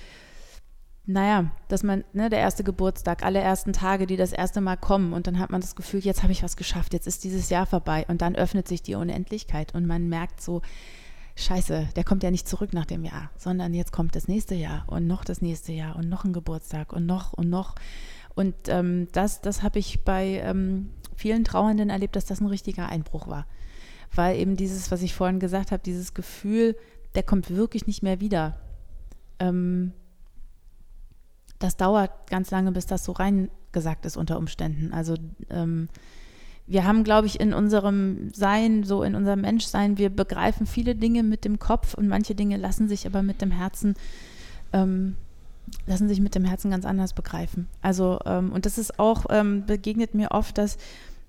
naja, 1.12 1.50
dass 1.68 1.82
man, 1.82 2.04
ne, 2.12 2.30
der 2.30 2.38
erste 2.38 2.62
Geburtstag, 2.62 3.24
alle 3.24 3.40
ersten 3.40 3.72
Tage, 3.72 4.06
die 4.06 4.16
das 4.16 4.32
erste 4.32 4.60
Mal 4.60 4.76
kommen 4.76 5.12
und 5.12 5.26
dann 5.26 5.38
hat 5.38 5.50
man 5.50 5.60
das 5.60 5.74
Gefühl, 5.74 6.00
jetzt 6.00 6.22
habe 6.22 6.32
ich 6.32 6.42
was 6.42 6.56
geschafft, 6.56 6.92
jetzt 6.92 7.06
ist 7.06 7.24
dieses 7.24 7.50
Jahr 7.50 7.66
vorbei 7.66 8.04
und 8.08 8.22
dann 8.22 8.36
öffnet 8.36 8.68
sich 8.68 8.82
die 8.82 8.94
Unendlichkeit 8.94 9.74
und 9.74 9.86
man 9.86 10.08
merkt 10.08 10.40
so, 10.40 10.62
scheiße, 11.36 11.88
der 11.96 12.04
kommt 12.04 12.22
ja 12.22 12.30
nicht 12.30 12.48
zurück 12.48 12.72
nach 12.72 12.86
dem 12.86 13.04
Jahr, 13.04 13.30
sondern 13.36 13.74
jetzt 13.74 13.92
kommt 13.92 14.14
das 14.14 14.28
nächste 14.28 14.54
Jahr 14.54 14.84
und 14.86 15.06
noch 15.06 15.24
das 15.24 15.42
nächste 15.42 15.72
Jahr 15.72 15.96
und 15.96 16.08
noch 16.08 16.24
ein 16.24 16.32
Geburtstag 16.32 16.92
und 16.92 17.06
noch 17.06 17.32
und 17.32 17.50
noch. 17.50 17.74
Und 18.34 18.54
ähm, 18.68 19.08
das, 19.12 19.40
das 19.40 19.62
habe 19.62 19.78
ich 19.78 20.04
bei 20.04 20.40
ähm, 20.44 20.90
vielen 21.16 21.44
Trauernden 21.44 21.90
erlebt, 21.90 22.14
dass 22.16 22.26
das 22.26 22.40
ein 22.40 22.46
richtiger 22.46 22.88
Einbruch 22.88 23.26
war. 23.26 23.46
Weil 24.14 24.38
eben 24.38 24.56
dieses, 24.56 24.90
was 24.90 25.02
ich 25.02 25.14
vorhin 25.14 25.40
gesagt 25.40 25.72
habe, 25.72 25.82
dieses 25.82 26.14
Gefühl, 26.14 26.76
der 27.14 27.22
kommt 27.22 27.50
wirklich 27.50 27.86
nicht 27.86 28.02
mehr 28.02 28.20
wieder. 28.20 28.58
Ähm, 29.38 29.92
das 31.60 31.76
dauert 31.76 32.28
ganz 32.28 32.50
lange, 32.50 32.72
bis 32.72 32.86
das 32.86 33.04
so 33.04 33.12
reingesagt 33.12 34.04
ist 34.04 34.16
unter 34.16 34.38
Umständen. 34.38 34.92
Also 34.92 35.14
ähm, 35.50 35.88
wir 36.66 36.84
haben, 36.84 37.04
glaube 37.04 37.26
ich, 37.26 37.38
in 37.38 37.52
unserem 37.52 38.30
Sein, 38.32 38.82
so 38.82 39.02
in 39.02 39.14
unserem 39.14 39.42
Menschsein, 39.42 39.98
wir 39.98 40.08
begreifen 40.08 40.66
viele 40.66 40.94
Dinge 40.94 41.22
mit 41.22 41.44
dem 41.44 41.58
Kopf 41.58 41.94
und 41.94 42.08
manche 42.08 42.34
Dinge 42.34 42.56
lassen 42.56 42.88
sich 42.88 43.06
aber 43.06 43.22
mit 43.22 43.42
dem 43.42 43.50
Herzen, 43.50 43.94
ähm, 44.72 45.16
lassen 45.86 46.08
sich 46.08 46.20
mit 46.20 46.34
dem 46.34 46.44
Herzen 46.44 46.70
ganz 46.70 46.84
anders 46.84 47.12
begreifen. 47.12 47.68
Also, 47.82 48.18
ähm, 48.24 48.52
und 48.52 48.66
das 48.66 48.78
ist 48.78 48.98
auch, 48.98 49.26
ähm, 49.30 49.66
begegnet 49.66 50.14
mir 50.14 50.30
oft, 50.30 50.56
dass 50.58 50.78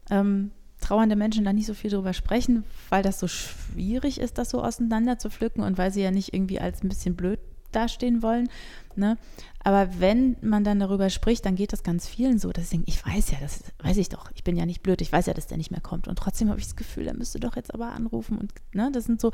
ähm, 0.09 0.51
trauernde 0.79 1.15
Menschen 1.15 1.43
da 1.43 1.53
nicht 1.53 1.67
so 1.67 1.73
viel 1.73 1.89
drüber 1.89 2.13
sprechen, 2.13 2.63
weil 2.89 3.03
das 3.03 3.19
so 3.19 3.27
schwierig 3.27 4.19
ist, 4.19 4.37
das 4.37 4.49
so 4.49 4.63
auseinander 4.63 5.19
zu 5.19 5.29
pflücken 5.29 5.61
und 5.63 5.77
weil 5.77 5.91
sie 5.91 6.01
ja 6.01 6.11
nicht 6.11 6.33
irgendwie 6.33 6.59
als 6.59 6.83
ein 6.83 6.89
bisschen 6.89 7.15
blöd 7.15 7.39
dastehen 7.71 8.21
wollen. 8.21 8.49
Ne? 8.97 9.17
Aber 9.63 9.99
wenn 9.99 10.37
man 10.41 10.63
dann 10.63 10.79
darüber 10.79 11.09
spricht, 11.09 11.45
dann 11.45 11.55
geht 11.55 11.73
das 11.73 11.83
ganz 11.83 12.07
vielen 12.07 12.39
so, 12.39 12.51
dass 12.51 12.71
ich 12.71 12.81
ich 12.85 13.05
weiß 13.05 13.31
ja, 13.31 13.37
das 13.39 13.63
weiß 13.79 13.97
ich 13.97 14.09
doch, 14.09 14.31
ich 14.35 14.43
bin 14.43 14.55
ja 14.55 14.65
nicht 14.65 14.83
blöd, 14.83 15.01
ich 15.01 15.11
weiß 15.11 15.27
ja, 15.27 15.33
dass 15.33 15.47
der 15.47 15.57
nicht 15.57 15.71
mehr 15.71 15.81
kommt. 15.81 16.07
Und 16.07 16.17
trotzdem 16.17 16.49
habe 16.49 16.59
ich 16.59 16.65
das 16.65 16.75
Gefühl, 16.75 17.07
er 17.07 17.15
müsste 17.15 17.39
doch 17.39 17.55
jetzt 17.55 17.73
aber 17.73 17.91
anrufen. 17.91 18.37
Und 18.37 18.53
ne, 18.73 18.89
das 18.91 19.05
sind 19.05 19.21
so, 19.21 19.31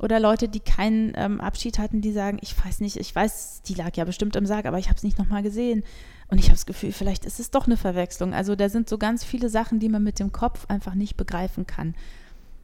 oder 0.00 0.20
Leute, 0.20 0.48
die 0.48 0.60
keinen 0.60 1.12
ähm, 1.16 1.40
Abschied 1.40 1.78
hatten, 1.78 2.00
die 2.00 2.12
sagen, 2.12 2.38
ich 2.40 2.54
weiß 2.64 2.80
nicht, 2.80 2.96
ich 2.96 3.14
weiß, 3.14 3.62
die 3.62 3.74
lag 3.74 3.96
ja 3.96 4.04
bestimmt 4.04 4.36
im 4.36 4.46
Sarg, 4.46 4.66
aber 4.66 4.78
ich 4.78 4.86
habe 4.86 4.96
es 4.96 5.02
nicht 5.02 5.18
nochmal 5.18 5.42
gesehen. 5.42 5.82
Und 6.28 6.38
ich 6.38 6.44
habe 6.44 6.54
das 6.54 6.66
Gefühl, 6.66 6.92
vielleicht 6.92 7.24
ist 7.24 7.40
es 7.40 7.50
doch 7.50 7.66
eine 7.66 7.76
Verwechslung. 7.76 8.34
Also 8.34 8.54
da 8.54 8.68
sind 8.68 8.88
so 8.88 8.98
ganz 8.98 9.24
viele 9.24 9.48
Sachen, 9.48 9.80
die 9.80 9.88
man 9.88 10.04
mit 10.04 10.18
dem 10.18 10.30
Kopf 10.30 10.66
einfach 10.68 10.94
nicht 10.94 11.16
begreifen 11.16 11.66
kann, 11.66 11.94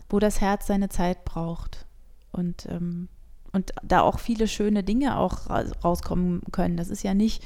wo 0.08 0.18
das 0.18 0.40
Herz 0.40 0.66
seine 0.66 0.90
Zeit 0.90 1.24
braucht. 1.24 1.86
Und 2.30 2.66
ähm, 2.66 3.08
und 3.54 3.72
da 3.82 4.02
auch 4.02 4.18
viele 4.18 4.48
schöne 4.48 4.82
Dinge 4.82 5.16
auch 5.16 5.48
rauskommen 5.48 6.42
können. 6.50 6.76
Das 6.76 6.90
ist 6.90 7.04
ja 7.04 7.14
nicht, 7.14 7.42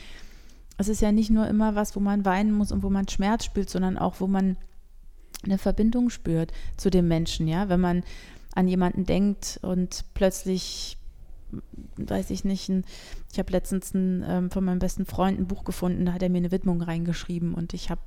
es 0.78 0.88
ist 0.88 1.02
ja 1.02 1.12
nicht 1.12 1.30
nur 1.30 1.46
immer 1.46 1.74
was, 1.74 1.94
wo 1.94 2.00
man 2.00 2.24
weinen 2.24 2.52
muss 2.52 2.72
und 2.72 2.82
wo 2.82 2.90
man 2.90 3.06
Schmerz 3.06 3.44
spürt, 3.44 3.68
sondern 3.70 3.98
auch, 3.98 4.20
wo 4.20 4.26
man 4.26 4.56
eine 5.44 5.58
Verbindung 5.58 6.10
spürt 6.10 6.52
zu 6.76 6.90
dem 6.90 7.06
Menschen, 7.06 7.46
ja, 7.46 7.68
wenn 7.68 7.80
man 7.80 8.02
an 8.54 8.66
jemanden 8.66 9.04
denkt 9.04 9.60
und 9.62 10.04
plötzlich 10.14 10.96
weiß 11.96 12.30
ich 12.30 12.44
nicht, 12.44 12.68
ein, 12.68 12.84
ich 13.32 13.38
habe 13.38 13.52
letztens 13.52 13.94
ein, 13.94 14.24
ähm, 14.26 14.50
von 14.50 14.64
meinem 14.64 14.78
besten 14.78 15.06
Freund 15.06 15.38
ein 15.38 15.46
Buch 15.46 15.64
gefunden, 15.64 16.06
da 16.06 16.12
hat 16.12 16.22
er 16.22 16.28
mir 16.28 16.38
eine 16.38 16.50
Widmung 16.50 16.82
reingeschrieben 16.82 17.54
und 17.54 17.74
ich 17.74 17.90
habe 17.90 18.02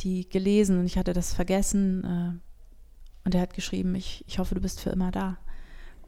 die 0.00 0.28
gelesen 0.28 0.78
und 0.78 0.86
ich 0.86 0.96
hatte 0.96 1.12
das 1.12 1.34
vergessen 1.34 2.04
äh, 2.04 3.26
und 3.26 3.34
er 3.34 3.42
hat 3.42 3.54
geschrieben, 3.54 3.94
ich, 3.94 4.24
ich 4.26 4.38
hoffe, 4.38 4.54
du 4.54 4.60
bist 4.60 4.80
für 4.80 4.90
immer 4.90 5.10
da. 5.10 5.36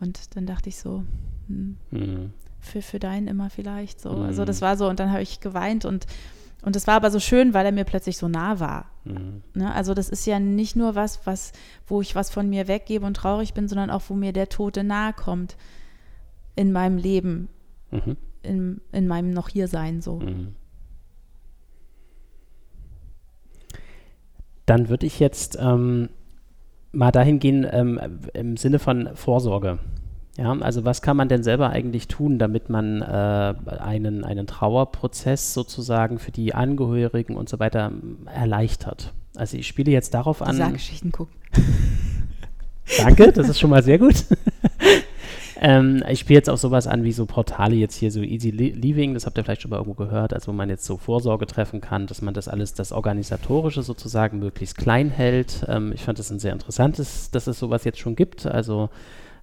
Und 0.02 0.36
dann 0.36 0.46
dachte 0.46 0.68
ich 0.68 0.78
so, 0.78 1.04
hm, 1.46 1.76
mhm. 1.90 2.32
für, 2.58 2.82
für 2.82 2.98
deinen 2.98 3.28
immer 3.28 3.50
vielleicht 3.50 4.00
so. 4.00 4.10
Mhm. 4.10 4.22
Also 4.24 4.44
das 4.44 4.60
war 4.60 4.76
so, 4.76 4.88
und 4.88 4.98
dann 4.98 5.12
habe 5.12 5.22
ich 5.22 5.40
geweint 5.40 5.84
und 5.84 6.06
und 6.64 6.76
es 6.76 6.86
war 6.86 6.94
aber 6.94 7.10
so 7.10 7.18
schön, 7.18 7.54
weil 7.54 7.66
er 7.66 7.72
mir 7.72 7.82
plötzlich 7.84 8.16
so 8.16 8.28
nah 8.28 8.60
war. 8.60 8.86
Mhm. 9.04 9.42
Ne? 9.52 9.74
Also 9.74 9.94
das 9.94 10.08
ist 10.08 10.26
ja 10.26 10.38
nicht 10.38 10.76
nur 10.76 10.94
was, 10.94 11.26
was, 11.26 11.52
wo 11.88 12.00
ich 12.00 12.14
was 12.14 12.30
von 12.30 12.48
mir 12.48 12.68
weggebe 12.68 13.04
und 13.04 13.14
traurig 13.14 13.52
bin, 13.52 13.66
sondern 13.66 13.90
auch, 13.90 14.02
wo 14.06 14.14
mir 14.14 14.32
der 14.32 14.48
Tote 14.48 14.84
nahe 14.84 15.12
kommt 15.12 15.56
in 16.54 16.70
meinem 16.70 16.98
Leben, 16.98 17.48
mhm. 17.90 18.16
in, 18.42 18.80
in 18.92 19.08
meinem 19.08 19.32
noch 19.32 19.48
hier 19.48 19.66
sein 19.66 20.00
so. 20.00 20.20
Mhm. 20.20 20.54
Dann 24.66 24.88
würde 24.88 25.06
ich 25.06 25.18
jetzt 25.18 25.58
ähm, 25.60 26.10
mal 26.92 27.10
dahin 27.10 27.38
gehen 27.38 27.66
ähm, 27.70 28.00
im 28.34 28.56
Sinne 28.56 28.78
von 28.78 29.10
Vorsorge. 29.14 29.78
Ja, 30.38 30.52
also 30.52 30.84
was 30.84 31.02
kann 31.02 31.16
man 31.16 31.28
denn 31.28 31.42
selber 31.42 31.70
eigentlich 31.70 32.08
tun, 32.08 32.38
damit 32.38 32.70
man 32.70 33.02
äh, 33.02 33.54
einen, 33.80 34.24
einen 34.24 34.46
Trauerprozess 34.46 35.52
sozusagen 35.52 36.18
für 36.18 36.30
die 36.30 36.54
Angehörigen 36.54 37.36
und 37.36 37.50
so 37.50 37.58
weiter 37.58 37.88
ähm, 37.88 38.26
erleichtert? 38.34 39.12
Also 39.36 39.58
ich 39.58 39.66
spiele 39.66 39.90
jetzt 39.90 40.14
darauf 40.14 40.40
an. 40.40 40.56
Sachgeschichten 40.56 41.12
gucken. 41.12 41.34
Danke, 42.98 43.32
das 43.32 43.48
ist 43.48 43.60
schon 43.60 43.70
mal 43.70 43.82
sehr 43.82 43.98
gut. 43.98 44.24
Ähm, 45.64 46.02
ich 46.08 46.18
spiele 46.18 46.38
jetzt 46.38 46.50
auch 46.50 46.58
sowas 46.58 46.88
an 46.88 47.04
wie 47.04 47.12
so 47.12 47.24
Portale 47.24 47.76
jetzt 47.76 47.94
hier, 47.94 48.10
so 48.10 48.20
Easy 48.20 48.50
Living, 48.50 49.14
das 49.14 49.26
habt 49.26 49.38
ihr 49.38 49.44
vielleicht 49.44 49.62
schon 49.62 49.70
mal 49.70 49.76
irgendwo 49.76 49.94
gehört, 49.94 50.34
also 50.34 50.48
wo 50.48 50.52
man 50.52 50.68
jetzt 50.68 50.84
so 50.84 50.96
Vorsorge 50.96 51.46
treffen 51.46 51.80
kann, 51.80 52.08
dass 52.08 52.20
man 52.20 52.34
das 52.34 52.48
alles, 52.48 52.74
das 52.74 52.90
Organisatorische 52.90 53.84
sozusagen 53.84 54.40
möglichst 54.40 54.76
klein 54.76 55.08
hält. 55.08 55.64
Ähm, 55.68 55.92
ich 55.92 56.02
fand 56.02 56.18
das 56.18 56.32
ein 56.32 56.40
sehr 56.40 56.52
interessantes, 56.52 57.30
dass 57.30 57.46
es 57.46 57.60
sowas 57.60 57.84
jetzt 57.84 58.00
schon 58.00 58.16
gibt. 58.16 58.44
Also 58.44 58.90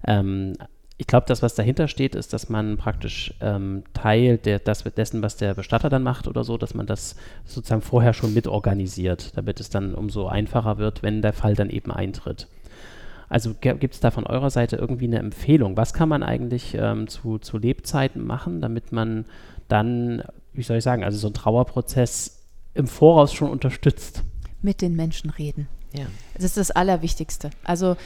ähm, 0.06 0.58
ich 0.98 1.06
glaube, 1.06 1.24
das, 1.26 1.40
was 1.40 1.54
dahinter 1.54 1.88
steht, 1.88 2.14
ist, 2.14 2.34
dass 2.34 2.50
man 2.50 2.76
praktisch 2.76 3.32
ähm, 3.40 3.84
Teil 3.94 4.36
der, 4.36 4.58
das, 4.58 4.84
dessen, 4.84 5.22
was 5.22 5.38
der 5.38 5.54
Bestatter 5.54 5.88
dann 5.88 6.02
macht 6.02 6.28
oder 6.28 6.44
so, 6.44 6.58
dass 6.58 6.74
man 6.74 6.84
das 6.84 7.16
sozusagen 7.46 7.80
vorher 7.80 8.12
schon 8.12 8.34
mitorganisiert, 8.34 9.38
damit 9.38 9.58
es 9.58 9.70
dann 9.70 9.94
umso 9.94 10.26
einfacher 10.26 10.76
wird, 10.76 11.02
wenn 11.02 11.22
der 11.22 11.32
Fall 11.32 11.54
dann 11.54 11.70
eben 11.70 11.90
eintritt. 11.90 12.46
Also 13.30 13.54
gibt 13.54 13.94
es 13.94 14.00
da 14.00 14.10
von 14.10 14.26
eurer 14.26 14.50
Seite 14.50 14.76
irgendwie 14.76 15.06
eine 15.06 15.20
Empfehlung? 15.20 15.76
Was 15.76 15.94
kann 15.94 16.08
man 16.08 16.24
eigentlich 16.24 16.74
ähm, 16.74 17.06
zu, 17.06 17.38
zu 17.38 17.58
Lebzeiten 17.58 18.26
machen, 18.26 18.60
damit 18.60 18.90
man 18.90 19.24
dann, 19.68 20.24
wie 20.52 20.62
soll 20.62 20.78
ich 20.78 20.84
sagen, 20.84 21.04
also 21.04 21.16
so 21.16 21.28
einen 21.28 21.34
Trauerprozess 21.34 22.42
im 22.74 22.88
Voraus 22.88 23.32
schon 23.32 23.48
unterstützt? 23.48 24.24
Mit 24.62 24.82
den 24.82 24.96
Menschen 24.96 25.30
reden. 25.30 25.68
Ja. 25.92 26.06
Das 26.34 26.42
ist 26.44 26.56
das 26.56 26.72
Allerwichtigste. 26.72 27.50
Also 27.62 27.96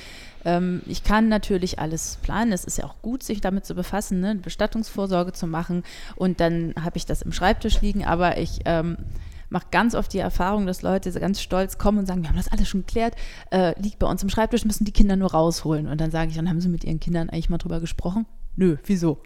ähm, 0.44 0.82
ich 0.86 1.04
kann 1.04 1.30
natürlich 1.30 1.78
alles 1.78 2.18
planen. 2.22 2.52
Es 2.52 2.66
ist 2.66 2.76
ja 2.76 2.84
auch 2.84 3.00
gut, 3.00 3.22
sich 3.22 3.40
damit 3.40 3.64
zu 3.64 3.74
befassen, 3.74 4.20
ne? 4.20 4.34
Bestattungsvorsorge 4.34 5.32
zu 5.32 5.46
machen. 5.46 5.84
Und 6.16 6.40
dann 6.40 6.74
habe 6.78 6.98
ich 6.98 7.06
das 7.06 7.22
im 7.22 7.32
Schreibtisch 7.32 7.80
liegen. 7.80 8.04
Aber 8.04 8.36
ich 8.36 8.60
ähm, 8.66 8.98
mache 9.54 9.68
ganz 9.70 9.94
oft 9.94 10.12
die 10.12 10.18
Erfahrung, 10.18 10.66
dass 10.66 10.82
Leute 10.82 11.10
ganz 11.12 11.40
stolz 11.40 11.78
kommen 11.78 11.98
und 11.98 12.06
sagen, 12.06 12.22
wir 12.22 12.28
haben 12.28 12.36
das 12.36 12.48
alles 12.48 12.68
schon 12.68 12.80
geklärt, 12.80 13.14
äh, 13.50 13.80
liegt 13.80 14.00
bei 14.00 14.06
uns 14.06 14.22
im 14.22 14.28
Schreibtisch, 14.28 14.66
müssen 14.66 14.84
die 14.84 14.92
Kinder 14.92 15.16
nur 15.16 15.30
rausholen. 15.30 15.86
Und 15.86 16.00
dann 16.00 16.10
sage 16.10 16.30
ich, 16.30 16.36
dann 16.36 16.50
haben 16.50 16.60
sie 16.60 16.68
mit 16.68 16.84
ihren 16.84 17.00
Kindern 17.00 17.30
eigentlich 17.30 17.48
mal 17.48 17.58
drüber 17.58 17.80
gesprochen? 17.80 18.26
Nö, 18.56 18.76
wieso? 18.84 19.22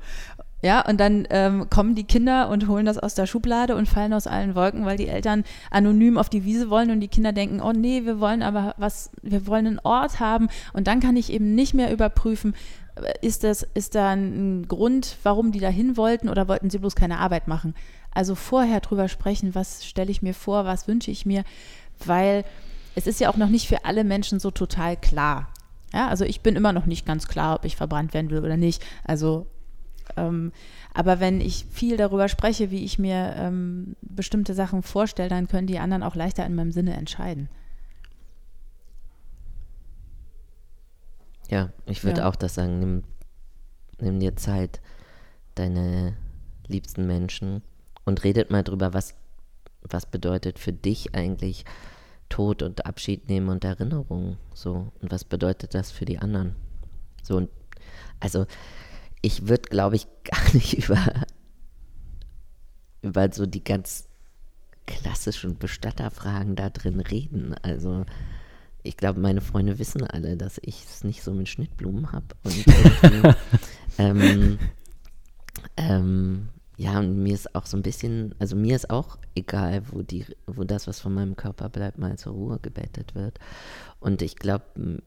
Ja, 0.61 0.87
und 0.87 0.99
dann 0.99 1.27
ähm, 1.31 1.71
kommen 1.71 1.95
die 1.95 2.05
Kinder 2.05 2.49
und 2.51 2.69
holen 2.69 2.85
das 2.85 2.99
aus 2.99 3.15
der 3.15 3.27
Schublade 3.27 3.77
und 3.77 3.89
fallen 3.89 4.13
aus 4.13 4.27
allen 4.27 4.55
Wolken, 4.55 4.85
weil 4.85 4.97
die 4.97 5.09
Eltern 5.09 5.45
anonym 5.71 6.19
auf 6.19 6.29
die 6.29 6.45
Wiese 6.45 6.69
wollen 6.69 6.91
und 6.91 7.01
die 7.01 7.09
Kinder 7.09 7.33
denken, 7.33 7.61
oh 7.61 7.73
nee, 7.73 8.05
wir 8.05 8.21
wollen 8.21 8.43
aber 8.43 8.75
was, 8.77 9.11
wir 9.23 9.47
wollen 9.47 9.67
einen 9.67 9.81
Ort 9.83 10.19
haben 10.19 10.49
und 10.73 10.89
dann 10.89 10.99
kann 11.01 11.17
ich 11.17 11.33
eben 11.33 11.55
nicht 11.55 11.75
mehr 11.75 11.93
überprüfen, 11.93 12.55
äh, 12.97 13.27
ist 13.27 13.45
das, 13.45 13.67
ist 13.75 13.95
da 13.95 14.11
ein 14.11 14.67
Grund, 14.67 15.17
warum 15.23 15.53
die 15.53 15.61
da 15.61 15.69
hin 15.69 15.97
wollten 15.97 16.29
oder 16.29 16.49
wollten 16.49 16.71
sie 16.71 16.79
bloß 16.79 16.97
keine 16.97 17.19
Arbeit 17.19 17.47
machen? 17.47 17.75
Also 18.13 18.35
vorher 18.35 18.81
drüber 18.81 19.09
sprechen, 19.09 19.55
was 19.55 19.85
stelle 19.85 20.11
ich 20.11 20.23
mir 20.23 20.35
vor, 20.35 20.65
was 20.65 20.89
wünsche 20.89 21.11
ich 21.11 21.27
mir, 21.27 21.45
weil 22.05 22.45
es 22.95 23.07
ist 23.07 23.21
ja 23.21 23.31
auch 23.31 23.37
noch 23.37 23.49
nicht 23.49 23.69
für 23.69 23.85
alle 23.85 24.05
Menschen 24.05 24.41
so 24.41 24.51
total 24.51 24.97
klar. 24.97 25.49
Ja, 25.93 26.09
also 26.09 26.25
ich 26.25 26.41
bin 26.41 26.57
immer 26.57 26.73
noch 26.73 26.87
nicht 26.87 27.07
ganz 27.07 27.29
klar, 27.29 27.57
ob 27.57 27.65
ich 27.65 27.77
verbrannt 27.77 28.13
werden 28.13 28.31
will 28.31 28.41
oder 28.41 28.57
nicht. 28.57 28.85
Also, 29.05 29.47
ähm, 30.17 30.53
aber 30.95 31.21
wenn 31.21 31.41
ich 31.41 31.65
viel 31.71 31.97
darüber 31.97 32.29
spreche, 32.29 32.71
wie 32.71 32.85
ich 32.85 32.99
mir 32.99 33.35
ähm, 33.37 33.97
bestimmte 34.03 34.55
Sachen 34.55 34.83
vorstelle, 34.83 35.29
dann 35.29 35.49
können 35.49 35.67
die 35.67 35.79
anderen 35.79 36.03
auch 36.03 36.15
leichter 36.15 36.45
in 36.45 36.55
meinem 36.55 36.73
Sinne 36.73 36.95
entscheiden. 36.95 37.49
Ja, 41.49 41.71
ich 41.87 42.05
würde 42.05 42.21
ja. 42.21 42.29
auch 42.29 42.37
das 42.37 42.55
sagen, 42.55 42.79
nimm, 42.79 43.05
nimm 44.01 44.21
dir 44.21 44.37
Zeit, 44.37 44.81
deine 45.55 46.17
liebsten 46.67 47.07
Menschen 47.07 47.63
und 48.09 48.25
redet 48.25 48.51
mal 48.51 48.65
drüber, 48.65 48.95
was, 48.95 49.15
was 49.83 50.07
bedeutet 50.07 50.59
für 50.59 50.73
dich 50.73 51.15
eigentlich 51.15 51.67
Tod 52.31 52.63
und 52.63 52.87
Abschied 52.87 53.29
nehmen 53.29 53.51
und 53.51 53.65
Erinnerung 53.65 54.39
so 54.55 54.91
und 55.01 55.13
was 55.13 55.25
bedeutet 55.25 55.75
das 55.75 55.91
für 55.91 56.07
die 56.07 56.19
anderen? 56.19 56.57
So 57.23 57.37
und 57.37 57.51
also 58.19 58.47
ich 59.21 59.47
würde, 59.49 59.69
glaube 59.69 59.97
ich, 59.97 60.07
gar 60.25 60.55
nicht 60.55 60.79
über 60.79 60.99
über 63.03 63.31
so 63.31 63.45
die 63.45 63.63
ganz 63.63 64.09
klassischen 64.87 65.59
Bestatterfragen 65.59 66.57
da 66.57 66.71
drin 66.71 67.01
reden. 67.01 67.55
Also 67.63 68.07
ich 68.83 68.97
glaube, 68.97 69.21
meine 69.21 69.43
Freunde 69.43 69.79
wissen 69.79 70.03
alle, 70.03 70.39
dass 70.39 70.59
ich 70.63 70.83
es 70.83 71.05
nicht 71.05 71.23
so 71.23 71.33
mit 71.33 71.49
Schnittblumen 71.49 72.11
habe. 72.11 72.27
Und 72.43 72.65
ähm, 73.99 74.59
ähm, 75.77 76.49
ja, 76.79 77.01
und 77.01 77.21
mir 77.21 77.35
ist 77.35 77.57
auch 77.57 77.67
so 77.67 77.77
ein 77.77 77.83
bisschen, 77.83 78.37
also 78.39 78.55
mir 78.55 78.77
ist 78.77 78.89
auch 78.89 79.19
egal, 79.35 79.83
wo 79.91 80.03
die, 80.03 80.25
wo 80.47 80.63
das, 80.63 80.87
was 80.87 81.01
von 81.01 81.13
meinem 81.13 81.35
Körper 81.35 81.69
bleibt, 81.69 81.99
mal 81.99 82.17
zur 82.17 82.35
Ruhe 82.35 82.61
gebettet 82.63 83.17
wird. 83.17 83.41
Und 83.99 84.23
ich 84.23 84.37
glaube, 84.37 85.03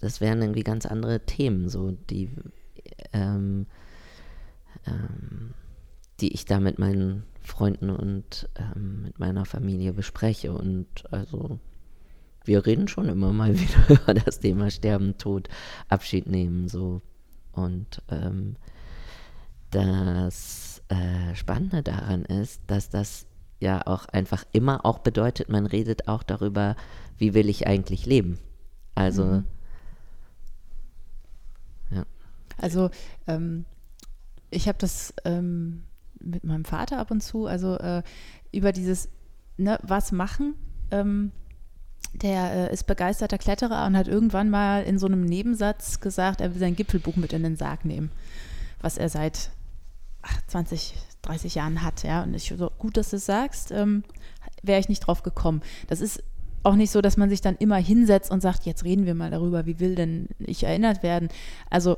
das 0.00 0.22
wären 0.22 0.40
irgendwie 0.40 0.62
ganz 0.62 0.86
andere 0.86 1.26
Themen, 1.26 1.68
so 1.68 1.90
die, 1.90 2.30
ähm, 3.12 3.66
ähm, 4.86 5.52
die 6.20 6.32
ich 6.32 6.46
da 6.46 6.58
mit 6.58 6.78
meinen 6.78 7.24
Freunden 7.42 7.90
und 7.90 8.48
ähm, 8.56 9.02
mit 9.02 9.18
meiner 9.18 9.44
Familie 9.44 9.92
bespreche. 9.92 10.54
Und 10.54 11.04
also 11.12 11.60
wir 12.46 12.64
reden 12.64 12.88
schon 12.88 13.10
immer 13.10 13.34
mal 13.34 13.58
wieder 13.60 13.90
über 13.90 14.14
das 14.14 14.40
Thema 14.40 14.70
Sterben, 14.70 15.18
Tod, 15.18 15.50
Abschied 15.90 16.28
nehmen, 16.28 16.66
so. 16.66 17.02
Und 17.52 18.00
ähm, 18.08 18.56
das 19.70 20.67
äh, 20.88 21.34
Spannende 21.34 21.82
daran 21.82 22.24
ist, 22.24 22.62
dass 22.66 22.88
das 22.88 23.26
ja 23.60 23.86
auch 23.86 24.06
einfach 24.06 24.44
immer 24.52 24.84
auch 24.84 24.98
bedeutet, 24.98 25.48
man 25.48 25.66
redet 25.66 26.08
auch 26.08 26.22
darüber, 26.22 26.76
wie 27.16 27.34
will 27.34 27.48
ich 27.48 27.66
eigentlich 27.66 28.06
leben. 28.06 28.38
Also 28.94 29.24
mhm. 29.24 29.44
ja. 31.90 32.04
Also 32.56 32.90
ähm, 33.26 33.64
ich 34.50 34.68
habe 34.68 34.78
das 34.78 35.12
ähm, 35.24 35.84
mit 36.20 36.44
meinem 36.44 36.64
Vater 36.64 36.98
ab 36.98 37.10
und 37.10 37.22
zu, 37.22 37.46
also 37.46 37.76
äh, 37.76 38.02
über 38.52 38.72
dieses, 38.72 39.08
ne, 39.56 39.78
was 39.82 40.12
machen. 40.12 40.54
Ähm, 40.90 41.32
der 42.14 42.70
äh, 42.70 42.72
ist 42.72 42.86
begeisterter 42.86 43.38
Kletterer 43.38 43.86
und 43.86 43.96
hat 43.96 44.08
irgendwann 44.08 44.50
mal 44.50 44.82
in 44.84 44.98
so 44.98 45.06
einem 45.06 45.24
Nebensatz 45.24 46.00
gesagt, 46.00 46.40
er 46.40 46.54
will 46.54 46.60
sein 46.60 46.76
Gipfelbuch 46.76 47.16
mit 47.16 47.32
in 47.32 47.42
den 47.42 47.56
Sarg 47.56 47.84
nehmen, 47.84 48.10
was 48.80 48.96
er 48.96 49.08
seit 49.08 49.50
20, 50.46 50.94
30 51.22 51.54
Jahren 51.54 51.82
hat. 51.82 52.02
Ja? 52.02 52.22
Und 52.22 52.34
ich 52.34 52.54
so, 52.56 52.70
gut, 52.78 52.96
dass 52.96 53.10
du 53.10 53.16
es 53.16 53.26
sagst, 53.26 53.70
ähm, 53.70 54.04
wäre 54.62 54.80
ich 54.80 54.88
nicht 54.88 55.00
drauf 55.00 55.22
gekommen. 55.22 55.62
Das 55.86 56.00
ist 56.00 56.22
auch 56.62 56.74
nicht 56.74 56.90
so, 56.90 57.00
dass 57.00 57.16
man 57.16 57.30
sich 57.30 57.40
dann 57.40 57.56
immer 57.56 57.76
hinsetzt 57.76 58.30
und 58.30 58.40
sagt, 58.40 58.66
jetzt 58.66 58.84
reden 58.84 59.06
wir 59.06 59.14
mal 59.14 59.30
darüber, 59.30 59.66
wie 59.66 59.80
will 59.80 59.94
denn 59.94 60.28
ich 60.38 60.64
erinnert 60.64 61.02
werden. 61.02 61.28
Also 61.70 61.96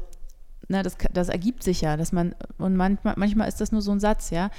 ne, 0.69 0.83
das, 0.83 0.97
das 1.13 1.29
ergibt 1.29 1.63
sich 1.63 1.81
ja, 1.81 1.97
dass 1.97 2.13
man, 2.13 2.35
und 2.59 2.77
manchmal, 2.77 3.15
manchmal 3.17 3.49
ist 3.49 3.61
das 3.61 3.73
nur 3.73 3.83
so 3.83 3.93
ein 3.93 4.01
Satz, 4.01 4.31
ja. 4.31 4.51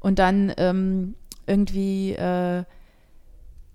Und 0.00 0.18
dann 0.18 0.52
ähm, 0.58 1.14
irgendwie 1.46 2.12
äh, 2.12 2.64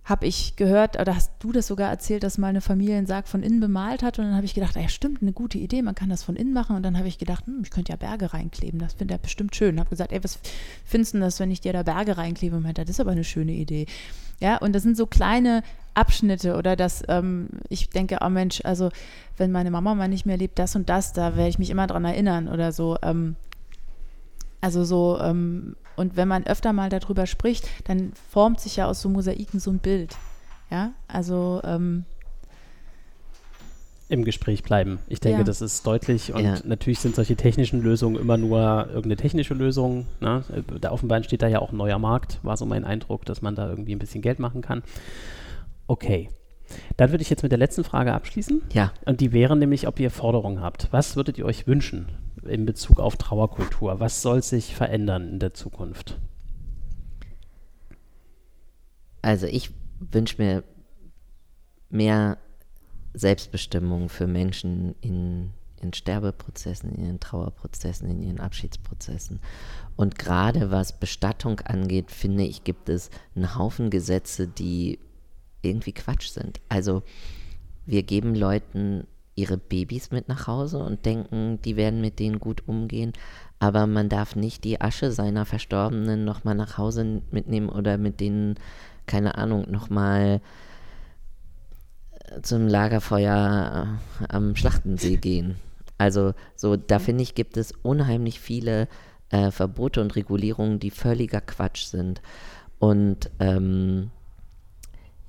habe 0.09 0.25
ich 0.25 0.55
gehört, 0.55 0.99
oder 0.99 1.15
hast 1.15 1.31
du 1.39 1.51
das 1.51 1.67
sogar 1.67 1.89
erzählt, 1.89 2.23
dass 2.23 2.37
mal 2.37 2.47
eine 2.47 2.61
Familie 2.61 2.97
einen 2.97 3.05
Sarg 3.05 3.27
von 3.27 3.43
innen 3.43 3.59
bemalt 3.59 4.01
hat 4.01 4.17
und 4.17 4.25
dann 4.25 4.35
habe 4.35 4.45
ich 4.45 4.55
gedacht, 4.55 4.75
ah 4.75 4.81
ja 4.81 4.89
stimmt, 4.89 5.21
eine 5.21 5.33
gute 5.33 5.59
Idee, 5.59 5.83
man 5.83 5.95
kann 5.95 6.09
das 6.09 6.23
von 6.23 6.35
innen 6.35 6.51
machen 6.53 6.75
und 6.75 6.83
dann 6.83 6.97
habe 6.97 7.07
ich 7.07 7.19
gedacht, 7.19 7.45
hm, 7.45 7.61
ich 7.63 7.69
könnte 7.69 7.91
ja 7.91 7.95
Berge 7.95 8.33
reinkleben, 8.33 8.79
das 8.79 8.93
finde 8.93 9.13
ich 9.13 9.21
bestimmt 9.21 9.55
schön. 9.55 9.79
Habe 9.79 9.89
gesagt, 9.89 10.11
ey, 10.11 10.23
was 10.23 10.39
findest 10.83 11.13
du 11.13 11.19
das, 11.19 11.39
wenn 11.39 11.51
ich 11.51 11.61
dir 11.61 11.73
da 11.73 11.83
Berge 11.83 12.17
reinklebe? 12.17 12.55
Und 12.55 12.63
meinte, 12.63 12.81
das 12.81 12.89
ist 12.89 12.99
aber 12.99 13.11
eine 13.11 13.23
schöne 13.23 13.51
Idee. 13.51 13.85
Ja, 14.41 14.57
und 14.57 14.73
das 14.73 14.83
sind 14.83 14.97
so 14.97 15.05
kleine 15.05 15.63
Abschnitte 15.93 16.55
oder 16.55 16.75
dass 16.75 17.03
ähm, 17.07 17.49
ich 17.67 17.89
denke, 17.89 18.19
oh 18.21 18.29
Mensch, 18.29 18.61
also 18.63 18.89
wenn 19.37 19.51
meine 19.51 19.69
Mama 19.69 19.95
mal 19.95 20.07
nicht 20.07 20.25
mehr 20.25 20.37
lebt, 20.37 20.57
das 20.57 20.75
und 20.75 20.89
das, 20.89 21.13
da 21.13 21.35
werde 21.35 21.49
ich 21.49 21.59
mich 21.59 21.69
immer 21.69 21.87
dran 21.87 22.05
erinnern 22.05 22.47
oder 22.47 22.71
so. 22.71 22.97
Ähm, 23.03 23.35
also 24.61 24.83
so, 24.83 25.19
ähm, 25.21 25.75
und 25.95 26.17
wenn 26.17 26.27
man 26.27 26.45
öfter 26.45 26.73
mal 26.73 26.89
darüber 26.89 27.25
spricht, 27.25 27.67
dann 27.85 28.13
formt 28.29 28.59
sich 28.59 28.77
ja 28.77 28.87
aus 28.87 29.01
so 29.01 29.09
Mosaiken 29.09 29.59
so 29.59 29.71
ein 29.71 29.79
Bild. 29.79 30.15
Ja, 30.69 30.91
also 31.07 31.61
ähm, 31.63 32.05
im 34.09 34.25
Gespräch 34.25 34.63
bleiben. 34.63 34.99
Ich 35.07 35.19
denke, 35.19 35.39
ja. 35.39 35.43
das 35.43 35.61
ist 35.61 35.85
deutlich 35.85 36.33
und 36.33 36.43
ja. 36.43 36.57
natürlich 36.63 36.99
sind 36.99 37.15
solche 37.15 37.35
technischen 37.35 37.81
Lösungen 37.81 38.19
immer 38.19 38.37
nur 38.37 38.87
irgendeine 38.87 39.17
technische 39.17 39.53
Lösung. 39.53 40.07
Ne? 40.19 40.43
Da 40.81 40.91
offenbar 40.91 41.17
entsteht 41.17 41.43
da 41.43 41.47
ja 41.47 41.59
auch 41.59 41.71
ein 41.71 41.77
neuer 41.77 41.99
Markt, 41.99 42.39
war 42.41 42.57
so 42.57 42.65
mein 42.65 42.85
Eindruck, 42.85 43.25
dass 43.25 43.43
man 43.43 43.53
da 43.53 43.69
irgendwie 43.69 43.93
ein 43.93 43.99
bisschen 43.99 44.23
Geld 44.23 44.39
machen 44.39 44.61
kann. 44.61 44.81
Okay. 45.85 46.29
Dann 46.97 47.11
würde 47.11 47.21
ich 47.21 47.29
jetzt 47.29 47.43
mit 47.43 47.51
der 47.51 47.59
letzten 47.59 47.83
Frage 47.83 48.13
abschließen. 48.13 48.61
Ja. 48.73 48.91
Und 49.05 49.21
die 49.21 49.31
wäre 49.31 49.55
nämlich, 49.55 49.87
ob 49.87 49.99
ihr 49.99 50.11
Forderungen 50.11 50.61
habt. 50.61 50.87
Was 50.91 51.15
würdet 51.15 51.37
ihr 51.37 51.45
euch 51.45 51.67
wünschen 51.67 52.07
in 52.47 52.65
Bezug 52.65 52.99
auf 52.99 53.17
Trauerkultur? 53.17 53.99
Was 53.99 54.21
soll 54.21 54.41
sich 54.43 54.75
verändern 54.75 55.29
in 55.29 55.39
der 55.39 55.53
Zukunft? 55.53 56.19
Also 59.21 59.47
ich 59.47 59.71
wünsche 59.99 60.41
mir 60.41 60.63
mehr 61.89 62.37
Selbstbestimmung 63.13 64.09
für 64.09 64.27
Menschen 64.27 64.95
in, 65.01 65.51
in 65.81 65.93
Sterbeprozessen, 65.93 66.91
in 66.91 67.03
ihren 67.05 67.19
Trauerprozessen, 67.19 68.09
in 68.09 68.21
ihren 68.21 68.39
Abschiedsprozessen. 68.39 69.39
Und 69.95 70.17
gerade 70.17 70.71
was 70.71 70.99
Bestattung 70.99 71.59
angeht, 71.61 72.11
finde 72.11 72.43
ich, 72.43 72.63
gibt 72.63 72.89
es 72.89 73.09
einen 73.35 73.55
Haufen 73.55 73.89
Gesetze, 73.89 74.47
die 74.47 74.99
irgendwie 75.61 75.91
Quatsch 75.91 76.29
sind. 76.29 76.61
Also 76.69 77.03
wir 77.85 78.03
geben 78.03 78.35
Leuten 78.35 79.07
ihre 79.39 79.57
Babys 79.57 80.11
mit 80.11 80.27
nach 80.27 80.47
Hause 80.47 80.79
und 80.79 81.05
denken, 81.05 81.59
die 81.63 81.75
werden 81.75 82.01
mit 82.01 82.19
denen 82.19 82.39
gut 82.39 82.67
umgehen, 82.67 83.13
aber 83.59 83.87
man 83.87 84.09
darf 84.09 84.35
nicht 84.35 84.63
die 84.63 84.81
Asche 84.81 85.11
seiner 85.11 85.45
Verstorbenen 85.45 86.25
nochmal 86.25 86.55
nach 86.55 86.77
Hause 86.77 87.21
mitnehmen 87.31 87.69
oder 87.69 87.97
mit 87.97 88.19
denen, 88.19 88.55
keine 89.05 89.35
Ahnung, 89.35 89.69
nochmal 89.69 90.41
äh, 92.25 92.41
zum 92.41 92.67
Lagerfeuer 92.67 93.99
äh, 94.21 94.25
am 94.27 94.55
Schlachtensee 94.55 95.15
gehen. 95.21 95.55
Also 95.97 96.33
so, 96.55 96.75
da 96.75 96.99
finde 96.99 97.23
ich, 97.23 97.35
gibt 97.35 97.57
es 97.57 97.73
unheimlich 97.81 98.39
viele 98.39 98.87
äh, 99.29 99.51
Verbote 99.51 100.01
und 100.01 100.15
Regulierungen, 100.15 100.79
die 100.79 100.91
völliger 100.91 101.41
Quatsch 101.41 101.85
sind. 101.85 102.21
Und 102.79 103.29
ähm, 103.39 104.11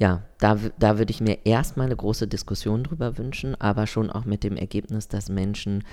ja, 0.01 0.23
da, 0.39 0.57
da 0.79 0.97
würde 0.97 1.11
ich 1.11 1.21
mir 1.21 1.45
erstmal 1.45 1.85
eine 1.85 1.97
große 1.97 2.27
Diskussion 2.27 2.85
drüber 2.85 3.19
wünschen, 3.19 3.55
aber 3.61 3.87
schon 3.87 4.09
auch 4.09 4.25
mit 4.25 4.45
dem 4.45 4.57
Ergebnis, 4.57 5.09
dass 5.09 5.29
Menschen 5.29 5.85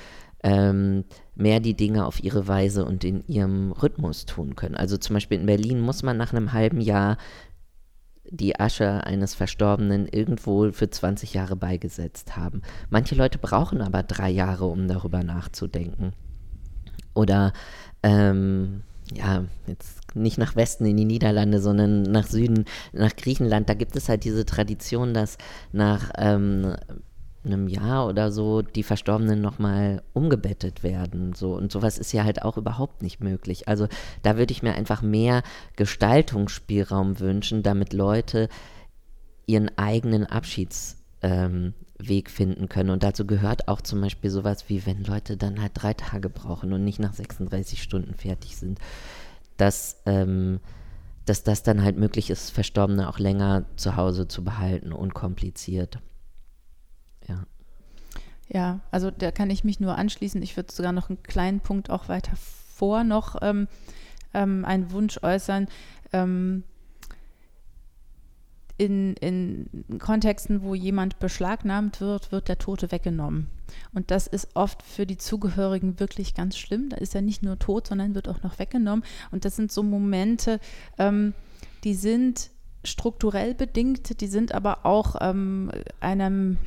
ähm, 0.44 1.04
mehr 1.36 1.60
die 1.60 1.76
Dinge 1.76 2.06
auf 2.06 2.24
ihre 2.24 2.48
Weise 2.48 2.86
und 2.86 3.04
in 3.04 3.28
ihrem 3.28 3.74
Rhythmus 3.74 4.26
tun 4.26 4.56
können. 4.56 4.76
Also 4.76 4.96
zum 4.96 5.16
Beispiel 5.16 5.40
in 5.40 5.46
Berlin 5.46 5.82
muss 5.82 6.04
man 6.04 6.16
nach 6.16 6.32
einem 6.32 6.54
halben 6.54 6.80
Jahr 6.80 7.18
die 8.30 8.58
Asche 8.58 9.04
eines 9.06 9.36
Verstorbenen 9.36 10.08
irgendwo 10.08 10.72
für 10.72 10.90
20 10.90 11.34
Jahre 11.34 11.58
beigesetzt 11.58 12.38
haben. 12.38 12.62
Manche 12.90 13.16
Leute 13.16 13.40
brauchen 13.40 13.82
aber 13.82 14.04
drei 14.04 14.30
Jahre, 14.30 14.68
um 14.68 14.88
darüber 14.88 15.22
nachzudenken. 15.22 16.14
Oder 17.14 17.52
ähm, 18.04 18.84
ja, 19.14 19.44
jetzt 19.66 20.07
nicht 20.14 20.38
nach 20.38 20.56
Westen 20.56 20.86
in 20.86 20.98
die 20.98 21.06
Niederlande, 21.06 21.60
sondern 21.60 22.04
nach 22.04 22.28
Süden, 22.28 22.66
nach 22.94 23.16
Griechenland, 23.16 23.70
da 23.70 23.74
gibt 23.74 23.96
es 23.96 24.10
halt 24.10 24.24
diese 24.24 24.46
Tradition, 24.46 25.14
dass 25.14 25.38
nach 25.72 26.12
ähm, 26.18 26.76
einem 27.48 27.68
Jahr 27.68 28.08
oder 28.08 28.32
so 28.32 28.62
die 28.62 28.84
Verstorbenen 28.84 29.42
nochmal 29.42 30.04
umgebettet 30.14 30.84
werden. 30.84 31.34
So. 31.34 31.56
Und 31.56 31.72
sowas 31.72 31.98
ist 31.98 32.12
ja 32.12 32.24
halt 32.24 32.44
auch 32.44 32.58
überhaupt 32.58 33.02
nicht 33.02 33.22
möglich. 33.22 33.68
Also 33.68 33.88
da 34.22 34.38
würde 34.38 34.52
ich 34.52 34.64
mir 34.64 34.74
einfach 34.74 35.02
mehr 35.02 35.44
Gestaltungsspielraum 35.76 37.20
wünschen, 37.20 37.64
damit 37.64 37.94
Leute 37.94 38.50
ihren 39.46 39.76
eigenen 39.78 40.26
Abschieds 40.26 40.98
ähm, 41.22 41.74
finden 42.28 42.70
können. 42.70 42.92
Und 42.92 43.04
dazu 43.04 43.26
gehört 43.26 43.68
auch 43.68 43.82
zum 43.82 44.02
Beispiel 44.02 44.30
sowas 44.30 44.66
wie, 44.68 44.86
wenn 44.86 45.04
Leute 45.04 45.36
dann 45.38 45.62
halt 45.62 45.72
drei 45.76 45.94
Tage 45.94 46.30
brauchen 46.30 46.74
und 46.74 46.84
nicht 46.84 47.00
nach 47.00 47.14
36 47.14 47.82
Stunden 47.82 48.14
fertig 48.14 48.58
sind, 48.58 48.80
dass, 49.58 50.02
ähm, 50.06 50.60
dass 51.26 51.44
das 51.44 51.64
dann 51.64 51.84
halt 51.84 51.98
möglich 51.98 52.30
ist, 52.30 52.52
Verstorbene 52.52 53.10
auch 53.10 53.20
länger 53.20 53.66
zu 53.76 53.96
Hause 53.96 54.28
zu 54.28 54.44
behalten, 54.44 54.94
unkompliziert. 54.94 56.00
Ja. 57.28 57.46
Ja, 58.50 58.80
also 58.92 59.12
da 59.12 59.32
kann 59.32 59.50
ich 59.50 59.66
mich 59.66 59.80
nur 59.80 59.98
anschließen. 59.98 60.42
Ich 60.42 60.56
würde 60.56 60.72
sogar 60.72 60.94
noch 60.94 61.10
einen 61.10 61.22
kleinen 61.22 61.60
Punkt 61.60 61.90
auch 61.90 62.08
weiter 62.08 62.32
vor 62.38 63.04
noch 63.04 63.36
ähm, 63.42 63.68
ähm, 64.34 64.64
einen 64.64 64.92
Wunsch 64.92 65.20
äußern. 65.22 65.68
Ähm, 66.14 66.64
in, 68.78 69.16
in 69.16 70.00
Kontexten, 70.00 70.62
wo 70.62 70.76
jemand 70.76 71.20
beschlagnahmt 71.20 72.00
wird, 72.00 72.32
wird 72.32 72.48
der 72.48 72.60
Tote 72.60 72.92
weggenommen. 72.92 73.48
Und 73.94 74.12
das 74.12 74.28
ist 74.28 74.50
oft 74.56 74.84
für 74.84 75.06
die 75.06 75.18
Zugehörigen 75.18 76.00
wirklich 76.00 76.34
ganz 76.34 76.58
schlimm. 76.58 76.90
Da 76.90 76.98
ist 76.98 77.16
er 77.16 77.22
nicht 77.22 77.44
nur 77.44 77.60
tot, 77.60 77.88
sondern 77.88 78.16
wird 78.16 78.30
auch 78.30 78.44
noch 78.44 78.60
weggenommen. 78.60 79.04
Und 79.32 79.46
das 79.46 79.56
sind 79.56 79.72
so 79.72 79.84
Momente, 79.84 80.60
ähm, 80.98 81.34
die 81.84 81.96
sind 81.96 82.52
strukturell 82.84 83.54
bedingt, 83.54 84.22
die 84.22 84.28
sind 84.28 84.54
aber 84.54 84.86
auch 84.86 85.16
ähm, 85.20 85.72
einem 86.00 86.58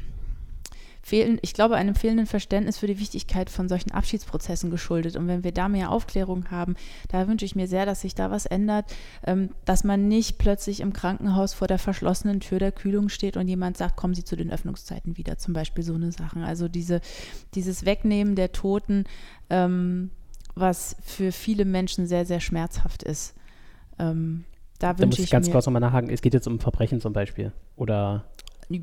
fehlen, 1.02 1.38
ich 1.42 1.54
glaube, 1.54 1.76
einem 1.76 1.94
fehlenden 1.94 2.26
Verständnis 2.26 2.78
für 2.78 2.86
die 2.86 2.98
Wichtigkeit 2.98 3.50
von 3.50 3.68
solchen 3.68 3.90
Abschiedsprozessen 3.90 4.70
geschuldet. 4.70 5.16
Und 5.16 5.28
wenn 5.28 5.44
wir 5.44 5.52
da 5.52 5.68
mehr 5.68 5.90
Aufklärung 5.90 6.50
haben, 6.50 6.74
da 7.08 7.26
wünsche 7.26 7.44
ich 7.44 7.56
mir 7.56 7.66
sehr, 7.68 7.86
dass 7.86 8.02
sich 8.02 8.14
da 8.14 8.30
was 8.30 8.46
ändert, 8.46 8.94
ähm, 9.26 9.50
dass 9.64 9.84
man 9.84 10.08
nicht 10.08 10.38
plötzlich 10.38 10.80
im 10.80 10.92
Krankenhaus 10.92 11.54
vor 11.54 11.68
der 11.68 11.78
verschlossenen 11.78 12.40
Tür 12.40 12.58
der 12.58 12.72
Kühlung 12.72 13.08
steht 13.08 13.36
und 13.36 13.48
jemand 13.48 13.76
sagt, 13.76 13.96
kommen 13.96 14.14
Sie 14.14 14.24
zu 14.24 14.36
den 14.36 14.50
Öffnungszeiten 14.50 15.16
wieder, 15.16 15.38
zum 15.38 15.54
Beispiel 15.54 15.84
so 15.84 15.94
eine 15.94 16.12
Sachen. 16.12 16.42
Also 16.42 16.68
diese, 16.68 17.00
dieses 17.54 17.84
Wegnehmen 17.84 18.34
der 18.34 18.52
Toten, 18.52 19.04
ähm, 19.48 20.10
was 20.54 20.96
für 21.02 21.32
viele 21.32 21.64
Menschen 21.64 22.06
sehr, 22.06 22.26
sehr 22.26 22.40
schmerzhaft 22.40 23.02
ist. 23.02 23.34
Ähm, 23.98 24.44
da, 24.78 24.94
da 24.94 25.06
muss 25.06 25.18
ich 25.18 25.30
ganz 25.30 25.50
kurz 25.50 25.66
nochmal 25.66 25.80
nachhaken. 25.80 26.10
Es 26.10 26.22
geht 26.22 26.34
jetzt 26.34 26.46
um 26.46 26.58
Verbrechen 26.58 27.00
zum 27.00 27.12
Beispiel. 27.12 27.52
Oder 27.76 28.24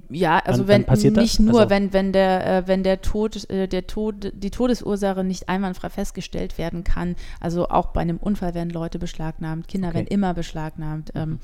ja, 0.10 0.40
also 0.40 0.68
wann, 0.68 0.86
wenn 0.88 1.14
nicht 1.14 1.40
das? 1.40 1.40
nur, 1.40 1.60
also 1.62 1.70
wenn, 1.70 1.94
wenn 1.94 2.12
der, 2.12 2.58
äh, 2.58 2.68
wenn 2.68 2.84
der 2.84 3.02
Tod, 3.02 3.50
äh, 3.50 3.68
der 3.68 3.88
Tod, 3.88 4.34
die 4.34 4.52
Todesursache 4.52 5.24
nicht 5.24 5.48
einwandfrei 5.48 5.90
festgestellt 5.90 6.58
werden 6.58 6.84
kann, 6.84 7.16
also 7.40 7.70
auch 7.70 7.88
bei 7.88 8.02
einem 8.02 8.18
Unfall 8.18 8.54
werden 8.54 8.70
Leute 8.70 9.00
beschlagnahmt, 9.00 9.68
Kinder 9.68 9.90
okay. 9.90 9.98
werden 9.98 10.08
immer 10.08 10.34
beschlagnahmt. 10.34 11.12
Ähm, 11.16 11.40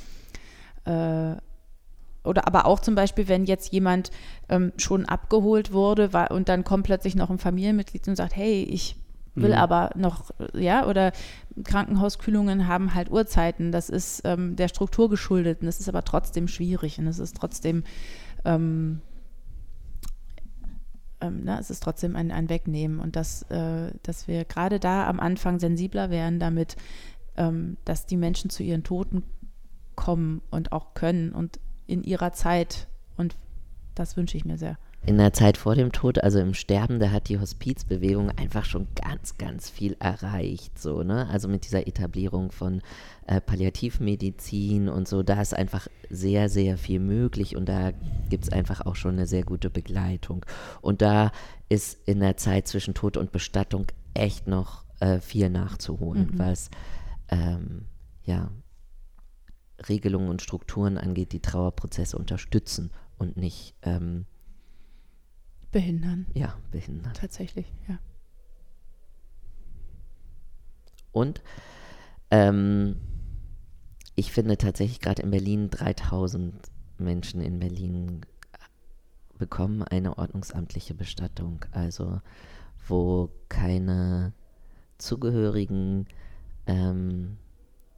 äh, 0.86 1.38
oder 2.26 2.48
aber 2.48 2.66
auch 2.66 2.80
zum 2.80 2.96
Beispiel, 2.96 3.28
wenn 3.28 3.46
jetzt 3.46 3.72
jemand 3.72 4.12
ähm, 4.50 4.72
schon 4.78 5.06
abgeholt 5.06 5.72
wurde 5.72 6.14
war, 6.14 6.32
und 6.32 6.50
dann 6.50 6.64
kommt 6.64 6.86
plötzlich 6.86 7.16
noch 7.16 7.30
ein 7.30 7.38
Familienmitglied 7.38 8.08
und 8.08 8.16
sagt, 8.16 8.36
hey, 8.36 8.64
ich 8.64 8.96
will 9.36 9.52
mhm. 9.52 9.58
aber 9.58 9.90
noch, 9.96 10.32
ja, 10.54 10.86
oder 10.86 11.12
Krankenhauskühlungen 11.64 12.68
haben 12.68 12.94
halt 12.94 13.12
Uhrzeiten. 13.12 13.72
Das 13.72 13.90
ist 13.90 14.22
ähm, 14.26 14.56
der 14.56 14.68
Struktur 14.68 15.10
geschuldet 15.10 15.62
und 15.62 15.68
das 15.68 15.80
ist 15.80 15.90
aber 15.90 16.04
trotzdem 16.04 16.48
schwierig 16.48 17.00
und 17.00 17.08
es 17.08 17.20
ist 17.20 17.36
trotzdem, 17.36 17.84
ähm, 18.46 19.02
ähm, 21.22 21.42
na, 21.44 21.60
es 21.60 21.70
ist 21.70 21.84
trotzdem 21.84 22.16
ein, 22.16 22.32
ein 22.32 22.50
Wegnehmen 22.50 23.00
und 23.00 23.16
dass, 23.16 23.44
äh, 23.44 23.92
dass 24.04 24.28
wir 24.28 24.46
gerade 24.46 24.80
da 24.80 25.08
am 25.08 25.20
Anfang 25.20 25.60
sensibler 25.60 26.10
werden 26.10 26.40
damit, 26.40 26.76
ähm, 27.38 27.78
dass 27.86 28.06
die 28.06 28.18
Menschen 28.18 28.50
zu 28.50 28.62
ihren 28.64 28.84
Toten 28.84 29.24
kommen 29.96 30.42
und 30.52 30.72
auch 30.72 30.94
können 30.94 31.32
und 31.32 31.60
in 31.88 32.04
ihrer 32.04 32.34
Zeit 32.34 32.88
und 33.16 33.36
das 33.96 34.18
wünsche 34.18 34.38
ich 34.38 34.46
mir 34.46 34.58
sehr 34.58 34.78
in 35.06 35.18
der 35.18 35.34
Zeit 35.34 35.58
vor 35.58 35.76
dem 35.76 35.92
Tod, 35.92 36.24
also 36.24 36.40
im 36.40 36.54
Sterben, 36.54 37.00
da 37.00 37.12
hat 37.12 37.28
die 37.28 37.40
Hospizbewegung 37.40 38.30
einfach 38.32 38.64
schon 38.64 38.88
ganz, 38.96 39.38
ganz 39.38 39.70
viel 39.70 39.98
erreicht. 40.00 40.80
So, 40.80 41.04
ne? 41.04 41.28
Also 41.30 41.50
mit 41.50 41.66
dieser 41.66 41.88
Etablierung 41.88 42.52
von 42.52 42.82
äh, 43.28 43.42
Palliativmedizin 43.42 44.88
und 44.88 45.08
so, 45.08 45.22
da 45.22 45.42
ist 45.42 45.54
einfach 45.54 45.88
sehr, 46.10 46.48
sehr 46.48 46.78
viel 46.78 47.00
möglich 47.00 47.58
und 47.58 47.68
da 47.68 47.92
gibt 48.30 48.46
es 48.46 48.52
einfach 48.52 48.86
auch 48.86 48.96
schon 48.96 49.16
eine 49.16 49.28
sehr 49.28 49.44
gute 49.44 49.70
Begleitung. 49.70 50.46
Und 50.82 51.02
da 51.02 51.32
ist 51.68 52.08
in 52.08 52.22
der 52.22 52.38
Zeit 52.38 52.68
zwischen 52.70 52.94
Tod 52.94 53.18
und 53.18 53.34
Bestattung 53.34 53.88
echt 54.14 54.48
noch 54.48 54.86
äh, 55.02 55.20
viel 55.20 55.50
nachzuholen, 55.50 56.32
mhm. 56.32 56.40
was 56.40 56.70
ähm, 57.28 57.86
ja, 58.24 58.52
Regelungen 59.90 60.30
und 60.30 60.42
Strukturen 60.42 60.98
angeht, 60.98 61.34
die 61.34 61.42
Trauerprozesse 61.42 62.18
unterstützen 62.18 62.92
und 63.18 63.36
nicht 63.36 63.76
ähm, 63.82 64.26
Behindern. 65.74 66.28
Ja, 66.34 66.56
behindern. 66.72 67.14
Tatsächlich, 67.14 67.66
ja. 67.90 68.00
Und 71.12 71.42
ähm, 72.32 72.96
ich 74.16 74.32
finde 74.32 74.58
tatsächlich 74.58 75.00
gerade 75.00 75.24
in 75.24 75.32
Berlin 75.32 75.70
3000 75.70 76.54
Menschen 77.00 77.42
in 77.42 77.60
Berlin 77.60 78.22
bekommen 79.38 79.84
eine 79.84 80.18
ordnungsamtliche 80.18 80.94
Bestattung, 80.94 81.66
also 81.72 82.22
wo 82.88 83.32
keine 83.50 84.34
Zugehörigen 85.00 86.08
ähm, 86.68 87.38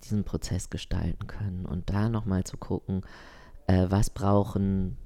diesen 0.03 0.23
Prozess 0.23 0.69
gestalten 0.69 1.27
können. 1.27 1.65
Und 1.65 1.89
da 1.89 2.07
nochmal 2.07 2.45
zu 2.45 2.57
gucken, 2.57 3.01
äh, 3.67 3.87
was 3.89 4.09
brauchen 4.09 4.97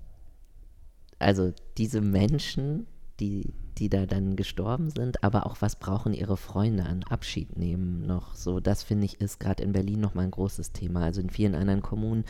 also 1.20 1.54
diese 1.78 2.02
Menschen, 2.02 2.88
die, 3.20 3.54
die 3.78 3.90
da 3.90 4.06
dann 4.06 4.36
gestorben 4.36 4.90
sind, 4.90 5.24
aber 5.24 5.46
auch 5.46 5.58
was 5.60 5.76
brauchen 5.76 6.14
ihre 6.14 6.38
Freunde 6.38 6.86
an 6.86 7.04
Abschied 7.04 7.58
nehmen 7.58 8.06
noch. 8.06 8.36
So, 8.36 8.60
das 8.60 8.84
finde 8.84 9.06
ich 9.06 9.20
ist 9.22 9.40
gerade 9.40 9.64
in 9.64 9.74
Berlin 9.74 10.00
nochmal 10.00 10.26
ein 10.26 10.32
großes 10.32 10.72
Thema. 10.72 11.04
Also 11.04 11.22
in 11.22 11.30
vielen 11.30 11.56
anderen 11.56 11.82
Kommunen 11.82 12.24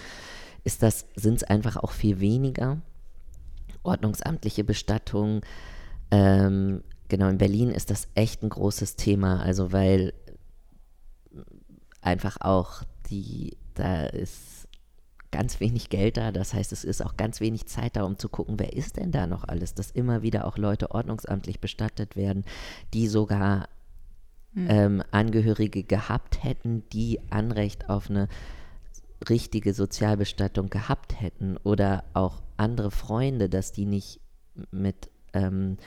ist 0.63 0.83
das, 0.83 1.05
sind 1.15 1.35
es 1.35 1.43
einfach 1.43 1.77
auch 1.77 1.91
viel 1.91 2.19
weniger. 2.19 2.81
Ordnungsamtliche 3.83 4.63
Bestattung. 4.63 5.41
Ähm, 6.11 6.83
genau, 7.07 7.29
in 7.29 7.37
Berlin 7.37 7.69
ist 7.69 7.91
das 7.91 8.07
echt 8.15 8.43
ein 8.43 8.49
großes 8.49 8.95
Thema, 8.95 9.41
also 9.41 9.71
weil 9.71 10.13
einfach 12.01 12.37
auch 12.41 12.83
die, 13.09 13.57
da 13.75 14.05
ist 14.05 14.58
ganz 15.31 15.59
wenig 15.59 15.89
Geld 15.89 16.17
da. 16.17 16.31
Das 16.31 16.53
heißt, 16.53 16.71
es 16.71 16.83
ist 16.83 17.03
auch 17.05 17.17
ganz 17.17 17.39
wenig 17.39 17.67
Zeit 17.67 17.95
da, 17.95 18.03
um 18.03 18.17
zu 18.17 18.29
gucken, 18.29 18.59
wer 18.59 18.73
ist 18.73 18.97
denn 18.97 19.11
da 19.11 19.27
noch 19.27 19.43
alles, 19.43 19.73
dass 19.73 19.91
immer 19.91 20.21
wieder 20.21 20.45
auch 20.45 20.57
Leute 20.57 20.91
ordnungsamtlich 20.91 21.59
bestattet 21.59 22.15
werden, 22.15 22.43
die 22.93 23.07
sogar 23.07 23.69
mhm. 24.53 24.67
ähm, 24.69 25.03
Angehörige 25.11 25.83
gehabt 25.83 26.43
hätten, 26.43 26.83
die 26.91 27.19
Anrecht 27.29 27.89
auf 27.89 28.09
eine 28.09 28.27
richtige 29.29 29.73
Sozialbestattung 29.73 30.69
gehabt 30.69 31.19
hätten 31.19 31.57
oder 31.57 32.05
auch 32.13 32.41
andere 32.57 32.91
Freunde, 32.91 33.49
dass 33.49 33.71
die 33.71 33.85
nicht 33.85 34.21
mit, 34.71 35.11
ähm, 35.33 35.77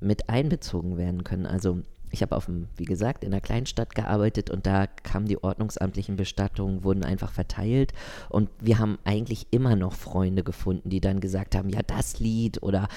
mit 0.00 0.28
einbezogen 0.28 0.96
werden 0.96 1.24
können. 1.24 1.46
Also 1.46 1.82
ich 2.12 2.22
habe 2.22 2.36
auf 2.36 2.46
dem, 2.46 2.68
wie 2.76 2.84
gesagt, 2.84 3.24
in 3.24 3.32
einer 3.32 3.40
Kleinstadt 3.40 3.94
gearbeitet 3.94 4.50
und 4.50 4.66
da 4.66 4.86
kamen 4.86 5.26
die 5.26 5.42
ordnungsamtlichen 5.42 6.16
Bestattungen, 6.16 6.84
wurden 6.84 7.04
einfach 7.04 7.32
verteilt 7.32 7.92
und 8.28 8.50
wir 8.60 8.78
haben 8.78 8.98
eigentlich 9.04 9.46
immer 9.50 9.76
noch 9.76 9.94
Freunde 9.94 10.44
gefunden, 10.44 10.90
die 10.90 11.00
dann 11.00 11.20
gesagt 11.20 11.54
haben, 11.56 11.70
ja, 11.70 11.80
das 11.86 12.20
Lied 12.20 12.62
oder 12.62 12.88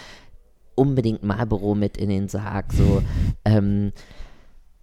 unbedingt 0.75 1.23
Marlboro 1.23 1.73
mit 1.73 1.97
in 1.97 2.09
den 2.09 2.27
Sarg, 2.27 2.73
so. 2.73 3.01
Ähm, 3.47 3.91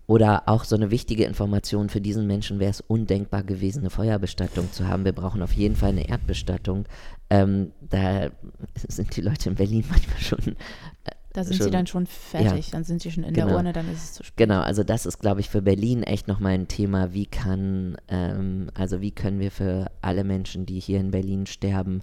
oder 0.06 0.42
auch 0.46 0.64
so 0.64 0.76
eine 0.76 0.90
wichtige 0.90 1.24
Information 1.24 1.88
für 1.88 2.00
diesen 2.00 2.26
Menschen 2.26 2.58
wäre 2.58 2.70
es 2.70 2.80
undenkbar 2.80 3.44
gewesen, 3.44 3.80
eine 3.80 3.90
Feuerbestattung 3.90 4.70
zu 4.70 4.86
haben. 4.86 5.04
Wir 5.04 5.12
brauchen 5.12 5.42
auf 5.42 5.52
jeden 5.52 5.76
Fall 5.76 5.90
eine 5.90 6.08
Erdbestattung. 6.08 6.84
Ähm, 7.30 7.72
da 7.80 8.30
sind 8.88 9.16
die 9.16 9.22
Leute 9.22 9.48
in 9.48 9.54
Berlin 9.54 9.84
manchmal 9.88 10.18
schon 10.18 10.56
äh, 11.04 11.12
da 11.32 11.44
sind 11.44 11.56
schon, 11.56 11.64
sie 11.64 11.70
dann 11.70 11.86
schon 11.86 12.06
fertig, 12.06 12.66
ja, 12.66 12.72
dann 12.72 12.84
sind 12.84 13.00
sie 13.00 13.10
schon 13.10 13.24
in 13.24 13.32
genau. 13.32 13.48
der 13.48 13.56
Urne, 13.56 13.72
dann 13.72 13.90
ist 13.90 14.04
es 14.04 14.12
zu 14.14 14.24
spät. 14.24 14.36
Genau, 14.36 14.60
also 14.60 14.84
das 14.84 15.06
ist, 15.06 15.18
glaube 15.18 15.40
ich, 15.40 15.48
für 15.48 15.62
Berlin 15.62 16.02
echt 16.02 16.28
nochmal 16.28 16.52
ein 16.52 16.68
Thema, 16.68 17.14
wie 17.14 17.26
kann, 17.26 17.96
ähm, 18.08 18.70
also 18.74 19.00
wie 19.00 19.12
können 19.12 19.40
wir 19.40 19.50
für 19.50 19.90
alle 20.02 20.24
Menschen, 20.24 20.66
die 20.66 20.78
hier 20.78 21.00
in 21.00 21.10
Berlin 21.10 21.46
sterben, 21.46 22.02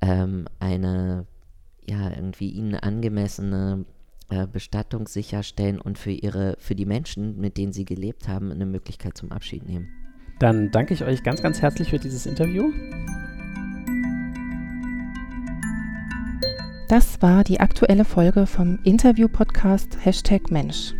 ähm, 0.00 0.46
eine, 0.60 1.26
ja, 1.84 2.10
irgendwie 2.10 2.50
ihnen 2.50 2.74
angemessene 2.74 3.84
äh, 4.30 4.46
Bestattung 4.46 5.08
sicherstellen 5.08 5.80
und 5.80 5.98
für 5.98 6.12
ihre, 6.12 6.54
für 6.58 6.76
die 6.76 6.86
Menschen, 6.86 7.40
mit 7.40 7.56
denen 7.56 7.72
sie 7.72 7.84
gelebt 7.84 8.28
haben, 8.28 8.52
eine 8.52 8.66
Möglichkeit 8.66 9.16
zum 9.16 9.32
Abschied 9.32 9.66
nehmen. 9.66 9.88
Dann 10.38 10.70
danke 10.70 10.94
ich 10.94 11.04
euch 11.04 11.22
ganz, 11.22 11.42
ganz 11.42 11.60
herzlich 11.60 11.90
für 11.90 11.98
dieses 11.98 12.24
Interview. 12.26 12.72
Das 16.90 17.22
war 17.22 17.44
die 17.44 17.60
aktuelle 17.60 18.04
Folge 18.04 18.48
vom 18.48 18.80
Interview-Podcast 18.82 19.96
Hashtag 20.04 20.50
Mensch. 20.50 20.92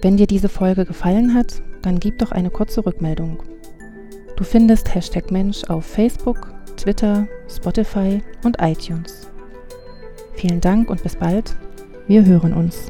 Wenn 0.00 0.16
dir 0.16 0.28
diese 0.28 0.48
Folge 0.48 0.84
gefallen 0.84 1.34
hat, 1.34 1.60
dann 1.82 1.98
gib 1.98 2.18
doch 2.20 2.30
eine 2.30 2.50
kurze 2.50 2.86
Rückmeldung. 2.86 3.42
Du 4.36 4.44
findest 4.44 4.94
Hashtag 4.94 5.32
Mensch 5.32 5.64
auf 5.64 5.84
Facebook, 5.84 6.54
Twitter, 6.76 7.26
Spotify 7.48 8.22
und 8.44 8.58
iTunes. 8.60 9.28
Vielen 10.34 10.60
Dank 10.60 10.88
und 10.88 11.02
bis 11.02 11.16
bald. 11.16 11.56
Wir 12.06 12.24
hören 12.24 12.52
uns. 12.52 12.88